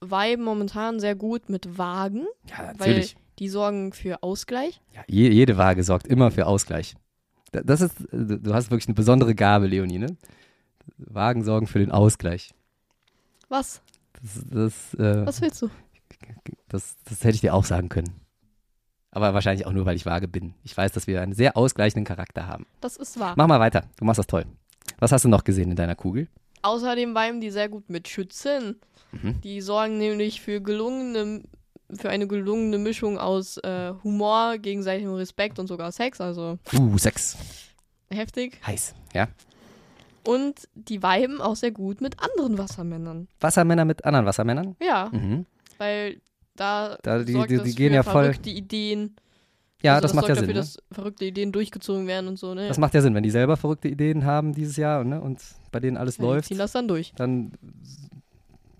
viben 0.00 0.44
momentan 0.44 1.00
sehr 1.00 1.14
gut 1.14 1.48
mit 1.48 1.78
Wagen, 1.78 2.26
Ja, 2.48 2.58
weil 2.58 2.72
natürlich. 2.88 3.16
die 3.38 3.48
sorgen 3.48 3.92
für 3.92 4.22
Ausgleich. 4.22 4.80
Ja, 4.94 5.02
je, 5.06 5.30
jede 5.30 5.56
Waage 5.56 5.82
sorgt 5.84 6.06
immer 6.06 6.30
für 6.30 6.46
Ausgleich. 6.46 6.94
Da- 7.52 7.62
Das 7.62 7.80
ist, 7.80 7.96
du 8.12 8.54
hast 8.54 8.70
wirklich 8.70 8.88
eine 8.88 8.94
besondere 8.94 9.34
Gabe, 9.34 9.66
Leonie, 9.66 9.98
ne? 9.98 10.16
Wagen 10.96 11.44
sorgen 11.44 11.66
für 11.66 11.78
den 11.78 11.90
Ausgleich. 11.90 12.52
Was? 13.48 13.82
Das, 14.22 14.44
das, 14.50 14.94
äh, 14.94 15.26
Was 15.26 15.40
willst 15.40 15.62
du? 15.62 15.70
das, 16.68 16.96
das 17.04 17.20
hätte 17.24 17.34
ich 17.36 17.40
dir 17.40 17.54
auch 17.54 17.64
sagen 17.64 17.88
können. 17.88 18.12
Aber 19.12 19.34
wahrscheinlich 19.34 19.66
auch 19.66 19.72
nur, 19.72 19.86
weil 19.86 19.96
ich 19.96 20.06
vage 20.06 20.28
bin. 20.28 20.54
Ich 20.62 20.76
weiß, 20.76 20.92
dass 20.92 21.06
wir 21.08 21.20
einen 21.20 21.32
sehr 21.32 21.56
ausgleichenden 21.56 22.04
Charakter 22.04 22.46
haben. 22.46 22.66
Das 22.80 22.96
ist 22.96 23.18
wahr. 23.18 23.34
Mach 23.36 23.46
mal 23.48 23.58
weiter. 23.58 23.82
Du 23.96 24.04
machst 24.04 24.18
das 24.20 24.26
toll. 24.28 24.44
Was 25.00 25.10
hast 25.10 25.24
du 25.24 25.28
noch 25.28 25.42
gesehen 25.44 25.70
in 25.70 25.76
deiner 25.76 25.96
Kugel? 25.96 26.28
Außerdem 26.62 27.14
weiben 27.14 27.40
die 27.40 27.50
sehr 27.50 27.68
gut 27.68 27.88
mit 27.88 28.08
Schützen. 28.08 28.80
Mhm. 29.12 29.40
Die 29.42 29.60
sorgen 29.60 29.98
nämlich 29.98 30.40
für 30.40 30.60
gelungene, 30.60 31.42
für 31.98 32.10
eine 32.10 32.26
gelungene 32.26 32.78
Mischung 32.78 33.18
aus 33.18 33.56
äh, 33.58 33.92
Humor, 34.04 34.58
gegenseitigem 34.58 35.14
Respekt 35.14 35.58
und 35.58 35.66
sogar 35.66 35.90
Sex, 35.92 36.20
also 36.20 36.58
Uh, 36.72 36.96
Sex. 36.98 37.36
heftig. 38.10 38.60
Heiß. 38.66 38.94
Ja. 39.14 39.28
Und 40.22 40.68
die 40.74 41.02
weiben 41.02 41.40
auch 41.40 41.56
sehr 41.56 41.70
gut 41.72 42.00
mit 42.00 42.16
anderen 42.22 42.58
Wassermännern. 42.58 43.26
Wassermänner 43.40 43.84
mit 43.86 44.04
anderen 44.04 44.26
Wassermännern. 44.26 44.76
Ja, 44.80 45.08
Mhm. 45.12 45.46
weil 45.78 46.20
da, 46.56 46.98
Da, 47.02 47.20
die, 47.20 47.32
die, 47.32 47.56
das 47.56 47.62
die 47.64 47.74
gehen 47.74 47.88
für 47.90 47.94
ja 47.94 48.02
voll. 48.02 48.24
verrückte 48.24 48.50
Ideen. 48.50 49.16
Ja, 49.82 49.94
also 49.94 50.02
das, 50.02 50.14
macht 50.14 50.28
ja 50.28 50.34
sorgt 50.34 50.46
Sinn. 50.46 50.54
dafür, 50.54 50.54
ne? 50.54 50.60
dass 50.60 50.78
verrückte 50.92 51.24
Ideen 51.24 51.52
durchgezogen 51.52 52.06
werden 52.06 52.28
und 52.28 52.38
so, 52.38 52.54
ne? 52.54 52.68
Das 52.68 52.78
macht 52.78 52.92
ja 52.94 53.00
Sinn, 53.00 53.14
wenn 53.14 53.22
die 53.22 53.30
selber 53.30 53.56
verrückte 53.56 53.88
Ideen 53.88 54.24
haben 54.24 54.52
dieses 54.52 54.76
Jahr 54.76 55.02
ne, 55.04 55.20
und 55.20 55.40
bei 55.72 55.80
denen 55.80 55.96
alles 55.96 56.16
ja, 56.18 56.22
die 56.24 56.28
läuft, 56.30 56.48
ziehen 56.48 56.58
das 56.58 56.72
dann 56.72 56.86
durch. 56.88 57.12
dann 57.16 57.52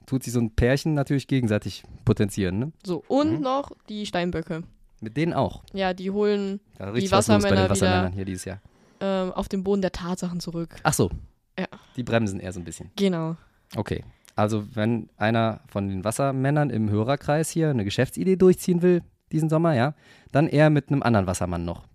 tut 0.06 0.24
sich 0.24 0.32
so 0.32 0.40
ein 0.40 0.50
Pärchen 0.50 0.94
natürlich 0.94 1.26
gegenseitig 1.28 1.84
potenzieren. 2.04 2.58
Ne? 2.58 2.72
So, 2.84 3.04
und 3.08 3.34
Mhm. 3.36 3.40
noch 3.40 3.70
die 3.88 4.06
Steinböcke. 4.06 4.62
Mit 5.00 5.16
denen 5.16 5.32
auch. 5.32 5.62
Ja, 5.72 5.94
die 5.94 6.10
holen 6.10 6.60
Da 6.78 6.92
Die 6.92 7.10
Wassermänner 7.10 7.52
wieder- 7.52 7.70
Wassermännern 7.70 8.12
hier 8.12 8.24
dieses 8.24 8.44
Jahr. 8.44 8.60
ähm, 9.00 9.32
auf 9.32 9.48
den 9.48 9.64
Boden 9.64 9.80
der 9.80 9.92
Tatsachen 9.92 10.40
zurück. 10.40 10.76
Ach 10.82 10.92
so. 10.92 11.10
Ja. 11.58 11.66
Die 11.96 12.02
bremsen 12.02 12.38
eher 12.40 12.52
so 12.52 12.60
ein 12.60 12.64
bisschen. 12.64 12.90
Genau. 12.96 13.36
Okay. 13.76 14.04
Also, 14.36 14.64
wenn 14.74 15.08
einer 15.16 15.60
von 15.68 15.88
den 15.88 16.04
Wassermännern 16.04 16.68
im 16.70 16.90
Hörerkreis 16.90 17.48
hier 17.50 17.70
eine 17.70 17.84
Geschäftsidee 17.84 18.36
durchziehen 18.36 18.82
will, 18.82 19.02
diesen 19.32 19.48
Sommer, 19.48 19.74
ja, 19.74 19.94
dann 20.32 20.48
eher 20.48 20.70
mit 20.70 20.88
einem 20.88 21.02
anderen 21.02 21.26
Wassermann 21.26 21.64
noch. 21.64 21.86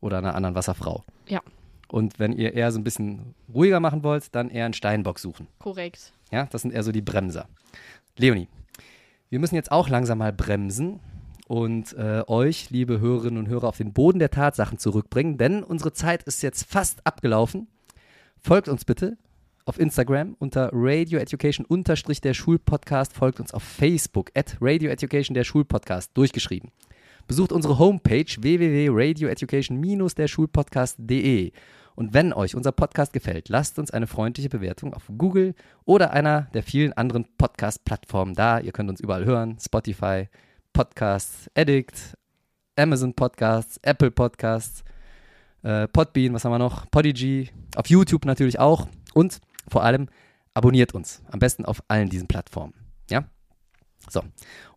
Oder 0.00 0.18
einer 0.18 0.34
anderen 0.34 0.54
Wasserfrau. 0.54 1.04
Ja. 1.26 1.40
Und 1.88 2.18
wenn 2.18 2.32
ihr 2.32 2.54
eher 2.54 2.72
so 2.72 2.78
ein 2.78 2.84
bisschen 2.84 3.34
ruhiger 3.52 3.80
machen 3.80 4.02
wollt, 4.02 4.34
dann 4.34 4.50
eher 4.50 4.64
einen 4.64 4.74
Steinbock 4.74 5.18
suchen. 5.18 5.46
Korrekt. 5.58 6.12
Ja, 6.30 6.46
das 6.46 6.62
sind 6.62 6.72
eher 6.72 6.82
so 6.82 6.92
die 6.92 7.02
Bremser. 7.02 7.48
Leonie, 8.16 8.48
wir 9.28 9.38
müssen 9.38 9.54
jetzt 9.54 9.72
auch 9.72 9.88
langsam 9.88 10.18
mal 10.18 10.32
bremsen 10.32 11.00
und 11.46 11.92
äh, 11.94 12.22
euch, 12.26 12.70
liebe 12.70 13.00
Hörerinnen 13.00 13.38
und 13.38 13.48
Hörer, 13.48 13.68
auf 13.68 13.76
den 13.76 13.92
Boden 13.92 14.18
der 14.18 14.30
Tatsachen 14.30 14.78
zurückbringen, 14.78 15.38
denn 15.38 15.62
unsere 15.62 15.92
Zeit 15.92 16.24
ist 16.24 16.42
jetzt 16.42 16.64
fast 16.64 17.06
abgelaufen. 17.06 17.68
Folgt 18.38 18.68
uns 18.68 18.84
bitte 18.84 19.16
auf 19.66 19.78
Instagram 19.80 20.36
unter 20.38 20.70
Radio 20.72 21.18
Education 21.18 21.66
unterstrich 21.66 22.20
der 22.20 22.34
Schulpodcast. 22.34 23.12
Folgt 23.12 23.40
uns 23.40 23.52
auf 23.52 23.64
Facebook 23.64 24.30
at 24.34 24.56
Radio 24.60 24.90
Education 24.90 25.34
der 25.34 25.44
Schulpodcast 25.44 26.16
durchgeschrieben. 26.16 26.70
Besucht 27.26 27.50
unsere 27.50 27.78
Homepage 27.78 28.24
www.radioeducation-der 28.38 30.28
Schulpodcast.de. 30.28 31.50
Und 31.96 32.14
wenn 32.14 32.32
euch 32.32 32.54
unser 32.54 32.70
Podcast 32.70 33.12
gefällt, 33.12 33.48
lasst 33.48 33.80
uns 33.80 33.90
eine 33.90 34.06
freundliche 34.06 34.48
Bewertung 34.48 34.94
auf 34.94 35.10
Google 35.18 35.54
oder 35.84 36.12
einer 36.12 36.42
der 36.54 36.62
vielen 36.62 36.92
anderen 36.92 37.26
Podcast-Plattformen 37.36 38.34
da. 38.34 38.60
Ihr 38.60 38.70
könnt 38.70 38.90
uns 38.90 39.00
überall 39.00 39.24
hören: 39.24 39.58
Spotify, 39.60 40.28
Podcasts, 40.72 41.50
Addict, 41.56 42.16
Amazon 42.76 43.14
Podcasts, 43.14 43.80
Apple 43.82 44.12
Podcasts, 44.12 44.84
äh, 45.62 45.88
Podbean, 45.88 46.34
was 46.34 46.44
haben 46.44 46.52
wir 46.52 46.58
noch? 46.58 46.88
Podigy, 46.92 47.50
auf 47.74 47.88
YouTube 47.88 48.26
natürlich 48.26 48.60
auch. 48.60 48.86
Und 49.14 49.40
vor 49.68 49.82
allem 49.84 50.08
abonniert 50.54 50.94
uns. 50.94 51.22
Am 51.30 51.38
besten 51.38 51.64
auf 51.64 51.82
allen 51.88 52.08
diesen 52.08 52.28
Plattformen. 52.28 52.74
Ja? 53.10 53.24
So. 54.08 54.22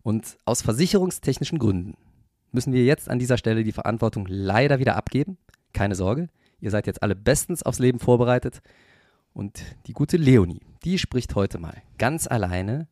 Und 0.02 0.36
aus 0.44 0.62
versicherungstechnischen 0.62 1.58
Gründen 1.58 1.96
müssen 2.52 2.72
wir 2.72 2.84
jetzt 2.84 3.08
an 3.08 3.18
dieser 3.18 3.38
Stelle 3.38 3.64
die 3.64 3.72
Verantwortung 3.72 4.26
leider 4.28 4.78
wieder 4.78 4.96
abgeben. 4.96 5.38
Keine 5.72 5.94
Sorge, 5.94 6.28
ihr 6.60 6.70
seid 6.70 6.86
jetzt 6.86 7.02
alle 7.02 7.14
bestens 7.14 7.62
aufs 7.62 7.78
Leben 7.78 7.98
vorbereitet. 7.98 8.60
Und 9.32 9.62
die 9.86 9.92
gute 9.92 10.16
Leonie, 10.16 10.62
die 10.84 10.98
spricht 10.98 11.34
heute 11.34 11.58
mal 11.58 11.82
ganz 11.98 12.26
alleine 12.26 12.88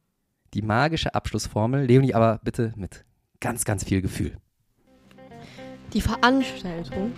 die 0.54 0.62
magische 0.62 1.14
Abschlussformel. 1.14 1.84
Leonie, 1.84 2.14
aber 2.14 2.40
bitte 2.42 2.72
mit 2.76 3.04
ganz, 3.40 3.64
ganz 3.64 3.84
viel 3.84 4.00
Gefühl. 4.00 4.36
Die 5.92 6.00
Veranstaltung 6.00 7.12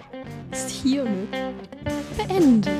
ist 0.50 0.70
hiermit 0.70 1.28
beendet. 2.16 2.70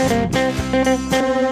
Thank 0.00 1.49